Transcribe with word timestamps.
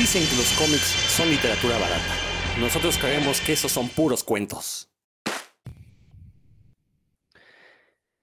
Dicen 0.00 0.26
que 0.30 0.36
los 0.36 0.50
cómics 0.54 0.96
son 1.14 1.28
literatura 1.28 1.74
barata. 1.78 2.14
Nosotros 2.58 2.96
creemos 2.96 3.38
que 3.42 3.52
esos 3.52 3.70
son 3.70 3.86
puros 3.90 4.24
cuentos. 4.24 4.90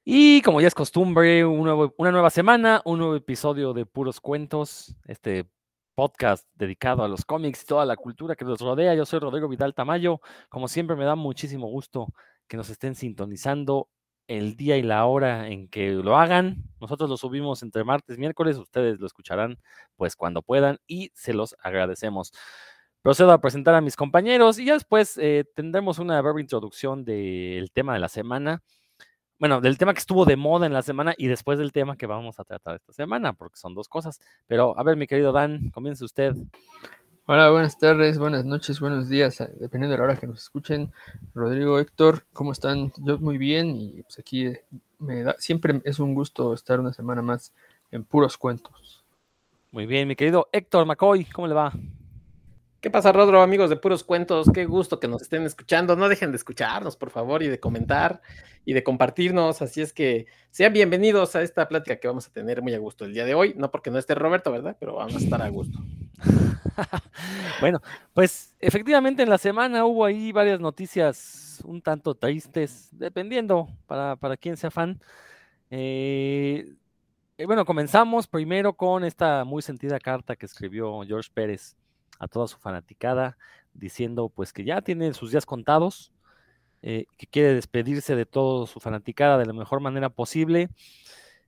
Y 0.04 0.42
como 0.42 0.60
ya 0.60 0.70
es 0.70 0.74
costumbre, 0.74 1.46
una 1.46 2.12
nueva 2.12 2.32
semana, 2.32 2.82
un 2.84 2.98
nuevo 2.98 3.16
episodio 3.16 3.74
de 3.74 3.86
Puros 3.86 4.20
Cuentos, 4.20 4.96
este 5.06 5.52
podcast 5.94 6.48
dedicado 6.56 7.04
a 7.04 7.08
los 7.08 7.24
cómics 7.24 7.62
y 7.62 7.66
toda 7.68 7.86
la 7.86 7.96
cultura 7.96 8.36
que 8.36 8.44
los 8.44 8.60
rodea. 8.60 8.96
Yo 8.96 9.06
soy 9.06 9.20
Rodrigo 9.20 9.48
Vidal 9.48 9.76
Tamayo. 9.76 10.20
Como 10.50 10.68
siempre, 10.68 10.96
me 10.96 11.06
da 11.06 11.14
muchísimo 11.14 11.68
gusto 11.68 12.08
que 12.48 12.58
nos 12.58 12.72
estén 12.72 12.96
sintonizando 12.96 13.88
el 14.28 14.56
día 14.56 14.78
y 14.78 14.84
la 14.84 15.06
hora 15.06 15.48
en 15.48 15.68
que 15.68 15.92
lo 15.92 16.18
hagan. 16.18 16.64
Nosotros 16.80 17.10
lo 17.10 17.18
subimos 17.18 17.64
entre 17.64 17.84
martes 17.84 18.18
y 18.18 18.20
miércoles, 18.20 18.58
ustedes 18.58 19.00
lo 19.00 19.08
escucharán 19.08 19.58
pues 19.96 20.16
cuando 20.16 20.42
puedan 20.42 20.80
y 20.88 21.12
se 21.16 21.34
los 21.34 21.56
agradecemos. 21.62 22.32
Procedo 23.02 23.32
a 23.32 23.42
presentar 23.42 23.74
a 23.76 23.82
mis 23.82 23.96
compañeros 23.96 24.60
y 24.60 24.66
ya 24.66 24.74
después 24.74 25.18
eh, 25.18 25.46
tendremos 25.56 26.00
una 26.00 26.22
breve 26.22 26.42
introducción 26.42 27.06
del 27.06 27.72
tema 27.72 27.94
de 27.94 28.00
la 28.00 28.10
semana. 28.10 28.64
Bueno, 29.40 29.62
del 29.62 29.78
tema 29.78 29.94
que 29.94 30.00
estuvo 30.00 30.26
de 30.26 30.36
moda 30.36 30.66
en 30.66 30.74
la 30.74 30.82
semana 30.82 31.14
y 31.16 31.28
después 31.28 31.60
del 31.60 31.72
tema 31.72 31.96
que 31.96 32.08
vamos 32.08 32.40
a 32.40 32.44
tratar 32.44 32.76
esta 32.76 32.92
semana, 32.92 33.34
porque 33.34 33.58
son 33.58 33.76
dos 33.76 33.88
cosas. 33.88 34.20
Pero 34.48 34.78
a 34.78 34.84
ver, 34.84 34.98
mi 34.98 35.08
querido 35.08 35.32
Dan, 35.32 35.70
comience 35.70 36.04
usted. 36.04 36.36
Hola, 37.30 37.50
buenas 37.50 37.78
tardes, 37.78 38.18
buenas 38.18 38.46
noches, 38.46 38.80
buenos 38.80 39.10
días, 39.10 39.42
eh, 39.42 39.50
dependiendo 39.60 39.92
de 39.92 39.98
la 39.98 40.06
hora 40.06 40.16
que 40.16 40.28
nos 40.28 40.44
escuchen. 40.44 40.94
Rodrigo, 41.36 41.78
Héctor, 41.78 42.24
¿cómo 42.32 42.54
están? 42.54 42.94
Yo 43.00 43.20
muy 43.20 43.38
bien 43.38 43.76
y 43.76 44.02
pues 44.04 44.18
aquí 44.18 44.46
eh, 44.46 44.64
me 44.98 45.24
da, 45.24 45.36
siempre 45.38 45.82
es 45.84 46.00
un 46.00 46.14
gusto 46.14 46.54
estar 46.54 46.80
una 46.80 46.94
semana 46.94 47.22
más 47.22 47.52
en 47.92 48.06
puros 48.06 48.38
cuentos. 48.38 49.04
Muy 49.72 49.86
bien, 49.86 50.08
mi 50.08 50.16
querido 50.16 50.48
Héctor 50.54 50.86
McCoy, 50.86 51.26
¿cómo 51.26 51.50
le 51.50 51.54
va? 51.54 51.74
¿Qué 52.80 52.90
pasa, 52.90 53.12
Rodro, 53.12 53.42
amigos 53.42 53.70
de 53.70 53.76
Puros 53.76 54.06
Cuentos? 54.06 54.50
Qué 54.54 54.64
gusto 54.64 54.98
que 55.02 55.10
nos 55.10 55.22
estén 55.22 55.44
escuchando. 55.44 55.98
No 55.98 56.08
dejen 56.08 56.32
de 56.32 56.38
escucharnos, 56.38 56.96
por 56.96 57.10
favor, 57.10 57.44
y 57.44 57.50
de 57.50 57.60
comentar 57.60 58.22
y 58.64 58.72
de 58.72 58.84
compartirnos. 58.84 59.62
Así 59.62 59.82
es 59.82 59.92
que 59.92 60.28
sean 60.52 60.72
bienvenidos 60.72 61.36
a 61.36 61.42
esta 61.42 61.68
plática 61.68 61.98
que 61.98 62.08
vamos 62.08 62.28
a 62.28 62.32
tener 62.32 62.62
muy 62.62 62.74
a 62.74 62.80
gusto 62.80 63.04
el 63.04 63.14
día 63.14 63.26
de 63.26 63.36
hoy. 63.36 63.54
No 63.58 63.70
porque 63.70 63.92
no 63.92 63.98
esté 63.98 64.16
Roberto, 64.16 64.50
¿verdad? 64.50 64.78
Pero 64.80 64.96
vamos 64.96 65.16
a 65.16 65.18
estar 65.18 65.42
a 65.42 65.50
gusto. 65.50 65.80
bueno, 67.60 67.82
pues 68.14 68.56
efectivamente 68.60 69.24
en 69.24 69.30
la 69.30 69.38
semana 69.38 69.86
hubo 69.86 70.06
ahí 70.06 70.32
varias 70.32 70.60
noticias 70.60 71.62
un 71.66 71.82
tanto 71.82 72.16
tristes, 72.16 72.90
dependiendo 72.92 73.68
para, 73.86 74.16
para 74.16 74.38
quien 74.38 74.58
sea 74.58 74.72
fan. 74.72 75.00
Eh, 75.70 76.76
bueno, 77.46 77.66
comenzamos 77.66 78.28
primero 78.28 78.74
con 78.74 79.04
esta 79.04 79.44
muy 79.44 79.62
sentida 79.62 80.00
carta 80.00 80.36
que 80.36 80.46
escribió 80.46 81.02
George 81.06 81.30
Pérez 81.34 81.76
a 82.20 82.28
toda 82.28 82.48
su 82.48 82.58
fanaticada, 82.58 83.38
diciendo 83.74 84.30
pues 84.30 84.54
que 84.54 84.64
ya 84.64 84.82
tiene 84.82 85.14
sus 85.14 85.32
días 85.32 85.46
contados, 85.46 86.12
eh, 86.82 87.06
que 87.18 87.28
quiere 87.28 87.54
despedirse 87.54 88.16
de 88.16 88.26
toda 88.26 88.66
su 88.68 88.80
fanaticada 88.80 89.38
de 89.38 89.46
la 89.46 89.54
mejor 89.54 89.82
manera 89.82 90.10
posible. 90.10 90.70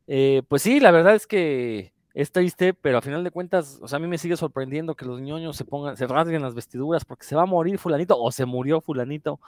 Eh, 0.07 0.43
pues 0.47 0.61
sí, 0.61 0.79
la 0.79 0.91
verdad 0.91 1.15
es 1.15 1.27
que 1.27 1.93
es 2.21 2.33
triste, 2.33 2.73
pero 2.73 2.97
a 2.97 3.01
final 3.01 3.23
de 3.23 3.31
cuentas, 3.31 3.79
o 3.81 3.87
sea, 3.87 3.95
a 3.95 3.99
mí 3.99 4.07
me 4.07 4.17
sigue 4.17 4.35
sorprendiendo 4.35 4.93
que 4.93 5.05
los 5.05 5.21
ñoños 5.21 5.55
se 5.55 5.63
pongan, 5.63 5.95
se 5.95 6.05
rasguen 6.05 6.41
las 6.41 6.53
vestiduras 6.53 7.05
porque 7.05 7.25
se 7.25 7.33
va 7.33 7.43
a 7.43 7.45
morir 7.45 7.79
fulanito 7.79 8.19
o 8.19 8.29
se 8.31 8.45
murió 8.45 8.81
fulanito. 8.81 9.39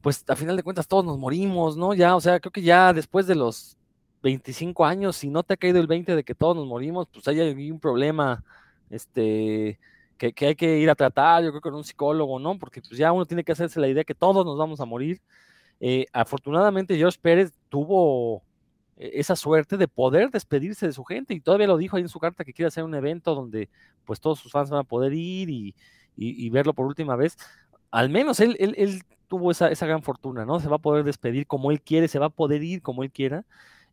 Pues 0.00 0.24
a 0.28 0.36
final 0.36 0.56
de 0.56 0.64
cuentas 0.64 0.88
todos 0.88 1.04
nos 1.04 1.16
morimos, 1.18 1.76
¿no? 1.76 1.94
Ya, 1.94 2.16
o 2.16 2.20
sea, 2.20 2.40
creo 2.40 2.50
que 2.50 2.62
ya 2.62 2.92
después 2.92 3.28
de 3.28 3.36
los 3.36 3.76
25 4.22 4.84
años, 4.84 5.16
si 5.16 5.30
no 5.30 5.44
te 5.44 5.54
ha 5.54 5.56
caído 5.56 5.80
el 5.80 5.86
20 5.86 6.16
de 6.16 6.24
que 6.24 6.34
todos 6.34 6.56
nos 6.56 6.66
morimos, 6.66 7.06
pues 7.12 7.28
hay 7.28 7.70
un 7.70 7.78
problema, 7.80 8.44
este, 8.90 9.78
que, 10.18 10.34
hay 10.46 10.56
que 10.56 10.78
ir 10.78 10.90
a 10.90 10.96
tratar, 10.96 11.44
yo 11.44 11.50
creo 11.50 11.60
que 11.60 11.68
con 11.70 11.76
un 11.76 11.84
psicólogo, 11.84 12.40
¿no? 12.40 12.58
Porque 12.58 12.80
pues 12.80 12.98
ya 12.98 13.12
uno 13.12 13.26
tiene 13.26 13.44
que 13.44 13.52
hacerse 13.52 13.80
la 13.80 13.88
idea 13.88 14.04
que 14.04 14.14
todos 14.14 14.44
nos 14.44 14.58
vamos 14.58 14.80
a 14.80 14.84
morir. 14.86 15.20
Eh, 15.80 16.06
afortunadamente, 16.12 16.96
George 16.96 17.18
Pérez 17.22 17.52
tuvo 17.68 18.42
esa 19.14 19.36
suerte 19.36 19.76
de 19.76 19.88
poder 19.88 20.30
despedirse 20.30 20.86
de 20.86 20.92
su 20.92 21.04
gente 21.04 21.34
y 21.34 21.40
todavía 21.40 21.66
lo 21.66 21.76
dijo 21.76 21.96
ahí 21.96 22.02
en 22.02 22.08
su 22.08 22.20
carta 22.20 22.44
que 22.44 22.52
quiere 22.52 22.68
hacer 22.68 22.84
un 22.84 22.94
evento 22.94 23.34
donde 23.34 23.68
pues 24.04 24.20
todos 24.20 24.38
sus 24.38 24.52
fans 24.52 24.70
van 24.70 24.80
a 24.80 24.84
poder 24.84 25.12
ir 25.12 25.74
y, 26.16 26.50
verlo 26.50 26.74
por 26.74 26.86
última 26.86 27.16
vez. 27.16 27.36
Al 27.90 28.08
menos 28.10 28.40
él, 28.40 28.56
él, 28.58 29.02
tuvo 29.28 29.50
esa, 29.50 29.70
esa, 29.70 29.86
gran 29.86 30.02
fortuna, 30.02 30.44
¿no? 30.44 30.60
Se 30.60 30.68
va 30.68 30.76
a 30.76 30.78
poder 30.78 31.04
despedir 31.04 31.46
como 31.46 31.70
él 31.70 31.80
quiere, 31.80 32.08
se 32.08 32.18
va 32.18 32.26
a 32.26 32.30
poder 32.30 32.62
ir 32.62 32.82
como 32.82 33.02
él 33.02 33.10
quiera. 33.10 33.44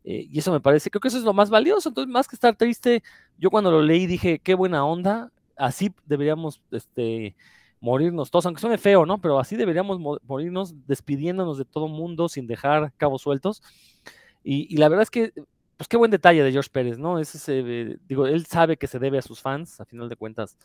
Eh, 0.04 0.28
y 0.30 0.40
eso 0.40 0.52
me 0.52 0.60
parece, 0.60 0.90
creo 0.90 1.02
que 1.02 1.08
eso 1.08 1.18
es 1.18 1.24
lo 1.24 1.34
más 1.34 1.50
valioso. 1.50 1.90
Entonces, 1.90 2.12
más 2.12 2.28
que 2.28 2.36
estar 2.36 2.56
triste, 2.56 3.04
yo 3.38 3.50
cuando 3.50 3.72
lo 3.72 3.82
leí 3.82 4.06
dije, 4.06 4.40
qué 4.40 4.54
buena 4.54 4.86
onda 4.86 5.32
así 5.60 5.94
deberíamos 6.06 6.62
este, 6.72 7.36
morirnos 7.82 8.32
todos, 8.32 8.46
aunque 8.46 8.62
suene 8.62 8.78
feo, 8.78 9.06
¿no? 9.06 9.20
Pero 9.20 9.40
así 9.40 9.56
deberíamos 9.56 10.00
morirnos 10.24 10.74
despidiéndonos 10.88 11.58
de 11.58 11.66
todo 11.66 11.88
mundo 11.88 12.30
sin 12.30 12.48
dejar 12.48 12.94
cabos 12.98 13.22
sueltos. 13.22 13.62
Y, 14.44 14.78
la 14.78 14.90
verdad 14.90 15.04
es 15.04 15.12
que, 15.12 15.34
pues 15.78 15.88
qué 15.88 15.98
buen 15.98 16.12
detalle 16.12 16.44
de 16.44 16.52
George 16.52 16.70
Pérez, 16.72 16.98
¿no? 16.98 17.20
Ese, 17.20 17.98
digo, 18.08 18.28
él 18.28 18.46
sabe 18.46 18.78
que 18.78 18.88
se 18.88 19.00
debe 19.00 19.18
a 19.18 19.22
sus 19.22 19.42
fans, 19.42 19.80
a 19.80 19.86
final 19.86 20.10
de 20.10 20.16
cuentas, 20.16 20.58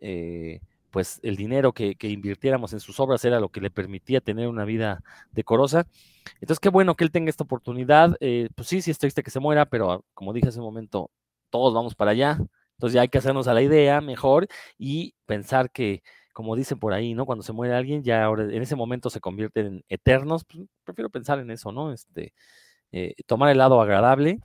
eh, 0.00 0.60
pues 0.90 1.18
el 1.24 1.36
dinero 1.36 1.72
que, 1.72 1.96
invirtiéramos 2.02 2.72
en 2.72 2.80
sus 2.80 3.00
obras 3.00 3.24
era 3.24 3.40
lo 3.40 3.48
que 3.48 3.60
le 3.60 3.70
permitía 3.70 4.20
tener 4.20 4.48
una 4.48 4.64
vida 4.64 5.02
decorosa. 5.32 5.86
Entonces, 6.34 6.60
qué 6.60 6.68
bueno 6.68 6.94
que 6.94 7.04
él 7.04 7.10
tenga 7.10 7.30
esta 7.30 7.44
oportunidad. 7.44 8.16
Eh, 8.20 8.48
pues 8.54 8.68
sí, 8.68 8.80
sí 8.80 8.92
es 8.92 8.98
triste 8.98 9.22
que 9.24 9.30
se 9.30 9.40
muera, 9.40 9.66
pero 9.66 10.04
como 10.14 10.32
dije 10.32 10.48
hace 10.48 10.60
un 10.60 10.66
momento, 10.66 11.10
todos 11.50 11.74
vamos 11.74 11.94
para 11.96 12.12
allá. 12.12 12.38
Entonces 12.76 12.94
ya 12.94 13.02
hay 13.02 13.08
que 13.08 13.18
hacernos 13.18 13.48
a 13.48 13.54
la 13.54 13.62
idea 13.62 14.00
mejor 14.00 14.46
y 14.78 15.14
pensar 15.26 15.70
que, 15.70 16.02
como 16.32 16.56
dicen 16.56 16.78
por 16.78 16.92
ahí, 16.92 17.14
¿no? 17.14 17.26
Cuando 17.26 17.42
se 17.42 17.52
muere 17.52 17.74
alguien, 17.74 18.02
ya 18.04 18.24
ahora 18.24 18.44
en 18.44 18.62
ese 18.62 18.76
momento 18.76 19.10
se 19.10 19.20
convierten 19.20 19.66
en 19.66 19.84
eternos. 19.88 20.44
Pues, 20.44 20.66
prefiero 20.84 21.10
pensar 21.10 21.38
en 21.40 21.50
eso, 21.50 21.72
¿no? 21.72 21.92
Este, 21.92 22.34
eh, 22.96 23.14
tomar 23.26 23.50
el 23.50 23.58
lado 23.58 23.80
agradable 23.80 24.38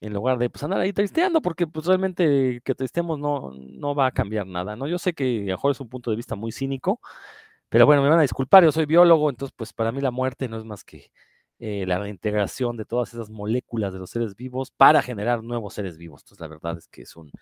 en 0.00 0.12
lugar 0.12 0.38
de 0.38 0.48
pues 0.48 0.62
andar 0.62 0.80
ahí 0.80 0.92
tristeando, 0.92 1.42
porque 1.42 1.66
pues 1.66 1.86
realmente 1.86 2.60
que 2.64 2.74
tristemos 2.74 3.18
no, 3.18 3.52
no 3.56 3.94
va 3.96 4.06
a 4.06 4.12
cambiar 4.12 4.46
nada, 4.46 4.76
¿no? 4.76 4.86
Yo 4.86 4.98
sé 4.98 5.12
que 5.12 5.38
a 5.38 5.40
lo 5.40 5.46
mejor 5.46 5.72
es 5.72 5.80
un 5.80 5.88
punto 5.88 6.10
de 6.10 6.16
vista 6.16 6.36
muy 6.36 6.52
cínico, 6.52 7.00
pero 7.68 7.86
bueno, 7.86 8.02
me 8.02 8.08
van 8.08 8.20
a 8.20 8.22
disculpar, 8.22 8.64
yo 8.64 8.70
soy 8.72 8.86
biólogo, 8.86 9.28
entonces 9.30 9.52
pues 9.56 9.72
para 9.72 9.90
mí 9.92 10.00
la 10.00 10.12
muerte 10.12 10.48
no 10.48 10.56
es 10.56 10.64
más 10.64 10.84
que 10.84 11.10
eh, 11.58 11.84
la 11.86 11.98
reintegración 11.98 12.76
de 12.76 12.84
todas 12.84 13.12
esas 13.14 13.30
moléculas 13.30 13.92
de 13.92 13.98
los 13.98 14.10
seres 14.10 14.36
vivos 14.36 14.70
para 14.70 15.02
generar 15.02 15.42
nuevos 15.42 15.74
seres 15.74 15.98
vivos. 15.98 16.22
Entonces 16.22 16.40
la 16.40 16.48
verdad 16.48 16.78
es 16.78 16.86
que 16.88 17.02
es 17.02 17.16
un, 17.16 17.32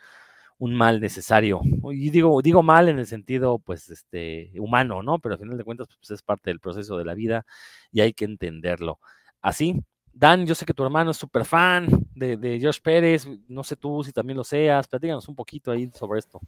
un 0.59 0.75
mal 0.75 1.01
necesario. 1.01 1.61
Y 1.93 2.11
digo, 2.11 2.41
digo 2.43 2.63
mal 2.63 2.89
en 2.89 2.99
el 2.99 3.07
sentido, 3.07 3.59
pues, 3.59 3.91
este, 3.91 4.53
humano, 4.59 5.03
¿no? 5.03 5.19
Pero 5.19 5.35
al 5.35 5.41
final 5.41 5.59
de 5.59 5.65
cuentas, 5.65 5.89
pues 5.99 6.11
es 6.13 6.23
parte 6.23 6.51
del 6.51 6.61
proceso 6.61 6.97
de 6.99 7.05
la 7.05 7.15
vida 7.15 7.45
y 7.93 8.01
hay 8.01 8.13
que 8.15 8.25
entenderlo. 8.25 9.01
Así, 9.43 9.83
Dan, 10.17 10.47
yo 10.47 10.55
sé 10.55 10.65
que 10.65 10.73
tu 10.73 10.85
hermano 10.85 11.11
es 11.11 11.17
súper 11.17 11.45
fan 11.45 11.89
de, 12.15 12.37
de 12.37 12.61
Josh 12.63 12.81
Pérez, 12.81 13.27
no 13.49 13.65
sé 13.65 13.75
tú 13.75 14.05
si 14.05 14.13
también 14.13 14.37
lo 14.37 14.45
seas, 14.45 14.87
platícanos 14.87 15.29
un 15.29 15.35
poquito 15.35 15.73
ahí 15.73 15.91
sobre 15.93 16.21
esto. 16.21 16.41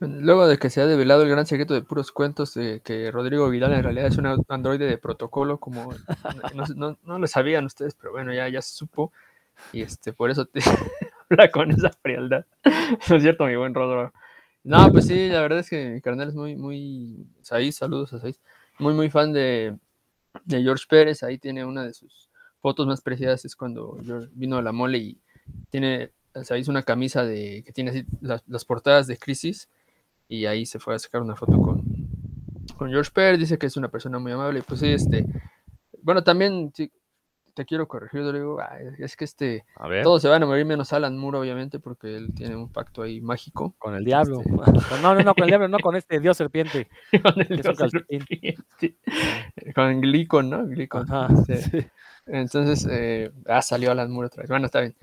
Luego 0.00 0.48
de 0.48 0.58
que 0.58 0.70
se 0.70 0.80
ha 0.80 0.86
develado 0.86 1.22
el 1.22 1.28
gran 1.28 1.46
secreto 1.46 1.74
de 1.74 1.82
puros 1.82 2.10
cuentos 2.10 2.54
de 2.54 2.80
que 2.80 3.10
Rodrigo 3.12 3.48
Vidal 3.48 3.74
en 3.74 3.84
realidad 3.84 4.06
es 4.06 4.16
un 4.16 4.26
androide 4.48 4.86
de 4.86 4.98
protocolo, 4.98 5.58
como 5.58 5.94
no, 7.04 7.18
lo 7.18 7.26
sabían 7.28 7.66
ustedes, 7.66 7.94
pero 7.94 8.12
bueno, 8.12 8.32
ya, 8.32 8.50
se 8.62 8.74
supo. 8.74 9.12
Y 9.72 9.82
este, 9.82 10.12
por 10.12 10.30
eso 10.30 10.46
te, 10.46 10.60
con 11.52 11.70
esa 11.70 11.90
frialdad. 11.90 12.46
¿No 13.10 13.16
es 13.16 13.22
cierto, 13.22 13.44
mi 13.44 13.54
buen 13.54 13.74
Rodro? 13.74 14.12
No, 14.64 14.90
pues 14.90 15.06
sí, 15.06 15.28
la 15.28 15.40
verdad 15.40 15.60
es 15.60 15.70
que 15.70 15.90
mi 15.90 16.00
carnal 16.00 16.28
es 16.28 16.34
muy, 16.34 16.56
muy. 16.56 17.26
Saiz, 17.42 17.76
saludos 17.76 18.12
a 18.14 18.18
Saiz. 18.18 18.40
Muy, 18.78 18.94
muy 18.94 19.10
fan 19.10 19.32
de 19.32 19.76
George 20.48 20.86
Pérez. 20.88 21.22
Ahí 21.22 21.38
tiene 21.38 21.64
una 21.64 21.84
de 21.84 21.94
sus 21.94 22.31
fotos 22.62 22.86
más 22.86 23.02
preciadas. 23.02 23.44
Es 23.44 23.54
cuando 23.54 23.98
George 24.02 24.30
vino 24.32 24.56
a 24.56 24.62
la 24.62 24.72
mole 24.72 24.98
y 24.98 25.20
tiene. 25.68 26.12
Saiz 26.44 26.68
una 26.68 26.82
camisa 26.82 27.26
de 27.26 27.62
que 27.62 27.72
tiene 27.72 27.90
así 27.90 28.06
las, 28.22 28.64
portadas 28.64 29.06
de 29.06 29.18
Crisis. 29.18 29.68
Y 30.28 30.46
ahí 30.46 30.64
se 30.64 30.78
fue 30.78 30.94
a 30.94 30.98
sacar 30.98 31.20
una 31.20 31.36
foto 31.36 31.60
con, 31.60 31.84
con 32.78 32.88
George 32.88 33.10
Pérez. 33.12 33.38
Dice 33.38 33.58
que 33.58 33.66
es 33.66 33.76
una 33.76 33.88
persona 33.88 34.18
muy 34.18 34.32
amable. 34.32 34.62
Pues 34.66 34.80
sí, 34.80 34.88
este. 34.88 35.26
Bueno, 36.00 36.24
también 36.24 36.72
sí, 36.74 36.90
te 37.54 37.64
quiero 37.64 37.86
corregir, 37.86 38.22
Rodrigo. 38.22 38.58
es 38.98 39.16
que 39.16 39.24
este. 39.24 39.64
Todos 40.02 40.22
se 40.22 40.28
van 40.28 40.42
a 40.42 40.46
morir 40.46 40.64
menos 40.64 40.92
Alan 40.92 41.18
Moore, 41.18 41.38
obviamente, 41.38 41.78
porque 41.78 42.16
él 42.16 42.32
tiene 42.34 42.56
un 42.56 42.70
pacto 42.70 43.02
ahí 43.02 43.20
mágico. 43.20 43.74
Con 43.78 43.94
el 43.94 44.04
diablo. 44.04 44.40
Este, 44.40 45.00
no, 45.02 45.14
no, 45.14 45.22
no, 45.22 45.34
con 45.34 45.44
el 45.44 45.50
diablo, 45.50 45.68
no 45.68 45.78
con 45.78 45.96
este 45.96 46.20
dios 46.20 46.36
serpiente. 46.36 46.88
con 47.22 47.40
el 47.40 47.60
dios 47.60 47.76
serpiente. 47.76 48.56
Con 49.74 50.00
Glicon, 50.00 50.50
¿no? 50.50 50.66
Glicon. 50.66 51.06
Este, 51.48 51.90
entonces, 52.26 52.86
eh, 52.90 53.30
ah, 53.46 53.62
salió 53.62 53.90
Alan 53.90 54.10
Moore 54.10 54.26
otra 54.26 54.42
vez. 54.42 54.48
Bueno, 54.48 54.66
está 54.66 54.80
bien. 54.80 54.94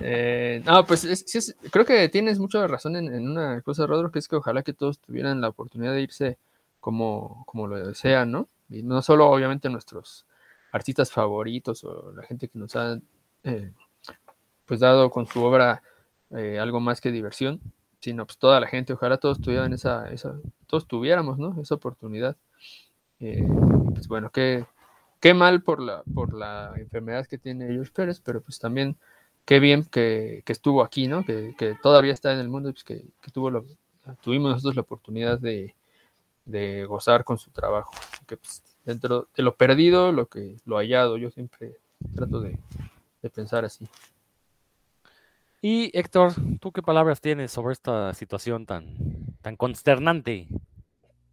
Eh, 0.00 0.62
no, 0.64 0.84
pues 0.86 1.04
es, 1.04 1.56
creo 1.70 1.84
que 1.84 2.08
tienes 2.08 2.38
mucha 2.38 2.66
razón 2.66 2.96
en, 2.96 3.28
una 3.28 3.60
cosa, 3.62 3.86
Rodrigo, 3.86 4.10
que 4.10 4.18
es 4.18 4.28
que 4.28 4.36
ojalá 4.36 4.62
que 4.62 4.72
todos 4.72 4.98
tuvieran 5.00 5.40
la 5.40 5.48
oportunidad 5.48 5.92
de 5.92 6.02
irse 6.02 6.38
como, 6.80 7.44
como 7.46 7.66
lo 7.66 7.84
desean, 7.84 8.30
¿no? 8.30 8.48
Y 8.68 8.82
no 8.82 9.02
solo, 9.02 9.28
obviamente, 9.28 9.68
nuestros 9.68 10.26
artistas 10.72 11.10
favoritos 11.10 11.82
o 11.84 12.12
la 12.12 12.22
gente 12.22 12.48
que 12.48 12.58
nos 12.58 12.76
ha 12.76 13.00
eh, 13.44 13.72
pues 14.66 14.80
dado 14.80 15.10
con 15.10 15.26
su 15.26 15.42
obra 15.42 15.82
eh, 16.30 16.58
algo 16.58 16.78
más 16.80 17.00
que 17.00 17.10
diversión, 17.10 17.60
sí, 18.00 18.12
no, 18.12 18.26
pues 18.26 18.38
toda 18.38 18.60
la 18.60 18.66
gente, 18.66 18.92
ojalá 18.92 19.16
todos 19.16 19.40
tuvieran 19.40 19.72
esa, 19.72 20.10
esa 20.10 20.34
todos 20.66 20.86
tuviéramos, 20.86 21.38
¿no? 21.38 21.60
Esa 21.60 21.76
oportunidad. 21.76 22.36
Eh, 23.20 23.46
pues 23.94 24.06
bueno, 24.08 24.30
qué, 24.30 24.66
qué 25.20 25.34
mal 25.34 25.62
por 25.62 25.80
la, 25.80 26.02
por 26.14 26.34
la 26.34 26.72
enfermedad 26.76 27.26
que 27.26 27.38
tiene 27.38 27.68
George 27.68 27.92
Pérez, 27.92 28.20
pero 28.20 28.40
pues 28.40 28.58
también 28.58 28.96
qué 29.44 29.60
bien 29.60 29.84
que, 29.84 30.42
que 30.44 30.52
estuvo 30.52 30.82
aquí, 30.82 31.08
¿no? 31.08 31.24
Que, 31.24 31.54
que, 31.58 31.74
todavía 31.82 32.12
está 32.12 32.32
en 32.32 32.38
el 32.38 32.48
mundo, 32.48 32.70
pues 32.70 32.84
que, 32.84 33.04
que 33.22 33.30
tuvo 33.30 33.50
lo, 33.50 33.64
tuvimos 34.22 34.50
nosotros 34.50 34.76
la 34.76 34.82
oportunidad 34.82 35.38
de, 35.38 35.74
de 36.44 36.84
gozar 36.84 37.24
con 37.24 37.38
su 37.38 37.50
trabajo. 37.50 37.92
Que 38.26 38.36
pues, 38.36 38.62
dentro 38.84 39.28
de 39.36 39.42
lo 39.42 39.56
perdido, 39.56 40.12
lo 40.12 40.26
que 40.26 40.56
lo 40.64 40.76
hallado, 40.76 41.16
yo 41.16 41.30
siempre 41.30 41.76
trato 42.14 42.40
de, 42.40 42.58
de 43.22 43.30
pensar 43.30 43.64
así. 43.64 43.88
Y 45.60 45.90
Héctor, 45.98 46.34
¿tú 46.60 46.70
qué 46.70 46.82
palabras 46.82 47.20
tienes 47.20 47.50
sobre 47.50 47.72
esta 47.72 48.14
situación 48.14 48.64
tan, 48.64 48.94
tan 49.42 49.56
consternante? 49.56 50.46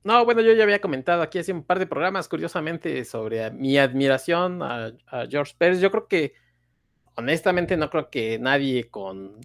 No, 0.06 0.24
bueno, 0.24 0.42
yo 0.42 0.54
ya 0.54 0.64
había 0.64 0.80
comentado 0.80 1.22
aquí 1.22 1.40
hace 1.40 1.52
un 1.52 1.64
par 1.64 1.80
de 1.80 1.88
programas, 1.88 2.30
curiosamente, 2.30 3.04
sobre 3.06 3.52
mi 3.52 3.78
admiración 3.78 4.62
a, 4.62 4.94
George 5.30 5.54
Pérez. 5.58 5.82
Yo 5.82 5.92
creo 5.92 6.08
que, 6.08 6.34
honestamente, 7.16 7.76
no 7.76 7.90
creo 7.90 8.10
que 8.10 8.40
nadie 8.40 8.90
con 8.90 9.42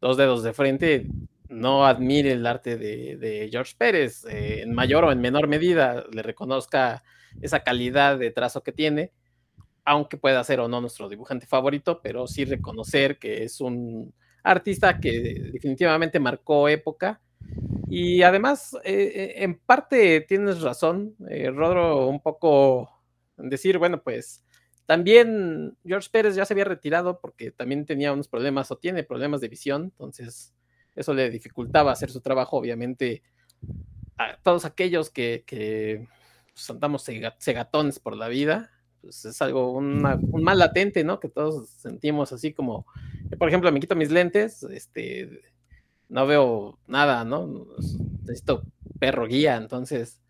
dos 0.00 0.16
dedos 0.16 0.42
de 0.44 0.52
frente 0.54 1.06
no 1.48 1.84
admire 1.86 2.32
el 2.32 2.46
arte 2.46 2.78
de, 2.78 3.16
de 3.16 3.48
George 3.50 3.74
Pérez, 3.76 4.24
eh, 4.26 4.62
en 4.62 4.72
mayor 4.74 5.04
o 5.04 5.12
en 5.12 5.20
menor 5.20 5.48
medida, 5.48 6.04
le 6.12 6.22
reconozca 6.22 7.02
esa 7.42 7.60
calidad 7.60 8.18
de 8.18 8.30
trazo 8.30 8.62
que 8.62 8.72
tiene 8.72 9.12
aunque 9.86 10.16
pueda 10.16 10.42
ser 10.42 10.58
o 10.60 10.68
no 10.68 10.80
nuestro 10.80 11.08
dibujante 11.08 11.46
favorito, 11.46 12.00
pero 12.02 12.26
sí 12.26 12.44
reconocer 12.44 13.18
que 13.18 13.44
es 13.44 13.60
un 13.60 14.12
artista 14.42 14.98
que 14.98 15.50
definitivamente 15.52 16.18
marcó 16.18 16.68
época. 16.68 17.20
Y 17.88 18.22
además, 18.22 18.74
eh, 18.84 19.12
eh, 19.14 19.44
en 19.44 19.58
parte 19.58 20.20
tienes 20.22 20.60
razón, 20.60 21.14
eh, 21.28 21.50
Rodro, 21.50 22.08
un 22.08 22.20
poco 22.20 22.90
en 23.38 23.48
decir, 23.48 23.78
bueno, 23.78 24.02
pues 24.02 24.44
también 24.86 25.76
George 25.84 26.08
Pérez 26.10 26.34
ya 26.34 26.44
se 26.44 26.54
había 26.54 26.64
retirado 26.64 27.20
porque 27.20 27.52
también 27.52 27.86
tenía 27.86 28.12
unos 28.12 28.28
problemas 28.28 28.70
o 28.70 28.78
tiene 28.78 29.04
problemas 29.04 29.40
de 29.40 29.48
visión, 29.48 29.84
entonces 29.84 30.54
eso 30.96 31.14
le 31.14 31.30
dificultaba 31.30 31.92
hacer 31.92 32.10
su 32.10 32.20
trabajo, 32.20 32.56
obviamente, 32.56 33.22
a 34.16 34.36
todos 34.42 34.64
aquellos 34.64 35.10
que, 35.10 35.44
que 35.46 36.08
pues, 36.52 36.70
andamos 36.70 37.04
cegatones 37.38 38.00
por 38.00 38.16
la 38.16 38.28
vida, 38.28 38.70
pues, 39.00 39.24
es 39.26 39.40
algo, 39.42 39.72
un 39.72 40.00
mal 40.00 40.58
latente, 40.58 41.04
¿no? 41.04 41.20
Que 41.20 41.28
todos 41.28 41.68
sentimos 41.68 42.32
así 42.32 42.52
como, 42.52 42.86
por 43.38 43.48
ejemplo, 43.48 43.70
me 43.70 43.78
quito 43.78 43.94
mis 43.94 44.10
lentes, 44.10 44.62
este, 44.64 45.42
no 46.08 46.26
veo 46.26 46.78
nada, 46.86 47.24
¿no? 47.24 47.66
Necesito 48.22 48.62
perro 48.98 49.26
guía, 49.26 49.56
entonces, 49.56 50.20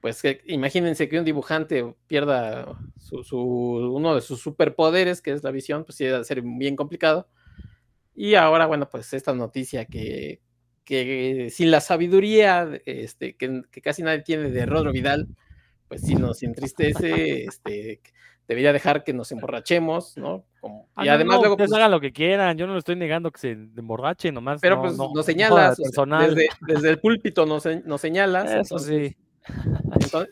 pues 0.00 0.22
imagínense 0.46 1.08
que 1.08 1.18
un 1.18 1.24
dibujante 1.24 1.94
pierda 2.06 2.78
su, 2.98 3.90
uno 3.94 4.14
de 4.14 4.20
sus 4.20 4.40
superpoderes, 4.40 5.20
que 5.22 5.32
es 5.32 5.42
la 5.44 5.50
visión, 5.50 5.84
pues 5.84 5.96
sí 5.96 6.04
debe 6.04 6.24
ser 6.24 6.42
bien 6.42 6.76
complicado. 6.76 7.28
Y 8.14 8.34
ahora, 8.34 8.66
bueno, 8.66 8.88
pues 8.88 9.12
esta 9.12 9.34
noticia 9.34 9.86
que, 9.86 10.40
que 10.84 11.48
sin 11.50 11.70
la 11.70 11.80
sabiduría 11.80 12.80
este, 12.84 13.36
que, 13.36 13.62
que, 13.70 13.80
casi 13.80 14.02
nadie 14.02 14.22
tiene 14.22 14.50
de 14.50 14.66
Rodro 14.66 14.92
Vidal, 14.92 15.28
pues 15.88 16.02
sí 16.02 16.14
nos 16.14 16.42
entristece, 16.42 17.44
este, 17.44 18.00
debería 18.50 18.72
dejar 18.72 19.04
que 19.04 19.12
nos 19.12 19.30
emborrachemos, 19.30 20.16
¿no? 20.16 20.44
Ah, 20.96 21.04
y 21.04 21.08
además 21.08 21.38
luego... 21.38 21.56
Pues, 21.56 21.72
hagan 21.72 21.92
lo 21.92 22.00
que 22.00 22.12
quieran, 22.12 22.58
yo 22.58 22.66
no 22.66 22.72
le 22.72 22.80
estoy 22.80 22.96
negando 22.96 23.30
que 23.30 23.38
se 23.38 23.52
emborrache 23.52 24.32
nomás. 24.32 24.60
Pero 24.60 24.80
pues 24.80 24.96
nos 24.96 25.24
señalas, 25.24 25.76
desde, 25.76 26.48
desde, 26.62 26.90
el 26.90 26.98
púlpito 26.98 27.46
nos, 27.46 27.64
nos 27.84 28.00
señalas. 28.00 28.50
Eso 28.50 28.80
sí. 28.80 29.16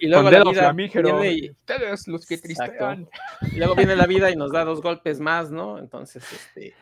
y 0.01 0.09
luego 0.09 0.31
la 0.33 0.43
vida 0.43 0.73
viene 0.73 1.33
y, 1.33 1.51
ustedes 1.51 2.09
los 2.09 2.27
que 2.27 2.39
tristean. 2.39 3.09
Y 3.53 3.59
luego 3.59 3.77
viene 3.77 3.95
la 3.95 4.07
vida 4.07 4.33
y 4.33 4.35
nos 4.35 4.51
da 4.51 4.65
dos 4.65 4.83
golpes 4.83 5.21
más, 5.21 5.53
¿no? 5.53 5.79
Entonces, 5.79 6.25
este... 6.33 6.75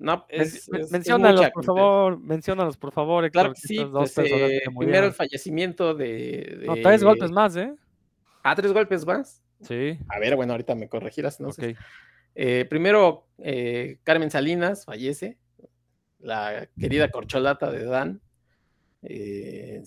No, 0.00 0.26
es, 0.28 0.68
menciónalos, 0.90 1.48
por 1.50 1.64
favor, 1.64 2.18
menciónalos, 2.18 2.76
por 2.76 2.90
favor. 2.90 3.30
Claro 3.30 3.52
que 3.52 3.60
sí, 3.60 3.84
pues, 3.84 4.18
eh, 4.18 4.62
primero 4.76 5.06
el 5.06 5.12
fallecimiento 5.12 5.94
de, 5.94 6.56
de... 6.58 6.66
No, 6.66 6.74
tres 6.74 7.04
golpes 7.04 7.30
más, 7.30 7.54
¿eh? 7.54 7.72
Ah, 8.42 8.56
tres 8.56 8.72
golpes 8.72 9.06
más. 9.06 9.41
Sí. 9.62 9.98
A 10.08 10.18
ver, 10.18 10.36
bueno, 10.36 10.52
ahorita 10.52 10.74
me 10.74 10.88
corregirás. 10.88 11.40
No 11.40 11.50
eh, 12.34 12.64
primero, 12.68 13.26
eh, 13.38 13.98
Carmen 14.04 14.30
Salinas 14.30 14.84
fallece, 14.84 15.38
la 16.18 16.68
querida 16.78 17.10
corcholata 17.10 17.70
de 17.70 17.84
Dan. 17.84 18.20
Eh, 19.04 19.82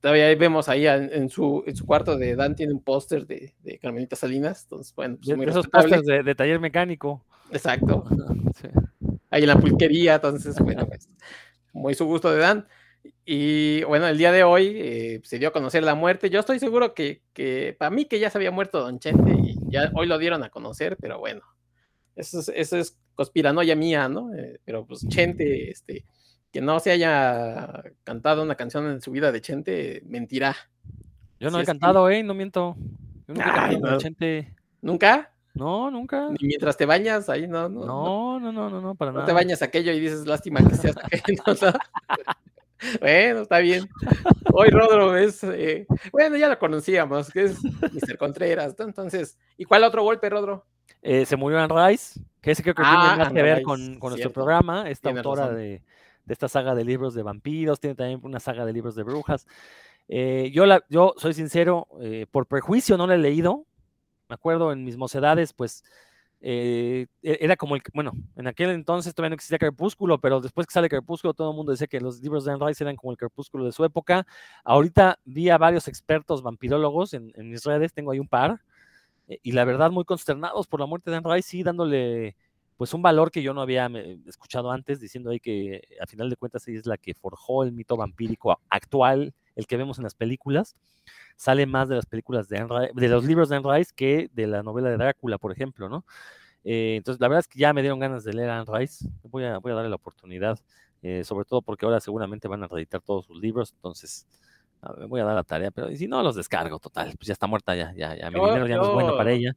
todavía 0.00 0.34
vemos 0.34 0.68
ahí 0.68 0.86
en, 0.86 1.30
su, 1.30 1.62
en 1.66 1.76
su 1.76 1.86
cuarto 1.86 2.16
de 2.16 2.34
Dan 2.34 2.56
tiene 2.56 2.72
un 2.72 2.82
póster 2.82 3.24
de, 3.26 3.54
de, 3.62 3.78
Carmelita 3.78 4.16
Salinas. 4.16 4.64
Entonces, 4.64 4.94
bueno, 4.94 5.16
pues 5.22 5.36
muy 5.36 5.46
esos 5.46 5.68
pósters 5.68 6.04
de, 6.04 6.34
taller 6.34 6.60
mecánico. 6.60 7.24
Exacto. 7.50 8.04
Ahí 9.30 9.42
en 9.42 9.48
la 9.48 9.58
pulquería, 9.58 10.16
entonces, 10.16 10.58
bueno, 10.58 10.86
pues, 10.86 11.08
muy 11.72 11.94
su 11.94 12.06
gusto 12.06 12.30
de 12.30 12.38
Dan. 12.38 12.66
Y 13.24 13.82
bueno, 13.84 14.06
el 14.06 14.18
día 14.18 14.32
de 14.32 14.44
hoy 14.44 14.72
eh, 14.76 15.20
se 15.24 15.38
dio 15.38 15.48
a 15.48 15.52
conocer 15.52 15.82
la 15.82 15.94
muerte. 15.94 16.30
Yo 16.30 16.40
estoy 16.40 16.58
seguro 16.58 16.94
que, 16.94 17.22
que, 17.32 17.76
para 17.78 17.90
mí 17.90 18.04
que 18.04 18.18
ya 18.18 18.30
se 18.30 18.38
había 18.38 18.50
muerto 18.50 18.80
Don 18.80 18.98
Chente 18.98 19.32
y 19.32 19.58
ya 19.70 19.90
hoy 19.94 20.06
lo 20.06 20.18
dieron 20.18 20.42
a 20.42 20.50
conocer, 20.50 20.96
pero 21.00 21.18
bueno, 21.18 21.42
eso 22.16 22.40
es, 22.40 22.50
eso 22.54 22.76
es 22.76 22.98
conspiranoia 23.14 23.76
mía, 23.76 24.08
¿no? 24.08 24.34
Eh, 24.34 24.60
pero 24.64 24.86
pues 24.86 25.06
Chente, 25.08 25.70
este, 25.70 26.04
que 26.52 26.60
no 26.60 26.80
se 26.80 26.90
haya 26.90 27.82
cantado 28.04 28.42
una 28.42 28.54
canción 28.54 28.90
en 28.90 29.00
su 29.00 29.10
vida 29.10 29.32
de 29.32 29.40
Chente, 29.40 30.02
mentirá. 30.06 30.56
Yo 31.38 31.50
no 31.50 31.60
he 31.60 31.64
cantado, 31.64 32.08
¿eh? 32.10 32.22
No 32.22 32.34
miento. 32.34 32.76
Yo 33.26 33.34
nunca 33.34 33.50
he 33.50 33.72
cantado 33.72 33.94
no. 33.94 33.98
Chente. 33.98 34.54
¿Nunca? 34.80 35.32
No, 35.54 35.90
nunca. 35.90 36.28
Ni 36.30 36.46
mientras 36.46 36.76
te 36.76 36.86
bañas, 36.86 37.28
ahí 37.28 37.48
no. 37.48 37.68
No, 37.68 38.38
no, 38.38 38.52
no, 38.52 38.52
no, 38.52 38.70
no, 38.70 38.80
no 38.80 38.94
para 38.94 39.10
no 39.10 39.18
nada. 39.18 39.26
te 39.26 39.32
bañas 39.32 39.60
aquello 39.60 39.92
y 39.92 40.00
dices, 40.00 40.26
lástima 40.26 40.66
que 40.66 40.76
seas 40.76 40.96
aquello, 40.96 41.42
¿no? 41.62 41.72
Bueno, 43.00 43.40
está 43.40 43.58
bien. 43.58 43.88
Hoy 44.52 44.70
Rodro 44.70 45.16
es, 45.16 45.42
eh, 45.44 45.86
bueno, 46.12 46.36
ya 46.36 46.48
lo 46.48 46.58
conocíamos, 46.58 47.30
que 47.30 47.44
es 47.44 47.62
Mr. 47.62 48.16
Contreras. 48.18 48.74
Entonces, 48.78 49.38
¿y 49.56 49.64
cuál 49.64 49.84
otro 49.84 50.02
golpe, 50.02 50.28
Rodro? 50.28 50.64
Eh, 51.02 51.26
se 51.26 51.36
murió 51.36 51.58
Anne 51.58 51.88
Rice, 51.88 52.20
que 52.40 52.52
ese 52.52 52.62
creo 52.62 52.74
que 52.74 52.82
ah, 52.84 53.00
tiene 53.02 53.24
más 53.24 53.32
que 53.32 53.42
ver 53.42 53.62
con, 53.62 53.98
con 53.98 54.10
nuestro 54.10 54.32
programa, 54.32 54.88
esta 54.90 55.10
autora 55.10 55.50
de, 55.50 55.82
de, 56.24 56.32
esta 56.32 56.48
saga 56.48 56.74
de 56.74 56.84
libros 56.84 57.14
de 57.14 57.22
vampiros, 57.22 57.78
tiene 57.78 57.94
también 57.94 58.20
una 58.22 58.40
saga 58.40 58.64
de 58.64 58.72
libros 58.72 58.94
de 58.94 59.02
brujas. 59.02 59.46
Eh, 60.08 60.50
yo, 60.52 60.66
la, 60.66 60.82
yo 60.88 61.14
soy 61.18 61.34
sincero, 61.34 61.86
por 62.30 62.46
prejuicio 62.46 62.96
no 62.96 63.06
la 63.06 63.14
he 63.14 63.18
leído. 63.18 63.64
Me 64.28 64.34
acuerdo 64.34 64.72
en 64.72 64.84
mis 64.84 64.96
mocedades, 64.96 65.52
pues 65.52 65.84
eh, 66.40 67.06
e-, 67.22 67.38
era 67.40 67.56
como 67.56 67.76
el, 67.76 67.82
bueno, 67.94 68.12
en 68.36 68.46
aquel 68.46 68.70
entonces 68.70 69.14
todavía 69.14 69.30
no 69.30 69.34
existía 69.34 69.58
Crepúsculo, 69.58 70.18
pero 70.20 70.40
después 70.40 70.66
que 70.66 70.72
sale 70.72 70.88
Crepúsculo, 70.88 71.34
todo 71.34 71.50
el 71.50 71.56
mundo 71.56 71.72
decía 71.72 71.86
que 71.86 72.00
los 72.00 72.20
libros 72.20 72.44
de 72.44 72.52
Anne 72.52 72.66
Rice 72.66 72.84
eran 72.84 72.96
como 72.96 73.12
el 73.12 73.18
Crepúsculo 73.18 73.64
de 73.64 73.72
su 73.72 73.84
época. 73.84 74.26
Ahorita 74.64 75.18
vi 75.24 75.50
a 75.50 75.58
varios 75.58 75.88
expertos 75.88 76.42
vampirólogos 76.42 77.14
en, 77.14 77.32
en 77.34 77.50
mis 77.50 77.64
redes, 77.64 77.92
tengo 77.92 78.12
ahí 78.12 78.20
un 78.20 78.28
par, 78.28 78.60
eh, 79.28 79.38
y 79.42 79.52
la 79.52 79.64
verdad 79.64 79.90
muy 79.90 80.04
consternados 80.04 80.66
por 80.66 80.80
la 80.80 80.86
muerte 80.86 81.10
de 81.10 81.16
Anne 81.16 81.34
Rice, 81.34 81.48
sí 81.48 81.62
dándole 81.62 82.36
pues 82.76 82.94
un 82.94 83.02
valor 83.02 83.32
que 83.32 83.42
yo 83.42 83.52
no 83.52 83.60
había 83.60 83.90
escuchado 84.26 84.70
antes, 84.70 85.00
diciendo 85.00 85.30
ahí 85.30 85.40
que 85.40 85.82
a 86.00 86.06
final 86.06 86.30
de 86.30 86.36
cuentas 86.36 86.66
ella 86.68 86.78
es 86.78 86.86
la 86.86 86.96
que 86.96 87.12
forjó 87.12 87.64
el 87.64 87.72
mito 87.72 87.96
vampírico 87.96 88.56
actual, 88.70 89.34
el 89.58 89.66
que 89.66 89.76
vemos 89.76 89.98
en 89.98 90.04
las 90.04 90.14
películas 90.14 90.76
sale 91.36 91.66
más 91.66 91.88
de 91.88 91.96
las 91.96 92.06
películas 92.06 92.48
de, 92.48 92.58
Anne, 92.58 92.90
de 92.94 93.08
los 93.08 93.24
libros 93.24 93.48
de 93.48 93.56
Anne 93.56 93.76
Rice 93.76 93.92
que 93.94 94.30
de 94.32 94.46
la 94.46 94.62
novela 94.62 94.88
de 94.88 94.96
Drácula, 94.96 95.36
por 95.36 95.52
ejemplo, 95.52 95.88
¿no? 95.88 96.06
Eh, 96.64 96.94
entonces, 96.96 97.20
la 97.20 97.28
verdad 97.28 97.40
es 97.40 97.48
que 97.48 97.58
ya 97.58 97.72
me 97.72 97.82
dieron 97.82 97.98
ganas 97.98 98.22
de 98.22 98.34
leer 98.34 98.50
a 98.50 98.60
Anne 98.60 98.70
Rice. 98.72 99.08
Voy 99.24 99.44
a, 99.44 99.58
voy 99.58 99.72
a 99.72 99.74
darle 99.74 99.90
la 99.90 99.96
oportunidad, 99.96 100.60
eh, 101.02 101.24
sobre 101.24 101.44
todo 101.44 101.60
porque 101.60 101.86
ahora 101.86 101.98
seguramente 101.98 102.46
van 102.46 102.62
a 102.62 102.68
reeditar 102.68 103.00
todos 103.00 103.26
sus 103.26 103.40
libros. 103.40 103.72
Entonces, 103.72 104.28
me 104.96 105.06
voy 105.06 105.20
a 105.20 105.24
dar 105.24 105.34
la 105.34 105.42
tarea, 105.42 105.72
pero 105.72 105.94
si 105.94 106.06
no, 106.06 106.22
los 106.22 106.36
descargo, 106.36 106.78
total. 106.78 107.14
Pues 107.16 107.26
ya 107.26 107.32
está 107.32 107.48
muerta, 107.48 107.74
ya, 107.74 107.92
ya, 107.96 108.16
ya. 108.16 108.30
Mi 108.30 108.38
dinero 108.38 108.66
ya 108.68 108.76
no 108.76 108.84
es 108.84 108.92
bueno 108.92 109.16
para 109.16 109.32
ella. 109.32 109.56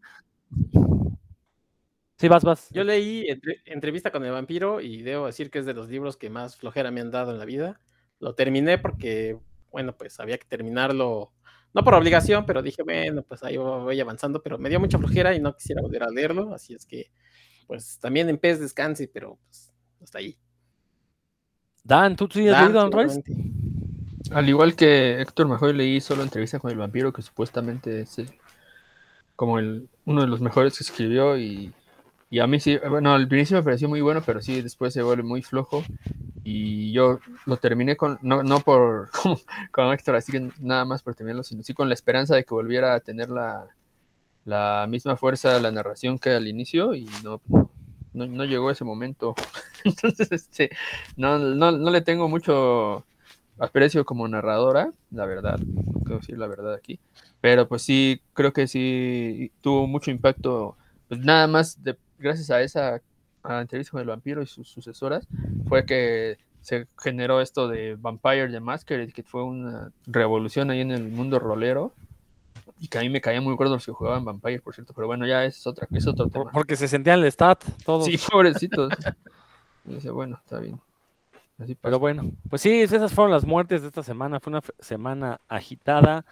Sí, 2.18 2.28
vas, 2.28 2.44
vas. 2.44 2.70
Yo 2.72 2.84
leí 2.84 3.28
entre, 3.28 3.62
entrevista 3.66 4.12
con 4.12 4.26
el 4.26 4.32
vampiro 4.32 4.82
y 4.82 5.04
debo 5.04 5.28
decir 5.28 5.52
que 5.52 5.60
es 5.60 5.66
de 5.68 5.76
los 5.76 5.90
libros 5.90 6.18
que 6.18 6.32
más 6.32 6.58
flojera 6.58 6.90
me 6.90 7.02
han 7.02 7.12
dado 7.12 7.32
en 7.32 7.38
la 7.38 7.46
vida. 7.46 7.80
Lo 8.20 8.36
terminé 8.36 8.78
porque, 8.78 9.38
bueno, 9.72 9.96
pues 9.96 10.20
había 10.20 10.38
que 10.38 10.46
terminarlo 10.46 11.32
no 11.74 11.84
por 11.84 11.94
obligación, 11.94 12.46
pero 12.46 12.62
dije, 12.62 12.84
bueno, 12.84 13.24
pues 13.24 13.44
ahí 13.44 13.58
voy 13.58 14.00
avanzando, 14.00 14.42
pero 14.44 14.58
me 14.58 14.70
dio 14.70 14.80
mucha 14.80 14.98
flojera 14.98 15.34
y 15.34 15.40
no 15.40 15.56
quisiera 15.56 15.82
volver 15.82 16.04
a 16.04 16.10
leerlo, 16.10 16.54
así 16.54 16.74
es 16.74 16.86
que, 16.86 17.12
pues 17.68 17.98
también 18.00 18.28
en 18.30 18.38
pez 18.38 18.60
descanse, 18.60 19.08
pero 19.08 19.38
pues 19.46 19.72
hasta 20.02 20.20
ahí. 20.20 20.38
Dan, 21.84 22.16
¿tú 22.16 22.28
sí 22.32 22.48
has 22.48 22.66
leído 22.66 22.90
Rice? 22.90 23.24
Al 24.32 24.48
igual 24.48 24.76
que 24.76 25.20
Héctor 25.22 25.48
Majoy 25.48 25.74
leí 25.74 26.00
solo 26.00 26.24
entrevista 26.24 26.60
con 26.60 26.72
el 26.72 26.78
vampiro, 26.78 27.12
que 27.12 27.22
supuestamente 27.22 28.02
es 28.02 28.18
como 29.36 29.58
el, 29.58 29.90
uno 30.06 30.22
de 30.22 30.28
los 30.28 30.42
mejores 30.42 30.78
que 30.78 30.84
escribió 30.84 31.38
y, 31.38 31.74
y, 32.32 32.40
a 32.40 32.48
mí 32.48 32.60
sí, 32.60 32.80
bueno, 32.90 33.14
al 33.14 33.28
principio 33.28 33.58
me 33.60 33.64
pareció 33.64 33.90
muy 33.90 34.02
bueno, 34.02 34.24
pero 34.26 34.42
sí, 34.42 34.62
después 34.62 34.94
se 34.94 35.04
vuelve 35.04 35.24
muy 35.24 35.44
flojo. 35.44 35.84
y 36.44 36.92
yo 36.92 37.20
lo 37.46 37.58
terminé 37.58 37.96
con, 37.98 38.18
no, 38.22 38.42
no 38.44 38.62
por 38.62 39.10
con 39.72 39.94
Héctor, 39.94 40.16
así 40.16 40.32
que 40.32 40.50
nada 40.60 40.86
más 40.86 41.04
por 41.04 41.16
terminarlo, 41.16 41.44
sino 41.44 41.62
sí 41.64 41.74
con 41.74 41.90
la 41.90 41.94
esperanza 41.94 42.36
de 42.36 42.44
que 42.44 42.54
volviera 42.54 42.96
a 42.96 43.00
tener 43.02 43.30
la, 43.30 43.68
la 44.46 44.88
misma 44.90 45.18
fuerza 45.18 45.60
la 45.60 45.72
narración 45.72 46.18
que 46.18 46.32
al 46.32 46.48
inicio 46.48 46.96
y 46.96 47.08
no, 47.24 47.42
no, 48.14 48.26
no 48.28 48.46
llegó 48.46 48.72
ese 48.72 48.84
momento. 48.84 49.36
Entonces, 49.84 50.32
este, 50.32 50.72
no, 51.16 51.38
no, 51.40 51.72
no 51.72 51.92
le 51.92 52.02
tengo 52.02 52.28
mucho 52.30 53.06
aprecio 53.60 54.06
como 54.06 54.28
narradora, 54.28 54.92
la 55.12 55.26
verdad, 55.26 55.60
quiero 56.04 56.20
decir 56.20 56.38
la 56.38 56.48
verdad 56.48 56.74
aquí, 56.74 57.00
pero 57.42 57.68
pues 57.68 57.84
sí, 57.84 58.22
creo 58.34 58.54
que 58.54 58.68
sí 58.68 59.52
tuvo 59.62 59.86
mucho 59.86 60.10
impacto, 60.10 60.76
pues 61.08 61.20
nada 61.20 61.46
más 61.48 61.84
de, 61.84 61.96
gracias 62.22 62.50
a 62.52 62.62
esa 62.62 63.02
a 63.44 63.54
la 63.54 63.62
entrevista 63.62 63.92
con 63.92 64.02
el 64.02 64.08
vampiro 64.08 64.42
y 64.42 64.46
sus 64.46 64.68
sucesoras, 64.68 65.28
fue 65.68 65.86
que 65.86 66.38
se 66.62 66.88
generó 67.00 67.42
esto 67.42 67.68
de 67.68 67.96
Vampire 67.96 68.50
the 68.50 68.60
Masquerade, 68.60 69.12
que 69.12 69.24
fue 69.24 69.44
una 69.44 69.92
revolución 70.06 70.70
ahí 70.70 70.82
en 70.82 70.92
el 70.92 71.10
mundo 71.10 71.40
rolero, 71.40 71.94
y 72.80 72.88
que 72.88 73.00
a 73.00 73.02
mí 73.02 73.10
me 73.10 73.22
caía 73.22 73.42
muy 73.42 73.56
gordo 73.56 73.74
los 73.74 73.86
que 73.86 73.92
jugaban 73.92 74.26
Vampire, 74.26 74.60
por 74.60 74.74
cierto, 74.74 74.94
pero 74.94 75.08
bueno, 75.08 75.26
ya 75.26 75.46
es, 75.46 75.66
otra, 75.66 75.88
es 75.92 76.08
otro 76.08 76.28
tema. 76.28 76.52
Porque 76.52 76.76
se 76.76 76.88
sentían 76.88 77.20
el 77.20 77.32
stat, 77.32 77.64
todos. 77.86 78.06
Sí, 78.06 78.20
pobrecitos. 78.32 78.94
Y 79.84 79.96
dice, 79.96 80.12
bueno, 80.12 80.40
está 80.44 80.60
bien. 80.60 80.80
Así. 81.58 81.74
Pero 81.74 81.98
bueno, 81.98 82.32
pues 82.52 82.62
sí, 82.62 82.82
esas 82.82 83.12
fueron 83.12 83.32
las 83.32 83.46
muertes 83.46 83.82
de 83.82 83.88
esta 83.88 84.04
semana. 84.04 84.40
Fue 84.40 84.52
una 84.52 84.62
semana 84.80 85.42
agitada. 85.48 86.24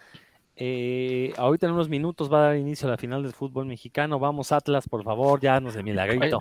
Eh, 0.61 1.31
ahorita 1.37 1.67
en 1.67 1.71
unos 1.71 1.87
minutos 1.87 2.31
va 2.31 2.39
a 2.39 2.47
dar 2.47 2.57
inicio 2.57 2.85
a 2.89 2.91
la 2.91 2.97
final 2.97 3.23
del 3.23 3.31
fútbol 3.31 3.65
mexicano. 3.65 4.19
Vamos, 4.19 4.51
Atlas, 4.51 4.89
por 4.89 5.05
favor, 5.05 5.39
ya 5.39 5.61
nos 5.61 5.73
de 5.73 5.83
milagrito. 5.83 6.37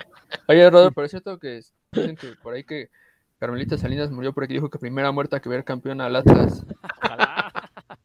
Oye, 0.48 0.68
Rodolfo, 0.68 0.94
pero 0.96 1.04
es 1.04 1.12
cierto 1.12 1.38
que 1.38 1.60
dicen 1.92 2.16
que 2.16 2.32
por 2.42 2.54
ahí 2.54 2.64
que 2.64 2.90
Carmelita 3.38 3.78
Salinas 3.78 4.10
murió 4.10 4.32
porque 4.32 4.54
dijo 4.54 4.68
que 4.70 4.80
primera 4.80 5.12
muerta 5.12 5.38
que 5.40 5.48
ver 5.48 5.62
campeón 5.62 6.00
al 6.00 6.16
Atlas. 6.16 6.66
Ojalá. 7.00 7.52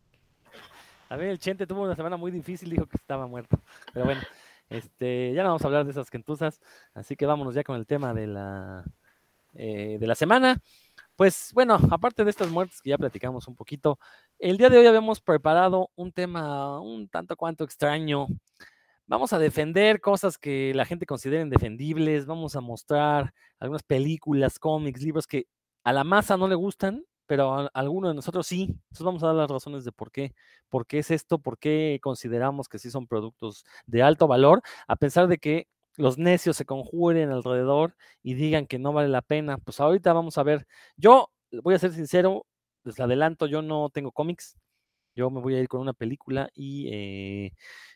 A 1.10 1.16
ver, 1.16 1.30
el 1.30 1.40
Chente 1.40 1.66
tuvo 1.66 1.82
una 1.82 1.96
semana 1.96 2.16
muy 2.16 2.30
difícil, 2.30 2.70
dijo 2.70 2.86
que 2.86 2.98
estaba 2.98 3.26
muerto. 3.26 3.60
Pero 3.92 4.06
bueno, 4.06 4.22
este, 4.70 5.34
ya 5.34 5.42
no 5.42 5.50
vamos 5.50 5.64
a 5.64 5.68
hablar 5.68 5.86
de 5.86 5.92
esas 5.92 6.10
quentuzas, 6.10 6.60
así 6.94 7.16
que 7.16 7.26
vámonos 7.26 7.54
ya 7.54 7.64
con 7.64 7.76
el 7.76 7.86
tema 7.86 8.14
de 8.14 8.28
la, 8.28 8.84
eh, 9.54 9.98
de 10.00 10.08
la 10.08 10.16
semana. 10.16 10.60
Pues 11.16 11.52
bueno, 11.54 11.80
aparte 11.92 12.24
de 12.24 12.32
estas 12.32 12.50
muertes 12.50 12.82
que 12.82 12.90
ya 12.90 12.98
platicamos 12.98 13.48
un 13.48 13.56
poquito, 13.56 14.00
el 14.40 14.58
día 14.58 14.70
de 14.70 14.78
hoy 14.78 14.86
habíamos 14.86 15.22
preparado 15.22 15.90
un 15.96 16.12
tema 16.12 16.80
un 16.82 17.08
tanto 17.08 17.36
cuanto 17.36 17.64
extraño. 17.64 18.28
Vamos 19.06 19.34
a 19.34 19.40
defender 19.40 20.02
cosas 20.02 20.38
que 20.38 20.74
la 20.74 20.86
gente 20.86 21.06
considera 21.06 21.42
indefendibles, 21.42 22.26
vamos 22.26 22.56
a 22.56 22.62
mostrar 22.62 23.34
algunas 23.60 23.84
películas, 23.84 24.60
cómics, 24.60 25.02
libros 25.02 25.28
que 25.28 25.46
a 25.84 25.94
la 25.94 26.04
masa 26.04 26.38
no 26.38 26.48
le 26.48 26.56
gustan, 26.56 27.06
pero 27.26 27.54
a, 27.54 27.72
alguno 27.74 28.08
de 28.10 28.16
nosotros 28.16 28.48
sí. 28.48 28.64
Entonces 28.64 29.04
vamos 29.04 29.24
a 29.24 29.28
dar 29.28 29.36
las 29.36 29.52
razones 29.52 29.84
de 29.84 29.92
por 29.92 30.12
qué, 30.12 30.34
por 30.70 30.88
qué 30.88 31.00
es 31.00 31.12
esto, 31.12 31.40
por 31.40 31.58
qué 31.58 32.00
consideramos 32.02 32.70
que 32.70 32.80
sí 32.80 32.90
son 32.90 33.08
productos 33.08 33.66
de 33.86 34.04
alto 34.04 34.28
valor, 34.28 34.62
a 34.88 34.96
pesar 34.96 35.28
de 35.28 35.38
que 35.38 35.68
los 35.96 36.18
necios 36.18 36.58
se 36.58 36.66
conjuren 36.66 37.32
alrededor 37.32 37.96
y 38.24 38.34
digan 38.34 38.66
que 38.68 38.80
no 38.80 38.94
vale 38.94 39.10
la 39.10 39.22
pena. 39.22 39.58
Pues 39.58 39.80
ahorita 39.80 40.14
vamos 40.14 40.38
a 40.38 40.44
ver. 40.44 40.68
Yo 40.96 41.30
voy 41.62 41.76
a 41.76 41.80
ser 41.80 41.92
sincero, 41.94 42.46
les 42.86 43.00
adelanto, 43.00 43.48
yo 43.48 43.62
no 43.62 43.90
tengo 43.90 44.12
cómics. 44.12 44.58
Yo 45.16 45.30
me 45.30 45.42
voy 45.42 45.56
a 45.56 45.60
ir 45.60 45.68
con 45.68 45.82
una 45.82 45.94
película 45.94 46.50
y 46.56 46.88
eh, 46.92 47.54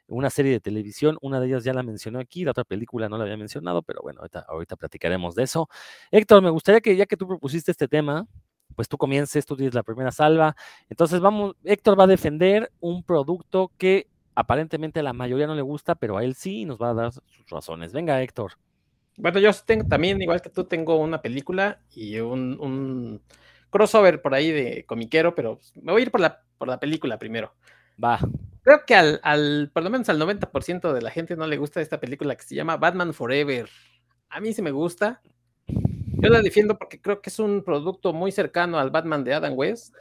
una 0.07 0.29
serie 0.29 0.51
de 0.51 0.59
televisión. 0.59 1.17
Una 1.21 1.39
de 1.39 1.47
ellas 1.47 1.63
ya 1.63 1.73
la 1.73 1.83
mencioné 1.83 2.19
aquí, 2.19 2.43
la 2.43 2.51
otra 2.51 2.63
película 2.63 3.09
no 3.09 3.17
la 3.17 3.23
había 3.23 3.37
mencionado, 3.37 3.81
pero 3.81 4.01
bueno, 4.01 4.21
ahorita, 4.47 4.75
platicaremos 4.75 5.35
de 5.35 5.43
eso. 5.43 5.67
Héctor, 6.11 6.43
me 6.43 6.49
gustaría 6.49 6.81
que 6.81 6.95
ya 6.95 7.05
que 7.05 7.17
tú 7.17 7.27
propusiste 7.27 7.71
este 7.71 7.87
tema, 7.87 8.27
pues 8.75 8.87
tú 8.87 8.97
comiences, 8.97 9.45
tú 9.45 9.55
tienes 9.55 9.73
la 9.73 9.83
primera 9.83 10.11
salva. 10.11 10.55
Entonces 10.89 11.19
vamos, 11.19 11.55
Héctor 11.63 11.99
va 11.99 12.03
a 12.03 12.07
defender 12.07 12.71
un 12.79 13.03
producto 13.03 13.71
que 13.77 14.07
aparentemente 14.35 14.99
a 14.99 15.03
la 15.03 15.13
mayoría 15.13 15.47
no 15.47 15.55
le 15.55 15.63
gusta, 15.63 15.95
pero 15.95 16.17
a 16.17 16.23
él 16.23 16.35
sí 16.35 16.61
y 16.61 16.65
nos 16.65 16.79
va 16.79 16.91
a 16.91 16.93
dar 16.93 17.11
sus 17.11 17.49
razones. 17.49 17.91
Venga, 17.93 18.21
Héctor. 18.21 18.53
Bueno, 19.17 19.39
yo 19.39 19.51
tengo 19.65 19.87
también, 19.87 20.21
igual 20.21 20.43
que 20.43 20.51
tú, 20.51 20.65
tengo 20.65 20.97
una 20.97 21.19
película 21.23 21.79
y 21.95 22.19
un, 22.19 22.59
un 22.59 23.21
crossover 23.69 24.21
por 24.21 24.33
ahí 24.33 24.51
de 24.51 24.85
comiquero, 24.85 25.35
pero 25.35 25.59
me 25.81 25.91
voy 25.91 26.01
a 26.01 26.05
ir 26.05 26.11
por 26.11 26.21
la, 26.21 26.41
por 26.57 26.67
la 26.67 26.79
película 26.79 27.17
primero. 27.17 27.53
Va. 28.03 28.19
Creo 28.63 28.85
que 28.85 28.95
al, 28.95 29.19
al, 29.23 29.71
por 29.73 29.83
lo 29.83 29.89
menos 29.89 30.09
al 30.09 30.19
90% 30.19 30.93
de 30.93 31.01
la 31.01 31.11
gente 31.11 31.35
no 31.35 31.47
le 31.47 31.57
gusta 31.57 31.81
esta 31.81 31.99
película 31.99 32.35
que 32.35 32.43
se 32.43 32.55
llama 32.55 32.77
Batman 32.77 33.13
Forever. 33.13 33.69
A 34.29 34.39
mí 34.39 34.53
sí 34.53 34.61
me 34.61 34.71
gusta. 34.71 35.21
Yo 36.19 36.29
la 36.29 36.41
defiendo 36.41 36.77
porque 36.77 36.99
creo 36.99 37.21
que 37.21 37.29
es 37.29 37.39
un 37.39 37.63
producto 37.63 38.11
muy 38.11 38.31
cercano 38.31 38.79
al 38.79 38.89
Batman 38.89 39.23
de 39.23 39.35
Adam 39.35 39.53
West. 39.55 39.95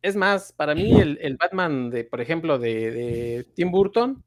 Es 0.00 0.14
más, 0.14 0.52
para 0.52 0.74
mí 0.74 1.00
el, 1.00 1.18
el 1.20 1.36
Batman 1.36 1.90
de, 1.90 2.04
por 2.04 2.20
ejemplo, 2.20 2.58
de, 2.58 2.90
de, 2.92 3.46
Tim 3.54 3.70
Burton 3.70 4.22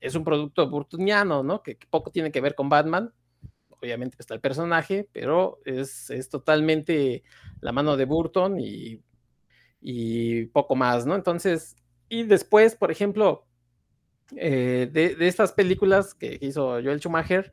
es 0.00 0.14
un 0.14 0.24
producto 0.24 0.68
burtoniano, 0.68 1.42
¿no? 1.42 1.62
Que, 1.62 1.76
que, 1.76 1.86
poco 1.86 2.10
tiene 2.10 2.32
que 2.32 2.40
ver 2.40 2.54
con 2.54 2.68
Batman. 2.68 3.12
Obviamente 3.82 4.16
está 4.18 4.34
el 4.34 4.40
personaje, 4.40 5.08
pero 5.12 5.60
es, 5.64 6.10
es 6.10 6.28
totalmente 6.28 7.22
la 7.60 7.72
mano 7.72 7.96
de 7.96 8.04
Burton 8.04 8.58
y, 8.60 9.00
poco 10.52 10.76
más, 10.76 11.06
¿no? 11.06 11.14
Entonces, 11.14 11.76
y 12.08 12.24
después, 12.24 12.76
por 12.76 12.90
ejemplo, 12.90 13.46
eh, 14.36 14.88
de, 14.92 15.16
estas 15.26 15.52
películas 15.52 16.14
que 16.14 16.38
hizo 16.40 16.72
Joel 16.72 17.00
Schumacher, 17.00 17.52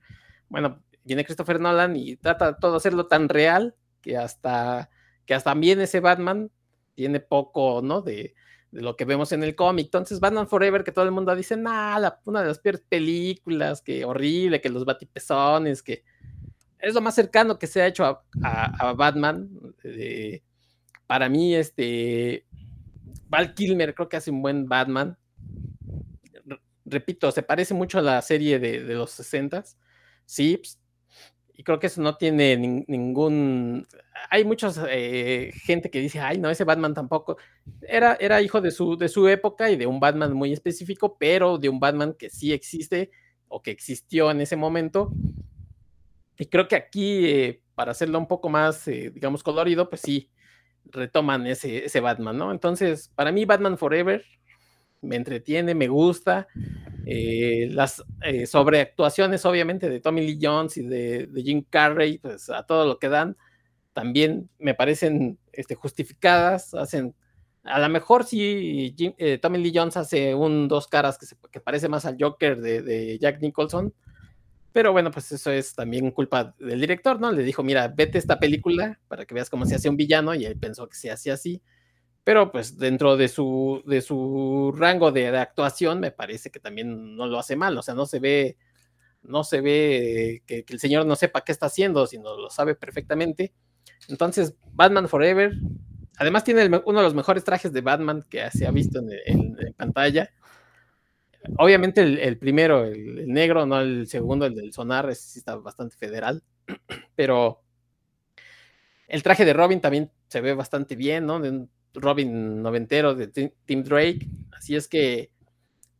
bueno, 0.49 0.83
viene 1.03 1.23
Christopher 1.23 1.59
Nolan 1.59 1.95
y 1.95 2.17
trata 2.17 2.57
todo 2.57 2.75
hacerlo 2.75 3.07
tan 3.07 3.29
real 3.29 3.75
que 4.01 4.17
hasta, 4.17 4.89
que 5.25 5.33
hasta 5.33 5.51
también 5.51 5.79
ese 5.79 6.01
Batman 6.01 6.51
tiene 6.95 7.19
poco, 7.21 7.81
¿no? 7.81 8.01
De, 8.01 8.35
de 8.71 8.81
lo 8.81 8.95
que 8.95 9.05
vemos 9.05 9.31
en 9.31 9.43
el 9.43 9.55
cómic. 9.55 9.85
Entonces, 9.85 10.19
Batman 10.19 10.47
Forever, 10.47 10.83
que 10.83 10.91
todo 10.91 11.05
el 11.05 11.11
mundo 11.11 11.35
dice, 11.35 11.57
nada, 11.57 12.21
una 12.25 12.41
de 12.41 12.47
las 12.47 12.59
peores 12.59 12.81
películas, 12.87 13.81
que 13.81 14.05
horrible, 14.05 14.61
que 14.61 14.69
los 14.69 14.85
batipezones, 14.85 15.81
que 15.81 16.03
es 16.79 16.93
lo 16.93 17.01
más 17.01 17.15
cercano 17.15 17.57
que 17.57 17.67
se 17.67 17.81
ha 17.81 17.87
hecho 17.87 18.05
a, 18.43 18.93
Batman. 18.93 19.49
Eh, 19.83 20.41
para 21.07 21.29
mí, 21.29 21.55
este, 21.55 22.45
Val 23.29 23.53
Kilmer 23.53 23.93
creo 23.93 24.09
que 24.09 24.17
hace 24.17 24.31
un 24.31 24.41
buen 24.41 24.67
Batman. 24.67 25.17
Repito, 26.85 27.31
se 27.31 27.43
parece 27.43 27.73
mucho 27.73 27.99
a 27.99 28.01
la 28.01 28.21
serie 28.21 28.59
de, 28.59 28.79
los 28.79 29.19
60s. 29.19 29.75
Sí, 30.25 30.61
y 31.53 31.63
creo 31.63 31.79
que 31.79 31.87
eso 31.87 32.01
no 32.01 32.15
tiene 32.15 32.55
nin, 32.55 32.85
ningún. 32.87 33.87
Hay 34.29 34.45
mucha 34.45 34.71
eh, 34.89 35.51
gente 35.63 35.89
que 35.89 35.99
dice, 35.99 36.19
ay, 36.19 36.37
no, 36.37 36.49
ese 36.49 36.63
Batman 36.63 36.93
tampoco. 36.93 37.37
Era, 37.81 38.15
era 38.19 38.41
hijo 38.41 38.61
de 38.61 38.71
su, 38.71 38.95
de 38.97 39.09
su 39.09 39.27
época 39.27 39.69
y 39.71 39.75
de 39.75 39.87
un 39.87 39.99
Batman 39.99 40.33
muy 40.33 40.53
específico, 40.53 41.17
pero 41.17 41.57
de 41.57 41.69
un 41.69 41.79
Batman 41.79 42.13
que 42.13 42.29
sí 42.29 42.53
existe 42.53 43.09
o 43.47 43.61
que 43.61 43.71
existió 43.71 44.29
en 44.31 44.41
ese 44.41 44.55
momento. 44.55 45.11
Y 46.37 46.45
creo 46.45 46.67
que 46.67 46.75
aquí, 46.75 47.25
eh, 47.25 47.61
para 47.75 47.91
hacerlo 47.91 48.19
un 48.19 48.27
poco 48.27 48.49
más, 48.49 48.87
eh, 48.87 49.11
digamos, 49.13 49.43
colorido, 49.43 49.89
pues 49.89 50.01
sí, 50.01 50.29
retoman 50.85 51.47
ese, 51.47 51.85
ese 51.85 51.99
Batman, 51.99 52.37
¿no? 52.37 52.51
Entonces, 52.51 53.11
para 53.15 53.31
mí, 53.31 53.45
Batman 53.45 53.77
Forever 53.77 54.23
me 55.01 55.15
entretiene, 55.15 55.75
me 55.75 55.87
gusta. 55.87 56.47
Eh, 57.05 57.69
las 57.71 58.03
eh, 58.21 58.45
sobreactuaciones, 58.45 59.45
obviamente, 59.45 59.89
de 59.89 59.99
Tommy 59.99 60.21
Lee 60.21 60.39
Jones 60.41 60.77
y 60.77 60.85
de, 60.85 61.27
de, 61.27 61.43
Jim 61.43 61.63
Carrey, 61.69 62.17
pues 62.17 62.49
a 62.49 62.63
todo 62.63 62.85
lo 62.85 62.99
que 62.99 63.09
dan, 63.09 63.37
también 63.93 64.49
me 64.59 64.73
parecen 64.73 65.39
este, 65.53 65.75
justificadas. 65.75 66.73
Hacen, 66.73 67.15
a 67.63 67.79
lo 67.79 67.89
mejor 67.89 68.25
sí, 68.25 68.93
Jim, 68.97 69.13
eh, 69.17 69.37
Tommy 69.37 69.59
Lee 69.59 69.71
Jones 69.73 69.97
hace 69.97 70.35
un 70.35 70.67
dos 70.67 70.87
caras 70.87 71.17
que, 71.17 71.25
se, 71.25 71.35
que 71.51 71.61
parece 71.61 71.87
más 71.89 72.05
al 72.05 72.17
Joker 72.19 72.59
de, 72.59 72.81
de, 72.81 73.17
Jack 73.19 73.41
Nicholson. 73.41 73.93
Pero 74.77 74.91
bueno, 74.91 75.09
pues 75.09 75.31
eso 75.31 75.49
es 75.49 75.73
también 75.73 76.11
culpa 76.11 76.53
del 76.59 76.79
director, 76.79 77.19
¿no? 77.19 77.31
Le 77.31 77.41
dijo, 77.41 77.63
mira, 77.63 77.87
vete 77.87 78.19
esta 78.19 78.37
película 78.37 78.99
para 79.07 79.25
que 79.25 79.33
veas 79.33 79.49
cómo 79.49 79.65
se 79.65 79.73
hace 79.73 79.89
un 79.89 79.97
villano, 79.97 80.35
y 80.35 80.45
él 80.45 80.55
pensó 80.55 80.87
que 80.87 80.95
se 80.95 81.09
hacía 81.09 81.33
así 81.33 81.63
pero 82.23 82.51
pues 82.51 82.77
dentro 82.77 83.17
de 83.17 83.27
su, 83.27 83.81
de 83.87 84.01
su 84.01 84.71
rango 84.77 85.11
de, 85.11 85.31
de, 85.31 85.37
actuación 85.39 85.99
me 85.99 86.11
parece 86.11 86.51
que 86.51 86.59
también 86.59 87.15
no 87.15 87.25
lo 87.25 87.39
hace 87.39 87.55
mal, 87.55 87.75
o 87.75 87.81
sea, 87.81 87.95
no 87.95 88.05
se 88.05 88.19
ve, 88.19 88.57
no 89.23 89.43
se 89.43 89.61
ve 89.61 90.43
que, 90.45 90.63
que, 90.63 90.73
el 90.73 90.79
señor 90.79 91.07
no 91.07 91.15
sepa 91.15 91.43
qué 91.43 91.53
está 91.53 91.65
haciendo, 91.65 92.05
sino 92.05 92.37
lo 92.37 92.51
sabe 92.51 92.75
perfectamente. 92.75 93.55
Entonces, 94.09 94.55
Batman 94.73 95.09
Forever, 95.09 95.53
además 96.17 96.43
tiene 96.43 96.61
el, 96.61 96.83
uno 96.85 96.99
de 96.99 97.05
los 97.05 97.15
mejores 97.15 97.43
trajes 97.43 97.73
de 97.73 97.81
Batman 97.81 98.23
que 98.29 98.47
se 98.51 98.67
ha 98.67 98.71
visto 98.71 98.99
en, 98.99 99.09
en, 99.25 99.57
en 99.59 99.73
pantalla. 99.73 100.29
Obviamente 101.57 102.01
el, 102.01 102.37
primero, 102.37 102.85
el, 102.85 103.27
negro, 103.27 103.65
no 103.65 103.79
el 103.79 104.07
segundo, 104.07 104.45
el 104.45 104.55
del 104.55 104.73
sonar, 104.73 105.13
sí 105.15 105.39
está 105.39 105.55
bastante 105.55 105.95
federal, 105.95 106.43
pero 107.15 107.61
el 109.07 109.23
traje 109.23 109.45
de 109.45 109.53
Robin 109.53 109.79
también 109.79 110.11
se 110.27 110.41
ve 110.41 110.53
bastante 110.53 110.95
bien, 110.95 111.25
¿no? 111.25 111.39
De 111.39 111.49
un, 111.49 111.69
Robin 111.93 112.61
noventero 112.61 113.15
de 113.15 113.27
Tim 113.27 113.83
Drake. 113.83 114.27
Así 114.51 114.75
es 114.75 114.87
que 114.87 115.31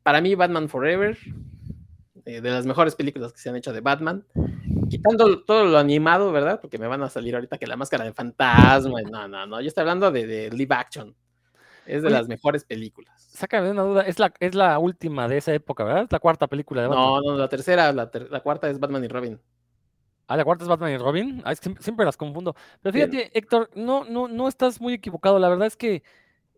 para 0.03 0.21
mí 0.21 0.35
Batman 0.35 0.69
Forever 0.69 1.17
eh, 2.25 2.41
de 2.41 2.49
las 2.49 2.65
mejores 2.65 2.95
películas 2.95 3.33
que 3.33 3.39
se 3.39 3.49
han 3.49 3.55
hecho 3.55 3.73
de 3.73 3.81
Batman. 3.81 4.25
Quitando 4.89 5.43
todo 5.43 5.65
lo 5.65 5.77
animado, 5.77 6.31
¿verdad? 6.31 6.59
Porque 6.61 6.77
me 6.77 6.87
van 6.87 7.03
a 7.03 7.09
salir 7.09 7.35
ahorita 7.35 7.57
que 7.57 7.67
la 7.67 7.75
máscara 7.75 8.05
de 8.05 8.13
fantasma. 8.13 9.01
No, 9.01 9.27
no, 9.27 9.45
no. 9.45 9.61
Yo 9.61 9.67
estoy 9.67 9.81
hablando 9.81 10.11
de 10.11 10.49
live 10.51 10.75
action. 10.75 11.15
Es 11.87 12.01
de 12.01 12.09
Oye, 12.09 12.17
las 12.17 12.27
mejores 12.27 12.65
películas. 12.65 13.27
Sácame 13.31 13.65
de 13.67 13.71
una 13.71 13.83
duda, 13.83 14.01
es 14.03 14.19
la, 14.19 14.33
es 14.39 14.53
la 14.55 14.77
última 14.77 15.27
de 15.27 15.37
esa 15.37 15.53
época, 15.53 15.83
¿verdad? 15.83 16.03
Es 16.03 16.11
la 16.11 16.19
cuarta 16.19 16.47
película 16.47 16.81
de 16.81 16.87
Batman. 16.89 17.05
No, 17.07 17.21
no, 17.21 17.37
la 17.37 17.47
tercera, 17.49 17.91
la, 17.93 18.11
ter- 18.11 18.29
la 18.29 18.41
cuarta 18.41 18.69
es 18.69 18.79
Batman 18.79 19.03
y 19.03 19.07
Robin. 19.07 19.39
Ah, 20.27 20.35
la 20.35 20.43
cuarta 20.43 20.65
es 20.65 20.67
Batman 20.69 20.91
y 20.91 20.97
Robin. 20.97 21.41
Ah, 21.45 21.53
es 21.53 21.61
que 21.61 21.73
siempre, 21.79 22.05
las 22.05 22.17
confundo. 22.17 22.55
Pero 22.81 22.93
Bien. 22.93 23.09
fíjate, 23.09 23.37
Héctor, 23.37 23.69
no, 23.75 24.03
no, 24.03 24.27
no 24.27 24.47
estás 24.49 24.81
muy 24.81 24.93
equivocado. 24.93 25.39
La 25.39 25.47
verdad 25.47 25.67
es 25.67 25.77
que 25.77 26.03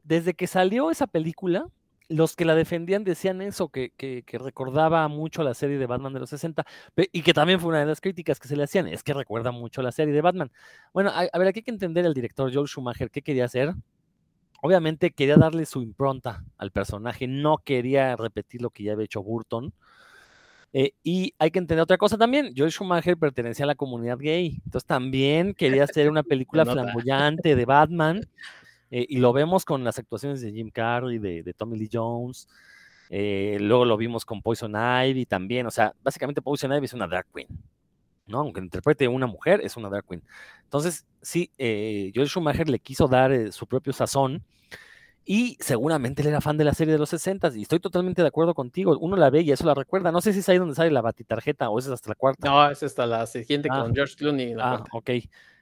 desde 0.04 0.34
que 0.34 0.48
salió 0.48 0.90
esa 0.90 1.06
película, 1.06 1.68
los 2.08 2.36
que 2.36 2.46
la 2.46 2.56
defendían 2.56 3.04
decían 3.04 3.44
eso, 3.44 3.70
que, 3.70 3.92
que, 3.96 4.24
que 4.26 4.40
recordaba 4.40 5.08
mucho 5.08 5.44
la 5.44 5.54
serie 5.54 5.78
de 5.78 5.86
Batman 5.86 6.14
de 6.14 6.22
los 6.22 6.32
60, 6.32 6.66
pe- 6.96 7.10
y 7.12 7.22
que 7.22 7.34
también 7.36 7.60
fue 7.60 7.70
una 7.70 7.82
de 7.82 7.86
las 7.86 8.02
críticas 8.02 8.40
que 8.40 8.48
se 8.48 8.56
le 8.56 8.64
hacían, 8.64 8.88
es 8.88 9.04
que 9.04 9.14
recuerda 9.14 9.52
mucho 9.52 9.82
a 9.82 9.84
la 9.84 9.92
serie 9.92 10.16
de 10.16 10.22
Batman. 10.22 10.52
Bueno, 10.92 11.12
a, 11.12 11.28
a 11.32 11.38
ver, 11.38 11.50
aquí 11.50 11.60
hay 11.60 11.64
que 11.64 11.70
entender 11.70 12.06
el 12.08 12.16
director 12.16 12.52
Joel 12.52 12.68
Schumacher, 12.68 13.12
¿qué 13.12 13.22
quería 13.22 13.46
hacer? 13.46 13.76
Obviamente 14.62 15.12
quería 15.12 15.38
darle 15.38 15.66
su 15.66 15.82
impronta 15.82 16.44
al 16.58 16.72
personaje, 16.72 17.28
no 17.28 17.58
quería 17.60 18.16
repetir 18.16 18.62
lo 18.62 18.70
que 18.70 18.84
ya 18.84 18.94
había 18.94 19.06
hecho 19.06 19.24
Burton. 19.24 19.74
Eh, 20.72 20.92
y 21.04 21.34
hay 21.40 21.50
que 21.52 21.60
entender 21.60 21.82
otra 21.82 21.98
cosa 21.98 22.18
también. 22.18 22.54
Joel 22.56 22.72
Schumacher 22.72 23.18
pertenecía 23.18 23.64
a 23.66 23.68
la 23.68 23.76
comunidad 23.76 24.20
gay. 24.20 24.62
Entonces 24.66 24.86
también 24.86 25.54
quería 25.56 25.84
hacer 25.86 26.10
una 26.10 26.24
película 26.24 26.66
flamboyante 26.66 27.56
de 27.56 27.66
Batman. 27.66 28.22
eh, 28.92 29.06
y 29.10 29.18
lo 29.18 29.34
vemos 29.34 29.66
con 29.66 29.84
las 29.84 29.98
actuaciones 30.00 30.42
de 30.42 30.52
Jim 30.52 30.70
Carrey, 30.72 31.18
de, 31.20 31.44
de 31.44 31.54
Tommy 31.54 31.78
Lee 31.78 31.90
Jones. 31.92 32.48
eh, 33.10 33.58
luego 33.62 33.86
lo 33.86 33.98
vimos 33.98 34.26
con 34.26 34.42
Poison 34.42 34.74
Ivy 34.76 35.26
también. 35.26 35.66
O 35.68 35.72
sea, 35.72 35.94
básicamente 36.04 36.42
Poison 36.42 36.72
Ivy 36.74 36.86
es 36.86 36.94
una 36.94 37.08
drag 37.08 37.26
queen. 37.34 37.48
¿No? 38.30 38.40
Aunque 38.40 38.62
interprete 38.62 39.08
una 39.08 39.28
mujer, 39.28 39.62
es 39.64 39.76
una 39.78 39.90
drag 39.90 40.06
queen. 40.06 40.24
Entonces, 40.64 41.06
sí, 41.22 41.52
eh, 41.58 42.12
Joel 42.16 42.30
Schumacher 42.30 42.70
le 42.70 42.80
quiso 42.80 43.08
dar 43.08 43.32
eh, 43.32 43.52
su 43.52 43.68
propio 43.68 43.94
sazón. 43.94 44.44
Y 45.26 45.58
seguramente 45.60 46.24
él 46.24 46.30
era 46.30 46.42
fan 46.42 46.58
de 46.58 46.64
la 46.64 46.74
serie 46.74 46.94
de 46.94 46.98
los 46.98 47.10
60 47.10 47.52
y 47.56 47.62
estoy 47.62 47.80
totalmente 47.80 48.24
de 48.24 48.28
acuerdo 48.28 48.56
contigo. 48.56 48.98
Uno 49.00 49.16
la 49.16 49.30
ve 49.30 49.42
y 49.42 49.52
eso 49.52 49.64
la 49.64 49.76
recuerda. 49.76 50.12
No 50.12 50.22
sé 50.22 50.34
si 50.34 50.40
es 50.40 50.50
ahí 50.50 50.58
donde 50.58 50.74
sale 50.74 50.90
la 50.90 51.02
batitarjeta 51.02 51.70
o 51.70 51.78
esa 51.78 51.90
es 51.90 51.94
hasta 51.96 52.10
la 52.10 52.16
cuarta. 52.16 52.50
No, 52.50 52.72
es 52.72 52.82
hasta 52.82 53.06
la 53.06 53.28
siguiente 53.28 53.70
Ah. 53.72 53.84
con 53.84 53.94
George 53.94 54.16
Clooney. 54.16 54.56
La 54.56 54.74
ah, 54.74 54.78
cuarta. 54.78 54.98
ok. 54.98 55.10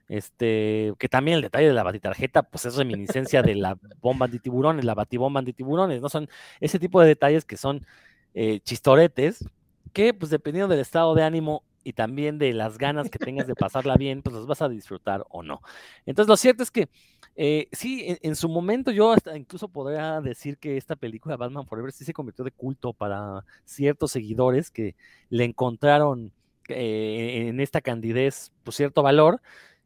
Este, 0.08 0.94
que 0.98 1.10
también 1.10 1.36
el 1.36 1.42
detalle 1.42 1.68
de 1.68 1.74
la 1.74 1.84
batitarjeta, 1.84 2.44
pues 2.44 2.64
es 2.66 2.78
reminiscencia 2.78 3.42
de 3.42 3.56
la 3.56 3.78
bomba 4.00 4.28
antitiburones, 4.28 4.86
la 4.86 4.94
batibomba 4.96 5.40
antitiburones, 5.40 6.02
¿no? 6.02 6.08
Son 6.08 6.30
ese 6.62 6.80
tipo 6.80 7.02
de 7.02 7.08
detalles 7.08 7.44
que 7.44 7.58
son 7.58 7.86
eh, 8.34 8.62
chistoretes, 8.62 9.44
que 9.92 10.14
pues 10.14 10.32
dependiendo 10.32 10.70
del 10.70 10.80
estado 10.80 11.14
de 11.14 11.24
ánimo 11.24 11.64
y 11.88 11.94
también 11.94 12.38
de 12.38 12.54
las 12.54 12.78
ganas 12.78 13.10
que 13.10 13.20
tengas 13.20 13.48
de 13.48 13.56
pasarla 13.56 13.96
bien, 13.96 14.22
pues 14.22 14.36
los 14.36 14.46
vas 14.48 14.62
a 14.62 14.70
disfrutar 14.70 15.26
o 15.30 15.44
no. 15.44 15.62
Entonces, 16.06 16.28
lo 16.30 16.38
cierto 16.38 16.64
es 16.64 16.72
que 16.72 16.90
eh, 17.36 17.68
sí, 17.72 18.04
en, 18.08 18.18
en 18.22 18.36
su 18.36 18.50
momento 18.50 18.92
yo 18.92 19.12
hasta 19.12 19.38
incluso 19.38 19.68
podría 19.70 20.20
decir 20.22 20.58
que 20.58 20.78
esta 20.78 20.96
película 20.96 21.38
Batman 21.38 21.66
Forever 21.68 21.92
sí 21.92 22.04
se 22.06 22.14
convirtió 22.14 22.44
de 22.44 22.52
culto 22.52 22.94
para 22.94 23.46
ciertos 23.66 24.12
seguidores 24.12 24.72
que 24.72 24.96
le 25.30 25.44
encontraron 25.46 26.32
eh, 26.70 27.46
en 27.48 27.60
esta 27.60 27.82
candidez 27.82 28.52
pues, 28.64 28.76
cierto 28.76 29.02
valor. 29.04 29.42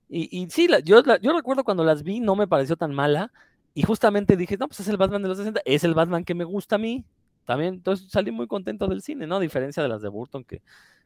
Y, 0.10 0.30
y 0.38 0.50
sí, 0.50 0.68
la- 0.68 0.80
yo, 0.80 1.02
la- 1.02 1.20
yo 1.20 1.34
recuerdo 1.34 1.64
cuando 1.64 1.84
las 1.84 2.04
vi, 2.04 2.20
no 2.20 2.36
me 2.36 2.48
pareció 2.48 2.76
tan 2.76 2.94
mala. 2.94 3.32
Y 3.74 3.84
justamente 3.84 4.36
dije, 4.36 4.58
no, 4.58 4.68
pues 4.68 4.82
es 4.82 4.88
el 4.90 4.98
Batman 4.98 5.22
de 5.24 5.30
los 5.30 5.38
60, 5.38 5.62
es 5.66 5.84
el 5.86 5.94
Batman 5.94 6.26
que 6.26 6.36
me 6.36 6.44
gusta 6.44 6.76
a 6.76 6.80
mí. 6.80 7.06
También, 7.46 7.76
entonces 7.76 8.10
salí 8.12 8.32
muy 8.32 8.48
contento 8.48 8.88
del 8.88 9.02
cine, 9.02 9.28
¿no? 9.28 9.38
A 9.38 9.40
diferencia 9.40 9.82
de 9.82 9.90
las 9.90 10.02
de 10.02 10.10
Burton, 10.10 10.44
que 10.44 10.62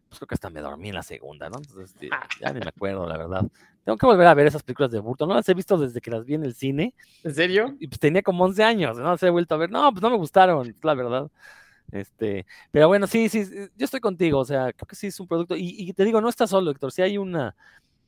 pues 0.08 0.20
creo 0.20 0.28
que 0.28 0.36
hasta 0.36 0.50
me 0.50 0.62
dormí 0.62 0.90
en 0.90 0.96
la 0.96 1.04
segunda, 1.04 1.50
¿no? 1.50 1.58
Entonces, 1.58 1.92
este, 1.94 2.10
ya 2.40 2.54
ni 2.54 2.60
me 2.60 2.68
acuerdo, 2.68 3.08
la 3.08 3.18
verdad. 3.18 3.46
Tengo 3.84 3.98
que 3.98 4.06
volver 4.06 4.28
a 4.28 4.34
ver 4.34 4.48
esas 4.48 4.64
películas 4.64 4.92
de 4.92 5.00
Burton. 5.00 5.30
No 5.30 5.36
las 5.36 5.48
he 5.50 5.54
visto 5.54 5.78
desde 5.78 6.02
que 6.02 6.12
las 6.12 6.26
vi 6.26 6.34
en 6.34 6.44
el 6.44 6.56
cine. 6.56 6.94
¿En 7.24 7.36
serio? 7.36 7.76
Y 7.80 7.88
pues 7.88 8.00
tenía 8.00 8.22
como 8.22 8.44
11 8.46 8.64
años, 8.64 8.98
no 8.98 9.04
las 9.04 9.22
he 9.24 9.30
vuelto 9.30 9.56
a 9.56 9.58
ver. 9.58 9.70
No, 9.70 9.92
pues 9.92 10.02
no 10.02 10.10
me 10.10 10.18
gustaron, 10.18 10.76
la 10.82 10.94
verdad. 10.94 11.32
Este, 11.92 12.46
pero 12.72 12.88
bueno, 12.88 13.08
sí, 13.08 13.30
sí, 13.30 13.46
yo 13.76 13.86
estoy 13.86 14.00
contigo, 14.00 14.40
o 14.40 14.46
sea, 14.46 14.74
creo 14.74 14.88
que 14.88 14.96
sí 14.96 15.08
es 15.08 15.20
un 15.20 15.28
producto. 15.28 15.56
Y, 15.56 15.76
y 15.78 15.94
te 15.94 16.04
digo, 16.04 16.20
no 16.20 16.30
está 16.30 16.48
solo, 16.48 16.72
Héctor, 16.72 16.92
sí 16.92 17.02
hay 17.04 17.18
una, 17.18 17.56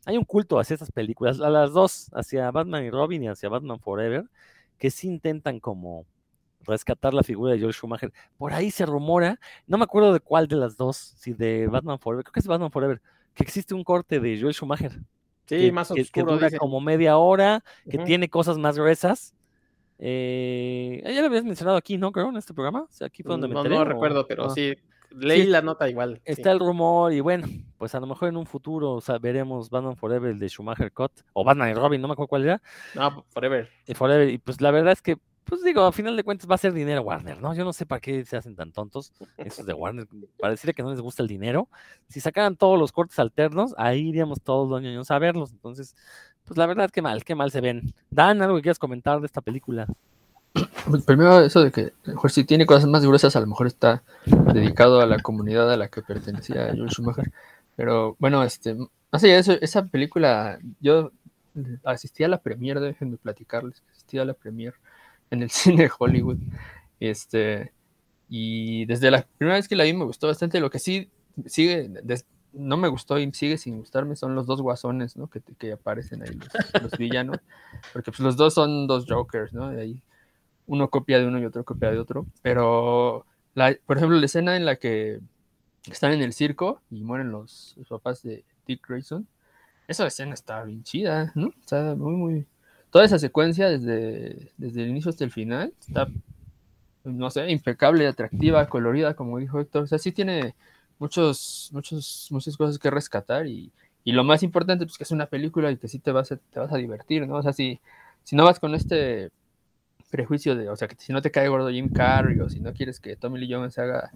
hay 0.05 0.17
un 0.17 0.23
culto 0.23 0.59
hacia 0.59 0.75
esas 0.75 0.91
películas, 0.91 1.39
a 1.41 1.49
las 1.49 1.73
dos, 1.73 2.09
hacia 2.13 2.49
Batman 2.49 2.85
y 2.85 2.89
Robin 2.89 3.23
y 3.23 3.27
hacia 3.27 3.49
Batman 3.49 3.79
Forever, 3.79 4.25
que 4.77 4.89
sí 4.89 5.07
intentan 5.07 5.59
como 5.59 6.05
rescatar 6.67 7.13
la 7.13 7.23
figura 7.23 7.53
de 7.53 7.59
Joel 7.59 7.73
Schumacher. 7.73 8.11
Por 8.37 8.53
ahí 8.53 8.69
se 8.71 8.85
rumora, 8.85 9.39
no 9.65 9.77
me 9.77 9.85
acuerdo 9.85 10.13
de 10.13 10.19
cuál 10.19 10.47
de 10.47 10.55
las 10.57 10.77
dos, 10.77 10.97
si 10.97 11.33
de 11.33 11.67
Batman 11.67 11.97
Forever, 11.99 12.23
creo 12.25 12.33
que 12.33 12.39
es 12.41 12.47
Batman 12.47 12.71
Forever, 12.71 13.01
que 13.33 13.43
existe 13.43 13.73
un 13.73 13.83
corte 13.83 14.19
de 14.19 14.39
Joel 14.39 14.53
Schumacher. 14.53 14.91
Sí, 15.45 15.57
que, 15.57 15.71
más 15.71 15.87
que- 15.87 15.95
que 15.95 16.01
oscuro. 16.01 16.33
dura 16.33 16.47
dice. 16.47 16.57
como 16.57 16.81
media 16.81 17.17
hora, 17.17 17.63
que 17.89 17.97
tiene 17.99 18.29
cosas 18.29 18.57
más 18.57 18.77
gruesas. 18.77 19.33
Eh, 19.99 21.01
ya 21.05 21.21
lo 21.21 21.27
habías 21.27 21.43
mencionado 21.43 21.77
aquí, 21.77 21.97
¿no? 21.97 22.11
Creo, 22.11 22.29
en 22.29 22.37
este 22.37 22.53
programa. 22.53 22.81
O 22.83 22.87
sea, 22.91 23.07
aquí 23.07 23.23
fue 23.23 23.31
donde 23.31 23.47
me 23.47 23.53
No, 23.55 23.61
enteré, 23.61 23.75
no 23.75 23.81
o- 23.81 23.85
recuerdo, 23.85 24.27
pero 24.27 24.45
ah. 24.45 24.49
sí. 24.51 24.75
Leí 25.11 25.43
Sí, 25.43 25.47
la 25.47 25.61
nota 25.61 25.89
igual. 25.89 26.15
sí. 26.25 26.33
Está 26.33 26.51
el 26.51 26.59
rumor 26.59 27.13
y 27.13 27.21
bueno, 27.21 27.47
pues 27.77 27.95
a 27.95 27.99
lo 28.01 28.07
mejor 28.07 28.27
en 28.27 28.35
un 28.35 28.45
futuro 28.45 28.91
o 28.91 29.01
sea, 29.01 29.17
veremos 29.19 29.69
Batman 29.69 29.95
Forever, 29.95 30.31
el 30.31 30.37
de 30.37 30.49
Schumacher 30.49 30.91
Cut, 30.91 31.13
o 31.31 31.45
Batman 31.45 31.69
y 31.69 31.73
Robin, 31.75 32.01
no 32.01 32.09
me 32.09 32.11
acuerdo 32.11 32.27
cuál 32.27 32.43
era, 32.43 32.61
No, 32.93 33.23
Forever. 33.29 33.69
y 33.87 33.93
Forever, 33.93 34.29
y 34.29 34.37
pues 34.37 34.59
la 34.59 34.69
verdad 34.69 34.91
es 34.91 35.01
que, 35.01 35.17
pues 35.47 35.63
digo, 35.63 35.83
a 35.83 35.91
final 35.91 36.17
de 36.17 36.23
cuentas 36.23 36.49
va 36.49 36.55
a 36.55 36.57
ser 36.57 36.73
dinero 36.73 37.01
Warner, 37.01 37.41
¿no? 37.41 37.53
Yo 37.53 37.63
no 37.63 37.71
sé 37.71 37.85
para 37.85 38.01
qué 38.01 38.25
se 38.25 38.35
hacen 38.35 38.55
tan 38.55 38.71
tontos 38.71 39.13
esos 39.37 39.65
de 39.65 39.73
Warner, 39.73 40.07
para 40.37 40.51
decirle 40.51 40.73
que 40.73 40.83
no 40.83 40.91
les 40.91 40.99
gusta 40.99 41.23
el 41.23 41.29
dinero. 41.29 41.69
Si 42.09 42.19
sacaran 42.19 42.57
todos 42.57 42.77
los 42.77 42.91
cortes 42.91 43.17
alternos, 43.19 43.73
ahí 43.77 44.09
iríamos 44.09 44.41
todos 44.41 44.69
los 44.69 44.81
niños 44.81 45.09
a 45.09 45.19
verlos. 45.19 45.51
Entonces, 45.51 45.95
pues 46.43 46.57
la 46.57 46.65
verdad, 46.65 46.89
qué 46.91 47.01
mal, 47.01 47.23
qué 47.23 47.33
mal 47.33 47.51
se 47.51 47.61
ven. 47.61 47.93
Dan, 48.09 48.41
algo 48.41 48.57
que 48.57 48.63
quieras 48.63 48.79
comentar 48.79 49.21
de 49.21 49.25
esta 49.25 49.41
película. 49.41 49.87
Pues 50.89 51.03
primero 51.03 51.39
eso 51.39 51.63
de 51.63 51.71
que 51.71 51.93
mejor 52.05 52.31
si 52.31 52.43
tiene 52.43 52.65
cosas 52.65 52.89
más 52.89 53.05
gruesas, 53.05 53.35
a 53.35 53.39
lo 53.39 53.47
mejor 53.47 53.67
está 53.67 54.03
dedicado 54.25 54.99
a 54.99 55.05
la 55.05 55.19
comunidad 55.19 55.71
a 55.71 55.77
la 55.77 55.87
que 55.87 56.01
pertenecía 56.01 56.73
Joel 56.75 56.89
Schumacher. 56.89 57.31
Pero 57.75 58.15
bueno, 58.19 58.43
este, 58.43 58.73
de 58.73 59.37
eso, 59.37 59.53
esa 59.61 59.85
película, 59.85 60.59
yo 60.81 61.11
asistí 61.83 62.23
a 62.23 62.27
la 62.27 62.41
premiere, 62.41 62.81
déjenme 62.81 63.17
platicarles, 63.17 63.83
asistí 63.91 64.17
a 64.17 64.25
la 64.25 64.33
premiere 64.33 64.75
en 65.31 65.43
el 65.43 65.49
cine 65.51 65.83
de 65.83 65.91
Hollywood. 65.97 66.37
Este, 66.99 67.73
y 68.29 68.85
desde 68.85 69.11
la 69.11 69.25
primera 69.37 69.57
vez 69.57 69.67
que 69.67 69.75
la 69.75 69.83
vi 69.83 69.93
me 69.93 70.05
gustó 70.05 70.27
bastante. 70.27 70.59
Lo 70.59 70.69
que 70.69 70.79
sí 70.79 71.09
sigue, 71.45 71.89
des- 72.03 72.25
no 72.53 72.77
me 72.77 72.87
gustó 72.87 73.19
y 73.19 73.31
sigue 73.33 73.57
sin 73.57 73.77
gustarme 73.77 74.15
son 74.15 74.33
los 74.33 74.47
dos 74.47 74.61
guasones, 74.61 75.15
¿no? 75.17 75.27
Que, 75.27 75.41
que 75.41 75.73
aparecen 75.73 76.23
ahí, 76.23 76.33
los, 76.35 76.47
los 76.83 76.97
villanos. 76.97 77.39
Porque 77.93 78.11
pues, 78.11 78.19
los 78.21 78.35
dos 78.35 78.53
son 78.53 78.87
dos 78.87 79.05
Jokers, 79.07 79.53
¿no? 79.53 79.69
De 79.69 79.81
ahí 79.81 80.01
uno 80.65 80.89
copia 80.89 81.19
de 81.19 81.27
uno 81.27 81.39
y 81.39 81.45
otro 81.45 81.63
copia 81.63 81.91
de 81.91 81.99
otro. 81.99 82.25
Pero, 82.41 83.25
la, 83.53 83.75
por 83.85 83.97
ejemplo, 83.97 84.17
la 84.17 84.25
escena 84.25 84.57
en 84.57 84.65
la 84.65 84.75
que 84.75 85.19
están 85.89 86.11
en 86.11 86.21
el 86.21 86.33
circo 86.33 86.81
y 86.89 87.03
mueren 87.03 87.31
los, 87.31 87.73
los 87.77 87.87
papás 87.87 88.21
de 88.23 88.43
Dick 88.65 88.85
Grayson, 88.87 89.27
esa 89.87 90.05
escena 90.07 90.33
está 90.33 90.63
bien 90.63 90.83
chida, 90.83 91.31
¿no? 91.35 91.53
Está 91.61 91.95
muy, 91.95 92.15
muy... 92.15 92.47
Toda 92.97 93.05
esa 93.05 93.19
secuencia 93.19 93.69
desde, 93.69 94.51
desde 94.57 94.83
el 94.83 94.89
inicio 94.89 95.09
hasta 95.11 95.23
el 95.23 95.31
final 95.31 95.71
está, 95.79 96.07
no 97.03 97.29
sé, 97.29 97.49
impecable, 97.51 98.07
atractiva, 98.07 98.67
colorida, 98.69 99.13
como 99.15 99.37
dijo 99.39 99.59
Héctor. 99.59 99.83
O 99.83 99.87
sea, 99.87 99.97
sí 99.99 100.11
tiene 100.11 100.55
muchos, 100.99 101.69
muchos, 101.73 102.27
muchas 102.31 102.57
cosas 102.57 102.79
que 102.79 102.91
rescatar 102.91 103.47
y, 103.47 103.71
y 104.03 104.11
lo 104.13 104.23
más 104.23 104.43
importante, 104.43 104.85
pues 104.85 104.97
que 104.97 105.03
es 105.05 105.11
una 105.11 105.27
película 105.27 105.71
y 105.71 105.77
que 105.77 105.87
sí 105.87 105.99
te 105.99 106.11
vas 106.11 106.31
a, 106.31 106.37
te 106.37 106.59
vas 106.59 106.73
a 106.73 106.77
divertir, 106.77 107.27
¿no? 107.27 107.35
O 107.37 107.43
sea, 107.43 107.53
si, 107.53 107.79
si 108.23 108.35
no 108.35 108.45
vas 108.45 108.59
con 108.59 108.75
este 108.75 109.31
prejuicio 110.11 110.55
de, 110.55 110.69
o 110.69 110.75
sea, 110.77 110.87
que 110.87 110.95
si 110.99 111.13
no 111.13 111.21
te 111.21 111.31
cae 111.31 111.49
gordo 111.49 111.69
Jim 111.69 111.89
Carrey 111.89 112.39
o 112.39 112.49
si 112.49 112.59
no 112.61 112.73
quieres 112.73 112.99
que 112.99 113.15
Tommy 113.15 113.39
Lee 113.39 113.53
Jones 113.53 113.77
haga 113.79 114.11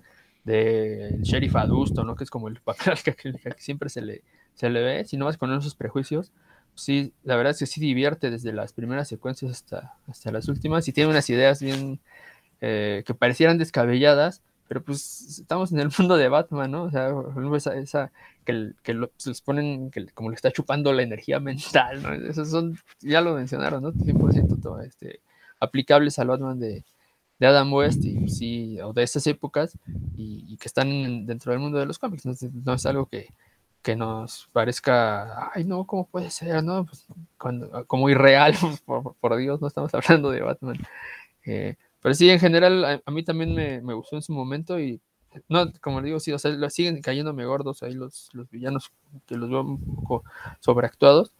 de 0.46 1.20
sheriff 1.24 1.56
adusto, 1.58 2.04
¿no? 2.06 2.16
Que 2.16 2.24
es 2.26 2.30
como 2.32 2.48
el 2.50 2.60
papel 2.62 2.96
que, 3.04 3.14
que- 3.16 3.34
que 3.34 3.56
siempre 3.62 3.90
se 3.90 4.02
le, 4.02 4.24
se 4.56 4.70
le 4.70 4.82
ve, 4.84 5.06
si 5.06 5.18
no 5.18 5.26
vas 5.26 5.38
con 5.38 5.54
esos 5.54 5.76
prejuicios, 5.76 6.32
sí, 6.76 7.14
la 7.24 7.36
verdad 7.36 7.52
es 7.52 7.60
que 7.60 7.66
sí 7.66 7.80
divierte 7.82 8.30
desde 8.32 8.54
las 8.54 8.74
primeras 8.74 9.08
secuencias 9.08 9.52
hasta, 9.52 9.94
hasta 10.08 10.32
las 10.32 10.48
últimas 10.48 10.88
y 10.88 10.94
tiene 10.94 11.10
unas 11.12 11.30
ideas 11.30 11.62
bien 11.62 12.00
eh, 12.62 13.04
que 13.06 13.14
parecieran 13.14 13.58
descabelladas, 13.58 14.42
pero 14.68 14.84
pues 14.84 15.40
estamos 15.40 15.72
en 15.72 15.80
el 15.80 15.90
mundo 16.00 16.18
de 16.18 16.30
Batman, 16.30 16.72
¿no? 16.72 16.84
O 16.84 16.92
sea, 16.92 17.12
esa, 17.56 17.76
esa 17.78 18.12
que, 18.46 18.74
que 18.84 18.94
lo- 18.94 19.12
les 19.26 19.42
ponen, 19.42 19.92
que 19.92 20.08
como 20.08 20.30
le 20.30 20.36
está 20.36 20.52
chupando 20.52 20.94
la 20.94 21.04
energía 21.04 21.40
mental, 21.42 22.02
¿no? 22.04 22.14
Esos 22.14 22.50
son, 22.52 22.78
ya 23.02 23.22
lo 23.22 23.36
mencionaron, 23.36 23.84
¿no? 23.84 23.92
100% 23.94 24.58
todo, 24.58 24.82
este, 24.82 25.22
aplicables 25.60 26.20
al 26.20 26.28
Batman 26.30 26.60
de, 26.60 26.84
de 27.40 27.48
Adam 27.48 27.74
West 27.74 28.04
y 28.06 28.30
sí, 28.30 28.80
o 28.82 28.94
de 28.94 29.04
esas 29.04 29.26
épocas 29.28 29.78
y, 30.18 30.58
que 30.58 30.68
están 30.68 30.90
en- 30.90 31.26
dentro 31.26 31.52
del 31.52 31.62
mundo 31.62 31.80
de 31.80 31.86
los 31.86 32.00
cómics, 32.00 32.26
no, 32.26 32.34
no 32.66 32.74
es 32.74 32.86
algo 32.86 33.08
que, 33.08 33.28
que 33.82 33.96
nos 33.96 34.50
parezca, 34.54 35.52
ay 35.54 35.64
no, 35.64 35.86
¿cómo 35.86 36.08
puede 36.08 36.30
ser? 36.30 36.64
¿no? 36.64 36.86
Pues, 36.86 37.08
cuando, 37.38 37.86
como 37.88 38.10
irreal, 38.10 38.54
por, 38.86 39.16
por 39.16 39.38
Dios, 39.38 39.62
no 39.62 39.68
estamos 39.68 39.94
hablando 39.96 40.32
de 40.32 40.42
Batman. 40.42 40.78
Eh, 41.46 41.76
pero 42.02 42.16
sí, 42.16 42.30
en 42.30 42.40
general, 42.40 42.86
a, 42.86 43.02
a 43.06 43.12
mí 43.12 43.24
también 43.24 43.54
me, 43.56 43.82
me 43.82 43.94
gustó 43.94 44.16
en 44.16 44.22
su 44.22 44.34
momento 44.34 44.80
y 44.80 45.02
no, 45.48 45.72
como 45.82 46.02
digo, 46.02 46.20
sí, 46.20 46.32
o 46.34 46.40
sea, 46.40 46.70
siguen 46.70 47.02
cayéndome 47.02 47.46
gordos 47.46 47.84
ahí 47.84 47.94
los, 47.94 48.30
los 48.34 48.50
villanos 48.50 48.92
que 49.26 49.36
los 49.38 49.50
veo 49.50 49.62
un 49.62 49.96
poco 49.96 50.24
sobreactuados, 50.60 51.32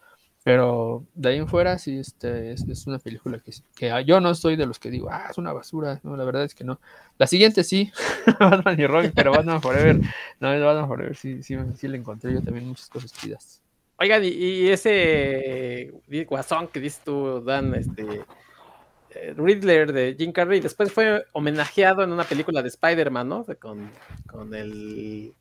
pero 0.44 1.06
de 1.14 1.28
ahí 1.28 1.38
en 1.38 1.48
fuera 1.48 1.78
sí, 1.78 1.98
este, 1.98 2.52
es, 2.52 2.86
una 2.86 2.98
película 2.98 3.38
que, 3.38 3.52
que, 3.76 4.04
yo 4.04 4.20
no 4.20 4.34
soy 4.34 4.56
de 4.56 4.66
los 4.66 4.78
que 4.78 4.90
digo, 4.90 5.08
ah, 5.10 5.28
es 5.30 5.38
una 5.38 5.52
basura, 5.52 6.00
no, 6.02 6.16
la 6.16 6.24
verdad 6.24 6.44
es 6.44 6.54
que 6.54 6.64
no. 6.64 6.80
La 7.18 7.26
siguiente 7.26 7.62
sí, 7.62 7.92
Batman 8.40 8.80
y 8.80 8.86
Robin, 8.86 9.12
pero 9.14 9.32
Batman 9.32 9.62
Forever, 9.62 10.00
no, 10.40 10.48
Batman 10.48 10.88
Forever 10.88 11.16
sí, 11.16 11.42
sí, 11.42 11.56
sí 11.76 11.88
le 11.88 11.98
encontré 11.98 12.32
yo 12.32 12.42
también 12.42 12.66
muchas 12.66 12.88
cosas 12.88 13.12
chidas. 13.12 13.62
Oigan, 13.98 14.24
y, 14.24 14.68
ese 14.68 15.92
guasón 16.28 16.66
que 16.68 16.80
dices 16.80 17.02
tú, 17.04 17.40
Dan, 17.44 17.72
este 17.76 18.24
eh, 19.10 19.34
Riddler 19.36 19.92
de 19.92 20.16
Jim 20.18 20.32
Carrey, 20.32 20.58
después 20.58 20.90
fue 20.92 21.24
homenajeado 21.32 22.02
en 22.02 22.12
una 22.12 22.24
película 22.24 22.62
de 22.62 22.68
Spider-Man, 22.68 23.28
¿no? 23.28 23.46
Con, 23.60 23.90
con, 24.26 24.54
el 24.54 25.34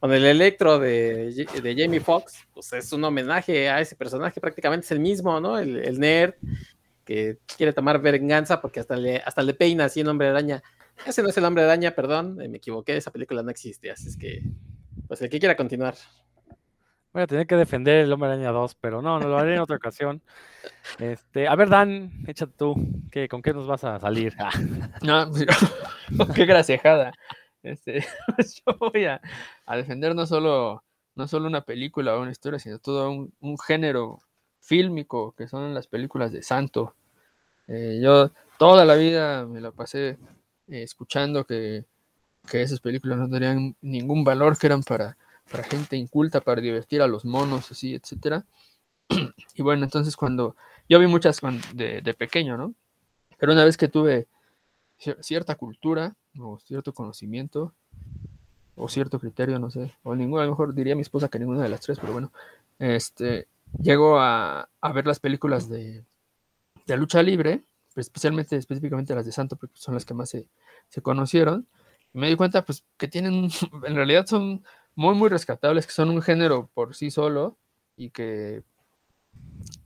con 0.00 0.12
el 0.14 0.24
Electro 0.24 0.78
de, 0.78 1.30
de, 1.62 1.76
Jamie 1.76 2.00
Foxx, 2.00 2.46
pues 2.54 2.72
es 2.72 2.90
un 2.92 3.04
homenaje 3.04 3.68
a 3.68 3.80
ese 3.80 3.94
personaje, 3.94 4.40
prácticamente 4.40 4.86
es 4.86 4.92
el 4.92 5.00
mismo, 5.00 5.38
¿no? 5.40 5.58
El, 5.58 6.00
nerd 6.00 6.34
que 7.04 7.36
quiere 7.56 7.74
tomar 7.74 8.00
venganza 8.00 8.62
porque 8.62 8.80
hasta 8.80 8.96
le, 8.96 9.18
hasta 9.18 9.42
le 9.42 9.52
peina 9.52 9.84
así 9.84 10.00
el 10.00 10.08
hombre 10.08 10.28
araña. 10.28 10.62
Ese 11.04 11.22
no 11.22 11.28
es 11.28 11.36
el 11.36 11.44
hombre 11.44 11.64
de 11.64 11.70
araña, 11.70 11.90
perdón, 11.90 12.40
eh, 12.40 12.48
me 12.48 12.56
equivoqué, 12.56 12.96
esa 12.96 13.10
película 13.10 13.42
no 13.42 13.50
existe, 13.50 13.90
así 13.90 14.08
es 14.08 14.16
que, 14.16 14.42
pues 15.06 15.20
el 15.20 15.28
que 15.28 15.38
quiera 15.38 15.54
continuar. 15.54 15.94
Voy 17.12 17.22
a 17.22 17.26
tener 17.26 17.46
que 17.46 17.56
defender 17.56 18.04
el 18.04 18.12
Hombre 18.12 18.28
Araña 18.28 18.52
2, 18.52 18.76
pero 18.76 19.02
no, 19.02 19.18
no 19.18 19.28
lo 19.28 19.36
haré 19.36 19.54
en 19.54 19.60
otra 19.60 19.76
ocasión. 19.76 20.22
Este, 21.00 21.48
a 21.48 21.56
ver, 21.56 21.68
Dan, 21.68 22.24
échate 22.28 22.52
tú, 22.56 22.76
¿qué, 23.10 23.28
¿con 23.28 23.42
qué 23.42 23.52
nos 23.52 23.66
vas 23.66 23.82
a 23.82 23.98
salir? 23.98 24.34
Ah. 24.38 24.50
No, 25.02 25.28
qué 26.34 26.46
grasejada. 26.46 27.12
Este, 27.62 28.04
yo 28.66 28.76
voy 28.78 29.04
a, 29.06 29.20
defender 29.76 30.14
no 30.14 30.26
solo, 30.26 30.82
no 31.14 31.28
solo 31.28 31.46
una 31.46 31.62
película 31.62 32.16
o 32.16 32.22
una 32.22 32.30
historia, 32.30 32.58
sino 32.58 32.78
todo 32.78 33.10
un, 33.10 33.58
género 33.58 34.20
fílmico 34.60 35.32
que 35.32 35.48
son 35.48 35.74
las 35.74 35.86
películas 35.86 36.32
de 36.32 36.42
Santo. 36.42 36.94
Eh, 37.68 38.00
yo 38.02 38.30
toda 38.58 38.84
la 38.84 38.94
vida 38.94 39.46
me 39.46 39.60
la 39.60 39.72
pasé 39.72 40.18
eh, 40.68 40.82
escuchando 40.82 41.44
que, 41.44 41.84
que 42.48 42.62
esas 42.62 42.80
películas 42.80 43.18
no 43.18 43.28
tenían 43.28 43.76
ningún 43.80 44.24
valor, 44.24 44.58
que 44.58 44.66
eran 44.66 44.82
para 44.82 45.16
para 45.50 45.64
gente 45.64 45.96
inculta, 45.96 46.40
para 46.40 46.60
divertir 46.60 47.02
a 47.02 47.06
los 47.06 47.24
monos, 47.24 47.70
así, 47.70 47.94
etcétera. 47.94 48.44
Y 49.54 49.62
bueno, 49.62 49.84
entonces 49.84 50.16
cuando 50.16 50.56
yo 50.88 50.98
vi 50.98 51.06
muchas 51.06 51.40
de, 51.74 52.00
de 52.00 52.14
pequeño, 52.14 52.56
¿no? 52.56 52.74
Pero 53.38 53.52
una 53.52 53.64
vez 53.64 53.76
que 53.76 53.88
tuve 53.88 54.26
cierta 55.20 55.56
cultura 55.56 56.14
o 56.38 56.58
cierto 56.58 56.92
conocimiento 56.92 57.74
o 58.76 58.88
cierto 58.88 59.18
criterio, 59.18 59.58
no 59.58 59.70
sé, 59.70 59.94
o 60.02 60.14
ninguna, 60.14 60.42
a 60.42 60.46
lo 60.46 60.52
mejor 60.52 60.74
diría 60.74 60.94
mi 60.94 61.02
esposa 61.02 61.28
que 61.28 61.38
ninguna 61.38 61.62
de 61.62 61.68
las 61.68 61.80
tres, 61.80 61.98
pero 62.00 62.12
bueno, 62.12 62.32
este, 62.78 63.46
llego 63.78 64.18
a, 64.18 64.68
a 64.80 64.92
ver 64.92 65.06
las 65.06 65.20
películas 65.20 65.68
de, 65.68 66.04
de, 66.86 66.96
lucha 66.96 67.22
libre, 67.22 67.64
especialmente, 67.94 68.56
específicamente 68.56 69.14
las 69.14 69.26
de 69.26 69.32
Santo, 69.32 69.56
porque 69.56 69.74
son 69.76 69.94
las 69.94 70.06
que 70.06 70.14
más 70.14 70.30
se, 70.30 70.48
se 70.88 71.02
conocieron, 71.02 71.66
y 72.14 72.18
me 72.18 72.28
di 72.28 72.36
cuenta, 72.36 72.64
pues, 72.64 72.84
que 72.96 73.06
tienen, 73.06 73.50
en 73.86 73.94
realidad 73.94 74.26
son 74.26 74.64
muy, 74.94 75.14
muy 75.14 75.28
rescatables, 75.28 75.86
que 75.86 75.92
son 75.92 76.08
un 76.08 76.22
género 76.22 76.70
por 76.72 76.94
sí 76.94 77.10
solo 77.10 77.58
y 77.96 78.10
que, 78.10 78.62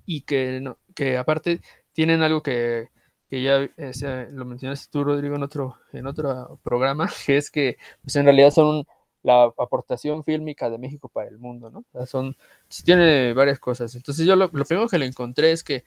y 0.07 0.23
que, 0.23 0.61
no, 0.61 0.79
que 0.95 1.19
aparte 1.19 1.61
tienen 1.93 2.23
algo 2.23 2.43
que, 2.43 2.91
que 3.35 3.43
ya 3.43 3.69
eh, 3.77 4.29
lo 4.31 4.45
mencionaste 4.45 4.93
tú, 4.93 5.03
Rodrigo, 5.03 5.35
en 5.35 5.43
otro, 5.43 5.77
en 5.93 6.07
otro 6.07 6.61
programa, 6.63 7.11
que 7.27 7.37
es 7.37 7.51
que 7.51 7.79
pues 8.01 8.15
en 8.15 8.27
realidad 8.27 8.53
son 8.53 8.85
la 9.25 9.45
aportación 9.59 10.23
fílmica 10.23 10.71
de 10.71 10.79
México 10.79 11.09
para 11.09 11.29
el 11.29 11.39
mundo, 11.39 11.69
¿no? 11.69 11.81
O 11.81 11.87
sea, 11.91 12.07
son, 12.07 12.37
tiene 12.85 13.33
varias 13.33 13.59
cosas. 13.59 13.93
Entonces 13.97 14.25
yo 14.25 14.37
lo, 14.37 14.51
lo 14.53 14.65
primero 14.65 14.89
que 14.89 14.99
le 14.99 15.07
encontré 15.07 15.51
es 15.51 15.65
que 15.65 15.83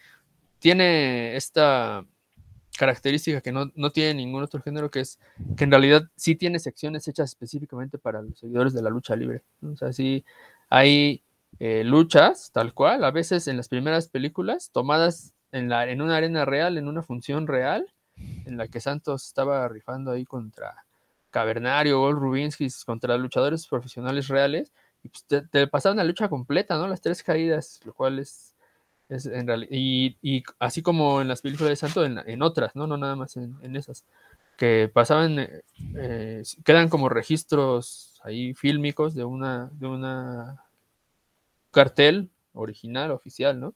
tiene 0.59 1.37
esta 1.37 2.05
característica 2.77 3.39
que 3.39 3.53
no, 3.53 3.91
tiene 3.91 4.15
ningún 4.15 4.43
otro 4.43 4.61
género, 4.61 4.91
que 4.91 4.99
es 4.99 5.17
que 5.55 5.63
en 5.63 5.71
realidad 5.71 6.03
sí 6.17 6.35
tiene 6.35 6.59
secciones 6.59 7.07
hechas 7.07 7.29
específicamente 7.29 7.97
para 7.97 8.21
los 8.21 8.39
seguidores 8.39 8.73
de 8.73 8.81
la 8.81 8.89
lucha 8.89 9.15
libre. 9.15 9.41
O 9.63 9.77
sea, 9.77 9.93
sí 9.93 10.25
hay 10.69 11.23
eh, 11.59 11.85
luchas, 11.85 12.51
tal 12.51 12.73
cual, 12.73 13.05
a 13.05 13.11
veces 13.11 13.47
en 13.47 13.55
las 13.55 13.69
primeras 13.69 14.09
películas, 14.09 14.69
tomadas 14.73 15.33
en, 15.51 15.69
la, 15.69 15.89
en 15.89 16.01
una 16.01 16.17
arena 16.17 16.45
real, 16.45 16.77
en 16.77 16.87
una 16.87 17.03
función 17.03 17.47
real, 17.47 17.87
en 18.15 18.57
la 18.57 18.67
que 18.67 18.79
Santos 18.79 19.25
estaba 19.25 19.67
rifando 19.67 20.11
ahí 20.11 20.25
contra 20.25 20.85
Cavernario, 21.29 21.99
Gol 21.99 22.15
Rubinsky, 22.15 22.67
contra 22.85 23.17
luchadores 23.17 23.67
profesionales 23.67 24.27
reales, 24.27 24.71
y 25.03 25.09
pues 25.09 25.25
te, 25.25 25.41
te 25.41 25.67
pasaron 25.67 25.97
la 25.97 26.03
lucha 26.03 26.29
completa, 26.29 26.77
¿no? 26.77 26.87
Las 26.87 27.01
tres 27.01 27.21
caídas, 27.21 27.79
lo 27.85 27.93
cual 27.93 28.19
es 28.19 28.55
en 29.09 29.67
y, 29.69 30.43
así 30.59 30.81
como 30.81 31.21
en 31.21 31.27
las 31.27 31.41
películas 31.41 31.69
de 31.69 31.75
Santo, 31.75 32.05
en, 32.05 32.41
otras, 32.41 32.75
¿no? 32.75 32.87
No 32.87 32.97
nada 32.97 33.15
más 33.15 33.37
en, 33.37 33.75
esas. 33.75 34.03
Que 34.57 34.89
pasaban, 34.91 35.39
eh, 35.39 35.61
eh, 35.95 36.43
quedan 36.65 36.89
como 36.89 37.09
registros 37.09 38.19
ahí 38.23 38.53
fílmicos 38.53 39.13
de 39.13 39.23
una, 39.23 39.69
de 39.73 39.87
una 39.87 40.63
cartel 41.71 42.29
original, 42.53 43.11
oficial, 43.11 43.59
¿no? 43.59 43.75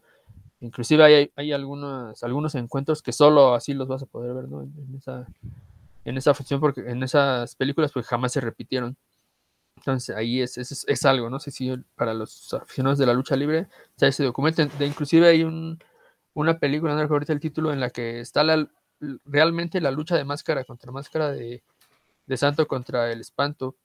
Inclusive 0.62 1.04
hay, 1.04 1.32
hay 1.36 1.52
algunos, 1.52 2.24
algunos 2.24 2.56
encuentros 2.56 3.02
que 3.02 3.12
solo 3.12 3.56
así 3.56 3.74
los 3.74 3.88
vas 3.88 4.04
a 4.04 4.06
poder 4.06 4.34
ver, 4.34 4.48
¿no? 4.48 4.62
En, 4.62 4.96
esa, 4.96 5.28
en 6.06 6.18
esa 6.18 6.34
porque 6.60 6.82
en 6.82 7.04
esas 7.04 7.56
películas 7.56 7.92
pues 7.92 8.08
jamás 8.08 8.32
se 8.32 8.42
repitieron. 8.42 8.96
Entonces 9.76 10.16
ahí 10.16 10.42
es, 10.42 10.58
es, 10.58 11.06
algo, 11.06 11.30
no 11.30 11.40
sé 11.40 11.50
si 11.50 11.76
para 11.96 12.14
los 12.14 12.54
aficionados 12.54 13.00
de 13.00 13.08
la 13.08 13.14
lucha 13.14 13.36
libre, 13.36 13.68
o 13.96 14.00
sea, 14.00 14.10
ese 14.10 14.24
documento, 14.24 14.64
de, 14.66 14.86
inclusive 14.86 15.28
hay 15.28 15.44
un, 15.44 15.80
una 16.34 16.60
película, 16.60 16.94
no 16.94 17.02
recuerdo 17.02 17.16
ahorita 17.16 17.34
el 17.34 17.40
título, 17.40 17.74
en 17.74 17.80
la 17.80 17.90
que 17.90 18.20
está 18.20 18.44
la, 18.44 18.70
realmente 19.26 19.82
la 19.82 19.92
lucha 19.92 20.16
de 20.16 20.26
máscara 20.26 20.64
contra 20.64 20.92
máscara 20.92 21.32
de, 21.32 21.64
Santo 22.36 22.68
contra 22.68 23.12
el 23.12 23.20
espanto. 23.20 23.76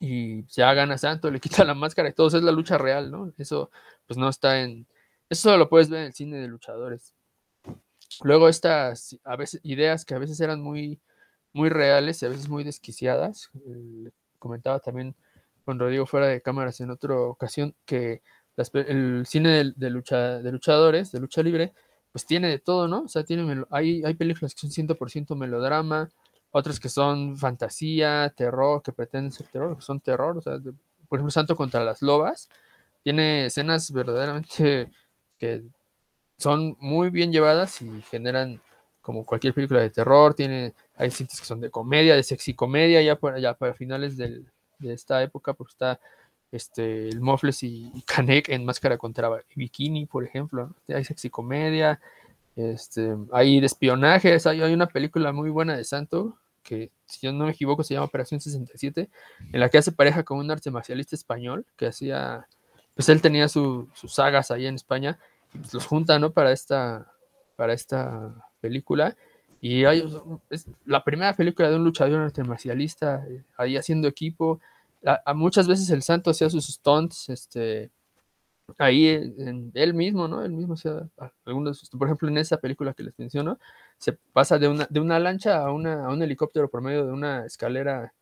Y 0.00 0.44
ya 0.46 0.74
gana 0.74 0.98
Santo, 0.98 1.30
le 1.30 1.40
quita 1.40 1.64
la 1.64 1.74
máscara 1.74 2.08
y 2.08 2.12
todo, 2.12 2.28
eso 2.28 2.38
es 2.38 2.42
la 2.42 2.52
lucha 2.52 2.78
real, 2.78 3.10
¿no? 3.10 3.32
Eso 3.38 3.70
pues 4.06 4.18
no 4.18 4.28
está 4.28 4.60
en... 4.62 4.86
Eso 5.28 5.56
lo 5.56 5.68
puedes 5.68 5.88
ver 5.88 6.00
en 6.00 6.06
el 6.06 6.12
cine 6.14 6.38
de 6.38 6.48
luchadores. 6.48 7.14
Luego 8.22 8.48
estas 8.48 9.16
a 9.24 9.36
veces 9.36 9.60
ideas 9.64 10.04
que 10.04 10.14
a 10.14 10.18
veces 10.18 10.40
eran 10.40 10.60
muy, 10.60 11.00
muy 11.52 11.68
reales 11.68 12.22
y 12.22 12.26
a 12.26 12.28
veces 12.28 12.48
muy 12.48 12.64
desquiciadas, 12.64 13.50
comentaba 14.38 14.78
también 14.80 15.16
con 15.64 15.78
Rodrigo 15.78 16.06
fuera 16.06 16.26
de 16.26 16.42
cámaras 16.42 16.80
en 16.80 16.90
otra 16.90 17.16
ocasión, 17.16 17.74
que 17.86 18.22
el 18.74 19.24
cine 19.26 19.72
de, 19.74 19.90
lucha, 19.90 20.38
de 20.40 20.52
luchadores, 20.52 21.10
de 21.10 21.20
lucha 21.20 21.42
libre, 21.42 21.72
pues 22.12 22.26
tiene 22.26 22.48
de 22.48 22.58
todo, 22.58 22.86
¿no? 22.86 23.02
O 23.02 23.08
sea, 23.08 23.24
tiene, 23.24 23.64
hay, 23.70 24.04
hay 24.04 24.14
películas 24.14 24.54
que 24.54 24.60
son 24.60 24.70
100% 24.70 25.34
melodrama, 25.34 26.08
otras 26.50 26.78
que 26.78 26.88
son 26.88 27.36
fantasía, 27.36 28.32
terror, 28.36 28.82
que 28.82 28.92
pretenden 28.92 29.32
ser 29.32 29.48
terror, 29.48 29.74
que 29.74 29.82
son 29.82 30.00
terror, 30.00 30.36
o 30.36 30.40
sea, 30.40 30.58
por 31.08 31.18
ejemplo, 31.18 31.30
Santo 31.30 31.56
contra 31.56 31.82
las 31.82 32.02
Lobas, 32.02 32.48
tiene 33.02 33.46
escenas 33.46 33.90
verdaderamente 33.90 34.90
son 36.38 36.76
muy 36.80 37.10
bien 37.10 37.32
llevadas 37.32 37.80
y 37.82 38.02
generan 38.10 38.60
como 39.00 39.24
cualquier 39.26 39.54
película 39.54 39.80
de 39.80 39.90
terror, 39.90 40.34
tiene, 40.34 40.74
hay 40.96 41.10
cintas 41.10 41.38
que 41.38 41.46
son 41.46 41.60
de 41.60 41.70
comedia, 41.70 42.16
de 42.16 42.22
sexy 42.22 42.54
comedia, 42.54 43.02
ya 43.02 43.16
para, 43.16 43.38
ya 43.38 43.54
para 43.54 43.74
finales 43.74 44.16
de 44.16 44.44
esta 44.80 45.22
época, 45.22 45.52
pues 45.52 45.70
está 45.70 46.00
este, 46.54 47.08
el 47.08 47.20
Mofles 47.20 47.64
y, 47.64 47.90
Canek 48.06 48.48
en 48.48 48.64
Máscara 48.64 48.96
contra 48.96 49.28
Bikini, 49.56 50.06
por 50.06 50.24
ejemplo, 50.24 50.72
hay 50.86 51.04
sexy 51.04 51.28
comedia, 51.28 52.00
este, 52.54 53.16
hay 53.32 53.58
de 53.58 53.66
espionaje, 53.66 54.38
hay, 54.44 54.72
una 54.72 54.86
película 54.86 55.32
muy 55.32 55.50
buena 55.50 55.76
de 55.76 55.82
Santo, 55.82 56.38
que 56.62 56.92
si 57.06 57.26
yo 57.26 57.32
no 57.32 57.46
me 57.46 57.50
equivoco 57.50 57.82
se 57.82 57.94
llama 57.94 58.06
Operación 58.06 58.40
67, 58.40 59.10
en 59.52 59.60
la 59.60 59.68
que 59.68 59.78
hace 59.78 59.90
pareja 59.90 60.22
con 60.22 60.38
un 60.38 60.48
arte 60.48 60.70
marcialista 60.70 61.16
español, 61.16 61.66
que 61.76 61.86
hacía, 61.86 62.46
pues 62.94 63.08
él 63.08 63.20
tenía 63.20 63.48
sus 63.48 63.88
sagas 64.06 64.52
ahí 64.52 64.66
en 64.66 64.76
España, 64.76 65.18
y 65.33 65.33
los 65.72 65.86
junta, 65.86 66.18
¿no? 66.18 66.32
Para 66.32 66.52
esta, 66.52 67.12
para 67.56 67.72
esta 67.72 68.34
película. 68.60 69.16
Y 69.60 69.84
hay, 69.84 70.04
es 70.50 70.66
la 70.84 71.02
primera 71.02 71.34
película 71.34 71.70
de 71.70 71.76
un 71.76 71.84
luchador 71.84 72.30
marcialista 72.46 73.24
eh, 73.26 73.44
ahí 73.56 73.76
haciendo 73.76 74.08
equipo. 74.08 74.60
A, 75.04 75.34
muchas 75.34 75.66
veces 75.66 75.88
el 75.90 76.02
santo 76.02 76.30
hacía 76.30 76.50
sus 76.50 76.66
stunts, 76.66 77.28
este, 77.28 77.90
ahí 78.78 79.08
en, 79.08 79.70
él 79.74 79.94
mismo, 79.94 80.28
¿no? 80.28 80.44
Él 80.44 80.52
mismo 80.52 80.74
hacía 80.74 81.08
algunos, 81.44 81.88
por 81.90 82.08
ejemplo, 82.08 82.28
en 82.28 82.38
esa 82.38 82.58
película 82.58 82.94
que 82.94 83.04
les 83.04 83.18
menciono, 83.18 83.58
se 83.98 84.12
pasa 84.12 84.58
de 84.58 84.68
una, 84.68 84.86
de 84.90 85.00
una 85.00 85.18
lancha 85.18 85.58
a, 85.58 85.72
una, 85.72 86.06
a 86.06 86.08
un 86.10 86.22
helicóptero 86.22 86.68
por 86.68 86.82
medio 86.82 87.06
de 87.06 87.12
una 87.12 87.46
escalera 87.46 88.12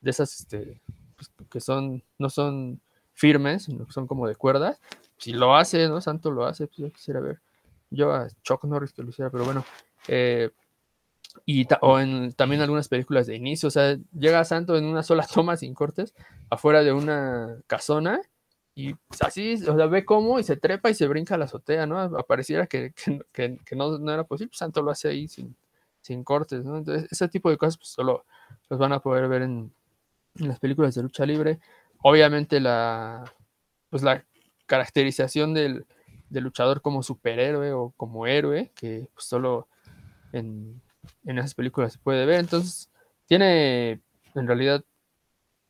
de 0.00 0.10
esas, 0.10 0.40
este, 0.40 0.80
pues, 1.16 1.30
que 1.50 1.60
son, 1.60 2.02
no 2.18 2.30
son 2.30 2.80
firmes, 3.12 3.64
sino 3.64 3.86
que 3.86 3.92
son 3.92 4.06
como 4.06 4.26
de 4.26 4.36
cuerdas. 4.36 4.80
Si 5.20 5.32
lo 5.32 5.54
hace, 5.54 5.88
¿no? 5.88 6.00
Santo 6.00 6.32
lo 6.32 6.44
hace, 6.44 6.66
pues 6.66 6.78
yo 6.78 6.90
quisiera 6.90 7.20
ver 7.20 7.40
yo 7.90 8.12
a 8.12 8.28
Chuck 8.42 8.64
Norris 8.64 8.92
que 8.92 9.02
lo 9.02 9.10
hiciera, 9.10 9.30
pero 9.30 9.44
bueno, 9.44 9.64
eh, 10.08 10.50
Y 11.46 11.66
o 11.82 12.00
en 12.00 12.32
también 12.32 12.62
algunas 12.62 12.88
películas 12.88 13.26
de 13.26 13.36
inicio, 13.36 13.68
o 13.68 13.70
sea, 13.70 13.96
llega 14.18 14.44
Santo 14.44 14.76
en 14.76 14.84
una 14.84 15.02
sola 15.02 15.26
toma 15.32 15.56
sin 15.56 15.74
cortes, 15.74 16.14
afuera 16.50 16.82
de 16.82 16.92
una 16.92 17.58
casona, 17.66 18.20
y 18.74 18.94
así, 19.20 19.54
o 19.68 19.76
sea, 19.76 19.86
ve 19.86 20.04
cómo 20.04 20.38
y 20.38 20.44
se 20.44 20.56
trepa 20.56 20.90
y 20.90 20.94
se 20.94 21.08
brinca 21.08 21.34
a 21.34 21.38
la 21.38 21.44
azotea, 21.46 21.86
¿no? 21.86 21.98
Apareciera 22.00 22.66
que, 22.66 22.92
que, 23.32 23.58
que, 23.64 23.76
no, 23.76 23.98
no, 23.98 24.12
era 24.12 24.24
posible, 24.24 24.50
pues, 24.50 24.58
Santo 24.58 24.82
lo 24.82 24.90
hace 24.90 25.08
ahí 25.08 25.28
sin, 25.28 25.56
sin 26.00 26.24
cortes, 26.24 26.64
¿no? 26.64 26.78
Entonces, 26.78 27.08
ese 27.10 27.28
tipo 27.28 27.50
de 27.50 27.58
cosas 27.58 27.76
pues, 27.76 27.90
solo 27.90 28.24
los 28.68 28.78
van 28.78 28.92
a 28.92 29.00
poder 29.00 29.28
ver 29.28 29.42
en, 29.42 29.72
en 30.36 30.48
las 30.48 30.58
películas 30.60 30.94
de 30.94 31.02
lucha 31.02 31.26
libre. 31.26 31.60
Obviamente 32.02 32.60
la, 32.60 33.24
pues 33.90 34.02
la 34.02 34.24
caracterización 34.70 35.52
del, 35.52 35.84
del 36.28 36.44
luchador 36.44 36.80
como 36.80 37.02
superhéroe 37.02 37.72
o 37.72 37.92
como 37.96 38.28
héroe, 38.28 38.70
que 38.76 39.08
pues, 39.12 39.26
solo 39.26 39.66
en, 40.32 40.80
en 41.24 41.38
esas 41.38 41.56
películas 41.56 41.94
se 41.94 41.98
puede 41.98 42.24
ver. 42.24 42.38
Entonces, 42.38 42.88
tiene 43.26 44.00
en 44.36 44.46
realidad 44.46 44.84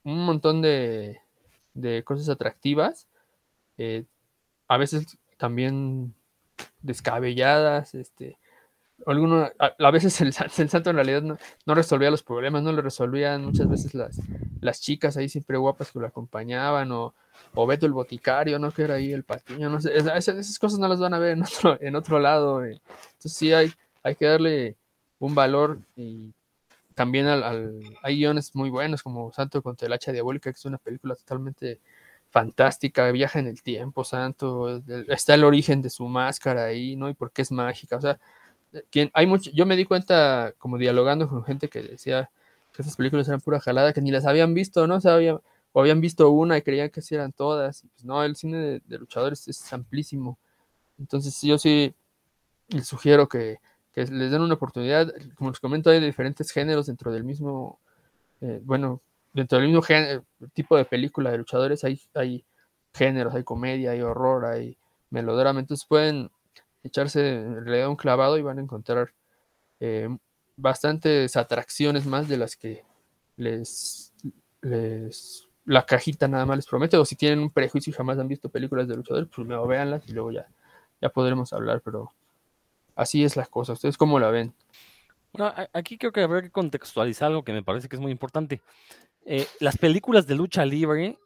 un 0.04 0.22
montón 0.26 0.60
de, 0.60 1.18
de 1.72 2.04
cosas 2.04 2.28
atractivas, 2.28 3.08
eh, 3.78 4.04
a 4.68 4.76
veces 4.76 5.16
también 5.38 6.14
descabelladas, 6.82 7.94
este, 7.94 8.36
alguno, 9.06 9.50
a, 9.58 9.90
veces 9.90 10.20
el, 10.20 10.32
santo 10.32 10.90
en 10.90 10.96
realidad 10.96 11.22
no, 11.22 11.74
resolvía 11.74 12.10
los 12.10 12.22
problemas, 12.22 12.62
no 12.62 12.72
lo 12.72 12.82
resolvían 12.82 13.44
muchas 13.44 13.68
veces 13.68 13.94
las, 13.94 14.20
las 14.60 14.80
chicas 14.80 15.16
ahí 15.16 15.28
siempre 15.28 15.56
guapas 15.56 15.90
que 15.90 15.98
lo 15.98 16.06
acompañaban, 16.06 16.90
o, 16.92 17.14
o 17.54 17.66
Beto 17.66 17.86
el 17.86 17.92
boticario, 17.92 18.58
¿no? 18.58 18.70
Que 18.70 18.82
era 18.82 18.94
ahí 18.94 19.12
el 19.12 19.24
patiño, 19.24 19.68
no 19.68 19.80
sé, 19.80 19.96
esas, 19.96 20.58
cosas 20.58 20.78
no 20.78 20.88
las 20.88 21.00
van 21.00 21.14
a 21.14 21.18
ver 21.18 21.32
en 21.32 21.42
otro, 21.44 21.78
en 21.80 21.96
otro 21.96 22.18
lado. 22.18 22.64
Eh. 22.64 22.80
Entonces 23.12 23.32
sí 23.32 23.52
hay, 23.52 23.72
hay 24.02 24.14
que 24.14 24.26
darle 24.26 24.76
un 25.18 25.34
valor 25.34 25.80
y 25.96 26.32
también 26.94 27.26
al, 27.26 27.80
hay 28.02 28.16
guiones 28.16 28.54
muy 28.54 28.70
buenos 28.70 29.02
como 29.02 29.32
Santo 29.32 29.62
contra 29.62 29.86
el 29.86 29.92
hacha 29.92 30.12
diabólica, 30.12 30.52
que 30.52 30.58
es 30.58 30.64
una 30.64 30.78
película 30.78 31.14
totalmente 31.14 31.80
fantástica, 32.30 33.10
viaja 33.10 33.38
en 33.38 33.48
el 33.48 33.62
tiempo, 33.62 34.04
Santo, 34.04 34.82
está 35.08 35.34
el 35.34 35.44
origen 35.44 35.82
de 35.82 35.90
su 35.90 36.06
máscara 36.06 36.64
ahí, 36.64 36.96
¿no? 36.96 37.08
Y 37.08 37.14
por 37.14 37.32
qué 37.32 37.42
es 37.42 37.50
mágica, 37.50 37.96
o 37.96 38.00
sea, 38.00 38.20
hay 39.12 39.26
mucho, 39.26 39.50
yo 39.52 39.66
me 39.66 39.76
di 39.76 39.84
cuenta 39.84 40.54
como 40.58 40.78
dialogando 40.78 41.28
con 41.28 41.44
gente 41.44 41.68
que 41.68 41.82
decía 41.82 42.30
que 42.72 42.82
esas 42.82 42.96
películas 42.96 43.28
eran 43.28 43.40
pura 43.40 43.60
jalada, 43.60 43.92
que 43.92 44.00
ni 44.00 44.10
las 44.10 44.26
habían 44.26 44.54
visto, 44.54 44.86
¿no? 44.86 44.96
O, 44.96 45.42
o 45.72 45.80
habían 45.80 46.00
visto 46.00 46.30
una 46.30 46.58
y 46.58 46.62
creían 46.62 46.90
que 46.90 47.02
sí 47.02 47.14
eran 47.14 47.32
todas. 47.32 47.82
Pues 47.92 48.04
no, 48.04 48.22
el 48.24 48.36
cine 48.36 48.80
de, 48.86 48.98
luchadores 48.98 49.46
es 49.48 49.72
amplísimo. 49.72 50.38
Entonces 50.98 51.40
yo 51.42 51.58
sí 51.58 51.94
les 52.68 52.86
sugiero 52.86 53.28
que, 53.28 53.58
que 53.92 54.04
les 54.06 54.30
den 54.30 54.42
una 54.42 54.54
oportunidad. 54.54 55.12
Como 55.36 55.50
les 55.50 55.60
comento, 55.60 55.90
hay 55.90 56.00
diferentes 56.00 56.50
géneros 56.50 56.86
dentro 56.86 57.12
del 57.12 57.24
mismo, 57.24 57.78
eh, 58.40 58.60
bueno, 58.64 59.00
dentro 59.32 59.58
del 59.58 59.68
mismo 59.68 59.82
tipo 60.52 60.76
de 60.76 60.84
película 60.84 61.30
de 61.30 61.38
luchadores, 61.38 61.84
hay, 61.84 62.00
hay 62.14 62.44
géneros, 62.94 63.34
hay 63.34 63.44
comedia, 63.44 63.92
hay 63.92 64.00
horror, 64.00 64.44
hay 64.46 64.76
melodrama, 65.10 65.60
entonces 65.60 65.86
pueden 65.86 66.30
echarse 66.82 67.36
en 67.36 67.64
realidad 67.64 67.88
un 67.88 67.96
clavado 67.96 68.38
y 68.38 68.42
van 68.42 68.58
a 68.58 68.62
encontrar 68.62 69.12
eh, 69.80 70.08
bastantes 70.56 71.36
atracciones 71.36 72.06
más 72.06 72.28
de 72.28 72.36
las 72.36 72.56
que 72.56 72.84
les, 73.36 74.12
les 74.62 75.48
la 75.64 75.86
cajita 75.86 76.26
nada 76.28 76.46
más 76.46 76.56
les 76.56 76.66
promete, 76.66 76.96
o 76.96 77.04
si 77.04 77.16
tienen 77.16 77.38
un 77.38 77.50
prejuicio 77.50 77.90
y 77.90 77.94
jamás 77.94 78.18
han 78.18 78.28
visto 78.28 78.48
películas 78.48 78.88
de 78.88 78.96
luchadores, 78.96 79.28
pues 79.28 79.36
primero 79.36 79.66
véanlas 79.66 80.02
y 80.08 80.12
luego 80.12 80.32
ya, 80.32 80.48
ya 81.00 81.08
podremos 81.10 81.52
hablar, 81.52 81.80
pero 81.84 82.12
así 82.96 83.24
es 83.24 83.36
la 83.36 83.46
cosa. 83.46 83.74
¿Ustedes 83.74 83.96
cómo 83.96 84.18
la 84.18 84.30
ven? 84.30 84.54
Aquí 85.72 85.96
creo 85.96 86.12
que 86.12 86.22
habría 86.22 86.42
que 86.42 86.50
contextualizar 86.50 87.28
algo 87.28 87.44
que 87.44 87.52
me 87.52 87.62
parece 87.62 87.88
que 87.88 87.96
es 87.96 88.02
muy 88.02 88.10
importante. 88.10 88.60
Eh, 89.24 89.46
las 89.60 89.78
películas 89.78 90.26
de 90.26 90.34
lucha 90.34 90.64
libre, 90.64 91.18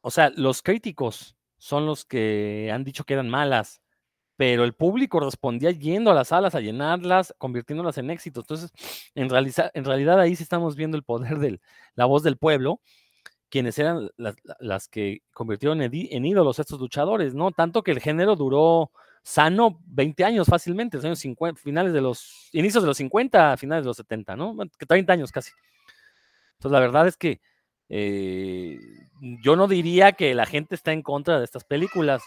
o 0.00 0.10
sea, 0.10 0.30
los 0.34 0.62
críticos 0.62 1.36
son 1.58 1.86
los 1.86 2.04
que 2.04 2.70
han 2.72 2.82
dicho 2.82 3.04
que 3.04 3.14
eran 3.14 3.28
malas, 3.28 3.81
pero 4.42 4.64
el 4.64 4.72
público 4.72 5.20
respondía 5.20 5.70
yendo 5.70 6.10
a 6.10 6.14
las 6.14 6.26
salas 6.26 6.56
a 6.56 6.60
llenarlas, 6.60 7.32
convirtiéndolas 7.38 7.96
en 7.98 8.10
éxito. 8.10 8.40
Entonces, 8.40 8.72
en, 9.14 9.28
en 9.30 9.84
realidad 9.84 10.18
ahí 10.18 10.34
sí 10.34 10.42
estamos 10.42 10.74
viendo 10.74 10.96
el 10.96 11.04
poder 11.04 11.38
de 11.38 11.60
la 11.94 12.06
voz 12.06 12.24
del 12.24 12.36
pueblo, 12.38 12.80
quienes 13.48 13.78
eran 13.78 14.10
las, 14.16 14.88
que 14.88 15.20
convirtieron 15.32 15.80
en, 15.80 15.92
en 15.94 16.24
ídolos 16.24 16.58
estos 16.58 16.80
luchadores, 16.80 17.34
¿no? 17.36 17.52
Tanto 17.52 17.84
que 17.84 17.92
el 17.92 18.00
género 18.00 18.34
duró 18.34 18.90
sano 19.22 19.78
20 19.86 20.24
años 20.24 20.48
fácilmente, 20.48 20.96
los 20.96 21.04
años 21.04 21.20
50, 21.20 21.60
finales 21.60 21.92
de 21.92 22.00
los, 22.00 22.48
inicios 22.50 22.82
de 22.82 22.88
los 22.88 22.96
50, 22.96 23.56
finales 23.58 23.84
de 23.84 23.90
los 23.90 23.96
70, 23.98 24.34
¿no? 24.34 24.56
30 24.88 25.12
años 25.12 25.30
casi. 25.30 25.52
Entonces, 26.54 26.72
la 26.72 26.80
verdad 26.80 27.06
es 27.06 27.16
que 27.16 27.40
eh, 27.88 28.76
yo 29.20 29.54
no 29.54 29.68
diría 29.68 30.10
que 30.14 30.34
la 30.34 30.46
gente 30.46 30.74
está 30.74 30.92
en 30.92 31.02
contra 31.02 31.38
de 31.38 31.44
estas 31.44 31.62
películas. 31.62 32.24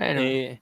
Eh, 0.00 0.60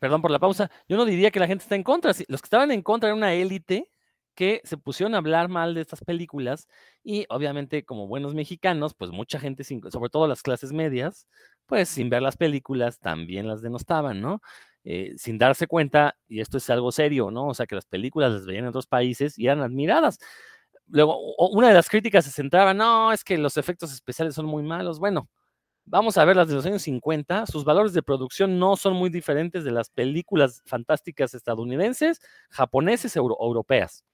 perdón 0.00 0.22
por 0.22 0.30
la 0.30 0.38
pausa. 0.38 0.70
Yo 0.88 0.96
no 0.96 1.04
diría 1.04 1.30
que 1.30 1.40
la 1.40 1.46
gente 1.46 1.62
está 1.62 1.76
en 1.76 1.82
contra. 1.82 2.12
Los 2.28 2.42
que 2.42 2.46
estaban 2.46 2.70
en 2.70 2.82
contra 2.82 3.08
eran 3.08 3.18
una 3.18 3.34
élite 3.34 3.90
que 4.34 4.60
se 4.62 4.76
pusieron 4.76 5.14
a 5.14 5.18
hablar 5.18 5.48
mal 5.48 5.74
de 5.74 5.80
estas 5.80 6.04
películas 6.04 6.68
y 7.02 7.26
obviamente 7.28 7.84
como 7.84 8.06
buenos 8.06 8.34
mexicanos, 8.34 8.94
pues 8.94 9.10
mucha 9.10 9.40
gente, 9.40 9.64
sobre 9.64 10.10
todo 10.10 10.28
las 10.28 10.42
clases 10.42 10.72
medias, 10.72 11.26
pues 11.66 11.88
sin 11.88 12.08
ver 12.08 12.22
las 12.22 12.36
películas 12.36 13.00
también 13.00 13.48
las 13.48 13.62
denostaban, 13.62 14.20
¿no? 14.20 14.40
Eh, 14.84 15.14
sin 15.18 15.38
darse 15.38 15.66
cuenta, 15.66 16.16
y 16.28 16.40
esto 16.40 16.56
es 16.58 16.70
algo 16.70 16.92
serio, 16.92 17.32
¿no? 17.32 17.48
O 17.48 17.54
sea, 17.54 17.66
que 17.66 17.74
las 17.74 17.86
películas 17.86 18.30
las 18.32 18.46
veían 18.46 18.62
en 18.64 18.68
otros 18.68 18.86
países 18.86 19.36
y 19.38 19.46
eran 19.46 19.60
admiradas. 19.60 20.20
Luego, 20.86 21.18
una 21.50 21.68
de 21.68 21.74
las 21.74 21.88
críticas 21.88 22.24
se 22.24 22.30
centraba, 22.30 22.74
no, 22.74 23.12
es 23.12 23.24
que 23.24 23.38
los 23.38 23.56
efectos 23.56 23.92
especiales 23.92 24.34
son 24.36 24.46
muy 24.46 24.62
malos. 24.62 25.00
Bueno, 25.00 25.28
vamos 25.88 26.18
a 26.18 26.24
ver 26.24 26.36
las 26.36 26.48
de 26.48 26.54
los 26.54 26.66
años 26.66 26.82
50, 26.82 27.46
sus 27.46 27.64
valores 27.64 27.92
de 27.92 28.02
producción 28.02 28.58
no 28.58 28.76
son 28.76 28.94
muy 28.94 29.10
diferentes 29.10 29.64
de 29.64 29.70
las 29.70 29.90
películas 29.90 30.62
fantásticas 30.66 31.34
estadounidenses, 31.34 32.20
japoneses, 32.50 33.16
o 33.16 33.20
europeas. 33.20 34.04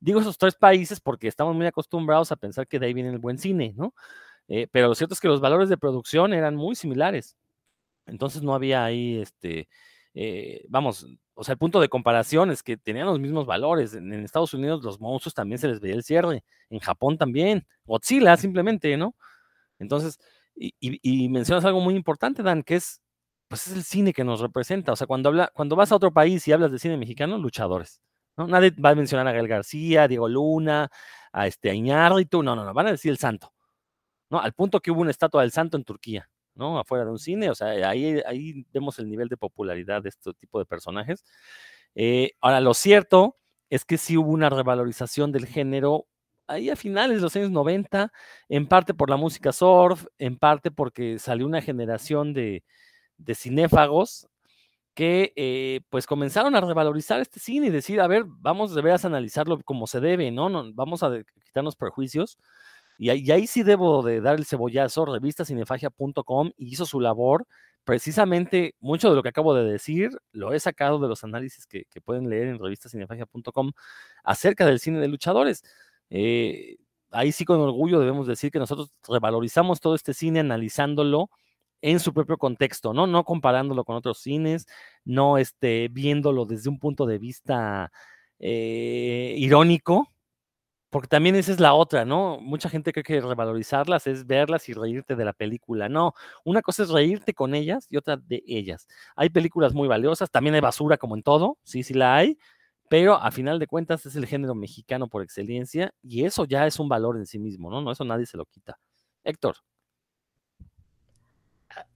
Digo 0.00 0.20
esos 0.20 0.38
tres 0.38 0.54
países 0.54 1.00
porque 1.00 1.28
estamos 1.28 1.54
muy 1.54 1.66
acostumbrados 1.66 2.32
a 2.32 2.36
pensar 2.36 2.66
que 2.66 2.78
de 2.78 2.86
ahí 2.86 2.94
viene 2.94 3.10
el 3.10 3.18
buen 3.18 3.38
cine, 3.38 3.72
¿no? 3.76 3.94
Eh, 4.48 4.66
pero 4.72 4.88
lo 4.88 4.94
cierto 4.94 5.14
es 5.14 5.20
que 5.20 5.28
los 5.28 5.40
valores 5.40 5.68
de 5.68 5.78
producción 5.78 6.34
eran 6.34 6.56
muy 6.56 6.74
similares. 6.74 7.36
Entonces 8.06 8.42
no 8.42 8.54
había 8.54 8.84
ahí, 8.84 9.18
este, 9.20 9.68
eh, 10.14 10.64
vamos, 10.68 11.06
o 11.34 11.44
sea, 11.44 11.52
el 11.52 11.58
punto 11.58 11.80
de 11.80 11.88
comparación 11.88 12.50
es 12.50 12.62
que 12.62 12.76
tenían 12.76 13.06
los 13.06 13.20
mismos 13.20 13.46
valores. 13.46 13.94
En, 13.94 14.12
Estados 14.24 14.54
Unidos 14.54 14.82
los 14.82 15.00
monstruos 15.00 15.34
también 15.34 15.58
se 15.58 15.68
les 15.68 15.80
veía 15.80 15.94
el 15.94 16.02
cierre, 16.02 16.44
en 16.70 16.80
Japón 16.80 17.16
también, 17.18 17.66
Godzilla 17.84 18.36
simplemente, 18.36 18.96
¿no? 18.96 19.14
Entonces, 19.78 20.18
y, 20.60 21.28
mencionas 21.28 21.64
algo 21.64 21.80
muy 21.80 21.94
importante, 21.94 22.42
Dan, 22.42 22.62
que 22.62 22.76
es, 22.76 23.00
pues 23.48 23.66
es 23.66 23.74
el 23.74 23.84
cine 23.84 24.12
que 24.12 24.24
nos 24.24 24.40
representa. 24.40 24.92
O 24.92 24.96
sea, 24.96 25.06
cuando, 25.06 25.30
habla, 25.30 25.50
cuando 25.54 25.76
vas 25.76 25.90
a 25.92 25.96
otro 25.96 26.12
país 26.12 26.46
y 26.46 26.52
hablas 26.52 26.70
de 26.70 26.78
cine 26.78 26.96
mexicano, 26.96 27.38
luchadores. 27.38 28.00
¿no? 28.36 28.46
Nadie 28.46 28.72
va 28.72 28.90
a 28.90 28.94
mencionar 28.94 29.26
a 29.26 29.32
Gael 29.32 29.48
García, 29.48 30.04
a 30.04 30.08
Diego 30.08 30.28
Luna, 30.28 30.90
a 31.32 31.46
este 31.46 31.74
Iñárritu, 31.74 32.42
no, 32.42 32.54
no, 32.54 32.64
no, 32.64 32.74
van 32.74 32.88
a 32.88 32.92
decir 32.92 33.10
el 33.10 33.18
santo, 33.18 33.52
¿no? 34.30 34.40
Al 34.40 34.52
punto 34.52 34.80
que 34.80 34.90
hubo 34.90 35.00
una 35.00 35.10
estatua 35.10 35.42
del 35.42 35.52
santo 35.52 35.76
en 35.76 35.84
Turquía, 35.84 36.28
¿no? 36.54 36.78
Afuera 36.78 37.04
de 37.04 37.10
un 37.10 37.18
cine, 37.18 37.50
o 37.50 37.54
sea, 37.54 37.68
ahí, 37.88 38.20
ahí 38.26 38.66
vemos 38.72 38.98
el 38.98 39.08
nivel 39.08 39.28
de 39.28 39.36
popularidad 39.36 40.02
de 40.02 40.10
este 40.10 40.32
tipo 40.34 40.58
de 40.58 40.66
personajes. 40.66 41.24
Eh, 41.94 42.32
ahora, 42.40 42.60
lo 42.60 42.74
cierto 42.74 43.38
es 43.70 43.84
que 43.84 43.98
sí 43.98 44.16
hubo 44.16 44.30
una 44.30 44.50
revalorización 44.50 45.32
del 45.32 45.46
género 45.46 46.06
ahí 46.50 46.70
a 46.70 46.76
finales 46.76 47.18
de 47.18 47.22
los 47.22 47.36
años 47.36 47.50
90, 47.50 48.12
en 48.48 48.66
parte 48.66 48.94
por 48.94 49.10
la 49.10 49.16
música 49.16 49.52
surf, 49.52 50.06
en 50.18 50.36
parte 50.36 50.70
porque 50.70 51.18
salió 51.18 51.46
una 51.46 51.62
generación 51.62 52.34
de, 52.34 52.64
de 53.18 53.34
cinéfagos 53.34 54.28
que 54.94 55.32
eh, 55.36 55.80
pues 55.88 56.06
comenzaron 56.06 56.54
a 56.54 56.60
revalorizar 56.60 57.20
este 57.20 57.40
cine 57.40 57.68
y 57.68 57.70
decir, 57.70 58.00
a 58.00 58.06
ver, 58.06 58.24
vamos 58.26 58.74
de 58.74 58.82
veras 58.82 59.04
a 59.04 59.08
analizarlo 59.08 59.60
como 59.62 59.86
se 59.86 60.00
debe, 60.00 60.30
¿no? 60.30 60.48
no 60.48 60.72
vamos 60.74 61.02
a 61.02 61.10
quitarnos 61.44 61.76
prejuicios. 61.76 62.38
Y, 62.98 63.08
ahí 63.08 63.46
sí 63.46 63.62
debo 63.62 64.02
de 64.02 64.20
dar 64.20 64.36
el 64.36 64.44
cebollazo, 64.44 65.06
revistacinefagia.com 65.06 66.50
hizo 66.58 66.84
su 66.86 67.00
labor. 67.00 67.46
Precisamente 67.84 68.74
mucho 68.78 69.08
de 69.08 69.16
lo 69.16 69.22
que 69.22 69.30
acabo 69.30 69.54
de 69.54 69.64
decir 69.64 70.10
lo 70.32 70.52
he 70.52 70.60
sacado 70.60 70.98
de 70.98 71.08
los 71.08 71.24
análisis 71.24 71.66
que, 71.66 71.86
pueden 72.04 72.28
leer 72.28 72.48
en 72.48 72.58
revistacinefagia.com 72.58 73.72
acerca 74.22 74.66
del 74.66 74.80
cine 74.80 75.00
de 75.00 75.08
luchadores. 75.08 75.62
Eh, 76.10 76.76
ahí 77.10 77.32
sí 77.32 77.44
con 77.44 77.60
orgullo 77.60 78.00
debemos 78.00 78.26
decir 78.26 78.50
que 78.50 78.58
nosotros 78.58 78.92
revalorizamos 79.08 79.80
todo 79.80 79.94
este 79.94 80.14
cine 80.14 80.40
analizándolo 80.40 81.30
en 81.82 82.00
su 82.00 82.12
propio 82.12 82.36
contexto, 82.38 82.92
¿no? 82.92 83.06
No 83.06 83.24
comparándolo 83.24 83.84
con 83.84 83.96
otros 83.96 84.18
cines, 84.18 84.66
no 85.04 85.38
este, 85.38 85.88
viéndolo 85.88 86.44
desde 86.44 86.68
un 86.68 86.78
punto 86.78 87.06
de 87.06 87.18
vista 87.18 87.90
eh, 88.38 89.34
irónico, 89.38 90.08
porque 90.90 91.08
también 91.08 91.36
esa 91.36 91.52
es 91.52 91.60
la 91.60 91.74
otra, 91.74 92.04
¿no? 92.04 92.40
Mucha 92.40 92.68
gente 92.68 92.92
cree 92.92 93.04
que 93.04 93.20
revalorizarlas 93.20 94.06
es 94.08 94.26
verlas 94.26 94.68
y 94.68 94.74
reírte 94.74 95.16
de 95.16 95.24
la 95.24 95.32
película. 95.32 95.88
No, 95.88 96.14
una 96.44 96.62
cosa 96.62 96.82
es 96.82 96.90
reírte 96.90 97.32
con 97.34 97.54
ellas 97.54 97.86
y 97.90 97.96
otra 97.96 98.16
de 98.16 98.42
ellas. 98.46 98.88
Hay 99.16 99.30
películas 99.30 99.72
muy 99.72 99.88
valiosas, 99.88 100.30
también 100.30 100.54
hay 100.56 100.60
basura 100.60 100.98
como 100.98 101.16
en 101.16 101.22
todo, 101.22 101.58
sí, 101.62 101.84
sí 101.84 101.94
la 101.94 102.16
hay, 102.16 102.38
pero 102.90 103.14
a 103.14 103.30
final 103.30 103.60
de 103.60 103.68
cuentas 103.68 104.04
es 104.04 104.16
el 104.16 104.26
género 104.26 104.56
mexicano 104.56 105.06
por 105.06 105.22
excelencia 105.22 105.94
y 106.02 106.24
eso 106.24 106.44
ya 106.44 106.66
es 106.66 106.80
un 106.80 106.88
valor 106.88 107.16
en 107.16 107.24
sí 107.24 107.38
mismo, 107.38 107.70
¿no? 107.70 107.80
No, 107.80 107.92
eso 107.92 108.04
nadie 108.04 108.26
se 108.26 108.36
lo 108.36 108.46
quita. 108.46 108.80
Héctor. 109.22 109.58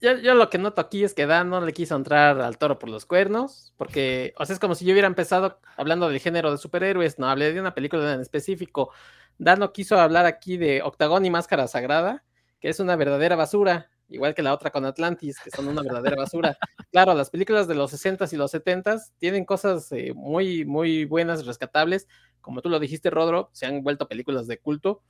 Yo, 0.00 0.16
yo, 0.18 0.36
lo 0.36 0.48
que 0.50 0.58
noto 0.58 0.80
aquí 0.80 1.02
es 1.02 1.12
que 1.12 1.26
Dan 1.26 1.50
no 1.50 1.60
le 1.60 1.72
quiso 1.72 1.96
entrar 1.96 2.40
al 2.40 2.58
toro 2.58 2.78
por 2.78 2.88
los 2.88 3.06
cuernos, 3.06 3.74
porque, 3.76 4.34
o 4.38 4.46
sea, 4.46 4.54
es 4.54 4.60
como 4.60 4.76
si 4.76 4.84
yo 4.84 4.92
hubiera 4.92 5.08
empezado 5.08 5.58
hablando 5.76 6.08
del 6.08 6.20
género 6.20 6.52
de 6.52 6.58
superhéroes, 6.58 7.18
no 7.18 7.28
hablé 7.28 7.52
de 7.52 7.58
una 7.58 7.74
película 7.74 8.14
en 8.14 8.20
específico. 8.20 8.92
Dan 9.36 9.58
no 9.58 9.72
quiso 9.72 9.98
hablar 9.98 10.26
aquí 10.26 10.58
de 10.58 10.80
Octagón 10.82 11.26
y 11.26 11.30
Máscara 11.30 11.66
Sagrada, 11.66 12.22
que 12.60 12.68
es 12.68 12.78
una 12.78 12.94
verdadera 12.94 13.34
basura, 13.34 13.90
igual 14.14 14.34
que 14.34 14.42
la 14.42 14.54
otra 14.54 14.70
con 14.70 14.84
Atlantis, 14.84 15.38
que 15.42 15.50
son 15.50 15.68
una 15.68 15.82
verdadera 15.82 16.16
basura. 16.16 16.56
claro, 16.90 17.14
las 17.14 17.30
películas 17.30 17.68
de 17.68 17.74
los 17.74 17.92
60s 17.92 18.32
y 18.32 18.36
los 18.36 18.54
70s 18.54 19.12
tienen 19.18 19.44
cosas 19.44 19.90
eh, 19.92 20.12
muy, 20.14 20.64
muy 20.64 21.04
buenas, 21.04 21.44
rescatables. 21.44 22.08
Como 22.40 22.62
tú 22.62 22.68
lo 22.68 22.78
dijiste, 22.78 23.10
Rodro, 23.10 23.50
se 23.52 23.66
han 23.66 23.82
vuelto 23.82 24.08
películas 24.08 24.46
de 24.46 24.58
culto 24.58 25.02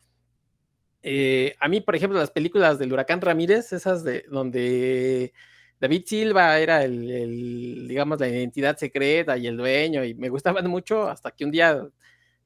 eh, 1.07 1.55
a 1.61 1.69
mí, 1.69 1.83
por 1.83 1.95
ejemplo, 1.95 2.19
las 2.19 2.31
películas 2.31 2.79
del 2.79 2.90
Huracán 2.90 3.21
Ramírez, 3.21 3.75
esas 3.75 4.03
de 4.05 4.25
donde 4.31 5.35
David 5.79 6.05
Silva 6.07 6.59
era 6.59 6.83
el, 6.83 7.87
digamos, 7.87 8.19
la 8.19 8.27
identidad 8.27 8.79
secreta 8.79 9.37
y 9.37 9.47
el 9.47 9.59
dueño, 9.59 10.03
y 10.03 10.14
me 10.14 10.31
gustaban 10.31 10.67
mucho 10.67 11.07
hasta 11.07 11.31
que 11.31 11.45
un 11.45 11.51
día 11.51 11.87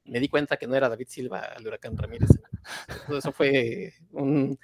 me 0.03 0.19
di 0.19 0.27
cuenta 0.27 0.57
que 0.57 0.67
no 0.67 0.75
era 0.75 0.89
David 0.89 1.07
Silva 1.07 1.53
el 1.57 1.65
Huracán 1.65 1.97
Ramírez. 1.97 2.31
Eso 3.17 3.31
fue 3.31 3.93
un, 4.11 4.59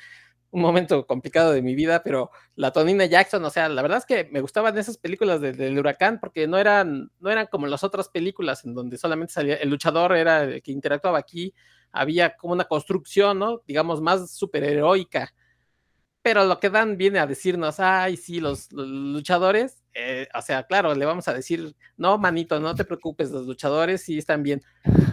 momento 0.61 1.05
complicado 1.05 1.51
de 1.51 1.61
mi 1.61 1.75
vida, 1.75 2.03
pero 2.03 2.31
la 2.55 2.71
Tonina 2.71 3.05
Jackson, 3.05 3.43
o 3.43 3.49
sea, 3.49 3.69
la 3.69 3.81
verdad 3.81 3.99
es 3.99 4.05
que 4.05 4.29
me 4.31 4.41
gustaban 4.41 4.77
esas 4.77 4.97
películas 4.97 5.41
del 5.41 5.77
huracán 5.77 6.19
porque 6.19 6.47
no 6.47 6.57
eran, 6.57 7.11
no 7.19 7.29
eran 7.29 7.47
como 7.47 7.67
las 7.67 7.83
otras 7.83 8.09
películas 8.09 8.65
en 8.65 8.73
donde 8.73 8.97
solamente 8.97 9.33
salía, 9.33 9.55
el 9.55 9.69
luchador 9.69 10.15
era 10.15 10.43
el 10.43 10.61
que 10.61 10.71
interactuaba 10.71 11.17
aquí, 11.17 11.53
había 11.91 12.35
como 12.35 12.53
una 12.53 12.65
construcción, 12.65 13.39
¿no? 13.39 13.61
Digamos, 13.65 14.01
más 14.01 14.31
superheroica. 14.31 15.33
Pero 16.21 16.43
lo 16.45 16.59
que 16.59 16.69
Dan 16.69 16.97
viene 16.97 17.19
a 17.19 17.27
decirnos, 17.27 17.79
ay, 17.79 18.17
sí, 18.17 18.39
los, 18.39 18.71
luchadores, 18.71 19.83
eh, 19.93 20.27
o 20.33 20.41
sea, 20.41 20.63
claro, 20.63 20.95
le 20.95 21.05
vamos 21.05 21.27
a 21.27 21.33
decir, 21.33 21.75
no, 21.97 22.17
manito, 22.17 22.59
no 22.59 22.73
te 22.73 22.83
preocupes, 22.83 23.31
los 23.31 23.45
luchadores 23.45 24.01
sí 24.01 24.17
están 24.17 24.41
bien. 24.41 24.61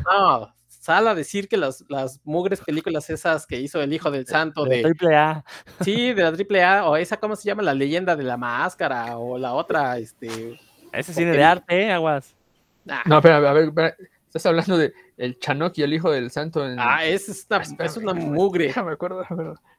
No, 0.05 0.55
sal 0.83 1.07
a 1.07 1.15
decir 1.15 1.49
que 1.49 1.57
las, 1.57 1.85
las 1.89 2.21
mugres 2.25 2.61
películas 2.61 3.09
esas 3.09 3.47
que 3.47 3.61
hizo 3.61 3.81
el 3.81 3.93
Hijo 3.93 4.11
del 4.11 4.27
Santo 4.27 4.65
de... 4.65 4.83
Triple 4.83 5.15
A. 5.15 5.45
Sí, 5.81 6.13
de 6.13 6.23
la 6.25 6.33
Triple 6.35 6.65
A, 6.65 6.89
o 6.89 6.97
esa, 6.97 7.19
¿cómo 7.19 7.37
se 7.37 7.45
llama? 7.45 7.63
La 7.63 7.73
leyenda 7.73 8.17
de 8.17 8.25
la 8.25 8.37
máscara, 8.37 9.17
o 9.17 9.39
la 9.39 9.53
otra, 9.53 9.97
este... 9.99 10.59
Ese 10.93 11.15
cine 11.15 11.31
de 11.31 11.45
arte, 11.45 11.83
¿eh? 11.83 11.93
Aguas. 11.93 12.35
No, 13.07 13.19
espera, 13.19 13.37
a 13.37 13.53
ver, 13.53 13.69
espera. 13.69 13.95
Estás 14.27 14.45
hablando 14.47 14.77
de 14.77 14.93
el 15.19 15.39
Chanok 15.39 15.79
y 15.79 15.83
el 15.83 15.95
hijo 15.95 16.11
del 16.11 16.33
santo. 16.33 16.67
En... 16.67 16.81
Ah, 16.81 17.05
es, 17.05 17.47
una, 17.49 17.59
ah, 17.59 17.85
es 17.85 17.97
una 17.97 18.13
mugre. 18.13 18.75
me 18.85 18.93
acuerdo, 18.93 19.25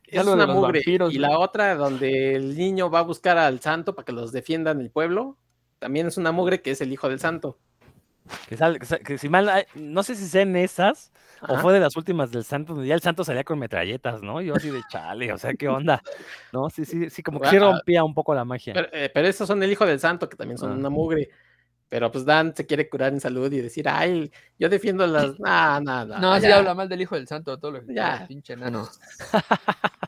Es 0.08 0.26
una 0.26 0.48
mugre. 0.48 0.82
y 0.86 1.18
la 1.18 1.38
otra, 1.38 1.76
donde 1.76 2.36
el 2.36 2.56
niño 2.56 2.90
va 2.90 3.00
a 3.00 3.04
buscar 3.04 3.38
al 3.38 3.60
santo 3.60 3.94
para 3.94 4.06
que 4.06 4.14
los 4.14 4.32
defiendan 4.32 4.80
el 4.80 4.90
pueblo, 4.90 5.38
también 5.80 6.08
es 6.08 6.16
una 6.16 6.32
mugre 6.32 6.62
que 6.62 6.72
es 6.72 6.80
el 6.80 6.94
hijo 6.94 7.10
del 7.10 7.20
santo. 7.20 7.60
Que, 8.48 8.58
que, 9.04 9.18
si 9.18 9.30
mal, 9.30 9.68
no 9.76 10.04
sé 10.04 10.16
si 10.16 10.28
sean 10.28 10.56
esas 10.56 11.12
o 11.48 11.58
fue 11.58 11.74
de 11.74 11.80
las 11.80 11.98
últimas 11.98 12.32
del 12.32 12.44
santo, 12.44 12.74
donde 12.74 12.88
ya 12.88 12.96
el 12.96 13.02
santo 13.02 13.24
salía 13.24 13.44
con 13.44 13.60
metralletas, 13.60 14.22
¿no? 14.22 14.42
Yo 14.42 14.56
así 14.56 14.70
de 14.70 14.82
chale, 14.90 15.32
o 15.34 15.38
sea, 15.38 15.54
¿qué 15.54 15.68
onda? 15.68 16.02
¿No? 16.52 16.70
Sí, 16.70 16.86
sí, 16.86 17.10
sí, 17.10 17.22
como 17.22 17.40
que 17.40 17.50
sí 17.50 17.60
rompía 17.60 18.04
un 18.04 18.14
poco 18.14 18.34
la 18.34 18.46
magia. 18.46 18.74
Pero, 18.74 18.88
eh, 18.92 19.12
pero 19.14 19.28
esos 19.28 19.48
son 19.48 19.62
el 19.62 19.72
hijo 19.72 19.86
del 19.86 20.00
santo, 20.00 20.30
que 20.30 20.38
también 20.38 20.58
son 20.58 20.72
ah. 20.72 20.76
una 20.76 20.90
mugre. 20.90 21.30
Pero 21.90 22.12
pues 22.12 22.26
Dan 22.26 22.56
se 22.56 22.66
quiere 22.66 22.90
curar 22.90 23.14
en 23.14 23.20
salud 23.20 23.52
y 23.52 23.62
decir, 23.62 23.88
ay, 23.88 24.32
yo 24.58 24.68
defiendo 24.68 25.06
las. 25.06 25.40
Nah, 25.40 25.80
nah, 25.80 26.04
nah, 26.06 26.20
no, 26.20 26.32
así 26.34 26.48
habla 26.48 26.74
mal 26.74 26.90
del 26.90 27.02
hijo 27.02 27.14
del 27.16 27.28
santo, 27.28 27.60
todo 27.60 27.72
lo 27.72 27.86
que 27.86 27.94
ya. 27.94 28.26
pinche 28.28 28.56
nano. 28.56 28.90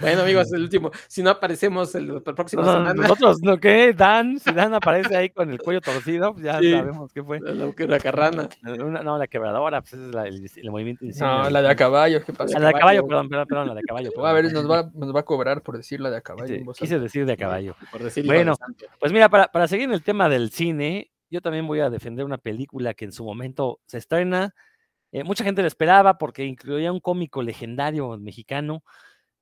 Bueno, 0.00 0.22
amigos, 0.22 0.52
el 0.52 0.62
último. 0.64 0.90
Si 1.08 1.22
no 1.22 1.30
aparecemos 1.30 1.94
el, 1.94 2.22
próximo 2.22 2.64
semana. 2.64 2.94
Nosotros, 2.94 3.40
¿no 3.42 3.58
qué? 3.58 3.92
Dan, 3.92 4.38
si 4.38 4.52
Dan 4.52 4.74
aparece 4.74 5.16
ahí 5.16 5.30
con 5.30 5.50
el 5.50 5.58
cuello 5.58 5.80
torcido, 5.82 6.32
pues 6.32 6.44
ya 6.44 6.54
sabemos 6.54 7.12
qué 7.12 7.22
fue. 7.22 7.40
La, 7.40 7.98
carrana. 7.98 8.48
no, 8.62 9.18
la 9.18 9.26
quebradora, 9.26 9.80
pues 9.80 9.94
es 9.94 10.14
la, 10.14 10.26
el, 10.26 10.70
movimiento 10.70 11.04
No, 11.20 11.50
la 11.50 11.62
de 11.62 11.70
a 11.70 11.76
caballo, 11.76 12.24
¿qué 12.24 12.32
pasa? 12.32 12.58
La 12.58 12.68
de 12.68 12.76
a 12.76 12.78
caballo, 12.78 13.06
perdón, 13.06 13.28
perdón, 13.28 13.46
perdón, 13.46 13.68
la 13.68 13.74
de 13.74 13.80
a 13.80 13.82
caballo. 13.86 14.10
a 14.26 14.32
ver, 14.32 14.52
nos 14.52 14.70
va, 14.70 14.90
nos 14.94 15.14
va 15.14 15.20
a 15.20 15.24
cobrar 15.24 15.62
por 15.62 15.76
decir 15.76 16.00
la 16.00 16.10
de 16.10 16.16
a 16.16 16.20
caballo. 16.20 16.72
quise 16.74 16.98
decir 16.98 17.26
de 17.26 17.32
a 17.32 17.36
caballo. 17.36 17.76
Por 17.90 18.02
bueno, 18.24 18.54
pues 18.98 19.12
mira, 19.12 19.28
para, 19.28 19.48
para 19.48 19.68
seguir 19.68 19.84
en 19.84 19.94
el 19.94 20.02
tema 20.02 20.28
del 20.28 20.50
cine, 20.50 21.10
yo 21.30 21.40
también 21.40 21.66
voy 21.66 21.80
a 21.80 21.90
defender 21.90 22.24
una 22.24 22.38
película 22.38 22.94
que 22.94 23.04
en 23.04 23.12
su 23.12 23.24
momento 23.24 23.80
se 23.86 23.98
estrena. 23.98 24.54
Eh, 25.12 25.24
mucha 25.24 25.44
gente 25.44 25.62
la 25.62 25.68
esperaba 25.68 26.18
porque 26.18 26.44
incluía 26.44 26.92
un 26.92 27.00
cómico 27.00 27.42
legendario 27.42 28.16
mexicano 28.18 28.82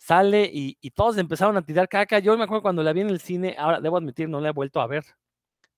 sale 0.05 0.51
y, 0.53 0.90
todos 0.90 1.17
empezaron 1.19 1.57
a 1.57 1.62
tirar 1.62 1.88
caca. 1.88 2.19
Yo 2.19 2.37
me 2.37 2.45
acuerdo 2.45 2.62
cuando 2.62 2.83
la 2.83 2.93
vi 2.93 3.01
en 3.03 3.11
el 3.11 3.21
cine, 3.21 3.57
ahora 3.59 3.81
debo 3.81 3.97
admitir, 3.97 4.29
no 4.29 4.40
la 4.40 4.51
he 4.51 4.53
vuelto 4.53 4.81
a 4.81 4.87
ver. 4.87 5.05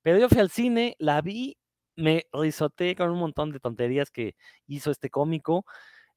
Pero 0.02 0.18
yo 0.18 0.28
fui 0.28 0.38
al 0.40 0.50
cine, 0.50 0.96
la 0.98 1.20
vi, 1.22 1.56
me 1.96 2.26
risoteé 2.32 2.96
con 2.96 3.10
un 3.10 3.18
montón 3.18 3.52
de 3.52 3.60
tonterías 3.60 4.10
que 4.10 4.36
hizo 4.66 4.90
este 4.90 5.10
cómico. 5.10 5.64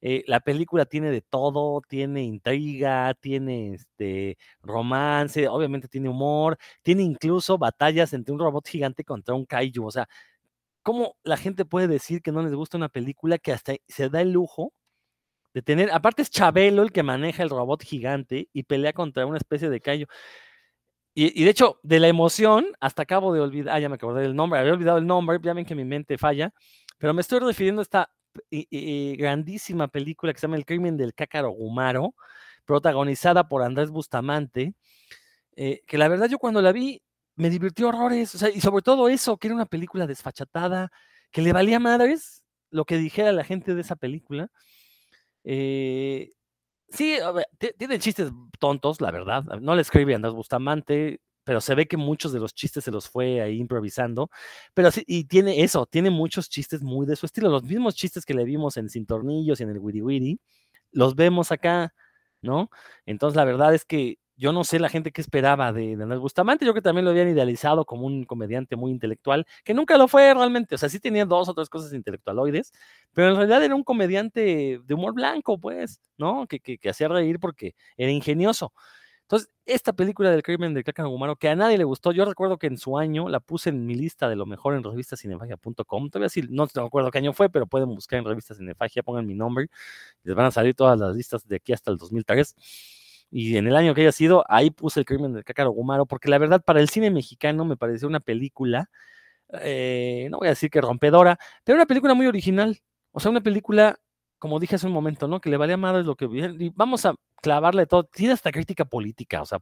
Eh, 0.00 0.24
la 0.26 0.40
película 0.40 0.86
tiene 0.86 1.10
de 1.10 1.22
todo, 1.22 1.82
tiene 1.88 2.22
intriga, 2.24 3.14
tiene 3.14 3.74
este 3.74 4.38
romance, 4.62 5.48
obviamente 5.48 5.88
tiene 5.88 6.08
humor, 6.08 6.58
tiene 6.82 7.02
incluso 7.02 7.58
batallas 7.58 8.12
entre 8.14 8.32
un 8.32 8.40
robot 8.40 8.66
gigante 8.68 9.04
contra 9.04 9.34
un 9.34 9.46
kaiju. 9.46 9.86
O 9.86 9.90
sea, 9.90 10.08
¿cómo 10.82 11.16
la 11.24 11.36
gente 11.36 11.64
puede 11.64 11.88
decir 11.88 12.22
que 12.22 12.32
no 12.32 12.42
les 12.42 12.54
gusta 12.54 12.76
una 12.78 12.88
película 12.88 13.38
que 13.38 13.52
hasta 13.52 13.74
se 13.88 14.08
da 14.10 14.22
el 14.22 14.32
lujo 14.32 14.72
de 15.54 15.62
tener, 15.62 15.90
aparte 15.92 16.22
es 16.22 16.30
Chabelo 16.30 16.82
el 16.82 16.92
que 16.92 17.02
maneja 17.02 17.42
el 17.42 17.50
robot 17.50 17.82
gigante 17.82 18.48
y 18.52 18.62
pelea 18.62 18.92
contra 18.92 19.26
una 19.26 19.38
especie 19.38 19.68
de 19.68 19.80
callo. 19.80 20.06
Y, 21.12 21.44
de 21.44 21.50
hecho, 21.50 21.80
de 21.82 21.98
la 21.98 22.08
emoción, 22.08 22.68
hasta 22.78 23.02
acabo 23.02 23.34
de 23.34 23.40
olvidar, 23.40 23.76
ah, 23.76 23.80
ya 23.80 23.88
me 23.88 23.96
acordé 23.96 24.22
del 24.22 24.34
nombre, 24.34 24.60
había 24.60 24.72
olvidado 24.72 24.98
el 24.98 25.06
nombre, 25.06 25.38
ya 25.42 25.52
ven 25.52 25.66
que 25.66 25.74
mi 25.74 25.84
mente 25.84 26.16
falla, 26.16 26.54
pero 26.98 27.12
me 27.12 27.20
estoy 27.20 27.40
refiriendo 27.40 27.80
a 27.80 27.82
esta 27.82 28.10
grandísima 29.18 29.88
película 29.88 30.32
que 30.32 30.38
se 30.38 30.46
llama 30.46 30.56
El 30.56 30.64
crimen 30.64 30.96
del 30.96 31.12
cácaro 31.14 31.50
Gumaro, 31.50 32.14
protagonizada 32.64 33.48
por 33.48 33.62
Andrés 33.62 33.90
Bustamante, 33.90 34.74
eh, 35.56 35.82
que 35.86 35.98
la 35.98 36.08
verdad 36.08 36.28
yo 36.28 36.38
cuando 36.38 36.62
la 36.62 36.72
vi 36.72 37.02
me 37.34 37.50
divirtió 37.50 37.88
horrores, 37.88 38.34
y 38.54 38.60
sobre 38.60 38.82
todo 38.82 39.08
eso, 39.08 39.36
que 39.36 39.48
era 39.48 39.54
una 39.56 39.66
película 39.66 40.06
desfachatada, 40.06 40.90
que 41.32 41.42
le 41.42 41.52
valía 41.52 41.80
madres 41.80 42.42
lo 42.70 42.84
que 42.84 42.98
dijera 42.98 43.32
la 43.32 43.44
gente 43.44 43.74
de 43.74 43.80
esa 43.80 43.96
película, 43.96 44.48
eh, 45.44 46.32
sí, 46.90 47.18
tiene 47.78 47.98
chistes 47.98 48.30
tontos, 48.58 49.00
la 49.00 49.10
verdad. 49.10 49.44
No 49.60 49.74
le 49.74 49.82
escribe 49.82 50.14
Andrés 50.14 50.34
Bustamante, 50.34 51.20
pero 51.44 51.60
se 51.60 51.74
ve 51.74 51.86
que 51.88 51.96
muchos 51.96 52.32
de 52.32 52.40
los 52.40 52.54
chistes 52.54 52.84
se 52.84 52.90
los 52.90 53.08
fue 53.08 53.40
ahí 53.40 53.58
improvisando. 53.58 54.30
Pero 54.74 54.90
sí, 54.90 55.04
y 55.06 55.24
tiene 55.24 55.62
eso, 55.62 55.86
tiene 55.86 56.10
muchos 56.10 56.48
chistes 56.50 56.82
muy 56.82 57.06
de 57.06 57.16
su 57.16 57.26
estilo. 57.26 57.48
Los 57.50 57.64
mismos 57.64 57.94
chistes 57.96 58.24
que 58.24 58.34
le 58.34 58.44
vimos 58.44 58.76
en 58.76 58.88
Sin 58.88 59.06
Tornillos 59.06 59.60
y 59.60 59.64
en 59.64 59.70
el 59.70 59.78
Wiri 59.78 60.02
Wiri, 60.02 60.40
los 60.92 61.14
vemos 61.16 61.52
acá, 61.52 61.94
¿no? 62.42 62.70
Entonces, 63.06 63.36
la 63.36 63.44
verdad 63.44 63.74
es 63.74 63.84
que 63.84 64.18
yo 64.40 64.52
no 64.54 64.64
sé 64.64 64.78
la 64.80 64.88
gente 64.88 65.12
que 65.12 65.20
esperaba 65.20 65.70
de, 65.70 65.98
de 65.98 66.02
Andrés 66.02 66.18
Bustamante, 66.18 66.64
yo 66.64 66.72
que 66.72 66.80
también 66.80 67.04
lo 67.04 67.10
habían 67.10 67.28
idealizado 67.28 67.84
como 67.84 68.06
un 68.06 68.24
comediante 68.24 68.74
muy 68.74 68.90
intelectual, 68.90 69.46
que 69.64 69.74
nunca 69.74 69.98
lo 69.98 70.08
fue 70.08 70.32
realmente, 70.32 70.74
o 70.74 70.78
sea, 70.78 70.88
sí 70.88 70.98
tenía 70.98 71.26
dos 71.26 71.50
o 71.50 71.54
tres 71.54 71.68
cosas 71.68 71.92
intelectualoides, 71.92 72.72
pero 73.12 73.28
en 73.28 73.36
realidad 73.36 73.62
era 73.62 73.74
un 73.74 73.84
comediante 73.84 74.80
de 74.82 74.94
humor 74.94 75.12
blanco, 75.12 75.58
pues, 75.58 76.00
¿no? 76.16 76.46
Que, 76.46 76.58
que, 76.58 76.88
hacía 76.88 77.08
reír 77.08 77.38
porque 77.38 77.74
era 77.98 78.10
ingenioso. 78.10 78.72
Entonces, 79.22 79.50
esta 79.66 79.92
película 79.92 80.30
del 80.30 80.42
crimen 80.42 80.72
de 80.72 80.84
Cácaro 80.84 81.10
Humano, 81.10 81.36
que 81.36 81.50
a 81.50 81.54
nadie 81.54 81.76
le 81.76 81.84
gustó, 81.84 82.10
yo 82.12 82.24
recuerdo 82.24 82.58
que 82.58 82.66
en 82.66 82.78
su 82.78 82.98
año 82.98 83.28
la 83.28 83.40
puse 83.40 83.68
en 83.68 83.84
mi 83.84 83.94
lista 83.94 84.28
de 84.28 84.36
lo 84.36 84.46
mejor 84.46 84.74
en 84.74 84.82
revistacinefagia.com, 84.82 86.10
todavía 86.10 86.30
sí, 86.30 86.44
no 86.48 86.66
recuerdo 86.66 87.10
qué 87.10 87.18
año 87.18 87.34
fue, 87.34 87.50
pero 87.50 87.66
pueden 87.66 87.90
buscar 87.90 88.18
en 88.18 88.24
revistas 88.24 88.56
Cinefagia, 88.56 89.02
pongan 89.02 89.26
mi 89.26 89.34
nombre, 89.34 89.68
les 90.24 90.34
van 90.34 90.46
a 90.46 90.50
salir 90.50 90.74
todas 90.74 90.98
las 90.98 91.14
listas 91.14 91.46
de 91.46 91.56
aquí 91.56 91.74
hasta 91.74 91.90
el 91.90 91.98
2003 91.98 92.56
y 93.30 93.56
en 93.56 93.66
el 93.66 93.76
año 93.76 93.94
que 93.94 94.02
haya 94.02 94.12
sido, 94.12 94.44
ahí 94.48 94.70
puse 94.70 95.00
el 95.00 95.06
crimen 95.06 95.32
del 95.32 95.44
Cácaro 95.44 95.70
Gumaro, 95.70 96.06
porque 96.06 96.28
la 96.28 96.38
verdad 96.38 96.62
para 96.64 96.80
el 96.80 96.88
cine 96.88 97.10
mexicano 97.10 97.64
me 97.64 97.76
pareció 97.76 98.08
una 98.08 98.20
película, 98.20 98.90
eh, 99.62 100.28
no 100.30 100.38
voy 100.38 100.48
a 100.48 100.50
decir 100.50 100.70
que 100.70 100.80
rompedora, 100.80 101.38
pero 101.64 101.76
una 101.76 101.86
película 101.86 102.14
muy 102.14 102.26
original, 102.26 102.80
o 103.12 103.20
sea, 103.20 103.30
una 103.30 103.40
película, 103.42 103.98
como 104.38 104.58
dije 104.60 104.76
hace 104.76 104.86
un 104.86 104.92
momento, 104.92 105.28
¿no? 105.28 105.40
Que 105.40 105.50
le 105.50 105.56
valía 105.56 105.76
madre 105.76 106.02
lo 106.04 106.16
que 106.16 106.26
y 106.26 106.70
vamos 106.74 107.06
a 107.06 107.14
clavarle 107.42 107.86
todo, 107.86 108.04
tiene 108.04 108.34
hasta 108.34 108.52
crítica 108.52 108.84
política, 108.84 109.42
o 109.42 109.46
sea, 109.46 109.60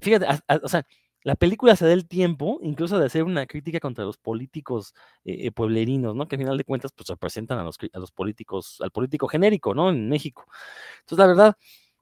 fíjate, 0.00 0.26
o 0.62 0.68
sea, 0.68 0.84
la 1.22 1.34
película 1.34 1.76
se 1.76 1.86
da 1.86 1.92
el 1.92 2.08
tiempo 2.08 2.58
incluso 2.62 2.98
de 2.98 3.06
hacer 3.06 3.24
una 3.24 3.46
crítica 3.46 3.78
contra 3.78 4.04
los 4.04 4.16
políticos 4.16 4.94
eh, 5.24 5.46
eh, 5.46 5.52
pueblerinos, 5.52 6.16
¿no? 6.16 6.26
Que 6.26 6.36
al 6.36 6.40
final 6.40 6.56
de 6.58 6.64
cuentas 6.64 6.92
pues 6.92 7.08
representan 7.08 7.58
a 7.58 7.64
los, 7.64 7.78
a 7.92 7.98
los 7.98 8.10
políticos, 8.10 8.78
al 8.80 8.90
político 8.90 9.28
genérico, 9.28 9.74
¿no? 9.74 9.90
En 9.90 10.08
México. 10.08 10.46
Entonces, 11.00 11.18
la 11.18 11.26
verdad, 11.26 11.56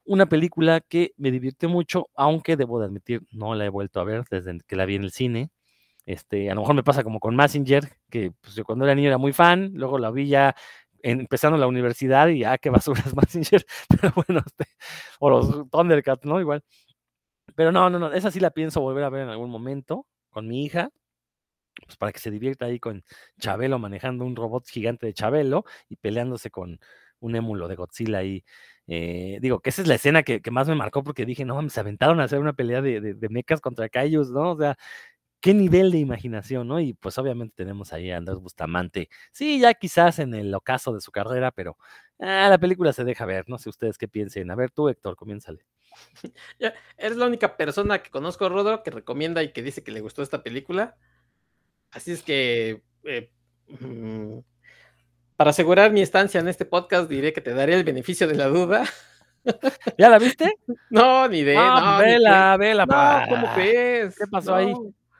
una 0.08 0.26
película 0.26 0.80
que 0.80 1.12
me 1.18 1.30
divirtió 1.30 1.68
mucho, 1.68 2.08
aunque 2.14 2.56
debo 2.56 2.80
de 2.80 2.86
admitir, 2.86 3.22
no 3.30 3.54
la 3.54 3.66
he 3.66 3.68
vuelto 3.68 4.00
a 4.00 4.04
ver 4.04 4.24
desde 4.30 4.58
que 4.66 4.74
la 4.74 4.86
vi 4.86 4.96
en 4.96 5.04
el 5.04 5.12
cine. 5.12 5.50
Este, 6.06 6.50
a 6.50 6.54
lo 6.54 6.62
mejor 6.62 6.76
me 6.76 6.82
pasa 6.82 7.04
como 7.04 7.20
con 7.20 7.36
Massinger, 7.36 7.84
que 8.10 8.32
pues, 8.40 8.54
yo 8.54 8.64
cuando 8.64 8.86
era 8.86 8.94
niño 8.94 9.08
era 9.08 9.18
muy 9.18 9.34
fan, 9.34 9.72
luego 9.74 9.98
la 9.98 10.10
vi 10.10 10.28
ya 10.28 10.56
empezando 11.02 11.58
la 11.58 11.66
universidad 11.66 12.28
y 12.28 12.40
ya 12.40 12.52
ah, 12.52 12.58
qué 12.58 12.70
basura 12.70 13.02
es 13.04 13.14
Massinger, 13.16 13.64
pero 13.88 14.12
bueno, 14.16 14.42
este, 14.44 14.64
o 15.20 15.30
los 15.30 15.70
Thundercats, 15.70 16.24
¿no? 16.24 16.40
Igual. 16.40 16.64
Pero 17.54 17.72
no, 17.72 17.90
no, 17.90 17.98
no, 17.98 18.12
esa 18.12 18.30
sí 18.30 18.40
la 18.40 18.50
pienso 18.50 18.80
volver 18.80 19.04
a 19.04 19.10
ver 19.10 19.22
en 19.22 19.28
algún 19.28 19.50
momento 19.50 20.06
con 20.30 20.48
mi 20.48 20.64
hija, 20.64 20.90
pues 21.84 21.96
para 21.98 22.12
que 22.12 22.20
se 22.20 22.30
divierta 22.30 22.66
ahí 22.66 22.80
con 22.80 23.04
Chabelo 23.38 23.78
manejando 23.78 24.24
un 24.24 24.36
robot 24.36 24.66
gigante 24.66 25.06
de 25.06 25.14
Chabelo 25.14 25.64
y 25.88 25.96
peleándose 25.96 26.50
con 26.50 26.80
un 27.20 27.36
émulo 27.36 27.68
de 27.68 27.76
Godzilla 27.76 28.18
ahí. 28.18 28.44
Eh, 28.86 29.38
digo, 29.40 29.60
que 29.60 29.70
esa 29.70 29.82
es 29.82 29.88
la 29.88 29.96
escena 29.96 30.22
que, 30.22 30.40
más 30.50 30.68
me 30.68 30.74
marcó 30.74 31.02
porque 31.04 31.26
dije, 31.26 31.44
no, 31.44 31.68
se 31.68 31.80
aventaron 31.80 32.20
a 32.20 32.24
hacer 32.24 32.38
una 32.38 32.54
pelea 32.54 32.80
de, 32.80 33.00
de, 33.00 33.28
mecas 33.28 33.60
contra 33.60 33.88
Kaijus, 33.88 34.30
¿no? 34.30 34.52
O 34.52 34.58
sea, 34.58 34.78
qué 35.40 35.54
nivel 35.54 35.90
de 35.90 35.98
imaginación, 35.98 36.68
¿no? 36.68 36.80
Y 36.80 36.94
pues 36.94 37.18
obviamente 37.18 37.54
tenemos 37.56 37.92
ahí 37.92 38.10
a 38.10 38.16
Andrés 38.16 38.38
Bustamante. 38.38 39.08
Sí, 39.32 39.60
ya 39.60 39.74
quizás 39.74 40.18
en 40.18 40.34
el 40.34 40.54
ocaso 40.54 40.92
de 40.92 41.00
su 41.00 41.12
carrera, 41.12 41.50
pero 41.52 41.76
ah, 42.18 42.48
la 42.50 42.58
película 42.58 42.92
se 42.92 43.04
deja 43.04 43.24
ver, 43.26 43.48
no 43.48 43.58
sé 43.58 43.68
ustedes 43.68 43.98
qué 43.98 44.08
piensen. 44.08 44.50
A 44.50 44.56
ver, 44.56 44.70
tú, 44.70 44.88
Héctor, 44.88 45.16
comiénzale. 45.16 45.64
Eres 46.98 47.16
la 47.16 47.26
única 47.26 47.56
persona 47.56 48.02
que 48.02 48.10
conozco, 48.10 48.48
Rodro, 48.48 48.82
que 48.82 48.90
recomienda 48.90 49.42
y 49.42 49.52
que 49.52 49.62
dice 49.62 49.82
que 49.82 49.92
le 49.92 50.00
gustó 50.00 50.22
esta 50.22 50.42
película. 50.42 50.96
Así 51.90 52.12
es 52.12 52.22
que, 52.22 52.82
eh, 53.04 53.30
mm, 53.80 54.38
para 55.38 55.50
asegurar 55.50 55.92
mi 55.92 56.02
estancia 56.02 56.40
en 56.40 56.48
este 56.48 56.64
podcast, 56.64 57.08
diré 57.08 57.32
que 57.32 57.40
te 57.40 57.54
daré 57.54 57.74
el 57.74 57.84
beneficio 57.84 58.26
de 58.26 58.34
la 58.34 58.48
duda. 58.48 58.82
¿Ya 59.96 60.08
la 60.08 60.18
viste? 60.18 60.52
No, 60.90 61.28
ni 61.28 61.44
de. 61.44 61.56
Ah, 61.56 61.92
no, 61.92 62.04
vela, 62.04 62.56
vela. 62.56 62.84
No, 62.84 63.36
¿cómo 63.36 63.54
crees? 63.54 64.16
¿Qué 64.18 64.26
pasó 64.26 64.56
ahí? 64.56 64.72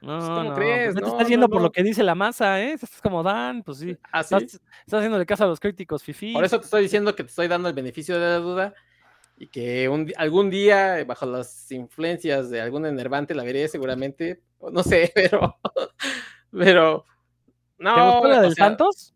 No, 0.02 0.18
¿Cómo 0.18 0.42
no, 0.42 0.54
crees? 0.54 0.92
Pues 0.92 0.94
no, 0.96 1.00
te 1.02 1.08
estás 1.08 1.28
yendo 1.28 1.48
por 1.48 1.62
lo 1.62 1.70
que 1.70 1.84
dice 1.84 2.02
la 2.02 2.16
masa, 2.16 2.60
¿eh? 2.60 2.72
Estás 2.72 3.00
como 3.00 3.22
Dan, 3.22 3.62
pues 3.62 3.78
sí. 3.78 3.96
¿Ah, 4.10 4.22
Estás, 4.22 4.42
estás 4.42 4.64
haciendo 4.90 5.20
de 5.20 5.26
caso 5.26 5.44
a 5.44 5.46
los 5.46 5.60
críticos, 5.60 6.02
Fifi. 6.02 6.32
Por 6.32 6.44
eso 6.44 6.58
te 6.58 6.64
estoy 6.64 6.82
diciendo 6.82 7.14
que 7.14 7.22
te 7.22 7.28
estoy 7.28 7.46
dando 7.46 7.68
el 7.68 7.74
beneficio 7.76 8.18
de 8.18 8.26
la 8.26 8.38
duda 8.38 8.74
y 9.36 9.46
que 9.46 9.88
un, 9.88 10.12
algún 10.16 10.50
día, 10.50 11.04
bajo 11.04 11.26
las 11.26 11.70
influencias 11.70 12.50
de 12.50 12.60
algún 12.60 12.86
enervante, 12.86 13.36
la 13.36 13.44
veré 13.44 13.68
seguramente. 13.68 14.42
No 14.72 14.82
sé, 14.82 15.12
pero. 15.14 15.60
pero. 16.50 17.04
No, 17.78 17.94
¿Te 17.94 18.02
gustó 18.02 18.28
la 18.28 18.40
del 18.40 18.54
Santos? 18.56 19.14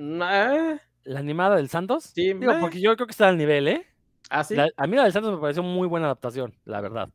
¿La 0.00 1.18
animada 1.18 1.56
del 1.56 1.68
Santos? 1.68 2.04
Sí, 2.14 2.32
Digo, 2.32 2.52
porque 2.60 2.80
yo 2.80 2.94
creo 2.96 3.06
que 3.06 3.12
está 3.12 3.28
al 3.28 3.36
nivel, 3.36 3.68
¿eh? 3.68 3.86
Ah, 4.30 4.44
sí. 4.44 4.54
a 4.58 4.86
mí 4.86 4.96
la 4.96 5.04
del 5.04 5.12
Santos 5.12 5.32
me 5.32 5.40
pareció 5.40 5.62
muy 5.62 5.88
buena 5.88 6.06
adaptación, 6.06 6.54
la 6.64 6.80
verdad. 6.80 7.10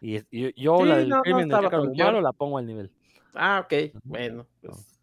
Y, 0.00 0.20
yo 0.60 0.84
la 0.84 0.96
del 0.96 1.08
no, 1.08 1.22
crimen 1.22 1.48
no 1.48 1.60
de 1.60 2.22
la 2.22 2.32
pongo 2.32 2.58
al 2.58 2.66
nivel. 2.66 2.90
Ah, 3.34 3.64
ok. 3.64 3.94
Bueno, 4.02 4.46
pues. 4.60 4.98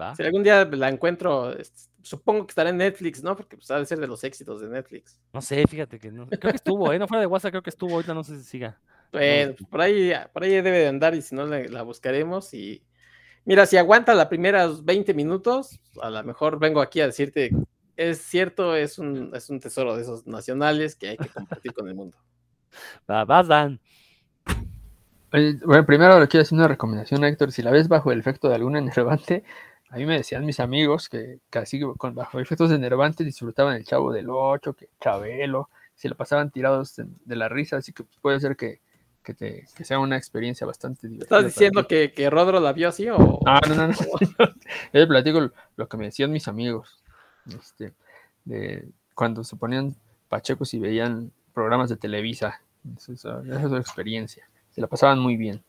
¿Va? 0.00 0.14
Si 0.14 0.22
algún 0.22 0.42
día 0.42 0.64
la 0.64 0.88
encuentro, 0.88 1.54
supongo 2.02 2.46
que 2.46 2.52
estará 2.52 2.70
en 2.70 2.76
Netflix, 2.76 3.22
¿no? 3.22 3.36
Porque 3.36 3.56
pues, 3.56 3.70
ha 3.70 3.78
de 3.78 3.86
ser 3.86 3.98
de 3.98 4.06
los 4.06 4.22
éxitos 4.24 4.60
de 4.60 4.68
Netflix. 4.68 5.20
No 5.32 5.42
sé, 5.42 5.64
fíjate 5.66 5.98
que 5.98 6.12
no. 6.12 6.26
Creo 6.26 6.52
que 6.52 6.56
estuvo, 6.56 6.92
¿eh? 6.92 6.98
No 6.98 7.08
fuera 7.08 7.20
de 7.20 7.26
WhatsApp, 7.26 7.50
creo 7.50 7.62
que 7.62 7.70
estuvo. 7.70 7.94
Ahorita 7.94 8.14
no 8.14 8.24
sé 8.24 8.38
si 8.38 8.44
siga. 8.44 8.80
Bueno, 9.12 9.54
por 9.70 9.80
ahí, 9.80 10.12
por 10.32 10.44
ahí 10.44 10.50
debe 10.50 10.78
de 10.78 10.88
andar 10.88 11.14
y 11.14 11.22
si 11.22 11.34
no 11.34 11.46
la, 11.46 11.82
buscaremos. 11.82 12.54
Y 12.54 12.82
mira, 13.48 13.64
si 13.64 13.78
aguanta 13.78 14.14
los 14.14 14.26
primeros 14.26 14.84
20 14.84 15.14
minutos, 15.14 15.80
a 16.02 16.10
lo 16.10 16.22
mejor 16.22 16.58
vengo 16.58 16.82
aquí 16.82 17.00
a 17.00 17.06
decirte, 17.06 17.50
es 17.96 18.18
cierto, 18.18 18.76
es 18.76 18.98
un, 18.98 19.34
es 19.34 19.48
un 19.48 19.58
tesoro 19.58 19.96
de 19.96 20.02
esos 20.02 20.26
nacionales 20.26 20.94
que 20.94 21.08
hay 21.08 21.16
que 21.16 21.28
compartir 21.28 21.72
con 21.72 21.88
el 21.88 21.94
mundo. 21.94 22.16
Va, 23.10 23.24
vas, 23.24 23.48
Dan. 23.48 23.80
Bueno, 25.32 25.84
primero 25.86 26.20
le 26.20 26.28
quiero 26.28 26.42
hacer 26.42 26.56
una 26.56 26.68
recomendación, 26.68 27.24
Héctor. 27.24 27.50
Si 27.50 27.62
la 27.62 27.70
ves 27.70 27.88
bajo 27.88 28.12
el 28.12 28.20
efecto 28.20 28.48
de 28.48 28.54
algún 28.54 28.76
enervante, 28.76 29.44
a 29.88 29.96
mí 29.96 30.04
me 30.04 30.18
decían 30.18 30.44
mis 30.44 30.60
amigos 30.60 31.08
que 31.08 31.40
casi 31.48 31.80
con 31.80 32.14
bajo 32.14 32.40
efectos 32.40 32.70
enervantes 32.70 33.26
disfrutaban 33.26 33.76
el 33.76 33.84
Chavo 33.84 34.12
del 34.12 34.28
Ocho, 34.28 34.74
que 34.74 34.90
Chabelo, 35.00 35.70
se 35.94 36.10
lo 36.10 36.16
pasaban 36.16 36.50
tirados 36.50 36.96
de, 36.96 37.36
la 37.36 37.48
risa, 37.48 37.78
así 37.78 37.92
que 37.94 38.04
puede 38.20 38.40
ser 38.40 38.56
que, 38.56 38.82
te, 39.34 39.66
sea 39.84 39.98
una 39.98 40.16
experiencia 40.16 40.66
bastante 40.66 41.08
divertida. 41.08 41.38
¿Estás 41.38 41.54
diciendo 41.54 41.86
que, 41.86 42.12
que, 42.12 42.30
Rodro 42.30 42.60
la 42.60 42.72
vio 42.72 42.88
así 42.88 43.08
o...? 43.08 43.40
Ah, 43.46 43.60
no, 43.68 43.74
no, 43.74 43.88
no. 43.88 43.94
Yo 44.92 45.08
platico 45.08 45.50
lo, 45.76 45.88
que 45.88 45.96
me 45.96 46.06
decían 46.06 46.30
mis 46.32 46.48
amigos, 46.48 47.02
este, 47.46 47.92
de 48.44 48.88
cuando 49.14 49.44
se 49.44 49.56
ponían 49.56 49.96
pachecos 50.28 50.74
y 50.74 50.78
veían 50.78 51.32
programas 51.52 51.88
de 51.88 51.96
Televisa. 51.96 52.60
Esa, 52.96 53.42
es 53.42 53.62
su 53.62 53.76
experiencia. 53.76 54.48
Se 54.70 54.80
la 54.80 54.86
pasaban 54.86 55.18
muy 55.18 55.36
bien. 55.36 55.62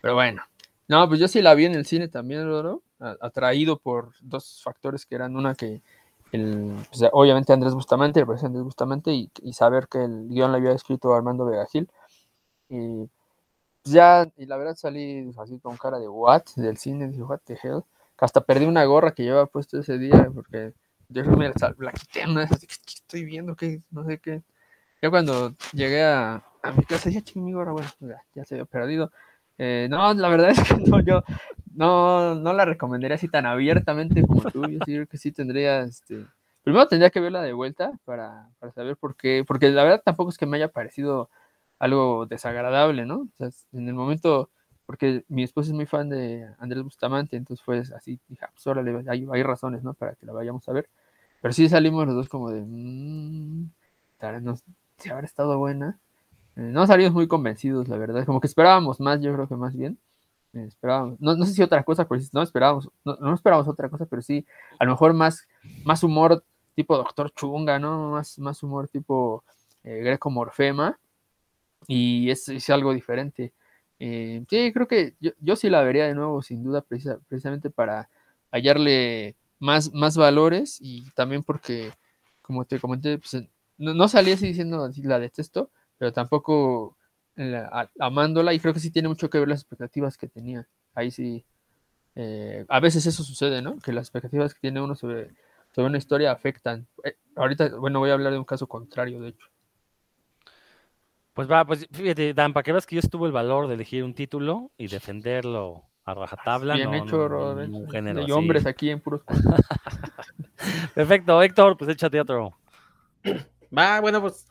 Pero 0.00 0.14
bueno, 0.14 0.42
no, 0.88 1.08
pues 1.08 1.20
yo 1.20 1.28
sí 1.28 1.42
la 1.42 1.54
vi 1.54 1.66
en 1.66 1.74
el 1.74 1.86
cine 1.86 2.08
también, 2.08 2.46
Rodro, 2.46 2.82
atraído 2.98 3.78
por 3.78 4.12
dos 4.20 4.62
factores 4.62 5.06
que 5.06 5.14
eran 5.14 5.36
una 5.36 5.54
que, 5.54 5.82
el, 6.32 6.74
pues, 6.90 7.08
obviamente 7.12 7.52
Andrés 7.52 7.74
Bustamante, 7.74 8.20
el 8.20 8.26
presidente 8.26 8.58
Andrés 8.58 8.64
Bustamante, 8.64 9.12
y, 9.12 9.52
saber 9.52 9.88
que 9.88 10.04
el 10.04 10.28
guion 10.28 10.50
lo 10.50 10.58
había 10.58 10.72
escrito 10.72 11.14
Armando 11.14 11.44
Vegagil. 11.44 11.88
Y 12.68 13.08
pues, 13.82 13.94
ya, 13.94 14.26
y 14.36 14.46
la 14.46 14.56
verdad 14.56 14.76
salí 14.76 15.32
así 15.38 15.58
con 15.60 15.76
cara 15.76 15.98
de 15.98 16.08
what 16.08 16.44
del 16.56 16.76
cine, 16.76 17.08
dije, 17.08 17.22
what 17.22 17.40
the 17.44 17.58
hell, 17.62 17.82
hasta 18.18 18.40
perdí 18.40 18.64
una 18.64 18.84
gorra 18.84 19.12
que 19.12 19.22
llevaba 19.24 19.46
puesto 19.46 19.78
ese 19.78 19.98
día, 19.98 20.30
porque 20.34 20.72
yo 21.08 21.24
me 21.24 21.48
la, 21.48 21.74
la 21.78 21.92
quité 21.92 22.22
así 22.22 22.66
estoy 22.86 23.24
viendo 23.24 23.54
que 23.54 23.82
no 23.90 24.04
sé 24.04 24.18
qué. 24.18 24.42
Ya 25.02 25.10
cuando 25.10 25.54
llegué 25.72 26.02
a, 26.02 26.42
a 26.62 26.72
mi 26.72 26.82
casa, 26.84 27.10
ya 27.10 27.20
ching 27.20 27.44
mi 27.44 27.52
gorra, 27.52 27.72
bueno, 27.72 27.88
ya, 28.00 28.22
ya 28.34 28.44
se 28.44 28.54
había 28.54 28.64
perdido. 28.64 29.12
Eh, 29.58 29.86
no, 29.90 30.14
la 30.14 30.28
verdad 30.28 30.50
es 30.50 30.62
que 30.62 30.76
no, 30.76 31.00
yo 31.00 31.22
no, 31.74 32.34
no 32.34 32.52
la 32.52 32.64
recomendaría 32.64 33.16
así 33.16 33.28
tan 33.28 33.46
abiertamente 33.46 34.22
como 34.22 34.42
tú. 34.50 34.62
Yo 34.62 34.78
sí 34.84 34.94
creo 34.94 35.06
que 35.06 35.18
sí 35.18 35.32
tendría, 35.32 35.82
este, 35.82 36.26
primero 36.62 36.88
tendría 36.88 37.10
que 37.10 37.20
verla 37.20 37.42
de 37.42 37.52
vuelta 37.52 37.92
para, 38.04 38.48
para, 38.58 38.72
saber 38.72 38.96
por 38.96 39.16
qué, 39.16 39.44
porque 39.46 39.68
la 39.70 39.84
verdad 39.84 40.02
tampoco 40.04 40.30
es 40.30 40.38
que 40.38 40.46
me 40.46 40.56
haya 40.56 40.68
parecido 40.68 41.28
algo 41.84 42.26
desagradable, 42.26 43.04
¿no? 43.04 43.22
O 43.22 43.28
sea, 43.36 43.50
en 43.72 43.88
el 43.88 43.94
momento, 43.94 44.50
porque 44.86 45.24
mi 45.28 45.42
esposa 45.42 45.68
es 45.68 45.74
muy 45.74 45.86
fan 45.86 46.08
de 46.08 46.48
Andrés 46.58 46.82
Bustamante, 46.82 47.36
entonces 47.36 47.62
fue 47.64 47.80
así, 47.80 48.18
dije, 48.28 48.44
ah, 48.44 48.50
pues 48.52 48.66
órale, 48.66 49.04
hay, 49.08 49.26
hay 49.30 49.42
razones, 49.42 49.82
¿no? 49.82 49.92
Para 49.94 50.14
que 50.14 50.24
la 50.24 50.32
vayamos 50.32 50.66
a 50.68 50.72
ver. 50.72 50.88
Pero 51.42 51.52
sí 51.52 51.68
salimos 51.68 52.06
los 52.06 52.16
dos 52.16 52.28
como 52.30 52.50
de, 52.50 52.62
mmm, 52.62 53.68
no, 54.42 54.56
si 54.96 55.10
habrá 55.10 55.26
estado 55.26 55.58
buena. 55.58 55.98
Eh, 56.56 56.62
no 56.62 56.86
salimos 56.86 57.12
muy 57.12 57.28
convencidos, 57.28 57.88
la 57.88 57.98
verdad. 57.98 58.24
Como 58.24 58.40
que 58.40 58.46
esperábamos 58.46 58.98
más, 59.00 59.20
yo 59.20 59.34
creo 59.34 59.46
que 59.46 59.56
más 59.56 59.76
bien. 59.76 59.98
Eh, 60.54 60.64
esperábamos, 60.66 61.20
no, 61.20 61.36
no, 61.36 61.44
sé 61.44 61.52
si 61.52 61.62
otra 61.62 61.82
cosa, 61.82 62.08
pero 62.08 62.22
no 62.32 62.42
esperábamos, 62.42 62.88
no, 63.04 63.16
no, 63.20 63.34
esperábamos 63.34 63.68
otra 63.68 63.90
cosa, 63.90 64.06
pero 64.06 64.22
sí, 64.22 64.46
a 64.78 64.84
lo 64.84 64.92
mejor 64.92 65.12
más, 65.12 65.46
más 65.84 66.02
humor 66.02 66.44
tipo 66.74 66.96
Doctor 66.96 67.30
Chunga, 67.32 67.78
¿no? 67.78 68.12
Más, 68.12 68.38
más 68.38 68.62
humor 68.62 68.88
tipo 68.88 69.44
eh, 69.82 69.98
Greco 69.98 70.30
Morfema. 70.30 70.98
Y 71.86 72.30
es, 72.30 72.48
es 72.48 72.70
algo 72.70 72.94
diferente. 72.94 73.52
sí, 73.98 74.72
creo 74.72 74.88
que 74.88 75.14
yo, 75.20 75.32
yo, 75.40 75.56
sí 75.56 75.70
la 75.70 75.82
vería 75.82 76.06
de 76.06 76.14
nuevo, 76.14 76.42
sin 76.42 76.62
duda, 76.62 76.82
precisamente 76.82 77.70
para 77.70 78.08
hallarle 78.50 79.36
más, 79.58 79.92
más 79.92 80.16
valores 80.16 80.78
y 80.80 81.10
también 81.12 81.42
porque, 81.42 81.92
como 82.42 82.64
te 82.64 82.80
comenté, 82.80 83.18
pues, 83.18 83.44
no, 83.78 83.94
no 83.94 84.08
salí 84.08 84.32
así 84.32 84.46
diciendo 84.48 84.84
así, 84.84 85.02
la 85.02 85.18
detesto, 85.18 85.70
pero 85.98 86.12
tampoco 86.12 86.96
amándola 87.98 88.54
y 88.54 88.60
creo 88.60 88.74
que 88.74 88.80
sí 88.80 88.90
tiene 88.90 89.08
mucho 89.08 89.28
que 89.30 89.38
ver 89.38 89.48
las 89.48 89.60
expectativas 89.60 90.16
que 90.16 90.28
tenía. 90.28 90.66
Ahí 90.94 91.10
sí, 91.10 91.44
eh, 92.14 92.64
a 92.68 92.80
veces 92.80 93.06
eso 93.06 93.24
sucede, 93.24 93.62
¿no? 93.62 93.78
Que 93.78 93.92
las 93.92 94.06
expectativas 94.06 94.54
que 94.54 94.60
tiene 94.60 94.80
uno 94.80 94.94
sobre, 94.94 95.30
sobre 95.74 95.88
una 95.88 95.98
historia 95.98 96.32
afectan. 96.32 96.86
Eh, 97.04 97.16
ahorita, 97.36 97.76
bueno, 97.76 97.98
voy 98.00 98.10
a 98.10 98.14
hablar 98.14 98.32
de 98.32 98.38
un 98.38 98.44
caso 98.44 98.66
contrario, 98.68 99.20
de 99.20 99.30
hecho. 99.30 99.46
Pues 101.34 101.50
va, 101.50 101.66
pues 101.66 101.86
fíjate, 101.90 102.32
Dan, 102.32 102.52
para 102.52 102.62
que 102.62 102.72
veas 102.72 102.86
que 102.86 102.94
yo 102.94 103.00
estuve 103.00 103.26
el 103.26 103.32
valor 103.32 103.66
de 103.66 103.74
elegir 103.74 104.04
un 104.04 104.14
título 104.14 104.70
y 104.78 104.86
defenderlo 104.86 105.84
a 106.04 106.14
rajatabla. 106.14 106.74
Bien 106.74 106.94
hecho, 106.94 107.28
no, 107.28 108.20
Hay 108.20 108.30
hombres 108.30 108.66
aquí 108.66 108.90
en 108.90 109.00
puros. 109.00 109.22
Perfecto, 110.94 111.42
Héctor, 111.42 111.76
pues 111.76 111.90
échate 111.90 112.20
otro. 112.20 112.56
Va, 113.76 114.00
bueno, 114.00 114.20
pues 114.20 114.46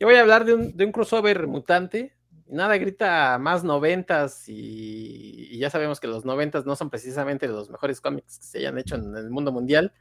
yo 0.00 0.06
voy 0.06 0.16
a 0.16 0.20
hablar 0.20 0.44
de 0.44 0.54
un, 0.54 0.92
crossover 0.92 1.46
mutante. 1.46 2.16
Nada 2.48 2.76
grita 2.76 3.38
más 3.38 3.62
noventas 3.62 4.48
y, 4.48 5.58
ya 5.58 5.70
sabemos 5.70 6.00
que 6.00 6.06
los 6.06 6.24
noventas 6.24 6.66
no 6.66 6.76
son 6.76 6.90
precisamente 6.90 7.46
los 7.46 7.70
mejores 7.70 8.00
cómics 8.00 8.38
que 8.38 8.44
se 8.44 8.58
hayan 8.58 8.78
hecho 8.78 8.96
en 8.96 9.16
el 9.16 9.30
mundo 9.30 9.52
mundial. 9.52 9.92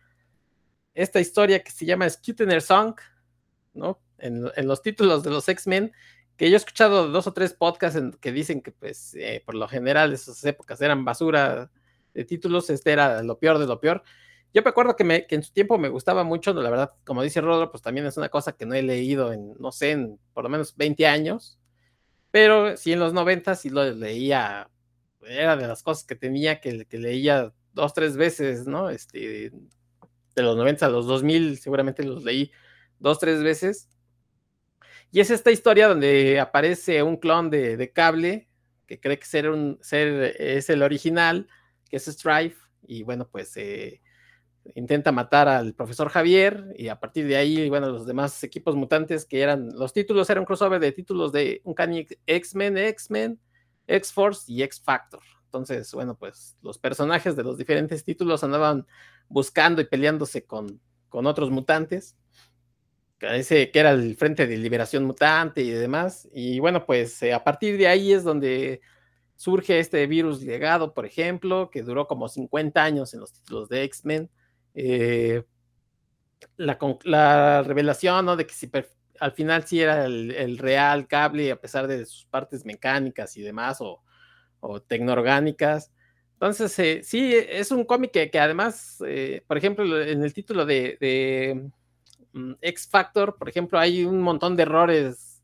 Esta 0.94 1.20
historia 1.20 1.64
que 1.64 1.72
se 1.72 1.86
llama 1.86 2.10
Scutener 2.10 2.62
Song, 2.62 2.96
¿no? 3.74 4.00
En, 4.18 4.52
los 4.68 4.82
títulos 4.82 5.24
de 5.24 5.30
los 5.30 5.48
X-Men, 5.48 5.92
que 6.42 6.50
yo 6.50 6.56
he 6.56 6.58
escuchado 6.58 7.08
dos 7.08 7.28
o 7.28 7.34
tres 7.34 7.54
podcasts 7.54 7.96
en, 7.96 8.14
que 8.14 8.32
dicen 8.32 8.64
que 8.64 8.72
pues 8.72 9.14
eh, 9.14 9.44
por 9.46 9.54
lo 9.54 9.68
general 9.68 10.12
esas 10.12 10.44
épocas 10.44 10.82
eran 10.82 11.06
basura 11.06 11.70
de 12.16 12.26
títulos, 12.26 12.72
este 12.72 12.92
era 12.92 13.22
lo 13.22 13.38
peor 13.38 13.60
de 13.60 13.68
lo 13.68 13.80
peor. 13.80 14.02
Yo 14.52 14.64
me 14.64 14.70
acuerdo 14.72 14.96
que, 14.96 15.04
me, 15.04 15.28
que 15.28 15.36
en 15.36 15.44
su 15.44 15.54
tiempo 15.54 15.78
me 15.78 15.90
gustaba 15.90 16.24
mucho, 16.24 16.52
la 16.56 16.72
verdad, 16.72 16.94
como 17.06 17.22
dice 17.22 17.42
Rodro, 17.42 17.70
pues 17.70 17.84
también 17.84 18.08
es 18.08 18.18
una 18.18 18.30
cosa 18.30 18.54
que 18.54 18.66
no 18.66 18.74
he 18.74 18.82
leído 18.82 19.32
en, 19.34 19.54
no 19.60 19.72
sé, 19.72 19.92
en 19.92 20.20
por 20.34 20.44
lo 20.44 20.50
menos 20.50 20.76
20 20.76 21.06
años, 21.06 21.60
pero 22.32 22.76
sí 22.76 22.92
en 22.92 23.02
los 23.02 23.14
90 23.14 23.54
sí 23.54 23.70
lo 23.70 23.84
leía, 23.92 24.68
era 25.22 25.56
de 25.56 25.68
las 25.68 25.84
cosas 25.84 26.06
que 26.06 26.16
tenía 26.16 26.60
que, 26.60 26.86
que 26.86 26.98
leía 26.98 27.54
dos, 27.74 27.94
tres 27.94 28.18
veces, 28.18 28.66
¿no? 28.66 28.90
Este, 28.90 29.52
de 30.36 30.42
los 30.42 30.58
90 30.58 30.88
a 30.88 30.90
los 30.90 31.06
2000 31.06 31.60
seguramente 31.60 32.02
los 32.04 32.24
leí 32.24 32.52
dos, 32.98 33.20
tres 33.20 33.44
veces. 33.44 33.90
Y 35.12 35.20
es 35.20 35.30
esta 35.30 35.52
historia 35.52 35.88
donde 35.88 36.40
aparece 36.40 37.04
un 37.04 37.18
clon 37.18 37.50
de, 37.50 37.76
de 37.76 37.92
cable 37.92 38.48
que 38.88 39.00
cree 39.00 39.20
que 39.20 39.26
ser, 39.26 39.50
un, 39.50 39.78
ser 39.82 40.36
es 40.38 40.70
el 40.70 40.84
original, 40.84 41.48
que 41.90 41.98
es 41.98 42.06
Strife, 42.06 42.58
y 42.84 43.04
bueno, 43.04 43.28
pues 43.30 43.56
eh, 43.56 44.02
intenta 44.76 45.14
matar 45.14 45.48
al 45.48 45.74
profesor 45.74 46.10
Javier, 46.10 46.74
y 46.78 46.90
a 46.90 47.00
partir 47.00 47.26
de 47.26 47.38
ahí, 47.38 47.70
bueno, 47.70 47.90
los 47.90 48.06
demás 48.06 48.44
equipos 48.44 48.76
mutantes 48.76 49.26
que 49.26 49.42
eran, 49.42 49.70
los 49.74 49.94
títulos 49.94 50.30
eran 50.30 50.44
crossover 50.44 50.82
de 50.82 50.92
títulos 50.92 51.32
de 51.32 51.62
un 51.64 51.74
X-Men, 52.26 52.78
X-Men, 52.78 53.40
X-Force 53.88 54.52
y 54.52 54.62
X-Factor. 54.64 55.22
Entonces, 55.46 55.94
bueno, 55.94 56.18
pues 56.18 56.58
los 56.62 56.78
personajes 56.78 57.36
de 57.36 57.44
los 57.44 57.58
diferentes 57.58 58.04
títulos 58.04 58.44
andaban 58.44 58.86
buscando 59.30 59.82
y 59.82 59.86
peleándose 59.86 60.46
con, 60.46 60.82
con 61.10 61.28
otros 61.28 61.50
mutantes. 61.50 62.18
Ese 63.22 63.70
que 63.70 63.80
era 63.80 63.92
el 63.92 64.16
Frente 64.16 64.48
de 64.48 64.58
Liberación 64.58 65.06
Mutante 65.06 65.62
y 65.62 65.70
demás. 65.70 66.28
Y 66.34 66.60
bueno, 66.60 66.86
pues 66.86 67.22
eh, 67.24 67.34
a 67.34 67.44
partir 67.44 67.78
de 67.78 67.88
ahí 67.88 68.14
es 68.14 68.24
donde 68.24 68.82
surge 69.36 69.80
este 69.80 70.06
virus 70.08 70.42
legado, 70.42 70.94
por 70.94 71.06
ejemplo, 71.06 71.70
que 71.70 71.84
duró 71.84 72.08
como 72.08 72.28
50 72.28 72.84
años 72.84 73.14
en 73.14 73.20
los 73.20 73.34
títulos 73.34 73.70
de 73.70 73.84
X-Men. 73.84 74.30
Eh, 74.74 75.44
la, 76.58 76.80
la, 77.04 77.64
revelación, 77.64 78.26
¿no? 78.26 78.36
De 78.36 78.48
que 78.48 78.54
si 78.54 78.70
al 79.20 79.32
final 79.34 79.66
sí 79.66 79.82
era 79.82 80.06
el, 80.06 80.58
real 80.58 81.08
cable, 81.08 81.52
a 81.52 81.62
pesar 81.62 81.88
de 81.88 82.06
sus 82.06 82.26
partes 82.26 82.66
mecánicas 82.66 83.38
y 83.38 83.42
demás, 83.42 83.82
o, 83.82 84.02
o 84.60 84.82
tecnoorgánicas. 84.82 85.92
Entonces, 86.34 86.78
eh, 86.80 87.02
sí, 87.04 87.36
es 87.36 87.72
un 87.72 87.86
cómic 87.86 88.12
que, 88.12 88.40
además, 88.40 88.98
por 89.48 89.58
ejemplo, 89.58 90.02
en 90.02 90.24
el 90.24 90.34
título 90.34 90.66
de, 90.66 91.70
X 92.62 92.88
Factor, 92.90 93.38
por 93.38 93.50
ejemplo, 93.50 93.80
hay 93.80 94.06
un 94.06 94.22
montón 94.22 94.56
de 94.56 94.64
errores 94.64 95.44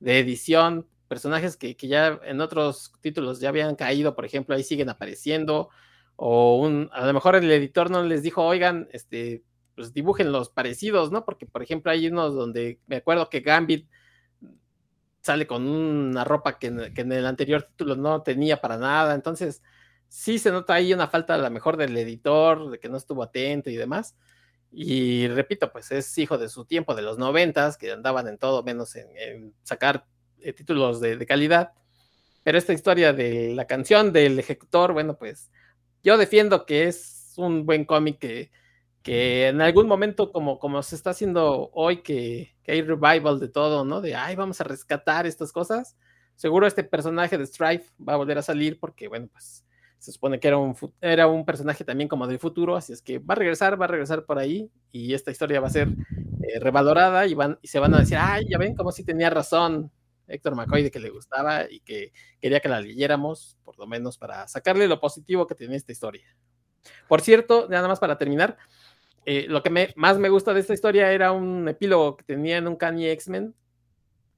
de 0.00 0.18
edición, 0.18 0.86
personajes 1.08 1.56
que, 1.56 1.76
que, 1.76 1.88
ya 1.88 2.20
en 2.24 2.40
otros 2.40 2.92
títulos 3.00 3.40
ya 3.40 3.50
habían 3.50 3.76
caído, 3.76 4.14
por 4.14 4.24
ejemplo, 4.24 4.54
ahí 4.54 4.62
siguen 4.62 4.88
apareciendo, 4.88 5.68
o 6.16 6.56
un, 6.56 6.88
a 6.92 7.06
lo 7.06 7.12
mejor 7.12 7.36
el 7.36 7.50
editor 7.50 7.90
no 7.90 8.02
les 8.02 8.22
dijo, 8.22 8.44
oigan, 8.44 8.88
este, 8.92 9.42
pues 9.74 9.92
dibujen 9.92 10.32
los 10.32 10.50
parecidos, 10.50 11.10
¿no? 11.10 11.24
Porque, 11.24 11.46
por 11.46 11.62
ejemplo, 11.62 11.90
hay 11.90 12.08
unos 12.08 12.34
donde 12.34 12.80
me 12.86 12.96
acuerdo 12.96 13.28
que 13.28 13.40
Gambit 13.40 13.88
sale 15.22 15.46
con 15.46 15.66
una 15.66 16.24
ropa 16.24 16.58
que, 16.58 16.66
en 16.66 17.12
el 17.12 17.26
anterior 17.26 17.62
título 17.62 17.96
no 17.96 18.22
tenía 18.22 18.60
para 18.60 18.76
nada. 18.76 19.14
Entonces, 19.14 19.62
sí 20.08 20.38
se 20.38 20.50
nota 20.50 20.74
ahí 20.74 20.92
una 20.92 21.08
falta 21.08 21.34
a 21.34 21.38
lo 21.38 21.50
mejor 21.50 21.76
del 21.76 21.96
editor, 21.96 22.70
de 22.70 22.78
que 22.78 22.88
no 22.88 22.96
estuvo 22.96 23.22
atento 23.22 23.70
y 23.70 23.76
demás. 23.76 24.16
Y 24.72 25.28
repito, 25.28 25.70
pues 25.70 25.92
es 25.92 26.16
hijo 26.18 26.38
de 26.38 26.48
su 26.48 26.64
tiempo, 26.64 26.94
de 26.94 27.02
los 27.02 27.18
noventas, 27.18 27.76
que 27.76 27.92
andaban 27.92 28.26
en 28.28 28.38
todo 28.38 28.62
menos 28.62 28.96
en, 28.96 29.54
sacar 29.62 30.06
eh, 30.40 30.52
títulos 30.52 31.00
de, 31.00 31.24
calidad. 31.26 31.72
Pero 32.42 32.58
esta 32.58 32.72
historia 32.72 33.12
de 33.12 33.54
la 33.54 33.66
canción 33.66 34.12
del 34.12 34.38
ejecutor, 34.38 34.92
bueno, 34.92 35.16
pues 35.16 35.50
yo 36.02 36.16
defiendo 36.16 36.66
que 36.66 36.88
es 36.88 37.34
un 37.36 37.66
buen 37.66 37.84
cómic 37.84 38.18
que 38.18 38.50
que 39.02 39.48
en 39.48 39.60
algún 39.60 39.88
momento, 39.88 40.32
como, 40.32 40.58
como 40.58 40.82
se 40.82 40.94
está 40.94 41.10
haciendo 41.10 41.70
hoy, 41.72 42.02
que, 42.02 42.54
que, 42.62 42.72
hay 42.72 42.82
revival 42.82 43.40
de 43.40 43.48
todo, 43.48 43.84
¿no? 43.84 44.00
De, 44.00 44.14
ay, 44.14 44.36
vamos 44.36 44.60
a 44.60 44.64
rescatar 44.64 45.26
estas 45.26 45.52
cosas. 45.52 45.96
Seguro 46.36 46.66
este 46.66 46.84
personaje 46.84 47.36
de 47.36 47.46
Strife 47.46 47.90
va 48.06 48.14
a 48.14 48.16
volver 48.16 48.38
a 48.38 48.42
salir 48.42 48.78
porque, 48.78 49.08
bueno, 49.08 49.28
pues 49.32 49.64
se 50.02 50.10
supone 50.10 50.40
que 50.40 50.48
era 50.48 50.58
un, 50.58 50.76
era 51.00 51.28
un 51.28 51.44
personaje 51.44 51.84
también 51.84 52.08
como 52.08 52.26
del 52.26 52.40
futuro, 52.40 52.74
así 52.74 52.92
es 52.92 53.00
que 53.00 53.20
va 53.20 53.34
a 53.34 53.36
regresar, 53.36 53.80
va 53.80 53.84
a 53.84 53.88
regresar 53.88 54.24
por 54.24 54.36
ahí 54.36 54.68
y 54.90 55.14
esta 55.14 55.30
historia 55.30 55.60
va 55.60 55.68
a 55.68 55.70
ser 55.70 55.90
eh, 55.90 56.58
revalorada 56.58 57.24
y, 57.28 57.34
van, 57.34 57.56
y 57.62 57.68
se 57.68 57.78
van 57.78 57.94
a 57.94 58.00
decir, 58.00 58.18
ay, 58.20 58.48
ya 58.50 58.58
ven, 58.58 58.74
como 58.74 58.90
si 58.90 59.04
tenía 59.04 59.30
razón 59.30 59.92
Héctor 60.26 60.56
McCoy 60.56 60.82
de 60.82 60.90
que 60.90 60.98
le 60.98 61.10
gustaba 61.10 61.70
y 61.70 61.78
que 61.82 62.12
quería 62.40 62.58
que 62.58 62.68
la 62.68 62.80
leyéramos, 62.80 63.56
por 63.62 63.78
lo 63.78 63.86
menos 63.86 64.18
para 64.18 64.48
sacarle 64.48 64.88
lo 64.88 64.98
positivo 64.98 65.46
que 65.46 65.54
tiene 65.54 65.76
esta 65.76 65.92
historia. 65.92 66.36
Por 67.06 67.20
cierto, 67.20 67.68
nada 67.70 67.86
más 67.86 68.00
para 68.00 68.18
terminar, 68.18 68.56
eh, 69.24 69.46
lo 69.48 69.62
que 69.62 69.70
me, 69.70 69.94
más 69.94 70.18
me 70.18 70.30
gusta 70.30 70.52
de 70.52 70.58
esta 70.58 70.74
historia 70.74 71.12
era 71.12 71.30
un 71.30 71.68
epílogo 71.68 72.16
que 72.16 72.24
tenía 72.24 72.56
en 72.56 72.66
un 72.66 72.74
Kanye 72.74 73.12
X-Men, 73.12 73.54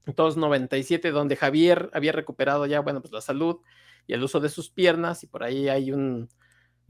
297, 0.05 1.09
donde 1.09 1.35
Javier 1.35 1.89
había 1.91 2.11
recuperado 2.11 2.67
ya, 2.67 2.81
bueno, 2.81 3.01
pues 3.01 3.11
la 3.11 3.21
salud 3.21 3.61
y 4.07 4.13
el 4.13 4.23
uso 4.23 4.39
de 4.39 4.49
sus 4.49 4.69
piernas, 4.69 5.23
y 5.23 5.27
por 5.27 5.43
ahí 5.43 5.69
hay 5.69 5.91
un, 5.91 6.29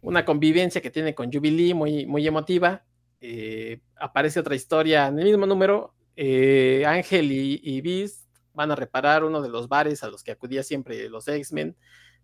una 0.02 0.26
convivencia 0.26 0.82
que 0.82 0.92
tiene 0.92 1.16
con 1.16 1.32
Jubilee 1.32 1.74
muy, 1.74 2.06
muy 2.06 2.28
emotiva. 2.28 2.86
Eh, 3.22 3.80
aparece 3.96 4.40
otra 4.40 4.56
historia 4.56 5.08
en 5.08 5.20
el 5.20 5.26
mismo 5.26 5.46
número. 5.46 5.96
Eh, 6.16 6.84
Ángel 6.86 7.32
y, 7.32 7.60
y 7.64 7.82
Beast 7.82 8.28
van 8.54 8.72
a 8.72 8.76
reparar 8.76 9.24
uno 9.24 9.42
de 9.42 9.50
los 9.50 9.68
bares 9.68 10.04
a 10.04 10.10
los 10.10 10.24
que 10.24 10.32
acudía 10.32 10.64
siempre 10.64 11.10
los 11.10 11.28
X-Men. 11.28 11.76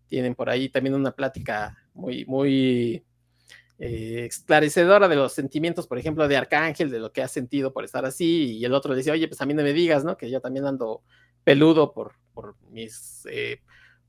Tienen 0.07 0.35
por 0.35 0.49
ahí 0.49 0.69
también 0.69 0.95
una 0.95 1.11
plática 1.11 1.77
muy, 1.93 2.25
muy 2.25 3.03
eh, 3.79 4.25
esclarecedora 4.29 5.07
de 5.07 5.15
los 5.15 5.33
sentimientos, 5.33 5.87
por 5.87 5.97
ejemplo, 5.97 6.27
de 6.27 6.37
Arcángel, 6.37 6.91
de 6.91 6.99
lo 6.99 7.11
que 7.11 7.21
ha 7.21 7.27
sentido 7.27 7.73
por 7.73 7.83
estar 7.83 8.05
así, 8.05 8.57
y 8.57 8.65
el 8.65 8.73
otro 8.73 8.91
le 8.91 8.97
dice, 8.97 9.11
oye, 9.11 9.27
pues 9.27 9.41
a 9.41 9.45
mí 9.45 9.53
no 9.53 9.63
me 9.63 9.73
digas, 9.73 10.03
¿no? 10.03 10.17
Que 10.17 10.29
yo 10.29 10.39
también 10.39 10.65
ando 10.65 11.01
peludo 11.43 11.93
por, 11.93 12.13
por 12.33 12.55
mis 12.69 13.25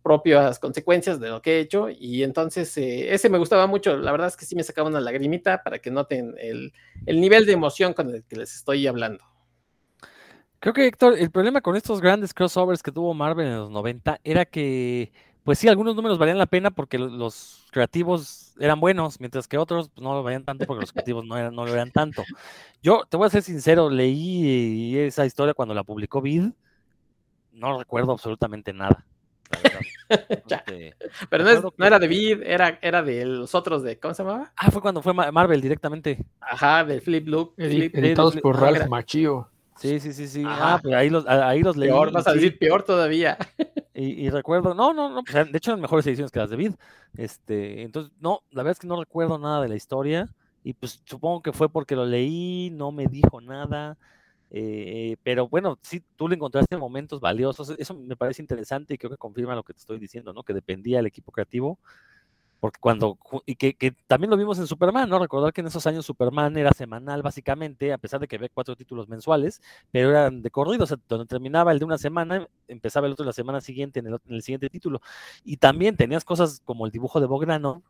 propias 0.03 0.59
consecuencias 0.59 1.21
de 1.21 1.29
lo 1.29 1.41
que 1.41 1.57
he 1.57 1.61
hecho, 1.61 1.89
y 1.89 2.23
entonces 2.23 2.77
eh, 2.77 3.13
ese 3.15 3.29
me 3.29 3.39
gustaba 3.39 3.67
mucho, 3.67 3.97
la 3.97 4.13
verdad 4.13 4.29
es 4.29 4.37
que 4.37 4.45
sí 4.45 4.55
me 4.55 4.65
sacaba 4.65 4.89
una 4.89 5.01
lagrimita 5.01 5.63
para 5.63 5.79
que 5.79 5.91
noten 5.91 6.35
el, 6.39 6.73
el 7.07 7.21
nivel 7.21 7.47
de 7.47 7.53
emoción 7.53 7.95
con 7.95 8.11
el 8.15 8.25
que 8.25 8.37
les 8.37 8.55
estoy 8.55 8.87
hablando. 8.87 9.25
Creo 10.59 10.75
que, 10.75 10.87
Héctor, 10.87 11.19
el 11.19 11.31
problema 11.31 11.61
con 11.61 11.77
estos 11.77 12.01
grandes 12.01 12.33
crossovers 12.33 12.83
que 12.83 12.93
tuvo 12.93 13.15
Marvel 13.15 13.47
en 13.47 13.57
los 13.57 13.71
90 13.71 14.21
era 14.23 14.45
que 14.45 15.11
pues 15.45 15.59
sí, 15.59 15.69
algunos 15.69 15.97
números 15.97 16.19
valían 16.19 16.39
la 16.39 16.47
pena 16.47 16.71
porque 16.71 16.99
los 16.99 17.67
creativos 17.73 18.55
eran 18.61 18.79
buenos, 18.79 19.19
mientras 19.19 19.49
que 19.49 19.59
otros 19.59 19.89
pues, 19.89 20.03
no 20.03 20.15
lo 20.15 20.23
valían 20.23 20.45
tanto 20.45 20.67
porque 20.67 20.83
los 20.83 20.93
creativos 20.93 21.25
no, 21.25 21.37
eran, 21.37 21.55
no 21.55 21.67
lo 21.67 21.73
eran 21.73 21.91
tanto. 21.91 22.23
Yo 22.81 23.05
te 23.09 23.17
voy 23.17 23.27
a 23.27 23.31
ser 23.31 23.43
sincero, 23.43 23.91
leí 23.91 24.97
esa 24.99 25.27
historia 25.27 25.55
cuando 25.55 25.75
la 25.75 25.83
publicó 25.83 26.21
Vid, 26.21 26.51
no 27.53 27.79
recuerdo 27.79 28.13
absolutamente 28.13 28.73
nada. 28.73 29.05
este, 30.29 30.97
Pero 31.29 31.45
no, 31.45 31.51
es, 31.51 31.63
no, 31.63 31.87
era 31.87 31.99
de 31.99 32.09
Vid, 32.09 32.43
era, 32.43 32.79
era 32.83 33.03
de 33.03 33.25
los 33.25 33.55
otros 33.55 33.83
de, 33.83 33.99
¿cómo 33.99 34.15
se 34.15 34.23
llamaba? 34.23 34.53
Ah, 34.57 34.71
fue 34.71 34.83
cuando 34.83 35.03
fue 35.03 35.13
Marvel 35.15 35.61
directamente. 35.61 36.19
Ajá, 36.41 36.85
del 36.85 37.01
Flip 37.01 37.27
Look. 37.27 37.55
Flip, 37.57 37.95
editados 37.97 38.37
por 38.37 38.61
Ralph 38.61 38.89
Machio. 38.89 39.49
Sí, 39.77 39.99
sí, 39.99 40.13
sí, 40.13 40.29
sí. 40.29 40.45
Ah, 40.47 40.79
pues 40.81 40.95
ahí 40.95 41.11
los, 41.11 41.27
ahí 41.27 41.63
los 41.63 41.77
leí. 41.77 41.89
Peor, 41.89 42.13
vas 42.13 42.27
a 42.27 42.35
decir 42.35 42.59
peor 42.59 42.83
todavía. 42.83 43.37
Y, 43.95 44.25
y, 44.25 44.31
recuerdo, 44.31 44.73
no, 44.73 44.95
no, 44.95 45.11
no, 45.11 45.23
pues, 45.23 45.53
de 45.53 45.59
hecho 45.59 45.71
eran 45.71 45.83
mejores 45.83 46.07
ediciones 46.07 46.33
que 46.33 46.39
las 46.39 46.49
de 46.49 46.57
Vid. 46.57 46.73
Este, 47.15 47.83
entonces, 47.83 48.11
no, 48.21 48.41
la 48.51 48.63
verdad 48.63 48.73
es 48.73 48.79
que 48.79 48.87
no 48.87 48.99
recuerdo 48.99 49.37
nada 49.37 49.61
de 49.61 49.69
la 49.69 49.77
historia. 49.77 50.31
Y 50.65 50.73
pues 50.73 51.03
supongo 51.05 51.43
que 51.43 51.53
fue 51.53 51.69
porque 51.69 51.95
lo 51.95 52.07
leí, 52.07 52.71
no 52.71 52.91
me 52.91 53.07
dijo 53.07 53.43
nada. 53.43 53.99
Eh, 54.55 55.17
pero 55.23 55.49
bueno, 55.49 55.79
sí, 55.83 56.03
tú 56.17 56.29
le 56.29 56.37
encontraste 56.37 56.77
momentos 56.77 57.21
valiosos. 57.21 57.75
Eso 57.79 57.95
me 57.95 58.17
parece 58.17 58.43
interesante 58.43 58.95
y 58.95 58.99
creo 58.99 59.11
que 59.11 59.17
confirma 59.17 59.55
lo 59.55 59.63
que 59.63 59.73
te 59.73 59.81
estoy 59.81 59.99
diciendo, 59.99 60.33
¿no? 60.33 60.43
Que 60.43 60.53
dependía 60.55 60.99
del 60.99 61.07
equipo 61.07 61.33
creativo 61.33 61.79
porque 62.63 62.79
cuando, 62.79 63.19
y 63.45 63.57
que, 63.57 63.75
que, 63.75 63.91
también 64.07 64.31
lo 64.31 64.37
vimos 64.37 64.57
en 64.57 64.69
Superman, 64.69 65.11
¿no? 65.11 65.19
Recordar 65.19 65.53
que 65.53 65.63
en 65.63 65.67
esos 65.67 65.85
años 65.89 66.07
Superman 66.07 66.57
era 66.57 66.71
semanal 66.71 67.21
básicamente, 67.21 67.93
a 67.93 67.99
pesar 67.99 68.21
de 68.21 68.29
que 68.29 68.37
había 68.37 68.51
cuatro 68.55 68.77
títulos 68.77 69.09
mensuales, 69.09 69.61
pero 69.91 70.11
eran 70.11 70.43
de 70.43 70.51
corrido, 70.53 70.85
o 70.85 70.87
sea, 70.87 70.97
donde 71.09 71.27
terminaba 71.27 71.73
el 71.73 71.81
de 71.81 71.87
una 71.87 71.99
semana, 71.99 72.47
empezaba 72.69 73.09
el 73.09 73.15
otro 73.15 73.25
la 73.27 73.33
semana 73.33 73.61
siguiente 73.61 73.99
en 73.99 74.07
el, 74.07 74.13
en 74.29 74.35
el 74.37 74.43
siguiente 74.45 74.71
título. 74.71 75.01
Y 75.43 75.57
también 75.57 75.97
tenías 75.97 76.25
cosas 76.25 76.63
como 76.65 76.87
el 76.87 76.93
dibujo 76.93 77.19
de 77.19 77.27
Bograno 77.27 77.83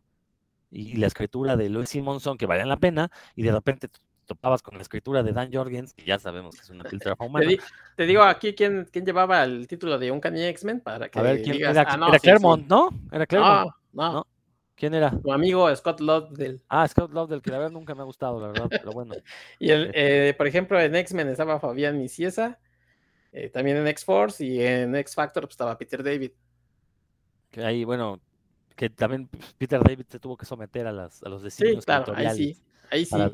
y 0.71 0.97
la 0.97 1.09
escritura 1.09 1.55
de 1.55 1.69
Louis 1.69 1.91
Simonson 1.91 2.39
que 2.39 2.47
valían 2.47 2.71
la 2.71 2.79
pena, 2.79 3.11
y 3.37 3.43
de 3.43 3.53
repente 3.53 3.91
topabas 4.27 4.63
con 4.63 4.77
la 4.77 4.83
escritura 4.83 5.23
de 5.23 5.33
Dan 5.33 5.53
Jorgens, 5.53 5.95
que 5.95 6.05
ya 6.05 6.19
sabemos 6.19 6.55
que 6.57 6.63
es 6.63 6.71
una 6.71 6.85
filtra 6.85 7.15
humana. 7.19 7.45
Te, 7.47 7.53
di, 7.53 7.61
te, 7.97 8.07
digo 8.07 8.23
aquí 8.23 8.55
quién, 8.55 8.89
quién 8.91 9.05
llevaba 9.05 9.43
el 9.45 9.67
título 9.67 9.99
de 9.99 10.11
un 10.11 10.21
Kanye 10.21 10.49
X-Men 10.51 10.81
para 10.81 11.09
que 11.09 11.19
A 11.19 11.23
ver, 11.23 11.43
¿quién 11.43 11.57
digas, 11.57 11.77
era, 11.77 11.85
ah, 11.93 11.97
no, 11.97 12.09
era 12.09 12.19
sí, 12.19 12.23
Claremont, 12.23 12.63
sí. 12.63 12.69
¿no? 12.69 12.89
Era 13.11 13.27
Claremont. 13.27 13.71
No, 13.93 14.03
no, 14.05 14.13
¿no? 14.13 14.27
¿Quién 14.75 14.95
era? 14.95 15.11
Tu 15.21 15.33
amigo 15.33 15.75
Scott 15.77 16.01
Lobdell. 16.01 16.63
Ah, 16.69 16.89
Scott 16.89 17.13
Lobdell, 17.13 17.43
que 17.43 17.51
la 17.51 17.59
verdad 17.59 17.73
nunca 17.73 17.95
me 17.95 18.01
ha 18.01 18.05
gustado, 18.05 18.41
la 18.41 18.49
verdad, 18.49 18.69
pero 18.71 18.93
bueno. 18.93 19.15
y 19.59 19.71
el, 19.71 19.91
eh, 19.95 20.35
por 20.37 20.47
ejemplo, 20.47 20.81
en 20.81 20.95
X-Men 20.97 21.29
estaba 21.29 21.61
Fabián 21.61 21.99
Niciesa. 21.99 22.59
eh, 23.33 23.49
también 23.51 23.77
en 23.79 23.87
X-Force 23.89 24.45
y 24.45 24.61
en 24.63 24.95
X-Factor 24.97 25.45
pues, 25.45 25.53
estaba 25.55 25.77
Peter 25.79 26.03
David. 26.03 26.33
Que 27.51 27.65
ahí, 27.65 27.85
bueno, 27.85 28.21
que 28.77 28.89
también 28.91 29.29
pues, 29.29 29.53
Peter 29.55 29.83
David 29.83 30.07
se 30.09 30.19
tuvo 30.19 30.37
que 30.37 30.47
someter 30.47 30.87
a, 30.87 30.93
las, 30.93 31.23
a 31.23 31.29
los 31.29 31.43
Sí, 31.43 31.45
designios 31.45 31.85
claro, 31.85 32.13
ahí 32.17 32.31
sí, 32.31 32.57
ahí 32.91 33.05
sí. 33.05 33.11
para, 33.11 33.33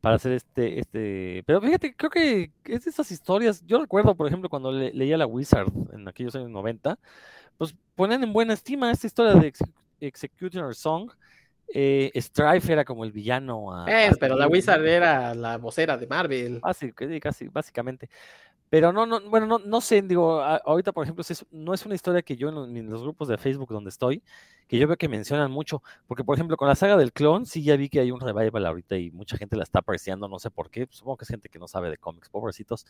para 0.00 0.16
hacer 0.16 0.32
este, 0.32 0.78
este. 0.80 1.42
Pero 1.46 1.60
fíjate, 1.60 1.94
creo 1.94 2.10
que 2.10 2.50
es 2.64 2.84
de 2.84 2.90
esas 2.90 3.10
historias. 3.10 3.64
Yo 3.66 3.80
recuerdo, 3.80 4.14
por 4.14 4.26
ejemplo, 4.26 4.48
cuando 4.48 4.70
le- 4.72 4.92
leía 4.92 5.16
la 5.16 5.26
Wizard 5.26 5.68
en 5.92 6.06
aquellos 6.08 6.34
años 6.36 6.50
90, 6.50 6.98
pues 7.58 7.74
ponían 7.94 8.22
en 8.22 8.32
buena 8.32 8.52
estima 8.54 8.90
esta 8.90 9.06
historia 9.06 9.34
de 9.34 9.48
Ex- 9.48 9.64
Executioner 10.00 10.74
Song. 10.74 11.10
Eh, 11.74 12.12
Strife 12.14 12.72
era 12.72 12.84
como 12.84 13.04
el 13.04 13.10
villano. 13.10 13.74
a- 13.74 13.90
Eh, 13.90 14.06
a 14.08 14.12
pero 14.20 14.36
la. 14.36 14.46
Wizard 14.46 14.86
era 14.86 15.34
la 15.34 15.56
vocera 15.58 15.96
de 15.96 16.06
Marvel. 16.06 16.60
Casi, 16.62 16.92
que- 16.92 17.18
casi, 17.20 17.48
básicamente. 17.48 18.08
Pero 18.68 18.92
no, 18.92 19.06
no, 19.06 19.20
bueno, 19.30 19.46
no, 19.46 19.58
no 19.60 19.80
sé, 19.80 20.02
digo, 20.02 20.40
a- 20.40 20.56
ahorita, 20.56 20.92
por 20.92 21.04
ejemplo, 21.04 21.22
es- 21.28 21.46
no 21.50 21.72
es 21.72 21.86
una 21.86 21.94
historia 21.94 22.22
que 22.22 22.36
yo 22.36 22.48
en 22.48 22.54
los, 22.56 22.68
en 22.68 22.90
los 22.90 23.02
grupos 23.02 23.28
de 23.28 23.38
Facebook 23.38 23.68
donde 23.70 23.90
estoy, 23.90 24.22
que 24.66 24.78
yo 24.78 24.88
veo 24.88 24.96
que 24.96 25.08
mencionan 25.08 25.50
mucho, 25.52 25.82
porque 26.08 26.24
por 26.24 26.34
ejemplo, 26.36 26.56
con 26.56 26.66
la 26.66 26.74
saga 26.74 26.96
del 26.96 27.12
clon, 27.12 27.46
sí 27.46 27.62
ya 27.62 27.76
vi 27.76 27.88
que 27.88 28.00
hay 28.00 28.10
un 28.10 28.20
revival 28.20 28.66
ahorita 28.66 28.96
y 28.96 29.12
mucha 29.12 29.36
gente 29.36 29.56
la 29.56 29.62
está 29.62 29.78
apreciando, 29.78 30.26
no 30.28 30.40
sé 30.40 30.50
por 30.50 30.70
qué, 30.70 30.88
supongo 30.90 31.18
que 31.18 31.24
es 31.24 31.28
gente 31.28 31.48
que 31.48 31.58
no 31.60 31.68
sabe 31.68 31.90
de 31.90 31.98
cómics, 31.98 32.28
pobrecitos. 32.28 32.84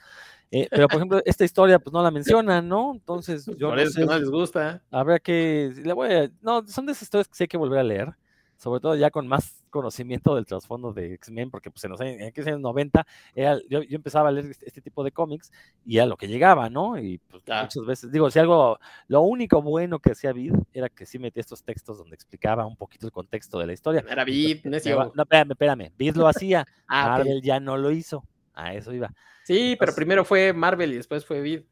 Eh, 0.51 0.69
pero 0.71 0.89
por 0.89 0.99
ejemplo, 0.99 1.21
esta 1.27 1.45
historia, 1.45 1.79
pues 1.79 1.93
no 1.93 2.03
la 2.03 2.11
mencionan, 2.11 2.67
¿no? 2.69 2.93
Entonces, 2.95 3.45
yo 3.47 3.69
Por 3.69 3.77
no 3.77 3.83
eso 3.83 3.89
es 3.89 3.95
sé, 3.95 4.01
que 4.01 4.07
no 4.07 4.19
les 4.19 4.31
gusta. 4.31 4.83
habrá 4.91 5.19
que, 5.19 5.73
le 5.85 5.93
voy 5.93 6.11
a- 6.13 6.31
no, 6.41 6.67
son 6.67 6.87
de 6.87 6.93
esas 6.93 7.03
historias 7.03 7.29
que 7.29 7.35
sí 7.35 7.45
hay 7.45 7.49
que 7.49 7.59
volver 7.59 7.81
a 7.81 7.85
leer, 7.85 8.15
sobre 8.57 8.81
todo 8.81 8.95
ya 8.97 9.11
con 9.11 9.27
más 9.29 9.63
conocimiento 9.71 10.35
del 10.35 10.47
trasfondo 10.47 10.93
de 10.93 11.13
X-Men, 11.15 11.51
porque 11.51 11.71
pues 11.71 11.85
en 11.85 11.91
los 11.91 12.01
años, 12.01 12.21
en 12.21 12.29
aquellos 12.29 12.47
años 12.49 12.61
90 12.61 13.07
era- 13.35 13.59
yo, 13.69 13.83
yo 13.83 13.97
empezaba 13.97 14.31
a 14.31 14.33
leer 14.33 14.47
este, 14.47 14.67
este 14.67 14.81
tipo 14.81 15.05
de 15.05 15.13
cómics 15.13 15.53
y 15.85 15.99
era 15.99 16.07
lo 16.07 16.17
que 16.17 16.29
llegaba, 16.29 16.71
¿no? 16.71 16.99
Y 16.99 17.19
pues 17.19 17.43
muchas 17.47 17.85
veces, 17.87 18.11
digo, 18.13 18.31
si 18.31 18.39
algo, 18.39 18.79
lo 19.09 19.21
único 19.21 19.61
bueno 19.61 19.99
que 19.99 20.13
hacía 20.13 20.33
Vid 20.33 20.55
era 20.73 20.89
que 20.89 21.05
sí 21.05 21.19
metía 21.19 21.41
estos 21.43 21.63
textos 21.63 21.99
donde 21.99 22.15
explicaba 22.15 22.65
un 22.67 22.77
poquito 22.77 23.07
el 23.07 23.13
contexto 23.13 23.59
de 23.59 23.67
la 23.67 23.73
historia. 23.75 24.05
Era 24.09 24.25
Me 24.25 24.61
necio. 24.65 24.97
va- 24.97 25.11
No, 25.15 25.23
espérame, 25.23 25.51
espérame, 25.53 25.93
Vid 25.99 26.17
lo 26.17 26.27
hacía, 26.29 26.67
Ah. 26.89 27.09
Marvel 27.19 27.43
ya 27.43 27.61
no 27.61 27.77
lo 27.77 27.91
hizo, 27.91 28.25
a 28.55 28.73
eso 28.75 28.93
iba. 28.95 29.13
Sí, 29.45 29.77
pero 29.79 29.95
primero 29.95 30.25
fue 30.25 30.53
Marvel 30.53 30.93
y 30.93 30.97
después 30.97 31.25
fue 31.27 31.41
Beat. 31.41 31.65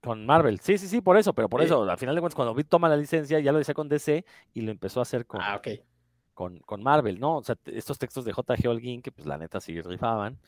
Con 0.00 0.24
Marvel, 0.26 0.60
sí, 0.60 0.78
sí, 0.78 0.86
sí, 0.86 1.00
por 1.00 1.16
eso, 1.18 1.32
pero 1.32 1.48
por 1.48 1.60
Sí. 1.60 1.66
eso, 1.66 1.82
al 1.82 1.98
final 1.98 2.14
de 2.14 2.20
cuentas, 2.20 2.36
cuando 2.36 2.54
Vid 2.54 2.66
toma 2.66 2.88
la 2.88 2.96
licencia, 2.96 3.40
ya 3.40 3.50
lo 3.52 3.58
decía 3.58 3.74
con 3.74 3.88
DC 3.88 4.24
y 4.54 4.60
lo 4.62 4.70
empezó 4.70 5.00
a 5.00 5.02
hacer 5.02 5.26
con, 5.26 5.40
Ah, 5.42 5.56
ok. 5.56 5.68
con, 6.34 6.60
con 6.60 6.82
Marvel, 6.84 7.18
¿no? 7.18 7.38
O 7.38 7.42
sea, 7.42 7.56
estos 7.66 7.98
textos 7.98 8.24
de 8.24 8.32
J.G. 8.32 8.68
Holguín, 8.68 9.02
que 9.02 9.10
pues 9.10 9.26
la 9.26 9.36
neta 9.38 9.60
sí 9.60 9.80
rifaban. 9.82 10.38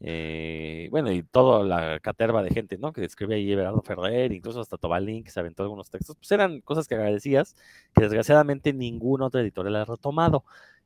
Eh, 0.00 0.88
bueno, 0.90 1.12
y 1.12 1.22
toda 1.22 1.62
la 1.62 2.00
caterva 2.00 2.42
de 2.42 2.48
gente, 2.50 2.78
¿no? 2.78 2.90
Que 2.90 3.04
escribe 3.04 3.34
ahí 3.34 3.52
Everardo 3.52 3.82
Ferrer, 3.82 4.32
incluso 4.32 4.60
hasta 4.60 4.78
Tobalín, 4.78 5.22
que 5.22 5.30
se 5.30 5.40
aventó 5.40 5.62
algunos 5.62 5.90
textos, 5.90 6.16
pues 6.16 6.32
eran 6.32 6.62
cosas 6.62 6.88
que 6.88 6.94
agradecías, 6.94 7.54
que 7.94 8.02
desgraciadamente 8.04 8.72
ninguna 8.72 9.26
otra 9.26 9.42
editorial 9.42 9.76
ha 9.76 9.84
retomado 9.84 10.42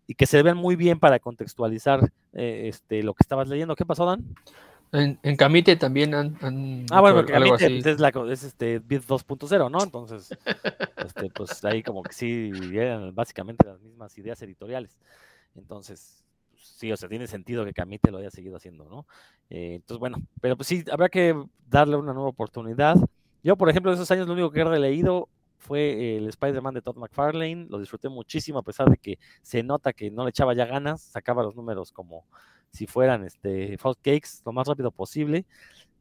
y 0.08 0.16
que 0.16 0.26
se 0.26 0.42
ven 0.42 0.56
muy 0.56 0.74
bien 0.74 0.98
para 0.98 1.20
contextualizar 1.20 2.10
eh, 2.32 2.64
este, 2.68 3.04
lo 3.04 3.14
que 3.14 3.22
estabas 3.22 3.46
leyendo. 3.48 3.76
¿Qué 3.76 3.86
pasó, 3.86 4.04
Dan? 4.04 4.24
En, 4.94 5.18
en 5.22 5.36
Camite 5.36 5.76
también 5.76 6.14
han, 6.14 6.36
han 6.40 6.86
Ah, 6.90 7.00
bueno, 7.00 7.16
hecho 7.16 7.26
porque 7.26 7.34
a 7.34 7.40
mí 7.40 7.50
algo 7.50 7.56
te- 7.58 7.66
así. 7.66 7.90
es, 7.90 8.00
la, 8.00 8.08
es 8.32 8.44
este 8.44 8.78
Bit 8.78 9.02
2.0, 9.06 9.70
¿no? 9.70 9.82
Entonces, 9.82 10.30
este, 11.04 11.30
pues 11.30 11.64
ahí 11.64 11.82
como 11.82 12.06
que 12.06 12.14
sí 12.14 12.52
eran 12.74 13.14
básicamente 13.14 13.66
las 13.66 13.80
mismas 13.80 14.16
ideas 14.18 14.40
editoriales. 14.42 14.96
Entonces, 15.56 16.24
pues, 16.50 16.62
sí, 16.62 16.92
o 16.92 16.96
sea, 16.96 17.08
tiene 17.08 17.26
sentido 17.26 17.64
que 17.64 17.72
Camite 17.72 18.10
lo 18.10 18.18
haya 18.18 18.30
seguido 18.30 18.56
haciendo, 18.56 18.84
¿no? 18.88 19.06
Eh, 19.50 19.74
entonces, 19.76 19.98
bueno, 19.98 20.18
pero 20.40 20.56
pues 20.56 20.68
sí, 20.68 20.84
habrá 20.90 21.08
que 21.08 21.34
darle 21.68 21.96
una 21.96 22.12
nueva 22.12 22.28
oportunidad. 22.28 22.96
Yo, 23.42 23.56
por 23.56 23.68
ejemplo, 23.68 23.90
de 23.90 23.96
esos 23.96 24.10
años 24.10 24.26
lo 24.26 24.32
único 24.34 24.50
que 24.50 24.60
he 24.60 24.64
releído 24.64 25.28
fue 25.58 26.16
el 26.18 26.28
Spider-Man 26.28 26.74
de 26.74 26.82
Todd 26.82 26.96
McFarlane, 26.96 27.66
lo 27.68 27.78
disfruté 27.78 28.08
muchísimo 28.08 28.58
a 28.58 28.62
pesar 28.62 28.88
de 28.90 28.98
que 28.98 29.18
se 29.42 29.62
nota 29.62 29.92
que 29.92 30.10
no 30.10 30.24
le 30.24 30.30
echaba 30.30 30.54
ya 30.54 30.66
ganas, 30.66 31.00
sacaba 31.02 31.42
los 31.42 31.56
números 31.56 31.90
como 31.90 32.26
si 32.74 32.86
fueran 32.86 33.24
este, 33.24 33.78
Hot 33.78 33.98
Cakes 34.02 34.42
lo 34.44 34.52
más 34.52 34.66
rápido 34.66 34.90
posible. 34.90 35.46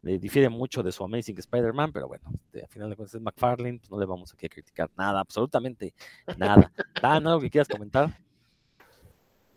Le 0.01 0.19
difiere 0.19 0.49
mucho 0.49 0.83
de 0.83 0.91
su 0.91 1.03
Amazing 1.03 1.37
Spider-Man, 1.37 1.93
pero 1.93 2.09
bueno, 2.09 2.25
este, 2.33 2.63
al 2.63 2.67
final 2.67 2.89
de 2.89 2.95
cuentas 2.97 3.15
es 3.15 3.21
McFarlane, 3.21 3.79
pues 3.79 3.89
no 3.89 3.97
le 3.97 4.05
vamos 4.05 4.33
aquí 4.33 4.47
a 4.47 4.49
criticar 4.49 4.89
nada, 4.97 5.21
absolutamente 5.21 5.93
nada. 6.37 6.73
Dan, 7.01 7.25
¿algo 7.27 7.39
que 7.39 7.49
quieras 7.49 7.69
comentar? 7.69 8.19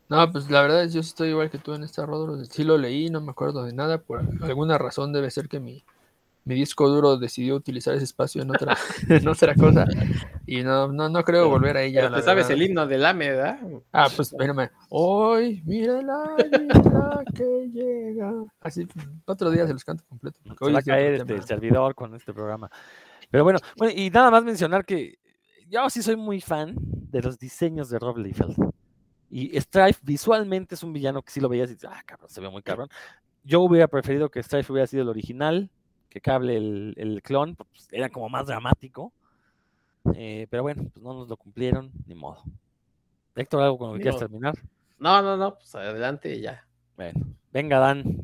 No, 0.08 0.30
pues 0.30 0.48
la 0.48 0.62
verdad 0.62 0.84
es 0.84 0.92
yo 0.92 1.02
sí 1.02 1.08
estoy 1.08 1.30
igual 1.30 1.50
que 1.50 1.58
tú 1.58 1.74
en 1.74 1.82
esta 1.82 2.06
Rodro. 2.06 2.44
Sí 2.44 2.62
lo 2.62 2.78
leí, 2.78 3.10
no 3.10 3.20
me 3.20 3.32
acuerdo 3.32 3.64
de 3.64 3.72
nada. 3.72 3.98
Por 3.98 4.20
alguna 4.42 4.78
razón 4.78 5.12
debe 5.12 5.32
ser 5.32 5.48
que 5.48 5.58
mi, 5.58 5.84
mi 6.46 6.54
disco 6.54 6.88
duro 6.88 7.16
decidió 7.16 7.56
utilizar 7.56 7.94
ese 7.94 8.04
espacio 8.04 8.40
en 8.40 8.50
otra, 8.50 8.76
en 9.08 9.26
otra 9.26 9.54
cosa. 9.56 9.84
Y 10.46 10.62
no, 10.62 10.92
no, 10.92 11.08
no 11.08 11.24
creo 11.24 11.48
volver 11.48 11.76
a 11.76 11.82
ella. 11.82 12.02
Pero 12.02 12.10
la 12.10 12.16
te 12.18 12.22
sabes 12.22 12.48
el 12.50 12.62
himno 12.62 12.86
del 12.86 13.04
AME, 13.04 13.30
¿verdad? 13.30 13.58
Ah, 13.92 14.08
pues 14.14 14.32
espérame. 14.32 14.70
Hoy, 14.88 15.60
mira 15.66 16.00
la 16.02 16.36
vida 16.36 17.24
que 17.34 17.68
llega. 17.72 18.32
Así, 18.60 18.86
otro 19.24 19.50
día 19.50 19.66
se 19.66 19.72
los 19.72 19.84
canto 19.84 20.04
completo. 20.08 20.38
Se 20.44 20.72
va 20.72 20.78
a 20.78 20.82
caer 20.82 21.14
este, 21.14 21.34
el 21.34 21.42
servidor 21.42 21.96
con 21.96 22.14
este 22.14 22.32
programa. 22.32 22.70
Pero 23.28 23.42
bueno, 23.42 23.58
bueno, 23.76 23.92
y 23.96 24.08
nada 24.10 24.30
más 24.30 24.44
mencionar 24.44 24.84
que 24.84 25.18
yo 25.68 25.90
sí 25.90 26.00
soy 26.00 26.14
muy 26.14 26.40
fan 26.40 26.76
de 26.78 27.22
los 27.22 27.40
diseños 27.40 27.90
de 27.90 27.98
Rob 27.98 28.18
Liefeld. 28.18 28.54
Y 29.28 29.60
Strife 29.60 29.98
visualmente 30.04 30.76
es 30.76 30.84
un 30.84 30.92
villano 30.92 31.22
que 31.22 31.32
sí 31.32 31.40
lo 31.40 31.48
veías 31.48 31.70
y 31.70 31.74
dices, 31.74 31.90
ah, 31.92 32.02
cabrón, 32.06 32.30
se 32.30 32.40
ve 32.40 32.48
muy 32.48 32.62
cabrón. 32.62 32.88
Yo 33.42 33.62
hubiera 33.62 33.88
preferido 33.88 34.30
que 34.30 34.40
Strife 34.44 34.72
hubiera 34.72 34.86
sido 34.86 35.02
el 35.02 35.08
original, 35.08 35.70
que 36.08 36.20
Cable 36.20 36.56
el, 36.56 36.94
el 36.96 37.22
clon, 37.22 37.56
pues, 37.56 37.88
era 37.92 38.08
como 38.08 38.28
más 38.28 38.46
dramático. 38.46 39.12
Eh, 40.14 40.46
pero 40.50 40.62
bueno, 40.62 40.84
pues 40.92 41.02
no 41.02 41.14
nos 41.14 41.28
lo 41.28 41.36
cumplieron, 41.36 41.90
ni 42.06 42.14
modo. 42.14 42.42
Héctor, 43.34 43.62
¿algo 43.62 43.78
con 43.78 43.88
lo 43.88 43.94
que 43.94 44.02
quieras 44.02 44.20
terminar? 44.20 44.54
No, 44.98 45.20
no, 45.20 45.36
no, 45.36 45.56
pues 45.56 45.74
adelante 45.74 46.34
y 46.34 46.40
ya. 46.40 46.64
Bueno, 46.96 47.26
venga, 47.52 47.78
Dan. 47.78 48.22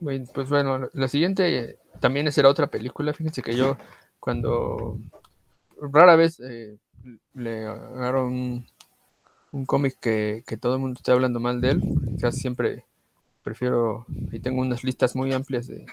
Bueno, 0.00 0.26
pues 0.32 0.48
bueno, 0.48 0.88
la 0.92 1.08
siguiente 1.08 1.78
también 2.00 2.30
será 2.32 2.48
otra 2.48 2.68
película. 2.68 3.12
Fíjense 3.12 3.42
que 3.42 3.54
yo 3.54 3.76
cuando 4.18 4.98
rara 5.80 6.16
vez 6.16 6.40
eh, 6.40 6.78
le 7.34 7.66
agarro 7.66 8.26
un, 8.26 8.66
un 9.52 9.66
cómic 9.66 9.98
que, 10.00 10.42
que 10.46 10.56
todo 10.56 10.74
el 10.74 10.80
mundo 10.80 10.98
esté 10.98 11.12
hablando 11.12 11.38
mal 11.38 11.60
de 11.60 11.70
él, 11.72 11.82
casi 12.20 12.40
siempre 12.40 12.84
prefiero, 13.42 14.06
y 14.32 14.40
tengo 14.40 14.60
unas 14.60 14.84
listas 14.84 15.16
muy 15.16 15.32
amplias 15.32 15.66
de, 15.66 15.86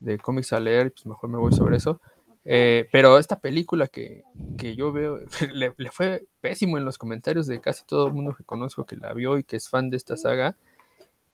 de 0.00 0.18
cómics 0.18 0.52
a 0.52 0.60
leer, 0.60 0.92
pues 0.92 1.06
mejor 1.06 1.30
me 1.30 1.38
voy 1.38 1.52
sobre 1.52 1.76
eso. 1.76 2.00
Eh, 2.44 2.88
pero 2.90 3.18
esta 3.18 3.38
película 3.38 3.86
que, 3.86 4.24
que 4.58 4.74
yo 4.74 4.92
veo, 4.92 5.20
le, 5.52 5.72
fue 5.90 6.26
pésimo 6.40 6.76
en 6.78 6.84
los 6.84 6.98
comentarios 6.98 7.46
de 7.46 7.60
casi 7.60 7.84
todo 7.84 8.08
el 8.08 8.12
mundo 8.12 8.34
que 8.36 8.44
conozco 8.44 8.84
que 8.84 8.96
la 8.96 9.12
vio 9.14 9.38
y 9.38 9.44
que 9.44 9.56
es 9.56 9.68
fan 9.68 9.90
de 9.90 9.96
esta 9.96 10.16
saga. 10.16 10.56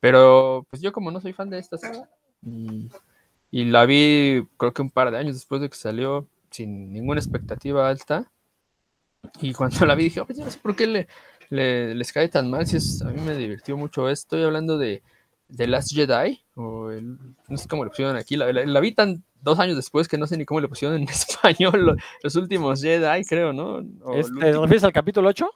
Pero 0.01 0.67
pues 0.71 0.83
yo 0.83 0.93
como 0.93 1.11
no 1.11 1.21
soy 1.21 1.33
fan 1.33 1.51
de 1.51 1.59
esta 1.59 1.79
saga 1.79 2.09
y, 2.43 2.89
la 3.51 3.87
vi 3.87 4.47
creo 4.59 4.73
que 4.73 4.83
un 4.83 4.91
par 4.91 5.11
de 5.11 5.19
años 5.19 5.35
después 5.35 5.61
de 5.61 5.69
que 5.71 5.77
salió 5.77 6.27
sin 6.51 6.93
ninguna 6.93 7.21
expectativa 7.21 7.89
alta. 7.89 8.31
Y 9.41 9.55
cuando 9.55 9.77
la 9.87 9.95
vi 9.95 10.05
dije, 10.05 10.21
no 10.21 10.51
sé 10.51 10.59
por 10.59 10.77
qué 10.77 10.87
le, 10.87 11.09
le- 11.51 11.95
les 11.95 12.13
cae 12.13 12.29
tan 12.29 12.51
mal, 12.51 12.67
si 12.67 12.77
es, 12.77 13.03
a 13.03 13.11
mí 13.11 13.21
me 13.21 13.35
divirtió 13.37 13.77
mucho. 13.77 14.09
Estoy 14.09 14.43
hablando 14.43 14.79
de 14.79 15.03
The 15.57 15.67
Last 15.67 15.93
Jedi, 15.95 16.43
o 16.55 16.91
el- 16.91 17.17
no 17.49 17.57
sé 17.57 17.69
cómo 17.69 17.85
le 17.85 17.91
pusieron 17.91 18.17
aquí, 18.17 18.37
la, 18.37 18.53
la- 18.53 18.67
la 18.67 18.81
vi 18.81 18.93
tan 18.93 19.25
dos 19.41 19.59
años 19.59 19.77
después 19.77 20.07
que 20.09 20.19
no 20.19 20.27
sé 20.27 20.37
ni 20.37 20.45
cómo 20.45 20.61
le 20.61 20.69
pusieron 20.69 20.97
en 20.99 21.07
español, 21.09 21.87
lo- 21.87 21.97
los 22.23 22.37
últimos 22.37 22.83
Jedi, 22.83 23.25
creo, 23.25 23.53
¿no? 23.53 23.81
Este, 24.15 24.33
¿Te 24.39 24.53
refieres 24.53 24.85
al 24.85 24.93
capítulo 24.93 25.29
8? 25.29 25.49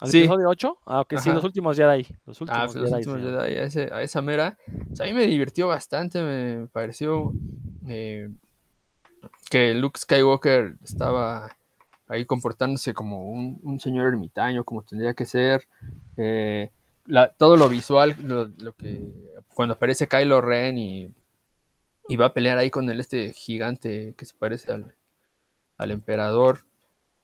¿Al 0.00 0.10
Sí. 0.10 0.18
episodio 0.20 0.48
8? 0.48 0.78
Ah, 0.86 1.00
ok, 1.00 1.14
sí, 1.18 1.30
los 1.30 1.42
últimos 1.44 1.76
Jedi. 1.76 2.06
Los 2.26 2.40
últimos 2.40 2.50
Ah, 2.62 2.64
pues 2.66 2.76
los 2.76 2.90
Jedi, 2.90 2.94
últimos 3.00 3.20
sí. 3.20 3.26
Jedi, 3.26 3.56
a, 3.58 3.62
ese- 3.64 3.90
a 3.92 4.02
esa 4.02 4.22
mera. 4.22 4.56
O 4.92 4.96
sea, 4.96 5.06
a 5.06 5.08
mí 5.08 5.14
me 5.14 5.26
divirtió 5.26 5.66
bastante, 5.68 6.22
me 6.22 6.66
pareció 6.68 7.32
eh, 7.88 8.30
que 9.50 9.74
Luke 9.74 9.98
Skywalker 9.98 10.76
estaba 10.84 11.56
ahí 12.06 12.24
comportándose 12.26 12.94
como 12.94 13.30
un, 13.30 13.58
un 13.62 13.80
señor 13.80 14.06
ermitaño, 14.08 14.64
como 14.64 14.82
tendría 14.82 15.14
que 15.14 15.26
ser. 15.26 15.66
eh, 16.16 16.70
la- 17.08 17.32
todo 17.32 17.56
lo 17.56 17.68
visual, 17.68 18.14
lo, 18.22 18.72
que 18.76 19.00
cuando 19.54 19.74
aparece 19.74 20.06
Kylo 20.06 20.40
Ren 20.40 20.78
y, 20.78 21.10
y 22.08 22.16
va 22.16 22.26
a 22.26 22.32
pelear 22.32 22.58
ahí 22.58 22.70
con 22.70 22.88
el 22.88 23.00
este 23.00 23.32
gigante 23.32 24.14
que 24.16 24.24
se 24.24 24.34
parece 24.38 24.70
al, 24.70 24.94
al 25.78 25.90
emperador, 25.90 26.64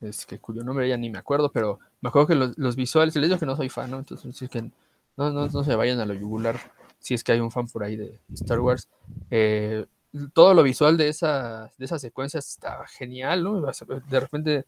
es 0.01 0.26
que 0.26 0.39
cuyo 0.39 0.64
nombre 0.64 0.89
ya 0.89 0.97
ni 0.97 1.11
me 1.11 1.18
acuerdo, 1.18 1.53
pero 1.53 1.78
me 2.01 2.09
acuerdo 2.09 2.26
que 2.28 2.35
los, 2.35 2.59
los 2.59 2.76
visuales, 2.76 3.14
les 3.14 3.28
digo 3.28 3.39
que 3.39 3.47
no 3.47 3.57
soy 3.57 3.68
fan, 3.68 3.91
¿no? 3.91 3.99
Entonces 3.99 4.51
no, 5.16 5.30
no, 5.30 5.47
no 5.47 5.64
se 5.64 5.76
vayan 5.76 6.01
a 6.01 6.07
lo 6.07 6.14
yugular 6.14 6.59
si 6.99 7.14
es 7.14 7.22
que 7.22 7.32
hay 7.32 7.41
un 7.41 7.51
fan 7.51 7.68
por 7.68 7.85
ahí 7.85 7.97
de 7.97 8.18
Star 8.32 8.61
Wars. 8.61 8.89
Eh, 9.30 9.87
todo 10.32 10.55
lo 10.55 10.62
visual 10.62 10.97
de 10.97 11.09
esa, 11.09 11.70
de 11.76 11.85
esa 11.85 11.99
secuencia 11.99 12.39
está 12.39 12.87
genial, 12.87 13.45
¿no? 13.45 13.61
De 13.61 14.20
repente 14.20 14.64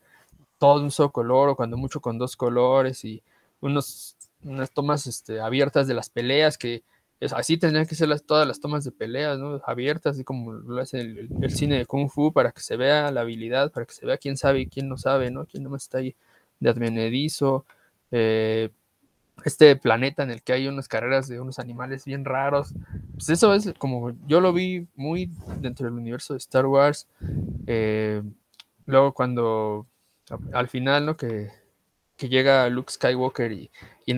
todo 0.59 0.83
un 0.83 0.91
solo 0.91 1.11
color, 1.11 1.49
o 1.51 1.57
cuando 1.57 1.77
mucho 1.77 2.01
con 2.01 2.19
dos 2.19 2.37
colores, 2.37 3.05
y 3.05 3.23
unos, 3.61 4.17
unas 4.47 4.71
tomas 4.71 5.07
este, 5.07 5.41
abiertas 5.41 5.87
de 5.87 5.95
las 5.95 6.11
peleas 6.11 6.59
que 6.59 6.85
es, 7.21 7.33
así 7.33 7.57
tendrían 7.57 7.87
que 7.87 7.95
ser 7.95 8.09
las, 8.09 8.25
todas 8.25 8.47
las 8.47 8.61
tomas 8.61 8.85
de 8.85 8.93
peleas, 8.93 9.39
¿no? 9.39 9.61
Abiertas, 9.67 10.17
así 10.17 10.25
como 10.25 10.53
lo 10.53 10.81
hace 10.81 11.01
el, 11.01 11.31
el, 11.41 11.51
cine 11.51 11.79
de 11.79 11.87
Kung 11.87 12.11
Fu, 12.11 12.33
para 12.33 12.53
que 12.53 12.61
se 12.61 12.77
vea 12.77 13.11
la 13.11 13.23
habilidad, 13.23 13.73
para 13.73 13.87
que 13.87 13.95
se 13.95 14.05
vea 14.05 14.19
quién 14.19 14.37
sabe 14.37 14.61
y 14.61 14.67
quién 14.67 14.89
no 14.89 14.99
sabe, 14.99 15.31
¿no? 15.31 15.47
Quién 15.47 15.63
nomás 15.63 15.85
está 15.85 15.99
ahí 15.99 16.15
de 16.61 16.71
advenedizo. 16.71 17.65
Eh, 18.11 18.71
este 19.45 19.77
planeta 19.77 20.23
en 20.23 20.31
el 20.31 20.43
que 20.43 20.53
hay 20.53 20.67
unas 20.69 20.89
carreras 20.89 21.29
de 21.29 21.41
unos 21.41 21.59
animales 21.59 22.05
bien 22.05 22.25
raros. 22.25 22.75
Pues 23.13 23.29
eso 23.29 23.55
es 23.55 23.73
como 23.79 24.13
yo 24.27 24.41
lo 24.41 24.53
vi 24.53 24.87
muy 24.95 25.31
dentro 25.61 25.87
del 25.87 25.95
universo 25.95 26.35
de 26.35 26.39
Star 26.39 26.67
Wars. 26.67 27.07
Eh, 27.67 28.23
luego 28.87 29.13
cuando 29.13 29.87
al 30.53 30.69
final, 30.69 31.07
¿no? 31.07 31.17
Que, 31.17 31.51
que 32.17 32.29
llega 32.29 32.69
Luke 32.69 32.93
Skywalker 32.93 33.53
y, 33.53 33.71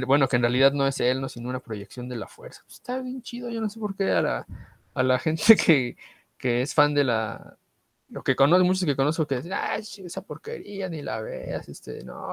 bueno, 0.06 0.28
que 0.28 0.36
en 0.36 0.42
realidad 0.42 0.72
no 0.72 0.86
es 0.86 1.00
él, 1.00 1.20
no, 1.20 1.28
sino 1.28 1.48
una 1.48 1.60
proyección 1.60 2.08
de 2.08 2.16
la 2.16 2.28
fuerza. 2.28 2.62
Pues 2.64 2.74
está 2.74 3.00
bien 3.00 3.22
chido, 3.22 3.50
yo 3.50 3.60
no 3.60 3.68
sé 3.68 3.80
por 3.80 3.96
qué 3.96 4.12
a 4.12 4.22
la, 4.22 4.46
a 4.94 5.02
la 5.02 5.18
gente 5.18 5.56
que, 5.66 5.96
que 6.38 6.62
es 6.62 6.74
fan 6.74 6.94
de 6.94 7.04
la, 7.04 7.58
lo 8.10 8.22
que 8.22 8.36
conozco, 8.36 8.64
muchos 8.64 8.84
que 8.84 8.96
conozco 8.96 9.26
que 9.26 9.36
dicen, 9.36 9.52
ah, 9.52 9.76
esa 9.76 10.22
porquería, 10.22 10.88
ni 10.88 11.02
la 11.02 11.20
veas, 11.20 11.68
este, 11.68 12.04
no, 12.04 12.28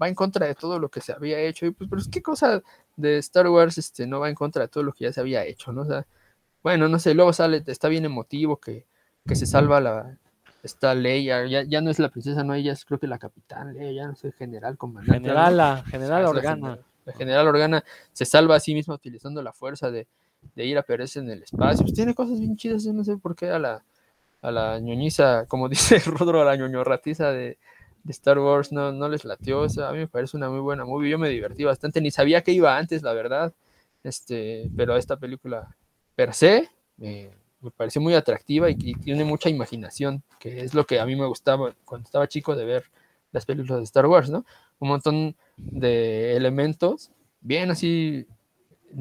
va 0.00 0.08
en 0.08 0.14
contra 0.14 0.46
de 0.46 0.54
todo 0.54 0.78
lo 0.78 0.90
que 0.90 1.00
se 1.00 1.12
había 1.12 1.38
hecho. 1.40 1.66
Y 1.66 1.70
pues, 1.70 1.88
pero 1.88 2.02
qué 2.10 2.22
cosa 2.22 2.62
de 2.96 3.18
Star 3.18 3.48
Wars, 3.48 3.78
este, 3.78 4.06
no 4.06 4.20
va 4.20 4.28
en 4.28 4.34
contra 4.34 4.62
de 4.62 4.68
todo 4.68 4.82
lo 4.82 4.92
que 4.92 5.04
ya 5.04 5.12
se 5.12 5.20
había 5.20 5.44
hecho, 5.44 5.72
¿no? 5.72 5.82
O 5.82 5.86
sea, 5.86 6.06
bueno, 6.62 6.88
no 6.88 6.98
sé, 6.98 7.14
luego 7.14 7.32
sale, 7.32 7.62
está 7.66 7.88
bien 7.88 8.04
emotivo 8.04 8.58
que, 8.58 8.86
que 9.26 9.36
se 9.36 9.46
salva 9.46 9.80
la, 9.80 10.18
esta 10.62 10.94
Leia, 10.94 11.46
ya, 11.46 11.62
ya 11.62 11.80
no 11.80 11.90
es 11.90 11.98
la 11.98 12.08
princesa, 12.08 12.44
no, 12.44 12.54
ella 12.54 12.72
es 12.72 12.84
creo 12.84 12.98
que 12.98 13.06
la 13.06 13.18
capitán 13.18 13.74
Leia, 13.74 13.92
ya 13.92 14.08
no 14.08 14.16
sé, 14.16 14.32
general, 14.32 14.76
comandante. 14.76 15.20
General, 15.20 15.56
la 15.56 15.84
general 15.84 16.24
Organa. 16.26 16.78
La, 17.04 17.12
general 17.14 17.48
Organa 17.48 17.84
se 18.12 18.24
salva 18.24 18.56
a 18.56 18.60
sí 18.60 18.74
misma 18.74 18.94
utilizando 18.94 19.42
la 19.42 19.52
fuerza 19.52 19.90
de, 19.90 20.06
de 20.54 20.64
ir 20.64 20.78
a 20.78 20.82
perderse 20.82 21.18
en 21.18 21.30
el 21.30 21.42
espacio. 21.42 21.82
Pues 21.82 21.94
tiene 21.94 22.14
cosas 22.14 22.38
bien 22.38 22.56
chidas, 22.56 22.84
yo 22.84 22.92
no 22.92 23.02
sé 23.02 23.16
por 23.16 23.34
qué 23.34 23.50
a 23.50 23.58
la 23.58 23.82
a 24.42 24.50
la 24.50 24.80
ñoñiza, 24.80 25.46
como 25.46 25.68
dice 25.70 25.98
Rodro, 26.00 26.42
a 26.42 26.44
la 26.44 26.56
ñoño 26.56 26.84
ratiza 26.84 27.30
de, 27.30 27.58
de, 28.02 28.12
Star 28.12 28.38
Wars 28.38 28.72
no, 28.72 28.92
no 28.92 29.08
les 29.08 29.24
latió. 29.24 29.60
O 29.60 29.68
sea, 29.68 29.88
a 29.88 29.92
mí 29.92 29.98
me 29.98 30.08
parece 30.08 30.36
una 30.36 30.50
muy 30.50 30.60
buena 30.60 30.84
movie. 30.84 31.10
Yo 31.10 31.18
me 31.18 31.28
divertí 31.28 31.64
bastante, 31.64 32.00
ni 32.00 32.10
sabía 32.10 32.42
que 32.42 32.52
iba 32.52 32.76
antes, 32.76 33.02
la 33.02 33.12
verdad. 33.14 33.54
Este, 34.02 34.68
pero 34.76 34.96
esta 34.96 35.16
película 35.16 35.76
per 36.16 36.34
se 36.34 36.68
me, 36.96 37.30
me 37.62 37.70
pareció 37.70 38.00
muy 38.00 38.14
atractiva 38.14 38.68
y, 38.70 38.76
y, 38.78 38.94
tiene 38.94 39.24
mucha 39.24 39.48
imaginación, 39.48 40.22
que 40.38 40.60
es 40.60 40.74
lo 40.74 40.86
que 40.86 41.00
a 41.00 41.06
mí 41.06 41.16
me 41.16 41.26
gustaba 41.26 41.74
cuando 41.84 42.06
estaba 42.06 42.28
chico 42.28 42.54
de 42.56 42.64
ver 42.64 42.84
las 43.30 43.46
películas 43.46 43.78
de 43.78 43.84
Star 43.84 44.06
Wars, 44.06 44.28
¿no? 44.30 44.44
Un 44.78 44.88
montón 44.88 45.36
de 45.56 46.36
elementos 46.36 47.10
bien 47.42 47.70
así 47.70 48.26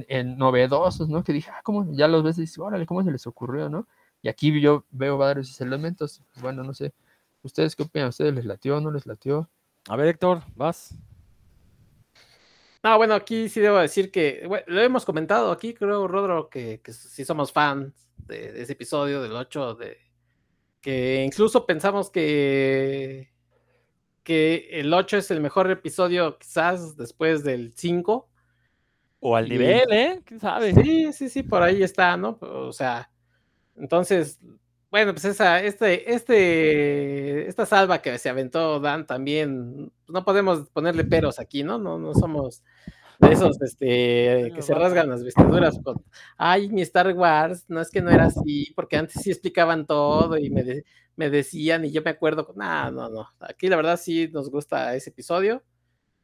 en, 0.07 0.37
novedosos, 0.37 1.07
¿no? 1.09 1.23
Que 1.23 1.33
dije, 1.33 1.51
ah, 1.51 1.61
¿cómo? 1.63 1.87
Ya 1.93 2.07
los 2.07 2.23
ves 2.23 2.37
y 2.37 2.41
dices, 2.41 2.59
órale, 2.59 2.85
¿cómo 2.85 3.03
se 3.03 3.11
les 3.11 3.25
ocurrió, 3.27 3.69
no? 3.69 3.87
Y 4.21 4.29
aquí 4.29 4.59
yo 4.59 4.85
veo 4.91 5.17
varios 5.17 5.59
elementos. 5.61 6.21
Bueno, 6.41 6.63
no 6.63 6.73
sé. 6.73 6.93
¿Ustedes 7.43 7.75
qué 7.75 7.83
opinan? 7.83 8.09
¿Ustedes 8.09 8.33
les 8.33 8.45
latió 8.45 8.79
no 8.79 8.91
les 8.91 9.05
latió? 9.05 9.49
A 9.87 9.95
ver, 9.95 10.07
Héctor, 10.07 10.43
vas. 10.55 10.95
No, 12.83 12.97
bueno, 12.97 13.13
aquí 13.13 13.49
sí 13.49 13.59
debo 13.59 13.77
decir 13.77 14.11
que 14.11 14.43
bueno, 14.47 14.65
lo 14.67 14.81
hemos 14.81 15.05
comentado 15.05 15.51
aquí, 15.51 15.73
creo, 15.73 16.07
Rodro, 16.07 16.49
que, 16.49 16.81
que 16.81 16.93
sí 16.93 17.25
somos 17.25 17.51
fans 17.51 17.93
de, 18.27 18.51
de, 18.51 18.61
ese 18.61 18.73
episodio 18.73 19.21
del 19.21 19.33
8, 19.33 19.75
de, 19.75 19.97
que 20.81 21.23
incluso 21.23 21.65
pensamos 21.65 22.09
que, 22.09 23.31
que 24.23 24.67
el 24.71 24.93
8 24.93 25.17
es 25.17 25.31
el 25.31 25.39
mejor 25.39 25.69
episodio 25.69 26.37
quizás 26.37 26.97
después 26.97 27.43
del 27.43 27.73
5. 27.75 28.27
O 29.23 29.35
al 29.35 29.47
y, 29.47 29.51
nivel, 29.51 29.91
¿eh? 29.91 30.21
¿Quién 30.25 30.39
sabe? 30.39 30.73
Sí, 30.73 31.13
sí, 31.13 31.29
sí, 31.29 31.43
por 31.43 31.61
ahí 31.61 31.83
está, 31.83 32.17
¿no? 32.17 32.39
O 32.41 32.73
sea, 32.73 33.11
entonces, 33.75 34.39
bueno, 34.89 35.13
pues 35.13 35.25
esa, 35.25 35.61
este, 35.61 36.11
este, 36.11 37.47
esta 37.47 37.67
salva 37.67 38.01
que 38.01 38.17
se 38.17 38.29
aventó 38.29 38.79
Dan 38.79 39.05
también, 39.05 39.91
no 40.07 40.25
podemos 40.25 40.67
ponerle 40.69 41.03
peros 41.03 41.39
aquí, 41.39 41.63
¿no? 41.63 41.77
No, 41.77 41.99
no 41.99 42.15
somos 42.15 42.63
de 43.21 43.33
esos 43.33 43.61
este, 43.61 44.51
que 44.53 44.61
se 44.61 44.73
rasgan 44.73 45.09
las 45.09 45.23
vestiduras 45.23 45.79
con, 45.83 46.03
ay, 46.37 46.69
mi 46.69 46.81
Star 46.81 47.13
Wars, 47.15 47.65
no 47.69 47.79
es 47.79 47.89
que 47.89 48.01
no 48.01 48.09
era 48.09 48.25
así, 48.25 48.71
porque 48.75 48.97
antes 48.97 49.21
sí 49.21 49.31
explicaban 49.31 49.85
todo 49.85 50.37
y 50.37 50.49
me, 50.49 50.63
de, 50.63 50.85
me 51.15 51.29
decían 51.29 51.85
y 51.85 51.91
yo 51.91 52.01
me 52.01 52.11
acuerdo, 52.11 52.51
no, 52.55 52.91
no, 52.91 53.09
no, 53.09 53.27
aquí 53.39 53.67
la 53.67 53.75
verdad 53.75 53.97
sí 53.97 54.29
nos 54.33 54.49
gusta 54.49 54.95
ese 54.95 55.11
episodio, 55.11 55.63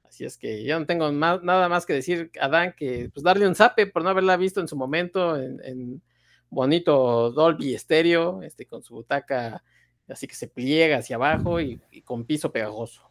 así 0.03 0.25
es 0.25 0.37
que 0.37 0.63
yo 0.63 0.79
no 0.79 0.85
tengo 0.85 1.11
más, 1.11 1.43
nada 1.43 1.69
más 1.69 1.85
que 1.85 1.93
decir 1.93 2.31
a 2.41 2.47
Dan 2.47 2.73
que 2.75 3.09
pues 3.13 3.23
darle 3.23 3.47
un 3.47 3.55
zape 3.55 3.87
por 3.87 4.03
no 4.03 4.09
haberla 4.09 4.35
visto 4.37 4.59
en 4.59 4.67
su 4.67 4.75
momento 4.75 5.37
en, 5.37 5.61
en 5.63 6.01
bonito 6.49 7.31
Dolby 7.31 7.75
estéreo, 7.75 8.41
este, 8.41 8.65
con 8.65 8.81
su 8.81 8.95
butaca 8.95 9.63
así 10.09 10.27
que 10.27 10.35
se 10.35 10.47
pliega 10.47 10.97
hacia 10.97 11.17
abajo 11.17 11.59
y, 11.59 11.79
y, 11.91 12.01
con 12.01 12.25
piso 12.25 12.51
pegajoso. 12.51 13.06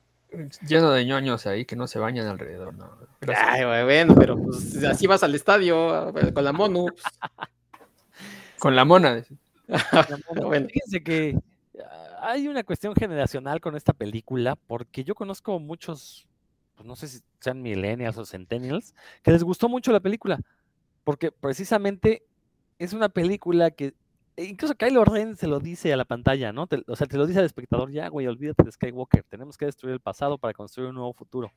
Lleno 0.67 0.91
de 0.91 1.05
ñoños 1.05 1.47
ahí 1.47 1.65
que 1.65 1.77
no 1.77 1.87
se 1.87 1.99
bañan 1.99 2.27
alrededor, 2.27 2.75
¿no? 2.75 2.91
Ay, 3.35 3.65
bueno, 3.85 4.15
pero 4.15 4.37
pues 4.37 4.83
así 4.85 5.07
vas 5.07 5.23
al 5.23 5.35
estadio 5.35 6.13
con 6.35 6.45
la 6.45 6.53
mono. 6.53 6.87
Pues. 6.87 7.03
Con 8.59 8.75
la 8.75 8.87
mona. 8.87 9.23
bueno. 10.43 10.67
Fíjense 10.69 11.03
que 11.03 11.39
hay 12.21 12.49
una 12.49 12.65
cuestión 12.65 12.95
generacional 12.95 13.61
con 13.61 13.77
esta 13.77 13.93
película, 13.93 14.57
porque 14.57 15.05
yo 15.05 15.15
conozco 15.15 15.59
muchos, 15.61 16.27
pues 16.75 16.87
no 16.87 16.97
sé 16.97 17.09
si 17.09 17.21
sean 17.41 17.63
millennials 17.63 18.17
o 18.19 18.25
centennials, 18.25 18.95
que 19.23 19.31
les 19.31 19.45
gustó 19.45 19.69
mucho 19.69 19.93
la 19.93 20.01
película, 20.01 20.41
porque 21.05 21.31
precisamente 21.31 22.25
es 22.79 22.93
una 22.93 23.09
película 23.09 23.71
que 23.71 23.95
incluso 24.37 24.75
Kylo 24.75 25.05
Ren 25.05 25.37
se 25.37 25.47
lo 25.47 25.61
dice 25.61 25.93
a 25.93 25.97
la 25.97 26.05
pantalla, 26.05 26.53
¿no? 26.53 26.67
Te, 26.67 26.83
o 26.87 26.97
sea, 26.97 27.07
te 27.07 27.17
lo 27.17 27.27
dice 27.27 27.39
al 27.39 27.47
espectador, 27.47 27.91
ya, 27.91 28.09
güey, 28.09 28.27
olvídate 28.27 28.65
de 28.65 28.73
Skywalker, 28.73 29.25
tenemos 29.25 29.57
que 29.57 29.67
destruir 29.67 29.95
el 29.95 30.01
pasado 30.01 30.39
para 30.39 30.55
construir 30.55 30.89
un 30.91 30.97
nuevo 30.97 31.13
futuro. 31.13 31.53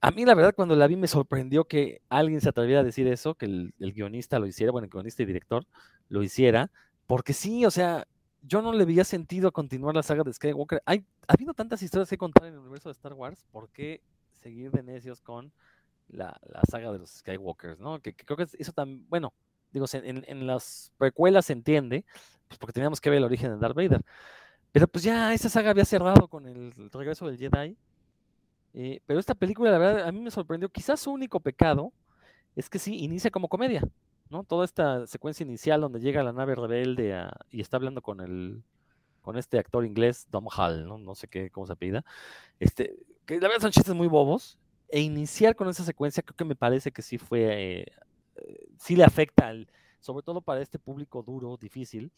A 0.00 0.10
mí, 0.10 0.24
la 0.24 0.34
verdad, 0.34 0.54
cuando 0.54 0.76
la 0.76 0.86
vi 0.86 0.96
me 0.96 1.08
sorprendió 1.08 1.64
que 1.64 2.02
alguien 2.08 2.40
se 2.40 2.50
atreviera 2.50 2.80
a 2.80 2.84
decir 2.84 3.06
eso, 3.08 3.34
que 3.34 3.46
el, 3.46 3.74
guionista 3.78 4.38
lo 4.38 4.46
hiciera, 4.46 4.70
bueno, 4.70 4.84
el 4.84 4.90
guionista 4.90 5.22
y 5.22 5.26
director 5.26 5.66
lo 6.08 6.22
hiciera, 6.22 6.70
porque 7.06 7.32
sí, 7.32 7.64
o 7.64 7.70
sea, 7.70 8.06
yo 8.42 8.62
no 8.62 8.72
le 8.72 8.84
veía 8.84 9.04
sentido 9.04 9.48
a 9.48 9.52
continuar 9.52 9.94
la 9.94 10.02
saga 10.02 10.22
de 10.22 10.32
Skywalker. 10.32 10.82
Hay, 10.84 11.04
ha 11.26 11.32
habido 11.32 11.54
tantas 11.54 11.82
historias 11.82 12.10
que 12.10 12.18
contar 12.18 12.46
en 12.46 12.54
el 12.54 12.60
universo 12.60 12.88
de 12.88 12.92
Star 12.92 13.14
Wars, 13.14 13.44
¿por 13.50 13.70
qué 13.70 14.02
seguir 14.34 14.70
de 14.70 14.82
necios 14.82 15.20
con 15.22 15.50
la, 16.08 16.38
la 16.46 16.60
saga 16.70 16.92
de 16.92 16.98
los 16.98 17.10
Skywalkers, 17.10 17.80
¿no? 17.80 18.00
Que, 18.00 18.12
que 18.12 18.24
creo 18.24 18.36
que 18.36 18.46
eso 18.58 18.72
también, 18.72 19.06
bueno, 19.08 19.32
digo, 19.76 19.86
en, 19.92 20.46
las 20.46 20.90
precuelas 20.96 21.46
se 21.46 21.52
entiende, 21.52 22.04
pues 22.48 22.58
porque 22.58 22.72
teníamos 22.72 23.00
que 23.00 23.10
ver 23.10 23.18
el 23.18 23.24
origen 23.24 23.50
de 23.50 23.58
Darth 23.58 23.76
Vader. 23.76 24.02
Pero 24.72 24.88
pues 24.88 25.04
ya 25.04 25.34
esa 25.34 25.48
saga 25.48 25.70
había 25.70 25.84
cerrado 25.84 26.28
con 26.28 26.46
el, 26.46 26.72
regreso 26.92 27.26
del 27.26 27.38
Jedi. 27.38 27.76
Eh, 28.74 29.00
pero 29.06 29.20
esta 29.20 29.34
película, 29.34 29.70
la 29.70 29.78
verdad, 29.78 30.06
a 30.06 30.12
mí 30.12 30.20
me 30.20 30.30
sorprendió. 30.30 30.68
Quizás 30.68 31.00
su 31.00 31.10
único 31.10 31.40
pecado 31.40 31.92
es 32.54 32.70
que 32.70 32.78
sí, 32.78 32.96
inicia 32.96 33.30
como 33.30 33.48
comedia, 33.48 33.82
¿no? 34.30 34.44
Toda 34.44 34.64
esta 34.64 35.06
secuencia 35.06 35.44
inicial 35.44 35.80
donde 35.80 36.00
llega 36.00 36.22
la 36.22 36.32
nave 36.32 36.54
rebelde 36.54 37.28
y 37.50 37.60
está 37.60 37.76
hablando 37.76 38.00
con 38.02 38.20
el 38.20 38.62
con 39.20 39.36
este 39.36 39.58
actor 39.58 39.84
inglés, 39.84 40.28
Dom 40.30 40.46
Hall, 40.56 40.86
¿no? 40.86 40.98
No 40.98 41.14
sé 41.16 41.26
qué, 41.26 41.50
cómo 41.50 41.66
se 41.66 41.72
apellida. 41.72 42.04
Este, 42.60 42.96
que 43.26 43.40
la 43.40 43.48
verdad 43.48 43.62
son 43.62 43.72
chistes 43.72 43.94
muy 43.94 44.06
bobos. 44.06 44.56
E 44.88 45.00
iniciar 45.00 45.56
con 45.56 45.68
esa 45.68 45.82
secuencia 45.82 46.22
creo 46.22 46.36
que 46.36 46.44
me 46.44 46.54
parece 46.54 46.92
que 46.92 47.02
sí 47.02 47.18
fue 47.18 47.82
eh, 47.82 47.86
sí 48.78 48.96
le 48.96 49.04
afecta, 49.04 49.48
al, 49.48 49.68
sobre 50.00 50.22
todo 50.22 50.40
para 50.40 50.60
este 50.60 50.78
público 50.78 51.22
duro, 51.22 51.56
difícil, 51.56 52.12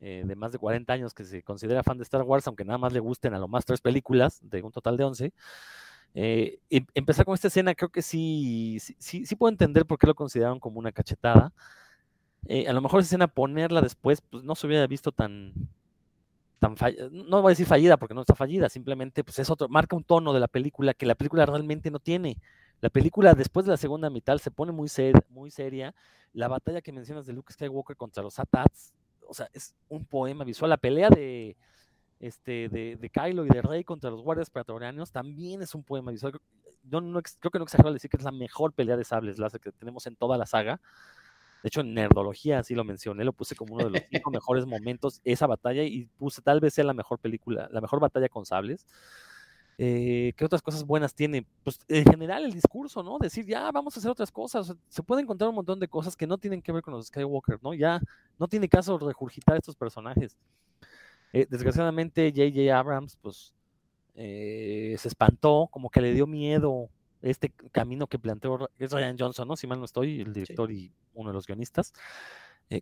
eh, 0.00 0.24
de 0.26 0.34
más 0.34 0.50
de 0.50 0.58
40 0.58 0.92
años 0.92 1.14
que 1.14 1.24
se 1.24 1.42
considera 1.44 1.84
fan 1.84 1.96
de 1.96 2.02
Star 2.02 2.22
Wars, 2.22 2.46
aunque 2.48 2.64
nada 2.64 2.78
más 2.78 2.92
le 2.92 2.98
gusten 2.98 3.34
a 3.34 3.38
lo 3.38 3.46
más 3.46 3.64
tres 3.64 3.80
películas, 3.80 4.40
de 4.42 4.60
un 4.62 4.72
total 4.72 4.96
de 4.96 5.04
11. 5.04 5.32
Eh, 6.14 6.58
empezar 6.94 7.24
con 7.24 7.34
esta 7.34 7.48
escena 7.48 7.74
creo 7.74 7.88
que 7.88 8.02
sí, 8.02 8.78
sí, 8.80 9.24
sí, 9.24 9.36
puedo 9.36 9.50
entender 9.50 9.86
por 9.86 9.98
qué 9.98 10.06
lo 10.06 10.14
consideraron 10.14 10.58
como 10.60 10.80
una 10.80 10.92
cachetada. 10.92 11.52
Eh, 12.48 12.66
a 12.68 12.72
lo 12.72 12.80
mejor 12.82 13.00
esa 13.00 13.06
escena 13.08 13.28
ponerla 13.28 13.80
después, 13.80 14.20
pues 14.22 14.42
no 14.42 14.56
se 14.56 14.66
hubiera 14.66 14.86
visto 14.88 15.12
tan, 15.12 15.54
tan 16.58 16.74
no 17.12 17.40
voy 17.40 17.50
a 17.50 17.54
decir 17.54 17.66
fallida 17.66 17.96
porque 17.96 18.14
no 18.14 18.22
está 18.22 18.34
fallida, 18.34 18.68
simplemente 18.68 19.22
pues 19.22 19.38
es 19.38 19.50
otro, 19.50 19.68
marca 19.68 19.94
un 19.94 20.04
tono 20.04 20.32
de 20.32 20.40
la 20.40 20.48
película 20.48 20.94
que 20.94 21.06
la 21.06 21.14
película 21.14 21.46
realmente 21.46 21.90
no 21.92 22.00
tiene. 22.00 22.38
La 22.82 22.90
película, 22.90 23.32
después 23.34 23.64
de 23.64 23.70
la 23.70 23.76
segunda 23.76 24.10
mitad, 24.10 24.38
se 24.38 24.50
pone 24.50 24.72
muy, 24.72 24.88
ser, 24.88 25.14
muy 25.28 25.52
seria. 25.52 25.94
La 26.32 26.48
batalla 26.48 26.82
que 26.82 26.92
mencionas 26.92 27.24
de 27.24 27.32
Luke 27.32 27.52
Skywalker 27.52 27.96
contra 27.96 28.24
los 28.24 28.40
Atats, 28.40 28.92
o 29.28 29.32
sea, 29.32 29.48
es 29.52 29.76
un 29.88 30.04
poema 30.04 30.42
visual. 30.42 30.68
La 30.68 30.76
pelea 30.76 31.08
de, 31.08 31.56
este, 32.18 32.68
de, 32.68 32.96
de 32.96 33.08
Kylo 33.08 33.46
y 33.46 33.50
de 33.50 33.62
Rey 33.62 33.84
contra 33.84 34.10
los 34.10 34.20
guardias 34.20 34.50
pretorianos 34.50 35.12
también 35.12 35.62
es 35.62 35.76
un 35.76 35.84
poema 35.84 36.10
visual. 36.10 36.32
Yo 36.82 37.00
no, 37.00 37.22
creo 37.22 37.50
que 37.52 37.58
no 37.60 37.64
exagero 37.64 37.86
al 37.86 37.94
decir 37.94 38.10
que 38.10 38.16
es 38.16 38.24
la 38.24 38.32
mejor 38.32 38.72
pelea 38.72 38.96
de 38.96 39.04
sables 39.04 39.38
láser 39.38 39.60
que 39.60 39.70
tenemos 39.70 40.04
en 40.08 40.16
toda 40.16 40.36
la 40.36 40.46
saga. 40.46 40.80
De 41.62 41.68
hecho, 41.68 41.82
en 41.82 41.94
Nerdología 41.94 42.58
así 42.58 42.74
lo 42.74 42.82
mencioné, 42.82 43.22
lo 43.22 43.32
puse 43.32 43.54
como 43.54 43.74
uno 43.74 43.84
de 43.84 43.90
los 43.90 44.02
cinco 44.10 44.32
mejores 44.32 44.66
momentos, 44.66 45.20
esa 45.22 45.46
batalla, 45.46 45.84
y 45.84 46.06
puse 46.18 46.42
tal 46.42 46.58
vez 46.58 46.74
sea 46.74 46.82
la 46.82 46.94
mejor 46.94 47.20
película, 47.20 47.68
la 47.70 47.80
mejor 47.80 48.00
batalla 48.00 48.28
con 48.28 48.44
sables. 48.44 48.88
Eh, 49.78 50.32
¿Qué 50.36 50.44
otras 50.44 50.62
cosas 50.62 50.84
buenas 50.84 51.14
tiene? 51.14 51.46
Pues 51.64 51.78
en 51.88 52.04
general 52.04 52.44
el 52.44 52.52
discurso, 52.52 53.02
¿no? 53.02 53.18
Decir, 53.18 53.46
ya 53.46 53.70
vamos 53.70 53.96
a 53.96 54.00
hacer 54.00 54.10
otras 54.10 54.30
cosas. 54.30 54.74
Se 54.88 55.02
puede 55.02 55.22
encontrar 55.22 55.48
un 55.48 55.56
montón 55.56 55.80
de 55.80 55.88
cosas 55.88 56.16
que 56.16 56.26
no 56.26 56.38
tienen 56.38 56.62
que 56.62 56.72
ver 56.72 56.82
con 56.82 56.94
los 56.94 57.06
Skywalker, 57.06 57.58
¿no? 57.62 57.74
Ya 57.74 58.00
no 58.38 58.48
tiene 58.48 58.68
caso 58.68 58.98
regurgitar 58.98 59.56
estos 59.56 59.76
personajes. 59.76 60.36
Eh, 61.32 61.46
desgraciadamente, 61.48 62.30
J.J. 62.30 62.78
Abrams, 62.78 63.16
pues, 63.16 63.54
eh, 64.14 64.94
se 64.98 65.08
espantó, 65.08 65.68
como 65.70 65.88
que 65.90 66.02
le 66.02 66.12
dio 66.12 66.26
miedo 66.26 66.90
este 67.22 67.50
camino 67.70 68.08
que 68.08 68.18
planteó 68.18 68.68
es 68.78 68.90
Ryan 68.90 69.16
Johnson, 69.18 69.46
¿no? 69.46 69.56
Si 69.56 69.66
mal 69.66 69.78
no 69.78 69.84
estoy, 69.84 70.20
el 70.20 70.32
director 70.32 70.70
y 70.72 70.92
uno 71.14 71.30
de 71.30 71.34
los 71.34 71.46
guionistas. 71.46 71.92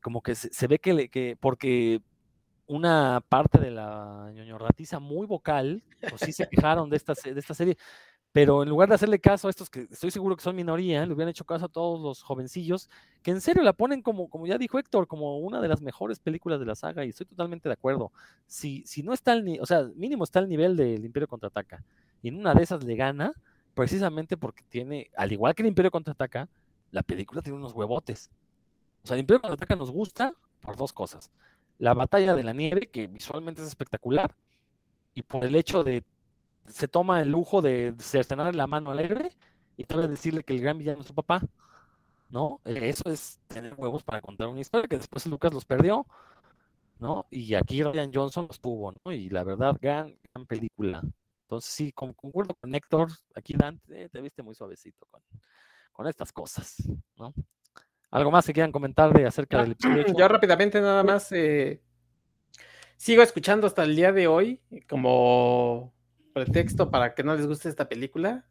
como 0.02 0.22
que 0.22 0.34
se, 0.34 0.66
ve 0.66 0.78
que, 0.78 0.94
le, 0.94 1.08
que 1.08 1.36
porque 1.38 2.00
una 2.70 3.20
parte 3.28 3.58
de 3.58 3.72
la 3.72 4.30
ñoño 4.32 4.56
ratiza 4.56 5.00
muy 5.00 5.26
vocal, 5.26 5.82
pues 6.08 6.22
sí 6.24 6.32
se 6.32 6.48
quejaron 6.48 6.88
de 6.88 6.96
esta, 6.96 7.14
de 7.14 7.38
esta 7.38 7.52
serie, 7.52 7.76
pero 8.30 8.62
en 8.62 8.68
lugar 8.68 8.88
de 8.88 8.94
hacerle 8.94 9.18
caso 9.18 9.48
a 9.48 9.50
estos 9.50 9.68
que 9.68 9.88
estoy 9.90 10.12
seguro 10.12 10.36
que 10.36 10.44
son 10.44 10.54
minoría, 10.54 11.04
le 11.04 11.12
hubieran 11.12 11.30
hecho 11.30 11.44
caso 11.44 11.64
a 11.64 11.68
todos 11.68 12.00
los 12.00 12.22
jovencillos, 12.22 12.88
que 13.24 13.32
en 13.32 13.40
serio 13.40 13.64
la 13.64 13.72
ponen 13.72 14.02
como, 14.02 14.30
como 14.30 14.46
ya 14.46 14.56
dijo 14.56 14.78
Héctor, 14.78 15.08
como 15.08 15.38
una 15.38 15.60
de 15.60 15.66
las 15.66 15.82
mejores 15.82 16.20
películas 16.20 16.60
de 16.60 16.66
la 16.66 16.76
saga, 16.76 17.04
y 17.04 17.08
estoy 17.08 17.26
totalmente 17.26 17.68
de 17.68 17.72
acuerdo. 17.72 18.12
Si, 18.46 18.84
si 18.86 19.02
no 19.02 19.14
está 19.14 19.32
al 19.32 19.44
o 19.60 19.66
sea, 19.66 19.90
mínimo 19.96 20.22
está 20.22 20.38
al 20.38 20.48
nivel 20.48 20.76
del 20.76 21.04
Imperio 21.04 21.26
Contraataca, 21.26 21.82
y 22.22 22.28
en 22.28 22.36
una 22.36 22.54
de 22.54 22.62
esas 22.62 22.84
le 22.84 22.94
gana, 22.94 23.32
precisamente 23.74 24.36
porque 24.36 24.62
tiene, 24.68 25.10
al 25.16 25.32
igual 25.32 25.56
que 25.56 25.62
el 25.62 25.68
Imperio 25.68 25.90
Contraataca, 25.90 26.48
la 26.92 27.02
película 27.02 27.42
tiene 27.42 27.58
unos 27.58 27.72
huevotes. 27.72 28.30
O 29.02 29.08
sea, 29.08 29.16
el 29.16 29.22
Imperio 29.22 29.40
Contraataca 29.40 29.74
nos 29.74 29.90
gusta 29.90 30.34
por 30.60 30.76
dos 30.76 30.92
cosas 30.92 31.32
la 31.80 31.94
batalla 31.94 32.34
de 32.34 32.44
la 32.44 32.52
nieve, 32.52 32.90
que 32.90 33.06
visualmente 33.06 33.62
es 33.62 33.68
espectacular, 33.68 34.36
y 35.14 35.22
por 35.22 35.44
el 35.44 35.56
hecho 35.56 35.82
de 35.82 36.04
se 36.68 36.86
toma 36.88 37.22
el 37.22 37.30
lujo 37.30 37.62
de 37.62 37.94
cercenar 37.98 38.54
la 38.54 38.66
mano 38.66 38.90
al 38.90 39.00
héroe 39.00 39.30
y 39.76 39.84
tal 39.84 40.00
vez 40.00 40.10
decirle 40.10 40.44
que 40.44 40.52
el 40.54 40.60
gran 40.60 40.78
villano 40.78 41.00
es 41.00 41.06
su 41.06 41.14
papá. 41.14 41.42
¿No? 42.28 42.60
Eso 42.64 43.10
es 43.10 43.40
tener 43.48 43.74
huevos 43.76 44.04
para 44.04 44.20
contar 44.20 44.46
una 44.46 44.60
historia 44.60 44.86
que 44.86 44.98
después 44.98 45.26
Lucas 45.26 45.52
los 45.52 45.64
perdió, 45.64 46.06
¿no? 47.00 47.26
Y 47.28 47.54
aquí 47.54 47.82
Ryan 47.82 48.12
Johnson 48.14 48.46
los 48.46 48.60
tuvo, 48.60 48.92
¿no? 48.92 49.10
Y 49.12 49.28
la 49.30 49.42
verdad, 49.42 49.76
gran, 49.80 50.16
gran 50.32 50.46
película. 50.46 51.02
Entonces, 51.42 51.72
sí, 51.72 51.90
concuerdo 51.90 52.54
con 52.54 52.72
Héctor, 52.72 53.08
aquí 53.34 53.54
Dante, 53.54 54.08
te 54.10 54.20
viste 54.20 54.44
muy 54.44 54.54
suavecito 54.54 55.06
con, 55.10 55.20
con 55.92 56.06
estas 56.06 56.30
cosas, 56.30 56.76
¿no? 57.16 57.34
¿Algo 58.10 58.30
más 58.30 58.44
que 58.44 58.52
quieran 58.52 58.72
comentar 58.72 59.12
de 59.12 59.26
acerca 59.26 59.62
del 59.62 59.72
episodio 59.72 60.04
Yo 60.18 60.28
rápidamente 60.28 60.80
nada 60.80 61.04
más 61.04 61.30
eh, 61.30 61.80
sigo 62.96 63.22
escuchando 63.22 63.66
hasta 63.66 63.84
el 63.84 63.94
día 63.94 64.12
de 64.12 64.26
hoy 64.26 64.60
como 64.88 65.94
pretexto 66.32 66.90
para 66.90 67.14
que 67.14 67.22
no 67.22 67.36
les 67.36 67.46
guste 67.46 67.68
esta 67.68 67.88
película. 67.88 68.44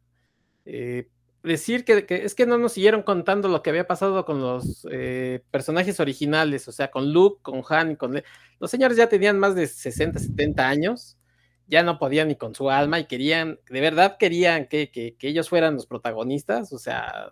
Eh, 0.64 1.10
decir 1.42 1.84
que, 1.84 2.06
es 2.08 2.34
que 2.34 2.46
no 2.46 2.56
nos 2.56 2.72
siguieron 2.72 3.02
contando 3.02 3.48
lo 3.48 3.62
que 3.62 3.70
había 3.70 3.86
pasado 3.86 4.24
con 4.24 4.40
los 4.40 4.86
eh, 4.90 5.42
personajes 5.50 6.00
originales, 6.00 6.66
o 6.66 6.72
sea, 6.72 6.90
con 6.90 7.12
Luke, 7.12 7.40
con 7.42 7.62
Han 7.68 7.92
y 7.92 7.96
con... 7.96 8.14
Le 8.14 8.24
los 8.58 8.70
señores 8.70 8.96
ya 8.96 9.08
tenían 9.08 9.38
más 9.38 9.54
de 9.54 9.66
60, 9.66 10.18
70 10.18 10.68
años, 10.68 11.18
ya 11.66 11.82
no 11.82 11.98
podían 11.98 12.28
ni 12.28 12.36
con 12.36 12.54
su 12.54 12.70
alma 12.70 12.98
y 12.98 13.06
querían, 13.06 13.58
de 13.68 13.80
verdad 13.80 14.16
querían 14.18 14.66
que, 14.66 14.90
que 14.90 15.16
ellos 15.20 15.48
fueran 15.48 15.74
los 15.74 15.86
protagonistas, 15.86 16.72
o 16.72 16.78
sea, 16.78 17.30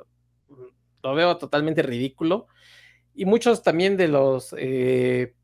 lo 1.10 1.14
veo 1.14 1.36
totalmente 1.38 1.82
ridículo. 1.82 2.46
Y 3.14 3.24
muchos 3.24 3.62
también 3.62 3.96
de 3.96 4.08
los 4.08 4.54
eh, 4.56 5.34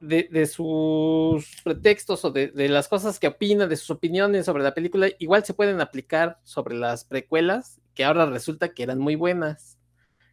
de, 0.00 0.46
sus 0.46 1.62
pretextos 1.62 2.24
o 2.24 2.30
de, 2.30 2.68
las 2.68 2.88
cosas 2.88 3.18
que 3.18 3.28
opinan, 3.28 3.68
de 3.68 3.76
sus 3.76 3.90
opiniones 3.90 4.46
sobre 4.46 4.62
la 4.62 4.74
película, 4.74 5.08
igual 5.18 5.44
se 5.44 5.54
pueden 5.54 5.80
aplicar 5.80 6.38
sobre 6.42 6.76
las 6.76 7.04
precuelas, 7.04 7.80
que 7.94 8.04
ahora 8.04 8.26
resulta 8.26 8.74
que 8.74 8.82
eran 8.82 8.98
muy 8.98 9.14
buenas. 9.14 9.78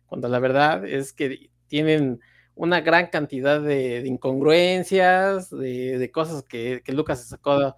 Cuando 0.06 0.28
la 0.28 0.40
verdad 0.40 0.86
es 0.86 1.14
que 1.14 1.50
tienen 1.68 2.20
una 2.56 2.82
gran 2.82 3.08
cantidad 3.08 3.62
de, 3.62 4.04
incongruencias, 4.06 5.50
de, 5.50 6.12
cosas 6.14 6.44
que, 6.44 6.84
Lucas 6.88 7.28
sacó 7.28 7.76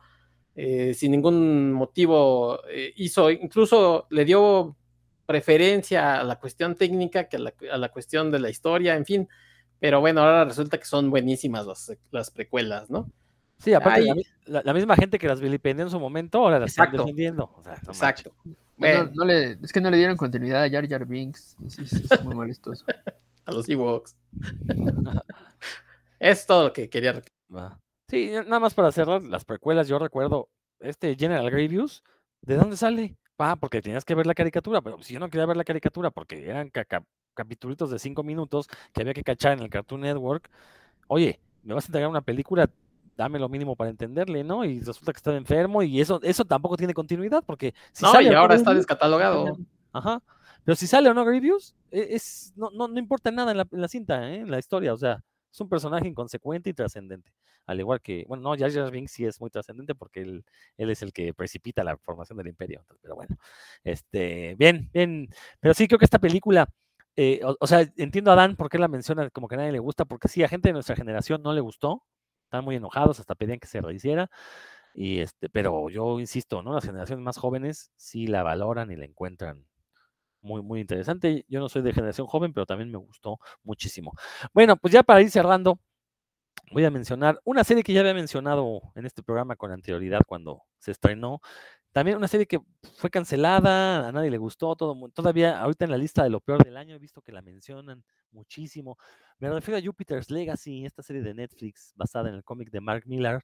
eh, 0.56 0.94
sin 0.94 1.12
ningún 1.12 1.72
motivo, 1.72 2.62
eh, 2.70 2.94
hizo, 2.96 3.30
incluso 3.30 4.08
le 4.10 4.26
dio 4.26 4.76
preferencia 5.26 6.20
a 6.20 6.24
la 6.24 6.38
cuestión 6.38 6.76
técnica 6.76 7.26
que 7.26 7.38
a 7.38 7.78
la, 7.78 7.90
cuestión 7.90 8.32
de 8.32 8.40
la 8.40 8.50
historia, 8.50 8.96
en 8.96 9.06
fin. 9.06 9.30
Pero 9.80 10.00
bueno, 10.00 10.22
ahora 10.22 10.46
resulta 10.46 10.78
que 10.78 10.86
son 10.86 11.10
buenísimas 11.10 11.66
las, 12.12 12.32
precuelas, 12.32 12.90
¿no? 12.90 13.10
Sí, 13.58 13.74
aparte, 13.74 14.06
la, 14.46 14.74
misma 14.74 14.96
gente 14.96 15.18
que 15.18 15.28
las 15.28 15.40
vilipendió 15.40 15.86
en 15.86 15.92
su 15.92 16.00
momento, 16.00 16.40
ahora 16.40 16.60
las 16.60 16.72
están 16.72 16.92
defendiendo. 16.92 17.50
exacto. 17.88 18.34
no, 18.78 19.26
le, 19.26 19.58
es 19.62 19.72
que 19.72 19.82
no 19.82 19.90
le 19.90 19.98
dieron 19.98 20.18
continuidad 20.18 20.64
a 20.64 20.70
Jar 20.70 20.88
Jar 20.88 21.06
Binks. 21.06 21.56
Es, 21.66 22.24
muy 22.24 22.36
molestoso. 22.36 22.86
a 23.46 23.52
los 23.52 23.70
Ewoks. 23.70 24.16
es 26.20 26.46
todo 26.46 26.66
lo 26.66 26.74
que 26.74 26.90
quería. 26.90 27.22
Sí, 28.10 28.32
nada 28.32 28.60
más 28.60 28.74
para 28.74 28.92
cerrar 28.92 29.24
las 29.24 29.46
precuelas, 29.46 29.88
yo 29.88 30.00
recuerdo 30.00 30.50
este 30.80 31.16
General 31.16 31.50
Grievous, 31.50 32.04
¿de 32.42 32.56
dónde 32.56 32.78
sale? 32.78 33.16
Ah, 33.38 33.56
porque 33.60 33.82
tenías 33.82 34.06
que 34.06 34.16
ver 34.16 34.26
la 34.26 34.34
caricatura, 34.34 34.82
pero 34.82 35.02
si 35.02 35.14
yo 35.14 35.20
no 35.20 35.30
quería 35.30 35.46
ver 35.46 35.58
la 35.58 35.64
caricatura 35.64 36.10
porque 36.10 36.50
eran 36.50 36.72
capítulos 37.34 37.90
de 37.90 38.00
cinco 38.00 38.24
minutos 38.24 38.68
que 38.94 39.02
había 39.02 39.14
que 39.14 39.24
cachar 39.24 39.54
en 39.54 39.60
el 39.60 39.70
Cartoon 39.70 40.02
Network, 40.02 40.50
oye, 41.08 41.40
me 41.64 41.74
vas 41.74 41.86
a 41.86 41.88
entregar 41.88 42.10
una 42.10 42.22
película, 42.22 42.70
dame 43.18 43.40
lo 43.40 43.50
mínimo 43.50 43.76
para 43.76 43.90
entenderle, 43.90 44.44
¿no? 44.44 44.64
Y 44.64 44.80
resulta 44.80 45.12
que 45.12 45.18
está 45.18 45.36
enfermo 45.36 45.84
y 45.84 46.00
eso, 46.00 46.20
eso 46.24 46.46
tampoco 46.46 46.78
tiene 46.78 46.94
continuidad 46.94 47.44
porque 47.46 47.74
si 47.92 48.04
no, 48.04 48.22
y 48.22 48.28
ahora 48.28 48.56
está 48.56 48.74
descatalogado. 48.74 49.58
Ajá. 49.92 50.22
Pero 50.64 50.76
si 50.76 50.88
sale 50.88 51.10
o 51.10 51.14
no 51.14 51.26
Grievous, 51.26 51.76
e, 51.92 52.16
es, 52.16 52.54
no, 52.56 52.70
no, 52.72 52.88
no 52.88 53.00
importa 53.00 53.32
nada 53.32 53.52
en 53.52 53.58
la, 53.58 53.68
en 53.72 53.82
la 53.82 53.88
cinta, 53.88 54.30
¿eh? 54.30 54.38
en 54.38 54.52
la 54.52 54.60
historia, 54.60 54.94
o 54.94 54.98
sea, 54.98 55.24
es 55.52 55.62
un 55.62 55.70
personaje 55.70 56.08
inconsecuente 56.08 56.70
y 56.70 56.74
trascendente. 56.74 57.32
Al 57.66 57.80
igual 57.80 58.02
que, 58.02 58.26
bueno, 58.28 58.44
no, 58.44 58.58
Jar 58.58 58.72
Jar 58.72 58.92
Binks 58.92 59.12
sí 59.12 59.26
es 59.26 59.42
muy 59.42 59.50
trascendente 59.50 59.96
porque 59.96 60.22
él, 60.22 60.46
él, 60.78 60.90
es 60.90 61.02
el 61.02 61.14
que 61.14 61.34
precipita 61.34 61.84
la 61.84 61.98
formación 61.98 62.38
del 62.38 62.48
imperio. 62.48 62.86
Pero 63.02 63.16
bueno, 63.16 63.38
este, 63.84 64.56
bien, 64.58 64.90
bien. 64.94 65.30
Pero 65.60 65.74
sí 65.74 65.88
creo 65.88 66.00
que 66.00 66.06
esta 66.06 66.20
película, 66.20 66.70
eh, 67.16 67.42
o, 67.60 67.68
sea, 67.68 67.82
entiendo 67.98 68.32
a 68.32 68.36
Dan 68.36 68.56
por 68.56 68.70
qué 68.70 68.78
la 68.78 68.88
menciona 68.88 69.30
como 69.32 69.48
que 69.48 69.56
a 69.56 69.58
nadie 69.60 69.72
le 69.72 69.80
gusta, 69.80 70.06
porque 70.06 70.28
sí, 70.28 70.44
a 70.44 70.48
gente 70.50 70.70
de 70.70 70.74
nuestra 70.74 70.96
generación 70.96 71.42
no 71.42 71.54
le 71.54 71.62
gustó, 71.62 72.04
están 72.46 72.64
muy 72.66 72.76
enojados, 72.76 73.20
hasta 73.20 73.36
pedían 73.36 73.60
que 73.60 73.68
se 73.68 73.82
rehiciera. 73.82 74.30
Y 74.94 75.20
este, 75.20 75.50
pero 75.50 75.90
yo 75.90 76.20
insisto, 76.20 76.62
¿no? 76.64 76.74
Las 76.74 76.86
generaciones 76.86 77.24
más 77.24 77.38
jóvenes 77.38 77.92
sí 77.98 78.28
la 78.28 78.44
valoran 78.44 78.92
y 78.92 78.96
la 78.96 79.06
encuentran 79.06 79.66
muy, 80.46 80.62
muy 80.62 80.82
interesante. 80.82 81.46
Yo 81.50 81.60
no 81.60 81.68
soy 81.70 81.82
de 81.82 81.94
generación 81.94 82.28
joven, 82.28 82.54
pero 82.54 82.66
también 82.66 82.92
me 82.92 82.98
gustó 82.98 83.40
muchísimo. 83.64 84.14
Bueno, 84.54 84.78
pues 84.78 84.94
ya 84.94 85.04
para 85.04 85.22
ir 85.22 85.32
cerrando, 85.32 85.80
voy 86.72 86.86
a 86.86 86.92
mencionar 86.92 87.40
una 87.44 87.64
serie 87.64 87.84
que 87.84 87.94
ya 87.94 88.02
había 88.02 88.14
mencionado 88.14 88.82
en 88.96 89.06
este 89.06 89.24
programa 89.24 89.56
con 89.56 89.72
anterioridad 89.72 90.22
cuando 90.28 90.64
se 90.80 90.92
estrenó. 90.92 91.42
También 91.92 92.18
una 92.18 92.28
serie 92.28 92.46
que 92.46 92.60
fue 92.98 93.10
cancelada, 93.10 94.08
a 94.08 94.12
nadie 94.12 94.30
le 94.30 94.38
gustó, 94.38 94.76
todo, 94.76 95.10
todavía 95.14 95.60
ahorita 95.62 95.86
en 95.86 95.92
la 95.92 95.98
lista 95.98 96.24
de 96.24 96.30
lo 96.30 96.42
peor 96.42 96.64
del 96.64 96.76
año 96.76 96.96
he 96.96 97.00
visto 97.00 97.22
que 97.22 97.32
la 97.32 97.42
mencionan 97.42 98.04
muchísimo. 98.32 98.98
Me 99.40 99.50
refiero 99.50 99.78
a 99.78 99.82
Jupiter's 99.82 100.30
Legacy, 100.30 100.86
esta 100.86 101.04
serie 101.04 101.22
de 101.22 101.34
Netflix 101.34 101.94
basada 101.96 102.30
en 102.30 102.36
el 102.36 102.44
cómic 102.44 102.70
de 102.70 102.82
Mark 102.82 103.04
Millar, 103.06 103.44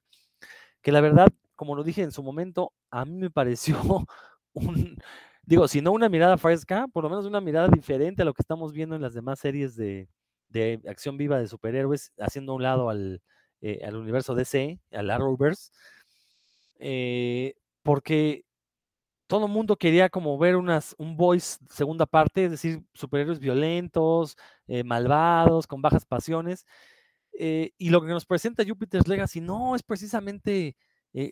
que 0.82 0.92
la 0.92 1.00
verdad, 1.00 1.28
como 1.54 1.74
lo 1.74 1.82
dije 1.84 2.02
en 2.02 2.12
su 2.12 2.22
momento, 2.22 2.72
a 2.90 3.04
mí 3.04 3.16
me 3.16 3.30
pareció 3.30 3.78
un, 4.52 4.98
digo, 5.44 5.66
si 5.68 5.80
no 5.80 5.92
una 5.92 6.08
mirada 6.10 6.36
fresca, 6.36 6.86
por 6.92 7.04
lo 7.04 7.10
menos 7.10 7.24
una 7.24 7.40
mirada 7.40 7.68
diferente 7.68 8.22
a 8.22 8.24
lo 8.24 8.34
que 8.34 8.42
estamos 8.42 8.72
viendo 8.72 8.96
en 8.96 9.02
las 9.02 9.14
demás 9.14 9.38
series 9.38 9.76
de, 9.76 10.08
acción 10.88 11.16
viva 11.16 11.38
de 11.38 11.48
superhéroes, 11.48 12.12
haciendo 12.18 12.54
un 12.54 12.62
lado 12.62 12.90
al, 12.90 13.22
eh, 13.60 13.80
al 13.84 13.96
universo 13.96 14.34
DC, 14.34 14.80
al 14.92 15.10
Arrowverse, 15.10 15.70
eh, 16.78 17.54
porque 17.82 18.44
todo 19.28 19.46
el 19.46 19.52
mundo 19.52 19.76
quería 19.76 20.10
como 20.10 20.38
ver 20.38 20.56
unas, 20.56 20.94
un 20.98 21.16
voice 21.16 21.58
segunda 21.70 22.06
parte, 22.06 22.46
es 22.46 22.50
decir, 22.52 22.84
superhéroes 22.94 23.40
violentos, 23.40 24.36
eh, 24.68 24.84
malvados, 24.84 25.66
con 25.66 25.82
bajas 25.82 26.04
pasiones. 26.06 26.66
y 27.34 27.90
lo 27.90 28.02
que 28.02 28.08
nos 28.08 28.26
presenta 28.26 28.64
Jupiter's 28.66 29.08
Legacy 29.08 29.40
no 29.40 29.74
es 29.76 29.82
precisamente 29.82 30.76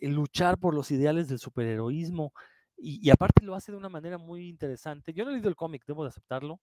luchar 0.03 0.57
por 0.59 0.73
los 0.75 0.91
ideales 0.91 1.27
del 1.29 1.39
superheroísmo, 1.39 2.33
y, 2.81 3.09
aparte 3.11 3.45
lo 3.45 3.55
hace 3.55 3.71
de 3.71 3.77
una 3.77 3.89
manera 3.89 4.17
muy 4.17 4.49
interesante. 4.49 5.13
Yo 5.13 5.23
no 5.23 5.31
he 5.31 5.33
leído 5.33 5.49
el 5.49 5.55
cómic, 5.55 5.83
debo 5.85 6.03
de 6.03 6.09
aceptarlo. 6.09 6.59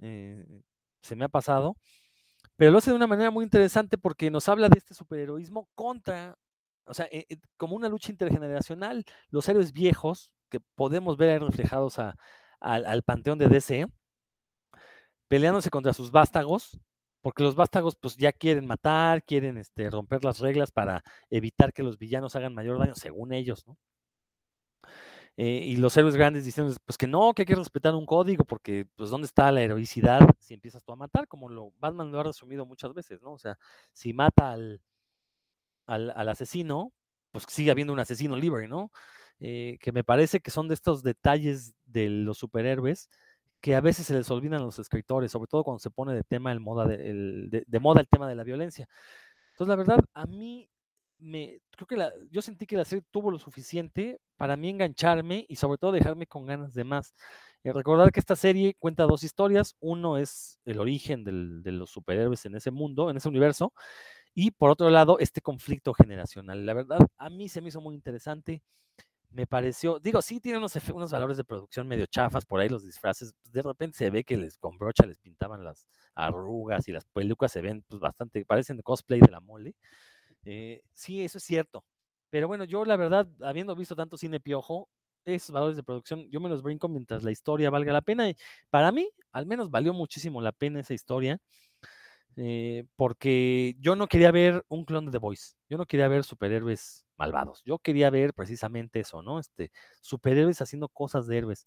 Eh, 0.00 0.44
se 1.02 1.16
me 1.16 1.24
ha 1.24 1.28
pasado. 1.28 1.76
Pero 2.56 2.72
lo 2.72 2.78
hace 2.78 2.90
de 2.90 2.96
una 2.96 3.06
manera 3.06 3.30
muy 3.30 3.44
interesante 3.44 3.98
porque 3.98 4.30
nos 4.30 4.48
habla 4.48 4.68
de 4.68 4.78
este 4.78 4.94
superheroísmo 4.94 5.68
contra, 5.74 6.36
o 6.84 6.94
sea, 6.94 7.06
eh, 7.12 7.26
eh, 7.28 7.38
como 7.56 7.76
una 7.76 7.88
lucha 7.88 8.12
intergeneracional. 8.12 9.04
Los 9.30 9.48
héroes 9.48 9.72
viejos, 9.72 10.32
que 10.50 10.60
podemos 10.76 11.16
ver 11.16 11.42
reflejados 11.42 11.96
al 12.60 13.02
panteón 13.04 13.38
de 13.38 13.48
DC, 13.48 13.86
peleándose 15.28 15.70
contra 15.70 15.92
sus 15.92 16.10
vástagos, 16.10 16.80
porque 17.22 17.42
los 17.42 17.54
vástagos 17.54 17.96
pues 17.96 18.16
ya 18.16 18.32
quieren 18.32 18.66
matar, 18.66 19.22
quieren 19.24 19.58
este, 19.58 19.88
romper 19.90 20.24
las 20.24 20.40
reglas 20.40 20.72
para 20.72 21.02
evitar 21.30 21.72
que 21.72 21.82
los 21.82 21.98
villanos 21.98 22.34
hagan 22.36 22.54
mayor 22.54 22.78
daño, 22.78 22.94
según 22.94 23.32
ellos, 23.32 23.66
¿no? 23.66 23.76
Eh, 25.36 25.62
y 25.64 25.76
los 25.76 25.96
héroes 25.96 26.16
grandes 26.16 26.44
diciendo 26.44 26.74
pues 26.84 26.98
que 26.98 27.06
no, 27.06 27.32
que 27.34 27.42
hay 27.42 27.46
que 27.46 27.54
respetar 27.54 27.94
un 27.94 28.06
código, 28.06 28.44
porque 28.44 28.86
pues 28.96 29.10
dónde 29.10 29.26
está 29.26 29.50
la 29.52 29.62
heroicidad 29.62 30.20
si 30.38 30.54
empiezas 30.54 30.84
tú 30.84 30.92
a 30.92 30.96
matar, 30.96 31.28
como 31.28 31.48
lo 31.48 31.72
Batman 31.78 32.12
lo 32.12 32.20
ha 32.20 32.24
resumido 32.24 32.66
muchas 32.66 32.92
veces, 32.94 33.22
¿no? 33.22 33.32
O 33.32 33.38
sea, 33.38 33.58
si 33.92 34.12
mata 34.12 34.52
al, 34.52 34.80
al, 35.86 36.28
asesino, 36.28 36.92
pues 37.32 37.44
sigue 37.48 37.70
habiendo 37.70 37.92
un 37.92 38.00
asesino 38.00 38.36
libre, 38.36 38.68
¿no? 38.68 38.90
Eh, 39.40 39.78
que 39.80 39.92
me 39.92 40.04
parece 40.04 40.40
que 40.40 40.50
son 40.50 40.68
de 40.68 40.74
estos 40.74 41.02
detalles 41.02 41.74
de 41.86 42.10
los 42.10 42.38
superhéroes 42.38 43.08
que 43.60 43.74
a 43.76 43.80
veces 43.80 44.06
se 44.06 44.14
les 44.14 44.30
olvidan 44.30 44.60
a 44.60 44.64
los 44.64 44.78
escritores, 44.78 45.32
sobre 45.32 45.48
todo 45.48 45.64
cuando 45.64 45.78
se 45.80 45.90
pone 45.90 46.14
de 46.14 46.24
tema 46.24 46.52
el 46.52 46.60
moda 46.60 46.86
de, 46.86 47.64
de, 47.66 47.80
moda 47.80 48.00
el 48.00 48.08
tema 48.08 48.28
de 48.28 48.34
la 48.34 48.44
violencia. 48.44 48.88
Entonces, 49.52 49.68
la 49.68 49.76
verdad, 49.76 50.04
a 50.14 50.26
mí 50.26 50.70
me 51.20 51.60
creo 51.76 51.86
que 51.86 51.96
la, 51.96 52.12
yo 52.30 52.42
sentí 52.42 52.66
que 52.66 52.76
la 52.76 52.84
serie 52.84 53.04
tuvo 53.10 53.30
lo 53.30 53.38
suficiente 53.38 54.20
para 54.36 54.56
mí 54.56 54.70
engancharme 54.70 55.46
y 55.48 55.56
sobre 55.56 55.78
todo 55.78 55.92
dejarme 55.92 56.26
con 56.26 56.46
ganas 56.46 56.74
de 56.74 56.84
más. 56.84 57.14
Eh, 57.64 57.72
recordar 57.72 58.12
que 58.12 58.20
esta 58.20 58.36
serie 58.36 58.74
cuenta 58.78 59.04
dos 59.04 59.22
historias. 59.24 59.76
Uno 59.80 60.16
es 60.18 60.58
el 60.64 60.78
origen 60.80 61.24
del, 61.24 61.62
de 61.62 61.72
los 61.72 61.90
superhéroes 61.90 62.44
en 62.46 62.56
ese 62.56 62.70
mundo, 62.70 63.10
en 63.10 63.16
ese 63.18 63.28
universo, 63.28 63.72
y 64.34 64.52
por 64.52 64.70
otro 64.70 64.90
lado, 64.90 65.18
este 65.20 65.40
conflicto 65.42 65.94
generacional. 65.94 66.66
La 66.66 66.74
verdad, 66.74 67.00
a 67.18 67.30
mí 67.30 67.48
se 67.48 67.60
me 67.62 67.68
hizo 67.68 67.80
muy 67.80 67.94
interesante 67.94 68.62
me 69.30 69.46
pareció, 69.46 69.98
digo, 70.00 70.20
sí 70.22 70.40
tiene 70.40 70.58
unos, 70.58 70.74
unos 70.92 71.12
valores 71.12 71.36
de 71.36 71.44
producción 71.44 71.86
medio 71.86 72.06
chafas, 72.06 72.44
por 72.44 72.60
ahí 72.60 72.68
los 72.68 72.84
disfraces, 72.84 73.34
de 73.44 73.62
repente 73.62 73.98
se 73.98 74.10
ve 74.10 74.24
que 74.24 74.36
les 74.36 74.56
con 74.58 74.76
brocha 74.78 75.06
les 75.06 75.18
pintaban 75.18 75.62
las 75.64 75.86
arrugas 76.14 76.88
y 76.88 76.92
las 76.92 77.04
pelucas 77.06 77.52
se 77.52 77.60
ven 77.60 77.84
pues 77.88 78.00
bastante, 78.00 78.44
parecen 78.44 78.80
cosplay 78.82 79.20
de 79.20 79.30
la 79.30 79.40
mole. 79.40 79.74
Eh, 80.44 80.82
sí, 80.94 81.22
eso 81.24 81.38
es 81.38 81.44
cierto. 81.44 81.84
Pero 82.30 82.48
bueno, 82.48 82.64
yo 82.64 82.84
la 82.84 82.96
verdad, 82.96 83.28
habiendo 83.42 83.74
visto 83.74 83.96
tanto 83.96 84.16
cine 84.16 84.40
piojo, 84.40 84.88
esos 85.24 85.50
valores 85.50 85.76
de 85.76 85.82
producción, 85.82 86.28
yo 86.30 86.40
me 86.40 86.48
los 86.48 86.62
brinco 86.62 86.88
mientras 86.88 87.22
la 87.22 87.30
historia 87.30 87.70
valga 87.70 87.92
la 87.92 88.02
pena. 88.02 88.28
Y 88.28 88.36
para 88.70 88.92
mí, 88.92 89.08
al 89.32 89.46
menos 89.46 89.70
valió 89.70 89.92
muchísimo 89.92 90.40
la 90.40 90.52
pena 90.52 90.80
esa 90.80 90.94
historia. 90.94 91.38
Eh, 92.36 92.84
porque 92.96 93.76
yo 93.80 93.96
no 93.96 94.06
quería 94.06 94.30
ver 94.30 94.64
un 94.68 94.84
clon 94.84 95.04
de 95.06 95.12
The 95.12 95.18
Voice, 95.18 95.56
yo 95.68 95.76
no 95.76 95.84
quería 95.86 96.08
ver 96.08 96.24
superhéroes 96.24 97.04
malvados, 97.16 97.60
yo 97.64 97.78
quería 97.78 98.08
ver 98.08 98.32
precisamente 98.34 99.00
eso, 99.00 99.20
¿no? 99.20 99.40
Este, 99.40 99.72
superhéroes 100.00 100.62
haciendo 100.62 100.88
cosas 100.88 101.26
de 101.26 101.38
héroes. 101.38 101.66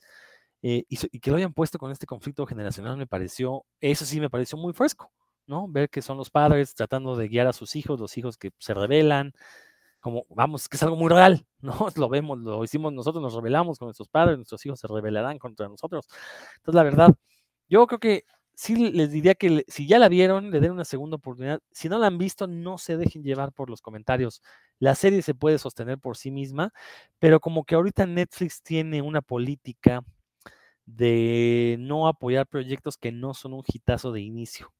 Eh, 0.62 0.86
y, 0.88 1.20
que 1.20 1.30
lo 1.30 1.38
hayan 1.38 1.54
puesto 1.54 1.78
con 1.78 1.92
este 1.92 2.06
conflicto 2.06 2.46
generacional 2.46 2.96
me 2.98 3.06
pareció, 3.06 3.66
eso 3.82 4.06
sí 4.06 4.22
me 4.22 4.30
pareció 4.30 4.58
muy 4.58 4.72
fresco, 4.74 5.12
¿no? 5.48 5.68
Ver 5.68 5.89
que 5.89 6.02
son 6.02 6.18
los 6.18 6.30
padres 6.30 6.76
tratando 6.76 7.16
de 7.16 7.28
guiar 7.28 7.48
a 7.48 7.54
sus 7.54 7.76
hijos, 7.76 8.00
los 8.00 8.18
hijos 8.18 8.38
que 8.38 8.52
se 8.60 8.74
rebelan, 8.74 9.34
como, 10.00 10.26
vamos, 10.30 10.68
que 10.70 10.78
es 10.78 10.84
algo 10.84 10.98
muy 10.98 11.10
real, 11.10 11.46
¿no? 11.62 11.88
Lo 11.96 12.10
vemos, 12.10 12.39
lo 12.39 12.64
hicimos 12.64 12.94
nosotros, 12.94 13.22
nos 13.24 13.34
rebelamos 13.34 13.80
con 13.80 13.88
nuestros 13.88 14.10
padres, 14.10 14.38
nuestros 14.38 14.66
hijos 14.66 14.80
se 14.80 14.88
rebelarán 14.88 15.39
contra 15.39 15.70
nosotros. 15.70 16.08
Entonces, 16.58 16.76
la 16.76 16.84
verdad, 16.84 17.16
yo 17.70 17.88
creo 17.88 18.00
que 18.00 18.26
sí 18.54 18.76
les 18.91 19.12
diría 19.12 19.36
que 19.36 19.64
si 19.68 19.88
ya 19.88 20.00
la 20.00 20.10
vieron, 20.10 20.52
le 20.52 20.60
den 20.60 20.72
una 20.72 20.86
segunda 20.86 21.18
oportunidad. 21.18 21.62
Si 21.72 21.89
no 21.89 22.00
la 22.00 22.08
han 22.08 22.18
visto, 22.18 22.48
no 22.48 22.78
se 22.78 22.98
dejen 22.98 23.24
llevar 23.24 23.54
por 23.54 23.70
los 23.70 23.82
comentarios. 23.82 24.41
La 24.80 24.96
serie 24.96 25.22
se 25.22 25.36
puede 25.36 25.58
sostener 25.60 26.00
por 26.00 26.18
sí 26.18 26.32
misma, 26.32 26.74
pero 27.20 27.39
como 27.39 27.64
que 27.66 27.76
ahorita 27.76 28.06
Netflix 28.06 28.62
tiene 28.62 29.02
una 29.02 29.22
política 29.22 30.04
de 30.86 31.78
no 31.80 32.08
apoyar 32.08 32.48
proyectos 32.48 32.98
que 32.98 33.12
no 33.12 33.34
son 33.34 33.54
un 33.54 33.64
hitazo 33.68 34.12
de 34.12 34.22
inicio. 34.22 34.74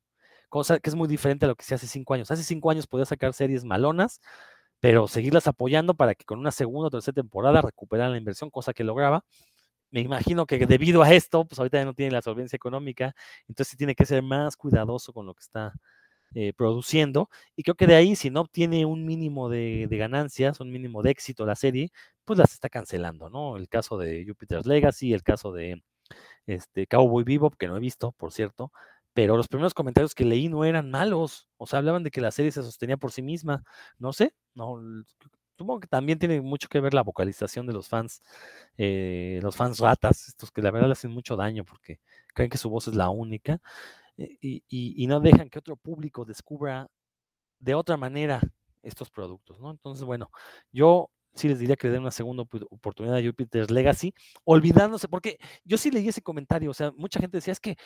Cosa 0.54 0.80
que 0.80 0.90
es 0.90 0.96
muy 0.96 1.08
diferente 1.08 1.46
a 1.46 1.50
lo 1.50 1.56
que 1.56 1.66
se 1.66 1.76
hace 1.76 1.88
cinco 1.88 2.14
años. 2.14 2.30
Hace 2.32 2.44
cinco 2.44 2.70
años 2.72 2.88
podía 2.88 3.06
sacar 3.06 3.34
series 3.34 3.66
malonas, 3.66 4.22
pero 4.80 5.08
seguirlas 5.08 5.48
apoyando 5.48 5.96
para 5.96 6.16
que 6.16 6.26
con 6.26 6.40
una 6.40 6.52
segunda 6.52 6.88
o 6.88 6.92
tercera 6.92 7.16
temporada 7.16 7.62
recuperaran 7.62 8.12
la 8.14 8.18
inversión, 8.20 8.50
cosa 8.52 8.74
que 8.74 8.84
lograba 8.84 9.26
me 9.94 10.02
imagino 10.02 10.48
que 10.48 10.66
debido 10.66 11.04
a 11.04 11.14
esto, 11.14 11.46
pues 11.46 11.60
ahorita 11.60 11.78
ya 11.78 11.86
no 11.86 11.94
tiene 11.94 12.12
la 12.12 12.24
solvencia 12.24 12.58
económica, 12.58 13.16
entonces 13.48 13.78
tiene 13.78 13.94
que 13.96 14.06
ser 14.08 14.24
más 14.24 14.58
cuidadoso 14.58 15.14
con 15.14 15.28
lo 15.28 15.36
que 15.36 15.42
está 15.42 15.74
eh, 16.36 16.54
produciendo. 16.54 17.30
Y 17.56 17.64
creo 17.64 17.76
que 17.76 17.86
de 17.88 17.96
ahí, 17.96 18.16
si 18.16 18.32
no 18.32 18.42
obtiene 18.42 18.86
un 18.88 19.06
mínimo 19.06 19.50
de, 19.50 19.88
ganancias, 19.92 20.60
un 20.60 20.72
mínimo 20.72 21.04
de 21.04 21.12
éxito 21.12 21.46
la 21.46 21.56
serie, 21.56 21.92
pues 22.26 22.40
las 22.40 22.54
está 22.54 22.70
cancelando, 22.70 23.30
¿no? 23.30 23.56
El 23.58 23.70
caso 23.70 23.98
de 24.00 24.26
Jupiter's 24.28 24.66
Legacy, 24.66 25.14
el 25.14 25.22
caso 25.24 25.52
de 25.52 25.84
este, 26.48 26.88
Cowboy 26.88 27.24
Bebop, 27.24 27.56
que 27.56 27.68
no 27.68 27.78
he 27.78 27.80
visto, 27.80 28.14
por 28.14 28.32
cierto, 28.32 28.72
pero 29.14 29.38
los 29.38 29.48
primeros 29.48 29.74
comentarios 29.74 30.16
que 30.16 30.26
leí 30.26 30.50
no 30.50 30.66
eran 30.66 30.90
malos, 30.92 31.48
o 31.58 31.68
sea, 31.68 31.80
hablaban 31.80 32.04
de 32.04 32.12
que 32.12 32.22
la 32.22 32.32
serie 32.32 32.52
se 32.52 32.64
sostenía 32.64 32.98
por 32.98 33.12
sí 33.12 33.22
misma, 33.22 33.64
no 34.00 34.14
sé, 34.14 34.34
no, 34.56 34.82
supongo 35.58 35.80
que 35.80 35.88
también 35.88 36.20
tiene 36.20 36.42
mucho 36.42 36.68
que 36.68 36.80
ver 36.80 36.94
la 36.94 37.04
vocalización 37.04 37.68
de 37.68 37.74
los 37.74 37.88
fans, 37.88 38.22
eh, 38.78 39.40
los 39.42 39.56
fans 39.56 39.80
ratas, 39.80 40.28
estos 40.28 40.52
que 40.52 40.62
la 40.62 40.72
verdad 40.72 40.88
le 40.88 40.94
hacen 40.94 41.12
mucho 41.12 41.36
daño 41.36 41.64
porque 41.66 42.00
creen 42.34 42.50
que 42.50 42.58
su 42.58 42.70
voz 42.70 42.88
es 42.88 42.96
la 42.96 43.10
única 43.10 43.60
eh, 44.18 44.38
y, 44.42 45.08
no 45.08 45.20
dejan 45.20 45.50
que 45.50 45.60
otro 45.60 45.76
público 45.76 46.26
descubra 46.26 46.88
de 47.60 47.76
otra 47.76 47.98
manera 47.98 48.42
estos 48.84 49.10
productos, 49.10 49.60
¿no? 49.60 49.72
Entonces, 49.72 50.04
bueno, 50.06 50.30
yo 50.72 51.10
sí 51.34 51.48
les 51.48 51.60
diría 51.60 51.76
que 51.76 51.88
le 51.88 51.94
den 51.94 52.02
una 52.02 52.12
segunda 52.12 52.44
oportunidad 52.44 53.18
a 53.18 53.24
Jupiter's 53.24 53.72
Legacy, 53.72 54.14
olvidándose, 54.44 55.08
porque 55.08 55.40
yo 55.64 55.78
sí 55.78 55.90
leí 55.92 56.08
ese 56.08 56.22
comentario, 56.22 56.72
o 56.72 56.74
sea, 56.74 56.92
mucha 56.92 57.20
gente 57.20 57.38
decía, 57.38 57.54
es 57.54 57.60
que, 57.60 57.78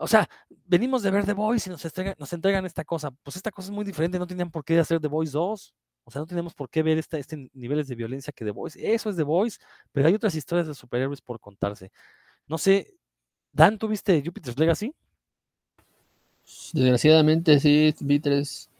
o 0.00 0.08
sea, 0.08 0.28
venimos 0.66 1.02
de 1.02 1.10
ver 1.10 1.26
The 1.26 1.34
Voice 1.34 1.68
y 1.68 1.72
nos 1.72 2.32
entregan, 2.32 2.64
esta 2.64 2.84
cosa, 2.84 3.10
pues 3.10 3.36
esta 3.36 3.50
cosa 3.50 3.68
es 3.68 3.72
muy 3.72 3.84
diferente, 3.84 4.18
no 4.18 4.26
tenían 4.26 4.50
por 4.50 4.64
qué 4.64 4.78
hacer 4.78 4.98
The 4.98 5.08
Voice 5.08 5.32
2, 5.32 5.74
o 6.04 6.10
sea, 6.10 6.20
no 6.20 6.26
tenemos 6.26 6.54
por 6.54 6.70
qué 6.70 6.82
ver 6.82 6.96
esta, 6.96 7.18
este 7.18 7.50
niveles 7.52 7.86
de 7.86 7.94
violencia 7.94 8.32
que 8.32 8.44
The 8.44 8.50
Voice. 8.50 8.94
Eso 8.94 9.10
es 9.10 9.16
The 9.16 9.22
Voice, 9.22 9.58
pero 9.92 10.08
hay 10.08 10.14
otras 10.14 10.34
historias 10.34 10.66
de 10.66 10.74
superhéroes 10.74 11.20
por 11.20 11.38
contarse. 11.38 11.92
No 12.48 12.56
sé, 12.56 12.94
Dan, 13.52 13.78
¿tuviste 13.78 14.22
Jupiter's 14.24 14.58
Legacy? 14.58 14.94
Desgraciadamente 16.72 17.60
sí, 17.60 17.94
vi 18.00 18.20
tres, 18.20 18.70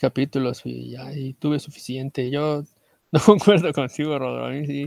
capítulos 0.00 0.62
y 0.64 0.90
ya 0.90 1.12
y 1.12 1.34
tuve 1.34 1.60
suficiente. 1.60 2.30
Yo 2.30 2.64
no 3.12 3.20
concuerdo 3.20 3.72
contigo, 3.74 4.18
mí 4.48 4.66
sí, 4.66 4.86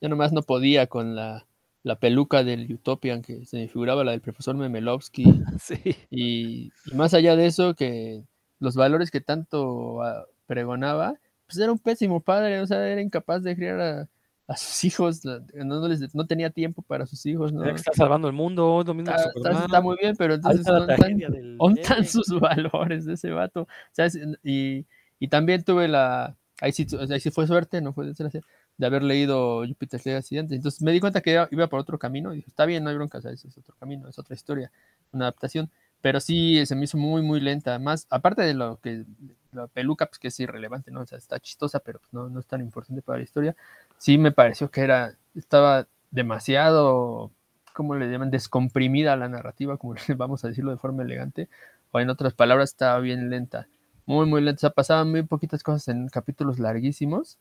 yo 0.00 0.08
nomás 0.08 0.32
no 0.32 0.42
podía 0.42 0.86
con 0.86 1.16
la, 1.16 1.44
la 1.84 1.96
peluca 1.96 2.42
del 2.42 2.72
Utopian 2.72 3.22
que 3.22 3.44
se 3.44 3.58
me 3.58 3.68
figuraba 3.68 4.02
la 4.02 4.10
del 4.10 4.22
profesor 4.22 4.56
Memelovsky. 4.56 5.24
Sí. 5.60 5.96
Y, 6.10 6.72
y, 6.86 6.94
más 6.94 7.14
allá 7.14 7.36
de 7.36 7.46
eso, 7.46 7.74
que 7.74 8.24
los 8.58 8.74
valores 8.74 9.10
que 9.10 9.20
tanto 9.20 10.02
ah, 10.02 10.24
pregonaba, 10.46 11.14
pues 11.46 11.58
era 11.58 11.70
un 11.70 11.78
pésimo 11.78 12.20
padre, 12.20 12.60
o 12.60 12.66
sea, 12.66 12.86
era 12.88 13.00
incapaz 13.00 13.42
de 13.42 13.54
criar 13.54 13.80
a, 13.80 14.08
sus 14.56 14.84
hijos, 14.84 15.22
no, 15.24 15.88
les, 15.88 16.14
no, 16.14 16.26
tenía 16.26 16.50
tiempo 16.50 16.82
para 16.82 17.06
sus 17.06 17.24
hijos, 17.24 17.52
¿no? 17.52 17.64
Está 17.64 17.92
salvando 17.94 18.28
el 18.28 18.34
mundo, 18.34 18.84
está, 18.86 19.80
muy 19.80 19.96
bien, 20.00 20.14
pero 20.16 20.34
entonces 20.34 20.66
¿dónde 20.66 21.80
están, 21.80 22.04
sus 22.04 22.28
valores 22.40 23.06
de 23.06 23.14
ese 23.14 23.30
vato? 23.30 23.62
O 23.62 23.68
sea, 23.92 24.06
y, 24.42 24.86
y, 25.18 25.28
también 25.28 25.64
tuve 25.64 25.88
la, 25.88 26.36
ahí 26.60 26.72
sí, 26.72 26.86
ahí 27.10 27.20
sí 27.20 27.30
fue 27.30 27.46
suerte, 27.46 27.80
no 27.80 27.94
fue 27.94 28.06
desgracia, 28.06 28.42
de 28.76 28.86
haber 28.86 29.02
leído 29.02 29.64
Jupiter's 29.66 30.04
Legacy 30.04 30.38
antes. 30.38 30.56
Entonces 30.56 30.82
me 30.82 30.92
di 30.92 31.00
cuenta 31.00 31.20
que 31.20 31.46
iba, 31.50 31.66
por 31.68 31.80
otro 31.80 31.98
camino 31.98 32.32
y 32.32 32.36
dije, 32.36 32.50
está 32.50 32.66
bien, 32.66 32.84
no 32.84 32.90
hay 32.90 32.96
bronca, 32.96 33.18
es 33.18 33.58
otro 33.58 33.74
camino, 33.78 34.08
es 34.08 34.18
otra 34.18 34.34
historia, 34.34 34.70
una 35.12 35.26
adaptación. 35.26 35.70
Pero 36.00 36.20
sí 36.20 36.64
se 36.66 36.76
me 36.76 36.84
hizo 36.84 36.98
muy, 36.98 37.22
muy 37.22 37.40
lenta. 37.40 37.78
Más, 37.78 38.06
aparte 38.10 38.42
de 38.42 38.52
lo 38.54 38.78
que 38.80 39.04
la 39.52 39.68
peluca, 39.68 40.06
pues 40.06 40.18
que 40.18 40.28
es 40.28 40.38
irrelevante, 40.38 40.90
¿no? 40.90 41.00
O 41.00 41.06
sea, 41.06 41.16
está 41.16 41.40
chistosa, 41.40 41.80
pero 41.80 41.98
pues, 42.00 42.12
no, 42.12 42.28
no 42.28 42.40
es 42.40 42.46
tan 42.46 42.60
importante 42.60 43.00
para 43.00 43.18
la 43.18 43.24
historia. 43.24 43.56
Sí 43.96 44.18
me 44.18 44.32
pareció 44.32 44.70
que 44.70 44.82
era, 44.82 45.16
estaba 45.34 45.86
demasiado, 46.10 47.30
¿cómo 47.72 47.94
le 47.94 48.10
llaman? 48.10 48.30
Descomprimida 48.30 49.16
la 49.16 49.28
narrativa, 49.28 49.78
como 49.78 49.94
vamos 50.16 50.44
a 50.44 50.48
decirlo 50.48 50.72
de 50.72 50.78
forma 50.78 51.04
elegante. 51.04 51.48
O 51.90 52.00
en 52.00 52.10
otras 52.10 52.34
palabras, 52.34 52.70
estaba 52.70 52.98
bien 52.98 53.30
lenta. 53.30 53.68
Muy, 54.04 54.26
muy 54.26 54.42
lenta. 54.42 54.58
O 54.58 54.60
sea, 54.60 54.70
pasaban 54.70 55.10
muy 55.10 55.22
poquitas 55.22 55.62
cosas 55.62 55.88
en 55.88 56.08
capítulos 56.08 56.58
larguísimos. 56.58 57.38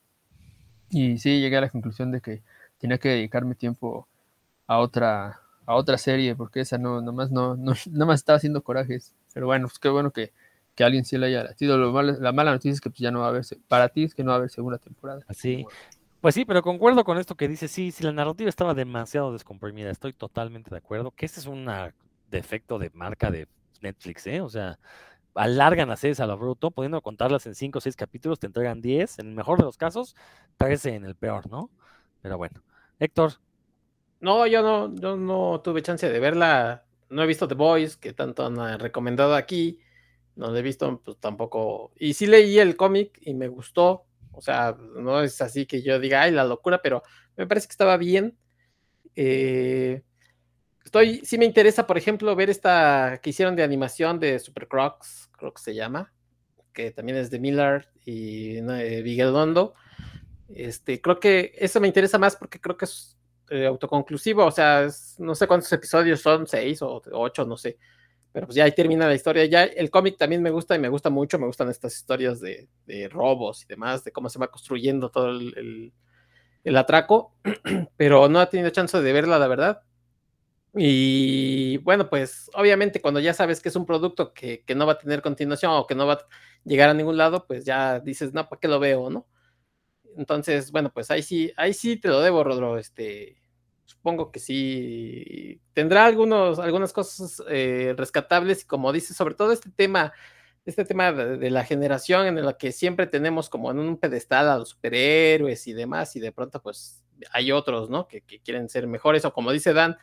Y 0.93 1.17
sí, 1.17 1.41
llegué 1.41 1.57
a 1.57 1.61
la 1.61 1.69
conclusión 1.69 2.11
de 2.11 2.21
que 2.21 2.43
tenía 2.77 2.99
que 2.99 3.09
dedicarme 3.09 3.55
tiempo 3.55 4.07
a 4.67 4.77
otra, 4.77 5.41
a 5.65 5.75
otra 5.75 5.97
serie, 5.97 6.35
porque 6.35 6.59
esa 6.61 6.77
no, 6.77 7.01
nomás 7.01 7.31
no, 7.31 7.55
no, 7.57 7.73
nomás 7.89 8.19
estaba 8.19 8.37
haciendo 8.37 8.63
corajes. 8.63 9.13
Pero 9.33 9.47
bueno, 9.47 9.67
pues 9.67 9.79
qué 9.79 9.89
bueno 9.89 10.11
que, 10.11 10.31
que 10.75 10.83
alguien 10.83 11.03
sí 11.03 11.17
le 11.17 11.27
haya 11.27 11.43
latido. 11.43 11.77
Lo 11.77 12.01
la 12.01 12.31
mala 12.31 12.51
noticia 12.51 12.73
es 12.73 12.81
que 12.81 12.89
pues, 12.89 12.99
ya 12.99 13.11
no 13.11 13.21
va 13.21 13.25
a 13.25 13.29
haber, 13.29 13.43
para 13.67 13.89
ti 13.89 14.03
es 14.03 14.13
que 14.13 14.23
no 14.23 14.29
va 14.29 14.35
a 14.35 14.37
haber 14.37 14.51
segunda 14.51 14.77
temporada. 14.77 15.21
Así. 15.27 15.65
Pues 16.21 16.35
sí, 16.35 16.45
pero 16.45 16.61
concuerdo 16.61 17.03
con 17.03 17.17
esto 17.17 17.35
que 17.35 17.49
dice, 17.49 17.67
sí, 17.67 17.91
si 17.91 18.03
la 18.03 18.13
narrativa 18.13 18.47
estaba 18.47 18.73
demasiado 18.73 19.33
descomprimida, 19.33 19.89
estoy 19.89 20.13
totalmente 20.13 20.69
de 20.69 20.77
acuerdo, 20.77 21.11
que 21.11 21.25
este 21.25 21.41
es 21.41 21.47
un 21.47 21.67
defecto 22.31 22.79
de 22.79 22.91
marca 22.93 23.29
de 23.29 23.47
Netflix, 23.81 24.27
¿eh? 24.27 24.39
O 24.39 24.49
sea, 24.49 24.79
alargan 25.35 25.89
las 25.89 25.99
series 25.99 26.19
a 26.19 26.27
lo 26.27 26.37
bruto, 26.37 26.71
pudiendo 26.71 27.01
contarlas 27.01 27.45
en 27.45 27.55
5 27.55 27.77
o 27.77 27.81
6 27.81 27.95
capítulos, 27.95 28.39
te 28.39 28.47
entregan 28.47 28.81
10, 28.81 29.19
en 29.19 29.27
el 29.29 29.35
mejor 29.35 29.57
de 29.59 29.65
los 29.65 29.77
casos, 29.77 30.15
13 30.57 30.95
en 30.95 31.05
el 31.05 31.15
peor, 31.15 31.49
¿no? 31.49 31.69
Pero 32.21 32.37
bueno. 32.37 32.63
Héctor. 32.99 33.33
No, 34.19 34.47
yo 34.47 34.61
no, 34.61 34.95
yo 34.95 35.17
no 35.17 35.61
tuve 35.61 35.81
chance 35.81 36.09
de 36.09 36.19
verla, 36.19 36.85
no 37.09 37.23
he 37.23 37.27
visto 37.27 37.47
The 37.47 37.55
Boys, 37.55 37.97
que 37.97 38.13
tanto 38.13 38.45
han 38.45 38.79
recomendado 38.79 39.35
aquí, 39.35 39.79
no 40.35 40.55
he 40.55 40.61
visto, 40.61 41.01
pues 41.03 41.17
tampoco. 41.17 41.91
Y 41.97 42.13
sí 42.13 42.25
leí 42.25 42.59
el 42.59 42.75
cómic 42.75 43.19
y 43.21 43.33
me 43.33 43.47
gustó. 43.47 44.05
O 44.31 44.41
sea, 44.41 44.75
no 44.95 45.21
es 45.21 45.41
así 45.41 45.65
que 45.65 45.81
yo 45.81 45.99
diga, 45.99 46.21
ay, 46.21 46.31
la 46.31 46.43
locura, 46.43 46.81
pero 46.81 47.03
me 47.35 47.45
parece 47.45 47.67
que 47.67 47.73
estaba 47.73 47.97
bien. 47.97 48.37
Eh, 49.15 50.01
estoy, 50.83 51.21
sí 51.25 51.37
me 51.37 51.45
interesa, 51.45 51.87
por 51.87 51.97
ejemplo, 51.97 52.35
ver 52.35 52.49
esta 52.49 53.19
que 53.21 53.31
hicieron 53.31 53.55
de 53.55 53.63
animación 53.63 54.19
de 54.19 54.39
Super 54.39 54.67
Crocs, 54.67 55.29
creo 55.37 55.53
que 55.53 55.61
se 55.61 55.75
llama, 55.75 56.13
que 56.73 56.91
también 56.91 57.17
es 57.17 57.29
de 57.29 57.39
Miller 57.39 57.89
y 58.05 58.59
no, 58.61 59.73
Este, 60.49 61.01
creo 61.01 61.19
que 61.19 61.53
eso 61.57 61.79
me 61.79 61.87
interesa 61.87 62.17
más 62.17 62.35
porque 62.35 62.59
creo 62.59 62.77
que 62.77 62.85
es 62.85 63.17
eh, 63.49 63.65
autoconclusivo, 63.65 64.45
o 64.45 64.51
sea, 64.51 64.87
no 65.19 65.35
sé 65.35 65.47
cuántos 65.47 65.71
episodios 65.71 66.21
son, 66.21 66.47
seis 66.47 66.81
o 66.81 67.01
ocho, 67.11 67.45
no 67.45 67.57
sé. 67.57 67.77
Pero 68.33 68.47
pues 68.47 68.55
ya 68.55 68.63
ahí 68.65 68.71
termina 68.71 69.07
la 69.07 69.13
historia. 69.13 69.45
Ya 69.45 69.63
el 69.63 69.91
cómic 69.91 70.17
también 70.17 70.41
me 70.41 70.49
gusta 70.49 70.75
y 70.75 70.79
me 70.79 70.89
gusta 70.89 71.11
mucho. 71.11 71.37
Me 71.37 71.45
gustan 71.45 71.69
estas 71.69 71.95
historias 71.95 72.41
de, 72.41 72.67
robos 73.09 73.63
y 73.63 73.67
demás, 73.67 74.03
de 74.03 74.11
cómo 74.11 74.27
se 74.27 74.39
va 74.39 74.47
construyendo 74.47 75.11
todo 75.11 75.29
el, 75.29 75.93
atraco. 76.75 77.35
Pero 77.95 78.27
no 78.29 78.39
ha 78.39 78.49
tenido 78.49 78.71
chance 78.71 78.99
de 78.99 79.13
verla, 79.13 79.37
la 79.37 79.47
verdad. 79.47 79.83
Y 80.75 81.77
bueno, 81.77 82.09
pues 82.09 82.49
obviamente 82.55 83.01
cuando 83.01 83.19
ya 83.19 83.33
sabes 83.33 83.61
que 83.61 83.69
es 83.69 83.75
un 83.75 83.85
producto 83.85 84.33
que, 84.33 84.63
que, 84.63 84.75
no 84.75 84.87
va 84.87 84.93
a 84.93 84.97
tener 84.97 85.21
continuación 85.21 85.71
o 85.73 85.85
que 85.85 85.95
no 85.95 86.07
va 86.07 86.13
a 86.13 86.27
llegar 86.63 86.89
a 86.89 86.93
ningún 86.95 87.17
lado, 87.17 87.45
pues 87.45 87.63
ya 87.65 87.99
dices, 87.99 88.33
no, 88.33 88.49
¿para 88.49 88.59
qué 88.59 88.67
lo 88.67 88.79
veo, 88.79 89.09
no? 89.09 89.27
Entonces, 90.17 90.71
bueno, 90.71 90.91
pues 90.93 91.11
ahí 91.11 91.23
sí, 91.23 91.51
ahí 91.57 91.73
sí 91.73 91.97
te 91.97 92.07
lo 92.07 92.21
debo, 92.21 92.43
Rodro. 92.43 92.77
Este, 92.77 93.41
supongo 93.85 94.31
que 94.31 94.39
sí. 94.39 95.61
Tendrá 95.73 96.05
algunos, 96.05 96.59
algunas 96.59 96.93
cosas 96.93 97.41
eh, 97.49 97.93
rescatables 97.97 98.63
y 98.63 98.65
como 98.67 98.91
dice, 98.91 99.13
sobre 99.13 99.35
todo 99.35 99.51
este 99.51 99.69
tema, 99.71 100.13
este 100.65 100.85
tema 100.85 101.11
de, 101.11 101.49
la 101.49 101.65
generación 101.65 102.27
en 102.27 102.45
la 102.45 102.57
que 102.57 102.71
siempre 102.71 103.07
tenemos 103.07 103.49
como 103.49 103.71
en 103.71 103.79
un 103.79 103.97
pedestal 103.97 104.49
a 104.49 104.57
los 104.57 104.69
superhéroes 104.69 105.67
y 105.67 105.73
demás, 105.73 106.15
y 106.15 106.19
de 106.19 106.31
pronto 106.31 106.61
pues 106.61 107.03
hay 107.31 107.51
otros, 107.51 107.89
¿no? 107.89 108.07
Que, 108.07 108.21
quieren 108.21 108.69
ser 108.69 108.87
mejores, 108.87 109.25
o 109.25 109.33
como 109.33 109.51
dice 109.51 109.73
Dan, 109.73 109.97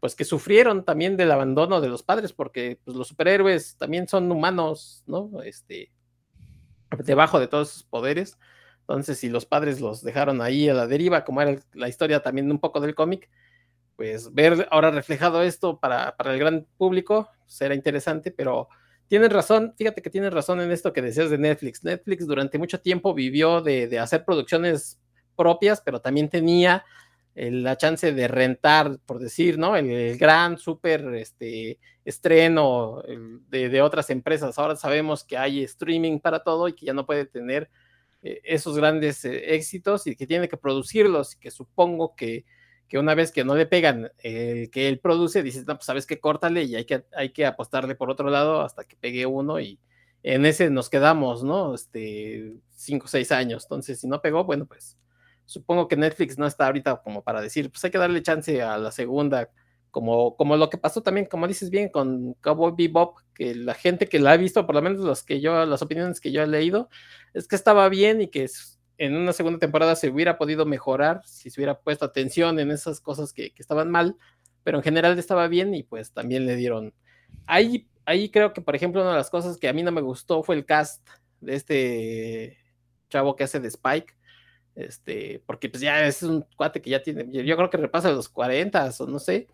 pues 0.00 0.14
que 0.14 0.24
sufrieron 0.24 0.84
también 0.84 1.16
del 1.16 1.32
abandono 1.32 1.80
de 1.80 1.88
los 1.88 2.02
padres, 2.02 2.32
porque 2.32 2.78
pues, 2.84 2.96
los 2.96 3.08
superhéroes 3.08 3.76
también 3.76 4.08
son 4.08 4.30
humanos, 4.30 5.02
¿no? 5.06 5.42
Este, 5.42 5.90
debajo 7.04 7.40
de 7.40 7.48
todos 7.48 7.70
sus 7.70 7.82
poderes. 7.82 8.38
Entonces, 8.80 9.18
si 9.18 9.28
los 9.28 9.46
padres 9.46 9.80
los 9.80 10.02
dejaron 10.02 10.40
ahí 10.40 10.68
a 10.68 10.74
la 10.74 10.86
deriva, 10.86 11.24
como 11.24 11.42
era 11.42 11.60
la 11.72 11.88
historia 11.88 12.20
también 12.20 12.50
un 12.50 12.60
poco 12.60 12.80
del 12.80 12.94
cómic, 12.94 13.28
pues 13.96 14.32
ver 14.32 14.68
ahora 14.70 14.90
reflejado 14.90 15.42
esto 15.42 15.80
para, 15.80 16.14
el 16.24 16.38
gran 16.38 16.66
público 16.76 17.28
será 17.46 17.74
interesante, 17.74 18.30
pero 18.30 18.68
tienes 19.08 19.32
razón, 19.32 19.74
fíjate 19.76 20.02
que 20.02 20.10
tienes 20.10 20.32
razón 20.32 20.60
en 20.60 20.70
esto 20.70 20.92
que 20.92 21.02
decías 21.02 21.30
de 21.30 21.38
Netflix. 21.38 21.82
Netflix 21.82 22.26
durante 22.26 22.58
mucho 22.58 22.80
tiempo 22.80 23.14
vivió 23.14 23.62
de, 23.62 23.98
hacer 23.98 24.24
producciones 24.24 25.00
propias, 25.34 25.80
pero 25.80 26.00
también 26.00 26.28
tenía 26.28 26.84
la 27.36 27.76
chance 27.76 28.12
de 28.12 28.28
rentar, 28.28 28.98
por 29.04 29.18
decir, 29.18 29.58
¿no? 29.58 29.76
El, 29.76 30.16
gran 30.16 30.56
súper 30.56 31.14
este, 31.14 31.78
estreno 32.04 33.02
de, 33.50 33.82
otras 33.82 34.08
empresas. 34.10 34.58
Ahora 34.58 34.76
sabemos 34.76 35.22
que 35.22 35.36
hay 35.36 35.62
streaming 35.64 36.18
para 36.18 36.40
todo 36.42 36.66
y 36.68 36.72
que 36.72 36.86
ya 36.86 36.94
no 36.94 37.04
puede 37.04 37.26
tener 37.26 37.70
eh, 38.22 38.40
esos 38.44 38.76
grandes 38.76 39.24
eh, 39.26 39.54
éxitos 39.54 40.06
y 40.06 40.16
que 40.16 40.26
tiene 40.26 40.48
que 40.48 40.56
producirlos, 40.56 41.34
y 41.34 41.38
que 41.38 41.50
supongo 41.50 42.16
que, 42.16 42.46
una 42.94 43.14
vez 43.14 43.32
que 43.32 43.44
no 43.44 43.54
le 43.54 43.66
pegan 43.66 44.10
que 44.22 44.70
él 44.72 45.00
produce, 45.00 45.42
dices, 45.42 45.66
no, 45.66 45.74
pues 45.74 45.84
sabes 45.84 46.06
que 46.06 46.20
córtale 46.20 46.62
y 46.62 46.76
hay 46.76 46.86
que, 46.86 47.04
hay 47.14 47.30
que 47.30 47.44
apostarle 47.44 47.94
por 47.94 48.10
otro 48.10 48.30
lado 48.30 48.62
hasta 48.62 48.84
que 48.84 48.96
pegue 48.96 49.26
uno 49.26 49.60
y 49.60 49.78
en 50.22 50.46
ese 50.46 50.70
nos 50.70 50.88
quedamos, 50.88 51.44
¿no? 51.44 51.74
Este, 51.74 52.56
cinco 52.70 53.04
o 53.04 53.08
seis 53.08 53.30
años. 53.32 53.64
Entonces, 53.64 54.00
si 54.00 54.08
no 54.08 54.22
pegó, 54.22 54.44
bueno, 54.44 54.66
pues 54.66 54.96
supongo 55.46 55.88
que 55.88 55.96
Netflix 55.96 56.38
no 56.38 56.46
está 56.46 56.66
ahorita 56.66 57.00
como 57.02 57.22
para 57.22 57.40
decir, 57.40 57.70
pues 57.70 57.84
hay 57.84 57.90
que 57.90 57.98
darle 57.98 58.22
chance 58.22 58.60
a 58.62 58.76
la 58.76 58.90
segunda 58.90 59.50
como, 59.90 60.36
como 60.36 60.58
lo 60.58 60.68
que 60.68 60.76
pasó 60.76 61.02
también, 61.02 61.26
como 61.26 61.48
dices 61.48 61.70
bien, 61.70 61.88
con 61.88 62.34
Cowboy 62.42 62.74
Bebop, 62.76 63.16
que 63.32 63.54
la 63.54 63.72
gente 63.72 64.08
que 64.08 64.18
la 64.18 64.32
ha 64.32 64.36
visto, 64.36 64.66
por 64.66 64.74
lo 64.74 64.82
menos 64.82 65.00
los 65.00 65.22
que 65.22 65.40
yo, 65.40 65.64
las 65.64 65.80
opiniones 65.80 66.20
que 66.20 66.32
yo 66.32 66.42
he 66.42 66.46
leído, 66.46 66.90
es 67.32 67.48
que 67.48 67.56
estaba 67.56 67.88
bien 67.88 68.20
y 68.20 68.28
que 68.28 68.46
en 68.98 69.16
una 69.16 69.32
segunda 69.32 69.58
temporada 69.58 69.96
se 69.96 70.10
hubiera 70.10 70.36
podido 70.36 70.66
mejorar 70.66 71.22
si 71.24 71.48
se 71.48 71.60
hubiera 71.60 71.80
puesto 71.80 72.04
atención 72.04 72.58
en 72.58 72.70
esas 72.70 73.00
cosas 73.00 73.32
que, 73.32 73.52
estaban 73.56 73.90
mal, 73.90 74.16
pero 74.64 74.78
en 74.78 74.84
general 74.84 75.18
estaba 75.18 75.48
bien 75.48 75.74
y 75.74 75.82
pues 75.82 76.12
también 76.12 76.46
le 76.46 76.56
dieron. 76.56 76.92
Ahí, 77.46 77.88
ahí 78.04 78.30
creo 78.30 78.52
que, 78.52 78.60
por 78.60 78.76
ejemplo, 78.76 79.00
una 79.00 79.12
de 79.12 79.16
las 79.16 79.30
cosas 79.30 79.56
que 79.56 79.68
a 79.68 79.72
mí 79.72 79.82
no 79.82 79.92
me 79.92 80.00
gustó 80.00 80.42
fue 80.42 80.56
el 80.56 80.66
cast 80.66 81.08
de 81.40 81.54
este 81.54 82.58
chavo 83.08 83.36
que 83.36 83.44
hace 83.44 83.60
de 83.60 83.68
Spike. 83.68 84.15
Este, 84.76 85.42
porque 85.46 85.70
pues 85.70 85.80
ya 85.80 86.06
es 86.06 86.22
un 86.22 86.44
cuate 86.54 86.82
que 86.82 86.90
ya 86.90 87.02
tiene, 87.02 87.26
yo 87.32 87.56
creo 87.56 87.70
que 87.70 87.78
repasa 87.78 88.12
los 88.12 88.28
40 88.28 88.90
o 88.98 89.06
no 89.06 89.18
sé, 89.18 89.48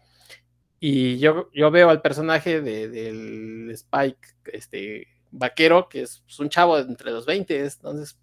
y 0.80 1.18
yo, 1.18 1.48
yo 1.54 1.70
veo 1.70 1.90
al 1.90 2.02
personaje 2.02 2.60
de, 2.60 2.88
del 2.88 3.70
Spike, 3.70 4.18
este 4.46 5.06
vaquero, 5.30 5.88
que 5.88 6.02
es 6.02 6.24
pues, 6.24 6.40
un 6.40 6.48
chavo 6.48 6.76
entre 6.76 7.12
los 7.12 7.24
20, 7.24 7.56
entonces 7.64 8.18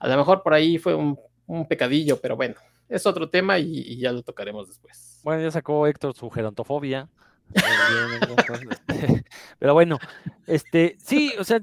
a 0.00 0.08
lo 0.08 0.16
mejor 0.16 0.42
por 0.42 0.54
ahí 0.54 0.76
fue 0.76 0.96
un, 0.96 1.16
pecadillo, 1.68 2.20
pero 2.20 2.34
bueno, 2.34 2.56
es 2.88 3.06
otro 3.06 3.30
tema 3.30 3.60
y, 3.60 3.96
ya 3.98 4.10
lo 4.10 4.22
tocaremos 4.22 4.66
después. 4.66 5.20
Bueno, 5.22 5.40
ya 5.42 5.52
sacó 5.52 5.86
Héctor 5.86 6.16
su 6.16 6.28
gerontofobia. 6.30 7.08
pero 9.60 9.74
bueno, 9.74 9.98
este, 10.48 10.96
sí, 10.98 11.32
o 11.38 11.44
sea, 11.44 11.60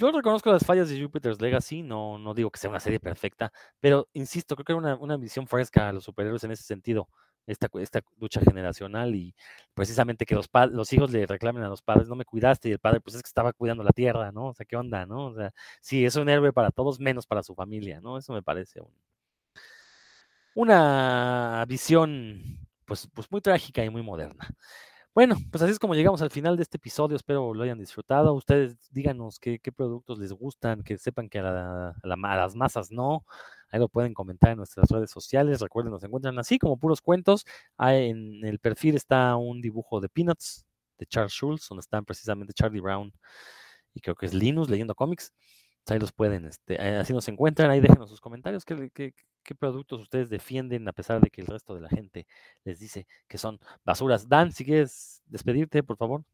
yo 0.00 0.10
reconozco 0.10 0.50
las 0.50 0.64
fallas 0.64 0.88
de 0.88 1.02
Jupiter's 1.02 1.42
Legacy, 1.42 1.82
no, 1.82 2.32
digo 2.34 2.50
que 2.50 2.58
sea 2.58 2.70
una 2.70 2.80
serie 2.80 2.98
perfecta, 2.98 3.52
pero 3.80 4.08
insisto, 4.14 4.56
creo 4.56 4.64
que 4.64 4.72
era 4.72 4.96
una, 4.96 5.16
visión 5.18 5.46
fresca 5.46 5.88
a 5.88 5.92
los 5.92 6.04
superhéroes 6.04 6.42
en 6.44 6.52
ese 6.52 6.62
sentido 6.62 7.08
esta, 7.46 7.68
lucha 8.18 8.40
generacional 8.40 9.14
y 9.14 9.34
precisamente 9.74 10.24
que 10.24 10.34
los, 10.34 10.48
los 10.70 10.92
hijos 10.94 11.10
le 11.10 11.26
reclamen 11.26 11.62
a 11.64 11.68
los 11.68 11.82
padres, 11.82 12.08
no 12.08 12.16
me 12.16 12.24
cuidaste 12.24 12.70
y 12.70 12.72
el 12.72 12.78
padre 12.78 13.00
pues 13.00 13.16
es 13.16 13.22
que 13.22 13.28
estaba 13.28 13.52
cuidando 13.52 13.82
la 13.84 13.92
tierra, 13.92 14.32
¿no? 14.32 14.48
O 14.48 14.54
sea, 14.54 14.64
¿qué 14.64 14.76
onda, 14.76 15.04
no? 15.04 15.26
O 15.26 15.34
sea, 15.34 15.52
sí, 15.82 16.04
es 16.06 16.16
un 16.16 16.28
héroe 16.30 16.52
para 16.52 16.70
todos 16.70 16.98
menos 16.98 17.26
para 17.26 17.42
su 17.42 17.54
familia, 17.54 18.00
¿no? 18.00 18.16
Eso 18.16 18.32
me 18.32 18.42
parece 18.42 18.80
una 20.54 21.64
visión 21.68 22.58
pues, 22.86 23.08
pues 23.12 23.30
muy 23.30 23.40
trágica 23.42 23.84
y 23.84 23.90
muy 23.90 24.02
moderna. 24.02 24.48
Bueno, 25.14 25.36
pues 25.50 25.60
así 25.62 25.72
es 25.72 25.78
como 25.80 25.94
llegamos 25.96 26.22
al 26.22 26.30
final 26.30 26.56
de 26.56 26.62
este 26.62 26.76
episodio. 26.76 27.16
Espero 27.16 27.52
lo 27.52 27.62
hayan 27.64 27.78
disfrutado. 27.78 28.32
Ustedes 28.32 28.76
díganos 28.92 29.40
qué, 29.40 29.58
productos 29.74 30.18
les 30.20 30.32
gustan, 30.32 30.82
que 30.84 30.98
sepan 30.98 31.28
que 31.28 31.40
a, 31.40 31.94
las 32.04 32.54
masas 32.54 32.92
no. 32.92 33.26
Ahí 33.72 33.80
lo 33.80 33.88
pueden 33.88 34.14
comentar 34.14 34.52
en 34.52 34.58
nuestras 34.58 34.88
redes 34.88 35.10
sociales. 35.10 35.60
Recuerden, 35.60 35.92
nos 35.92 36.04
encuentran 36.04 36.38
así 36.38 36.58
como 36.58 36.78
puros 36.78 37.00
cuentos. 37.00 37.44
en 37.78 38.44
el 38.44 38.60
perfil 38.60 38.94
está 38.96 39.36
un 39.36 39.60
dibujo 39.60 40.00
de 40.00 40.08
Peanuts 40.08 40.64
de 40.98 41.06
Charles 41.06 41.32
Schulz, 41.32 41.68
donde 41.68 41.80
están 41.80 42.04
precisamente 42.04 42.52
Charlie 42.52 42.80
Brown 42.80 43.12
y 43.94 44.00
creo 44.00 44.14
que 44.14 44.26
es 44.26 44.34
Linus 44.34 44.70
leyendo 44.70 44.94
cómics. 44.94 45.32
Ahí 45.90 45.98
los 45.98 46.12
pueden, 46.12 46.46
este, 46.46 46.78
así 46.78 47.12
nos 47.12 47.28
encuentran. 47.28 47.70
Ahí 47.70 47.80
déjenos 47.80 48.10
sus 48.10 48.20
comentarios. 48.20 48.64
¿Qué, 48.64 48.90
qué, 48.94 49.14
qué 49.42 49.54
productos 49.54 50.00
ustedes 50.00 50.30
defienden 50.30 50.86
a 50.88 50.92
pesar 50.92 51.20
de 51.20 51.30
que 51.30 51.40
el 51.40 51.46
resto 51.46 51.74
de 51.74 51.80
la 51.80 51.88
gente 51.88 52.26
les 52.64 52.78
dice 52.78 53.06
que 53.28 53.38
son 53.38 53.58
basuras? 53.84 54.28
Dan, 54.28 54.52
si 54.52 54.64
quieres 54.64 55.22
despedirte, 55.26 55.82
por 55.82 55.96
favor. 55.96 56.24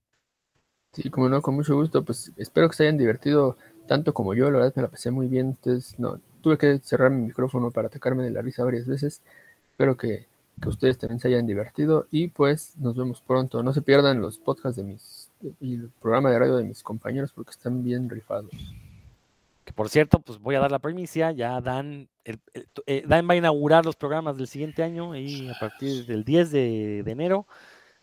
Sí, 0.92 1.10
como 1.10 1.28
no, 1.28 1.42
con 1.42 1.54
mucho 1.54 1.74
gusto. 1.74 2.04
Pues 2.04 2.32
espero 2.36 2.68
que 2.68 2.76
se 2.76 2.84
hayan 2.84 2.96
divertido 2.96 3.58
tanto 3.86 4.14
como 4.14 4.34
yo. 4.34 4.50
La 4.50 4.58
verdad 4.58 4.72
me 4.76 4.82
la 4.82 4.88
pasé 4.88 5.10
muy 5.10 5.28
bien. 5.28 5.48
Entonces, 5.48 5.98
no, 5.98 6.20
tuve 6.40 6.58
que 6.58 6.78
cerrar 6.78 7.10
mi 7.10 7.26
micrófono 7.26 7.70
para 7.70 7.88
atacarme 7.88 8.22
de 8.22 8.30
la 8.30 8.40
risa 8.40 8.64
varias 8.64 8.86
veces. 8.86 9.20
Espero 9.72 9.96
que, 9.96 10.26
ustedes 10.64 10.96
también 10.96 11.20
se 11.20 11.28
hayan 11.28 11.46
divertido 11.46 12.06
y 12.10 12.28
pues 12.28 12.78
nos 12.78 12.96
vemos 12.96 13.20
pronto. 13.20 13.62
No 13.62 13.74
se 13.74 13.82
pierdan 13.82 14.22
los 14.22 14.38
podcasts 14.38 14.76
de 14.76 14.84
mis 14.84 15.30
y 15.60 15.74
el 15.74 15.90
programa 16.00 16.30
de 16.30 16.38
radio 16.38 16.56
de 16.56 16.64
mis 16.64 16.82
compañeros 16.82 17.32
porque 17.32 17.50
están 17.50 17.84
bien 17.84 18.08
rifados. 18.08 18.50
Por 19.76 19.88
cierto, 19.88 20.18
pues 20.18 20.40
voy 20.40 20.56
a 20.56 20.60
dar 20.60 20.72
la 20.72 20.80
primicia, 20.80 21.30
ya 21.30 21.60
Dan, 21.60 22.08
eh, 22.24 23.04
Dan 23.06 23.28
va 23.28 23.34
a 23.34 23.36
inaugurar 23.36 23.84
los 23.84 23.94
programas 23.94 24.36
del 24.36 24.48
siguiente 24.48 24.82
año 24.82 25.14
y 25.14 25.48
a 25.48 25.54
partir 25.60 26.04
del 26.06 26.24
10 26.24 26.50
de 26.50 26.98
enero 27.06 27.46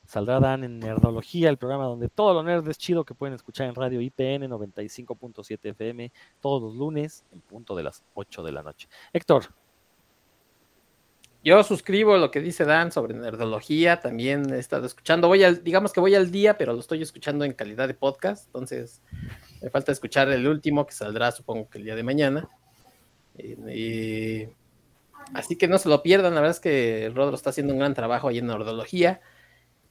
Saldrá 0.06 0.40
Dan 0.40 0.64
en 0.64 0.80
Nerdología, 0.80 1.50
el 1.50 1.58
programa 1.58 1.86
donde 1.86 2.10
todo 2.10 2.34
lo 2.34 2.44
nerd 2.44 2.68
es 2.68 2.78
chido 2.78 3.06
que 3.06 3.16
pueden 3.16 3.34
escuchar 3.34 3.68
en 3.68 3.76
radio 3.76 4.02
IPN 4.02 4.50
95.7 4.50 5.60
FM 5.70 6.12
todos 6.42 6.62
los 6.62 6.76
lunes 6.76 7.26
en 7.32 7.40
punto 7.42 7.76
de 7.76 7.84
las 7.84 8.04
8 8.14 8.44
de 8.44 8.52
la 8.52 8.64
noche. 8.64 8.90
Héctor. 9.14 9.46
Yo 11.44 11.62
suscribo 11.64 12.18
lo 12.18 12.32
que 12.32 12.40
dice 12.40 12.64
Dan 12.64 12.92
sobre 12.92 13.16
nerdología, 13.16 14.00
también 14.00 14.54
he 14.54 14.60
estado 14.60 14.86
escuchando, 14.86 15.28
voy 15.28 15.44
al, 15.44 15.62
digamos 15.62 15.92
que 15.92 16.00
voy 16.00 16.16
al 16.16 16.32
día, 16.32 16.58
pero 16.58 16.72
lo 16.74 16.80
estoy 16.80 17.02
escuchando 17.02 17.44
en 17.44 17.52
calidad 17.54 17.88
de 17.88 17.94
podcast, 17.94 18.46
entonces 18.46 19.02
me 19.64 19.70
falta 19.70 19.94
escuchar 19.94 20.30
el 20.30 20.46
último 20.46 20.86
que 20.86 20.94
saldrá 20.94 21.32
supongo 21.32 21.70
que 21.70 21.78
el 21.78 21.86
día 21.86 21.96
de 21.96 22.04
mañana. 22.04 22.50
así 25.34 25.58
que 25.58 25.70
no 25.70 25.78
se 25.78 25.88
lo 25.88 26.04
pierdan, 26.04 26.36
la 26.36 26.42
verdad 26.42 26.56
es 26.56 26.60
que 26.60 27.12
Rodro 27.16 27.36
está 27.36 27.52
haciendo 27.52 27.74
un 27.74 27.80
gran 27.80 27.94
trabajo 27.94 28.28
ahí 28.28 28.40
en 28.40 28.48
nerdología. 28.48 29.22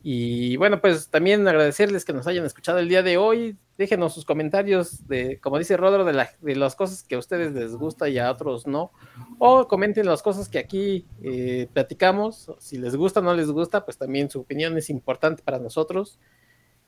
Y 0.05 0.57
bueno, 0.57 0.81
pues 0.81 1.09
también 1.09 1.47
agradecerles 1.47 2.05
que 2.05 2.13
nos 2.13 2.27
hayan 2.27 2.45
escuchado 2.45 2.81
el 2.81 2.89
día 2.89 3.03
de 3.03 3.17
hoy. 3.17 3.57
Déjenos 3.79 4.13
sus 4.13 4.25
comentarios 4.25 5.07
de, 5.07 5.39
como 5.39 5.59
dice 5.59 5.77
Rodro, 5.77 6.05
de, 6.05 6.27
de 6.41 6.57
las 6.57 6.75
cosas 6.75 7.05
que 7.05 7.15
a 7.15 7.19
ustedes 7.19 7.53
les 7.53 7.75
gusta 7.77 8.09
y 8.09 8.19
a 8.19 8.31
otros 8.31 8.67
no. 8.67 8.93
O 9.39 9.69
comenten 9.69 10.07
las 10.07 10.23
cosas 10.23 10.49
que 10.49 10.59
aquí 10.59 11.07
eh, 11.23 11.69
platicamos. 11.73 12.51
Si 12.59 12.79
les 12.79 12.97
gusta 12.97 13.21
o 13.21 13.23
no 13.23 13.33
les 13.33 13.51
gusta, 13.51 13.85
pues 13.85 13.97
también 13.97 14.29
su 14.29 14.41
opinión 14.41 14.77
es 14.77 14.91
importante 14.91 15.43
para 15.45 15.61
nosotros. 15.61 16.19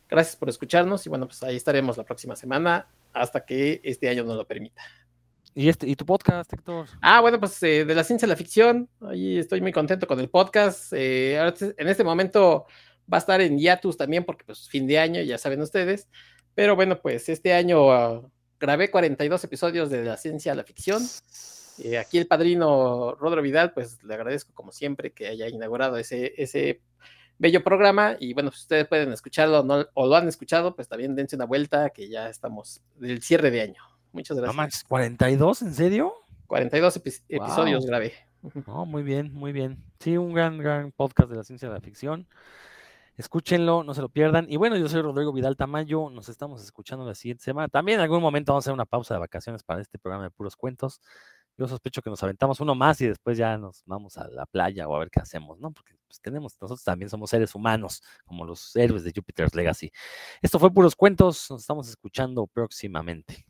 Gracias 0.08 0.36
por 0.36 0.48
escucharnos 0.48 1.04
y 1.06 1.08
bueno, 1.08 1.26
pues 1.26 1.42
ahí 1.42 1.56
estaremos 1.56 1.96
la 1.96 2.04
próxima 2.04 2.36
semana 2.36 2.86
hasta 3.12 3.44
que 3.44 3.80
este 3.84 4.08
año 4.08 4.24
nos 4.24 4.36
lo 4.36 4.46
permita. 4.46 4.82
¿Y, 5.54 5.68
este, 5.68 5.86
¿Y 5.86 5.94
tu 5.94 6.04
podcast, 6.04 6.52
Héctor? 6.52 6.88
Ah, 7.00 7.20
bueno, 7.20 7.38
pues 7.38 7.62
eh, 7.62 7.84
de 7.84 7.94
la 7.94 8.02
ciencia 8.02 8.26
a 8.26 8.28
la 8.28 8.36
ficción. 8.36 8.88
Ahí 9.00 9.38
estoy 9.38 9.60
muy 9.60 9.72
contento 9.72 10.06
con 10.06 10.18
el 10.18 10.28
podcast. 10.28 10.92
Eh, 10.92 11.36
en 11.36 11.88
este 11.88 12.02
momento 12.02 12.66
va 13.12 13.18
a 13.18 13.20
estar 13.20 13.40
en 13.40 13.58
hiatus 13.58 13.96
también 13.96 14.24
porque 14.24 14.44
pues 14.44 14.68
fin 14.68 14.86
de 14.86 14.98
año, 14.98 15.22
ya 15.22 15.38
saben 15.38 15.60
ustedes. 15.60 16.08
Pero 16.54 16.74
bueno, 16.74 17.00
pues 17.00 17.28
este 17.28 17.52
año 17.52 17.86
uh, 17.86 18.30
grabé 18.58 18.90
42 18.90 19.44
episodios 19.44 19.90
de 19.90 20.04
la 20.04 20.16
ciencia 20.16 20.52
a 20.52 20.54
la 20.56 20.64
ficción. 20.64 21.02
Eh, 21.78 21.98
aquí 21.98 22.18
el 22.18 22.26
padrino 22.26 23.14
Rodro 23.14 23.42
Vidal, 23.42 23.72
pues 23.72 24.02
le 24.02 24.14
agradezco 24.14 24.52
como 24.54 24.72
siempre 24.72 25.12
que 25.12 25.28
haya 25.28 25.48
inaugurado 25.48 25.98
ese, 25.98 26.34
ese 26.36 26.80
bello 27.38 27.62
programa. 27.62 28.16
Y 28.18 28.34
bueno, 28.34 28.50
si 28.50 28.60
ustedes 28.60 28.86
pueden 28.86 29.12
escucharlo 29.12 29.64
o 29.94 30.06
lo 30.06 30.16
han 30.16 30.28
escuchado, 30.28 30.74
pues 30.74 30.88
también 30.88 31.14
dense 31.14 31.36
una 31.36 31.46
vuelta 31.46 31.90
que 31.90 32.08
ya 32.08 32.28
estamos 32.28 32.82
del 32.96 33.22
cierre 33.22 33.50
de 33.50 33.62
año. 33.62 33.82
Muchas 34.12 34.36
gracias. 34.36 34.56
No, 34.56 34.62
Max, 34.62 34.84
¿42? 34.88 35.62
¿En 35.62 35.74
serio? 35.74 36.14
42 36.46 36.96
episodios 37.28 37.86
grabé. 37.86 38.12
No, 38.66 38.84
muy 38.84 39.02
bien, 39.02 39.32
muy 39.32 39.52
bien. 39.52 39.82
Sí, 40.00 40.16
un 40.16 40.34
gran, 40.34 40.58
gran 40.58 40.92
podcast 40.92 41.30
de 41.30 41.36
la 41.36 41.44
ciencia 41.44 41.68
de 41.68 41.74
la 41.74 41.80
ficción. 41.80 42.28
Escúchenlo, 43.16 43.84
no 43.84 43.94
se 43.94 44.02
lo 44.02 44.08
pierdan. 44.08 44.46
Y 44.48 44.56
bueno, 44.56 44.76
yo 44.76 44.88
soy 44.88 45.00
Rodrigo 45.00 45.32
Vidal 45.32 45.56
Tamayo. 45.56 46.10
Nos 46.10 46.28
estamos 46.28 46.62
escuchando 46.62 47.06
la 47.06 47.14
siguiente 47.14 47.44
semana. 47.44 47.68
También 47.68 47.98
en 47.98 48.02
algún 48.02 48.20
momento 48.20 48.52
vamos 48.52 48.64
a 48.64 48.66
hacer 48.66 48.74
una 48.74 48.86
pausa 48.86 49.14
de 49.14 49.20
vacaciones 49.20 49.62
para 49.62 49.80
este 49.80 49.98
programa 49.98 50.24
de 50.24 50.30
puros 50.30 50.56
cuentos. 50.56 51.00
Yo 51.56 51.68
sospecho 51.68 52.02
que 52.02 52.10
nos 52.10 52.22
aventamos 52.22 52.60
uno 52.60 52.74
más 52.74 53.00
y 53.00 53.06
después 53.06 53.38
ya 53.38 53.56
nos 53.56 53.82
vamos 53.86 54.16
a 54.18 54.28
la 54.28 54.46
playa 54.46 54.88
o 54.88 54.96
a 54.96 54.98
ver 54.98 55.10
qué 55.10 55.20
hacemos, 55.20 55.58
¿no? 55.60 55.70
Porque 55.72 55.94
pues, 56.06 56.20
tenemos, 56.20 56.54
nosotros 56.60 56.82
también 56.84 57.08
somos 57.08 57.30
seres 57.30 57.54
humanos, 57.54 58.02
como 58.24 58.44
los 58.44 58.74
héroes 58.76 59.04
de 59.04 59.12
Jupiter's 59.14 59.54
Legacy. 59.54 59.92
Esto 60.42 60.58
fue 60.58 60.72
puros 60.72 60.96
cuentos. 60.96 61.46
Nos 61.50 61.60
estamos 61.60 61.88
escuchando 61.88 62.46
próximamente. 62.46 63.44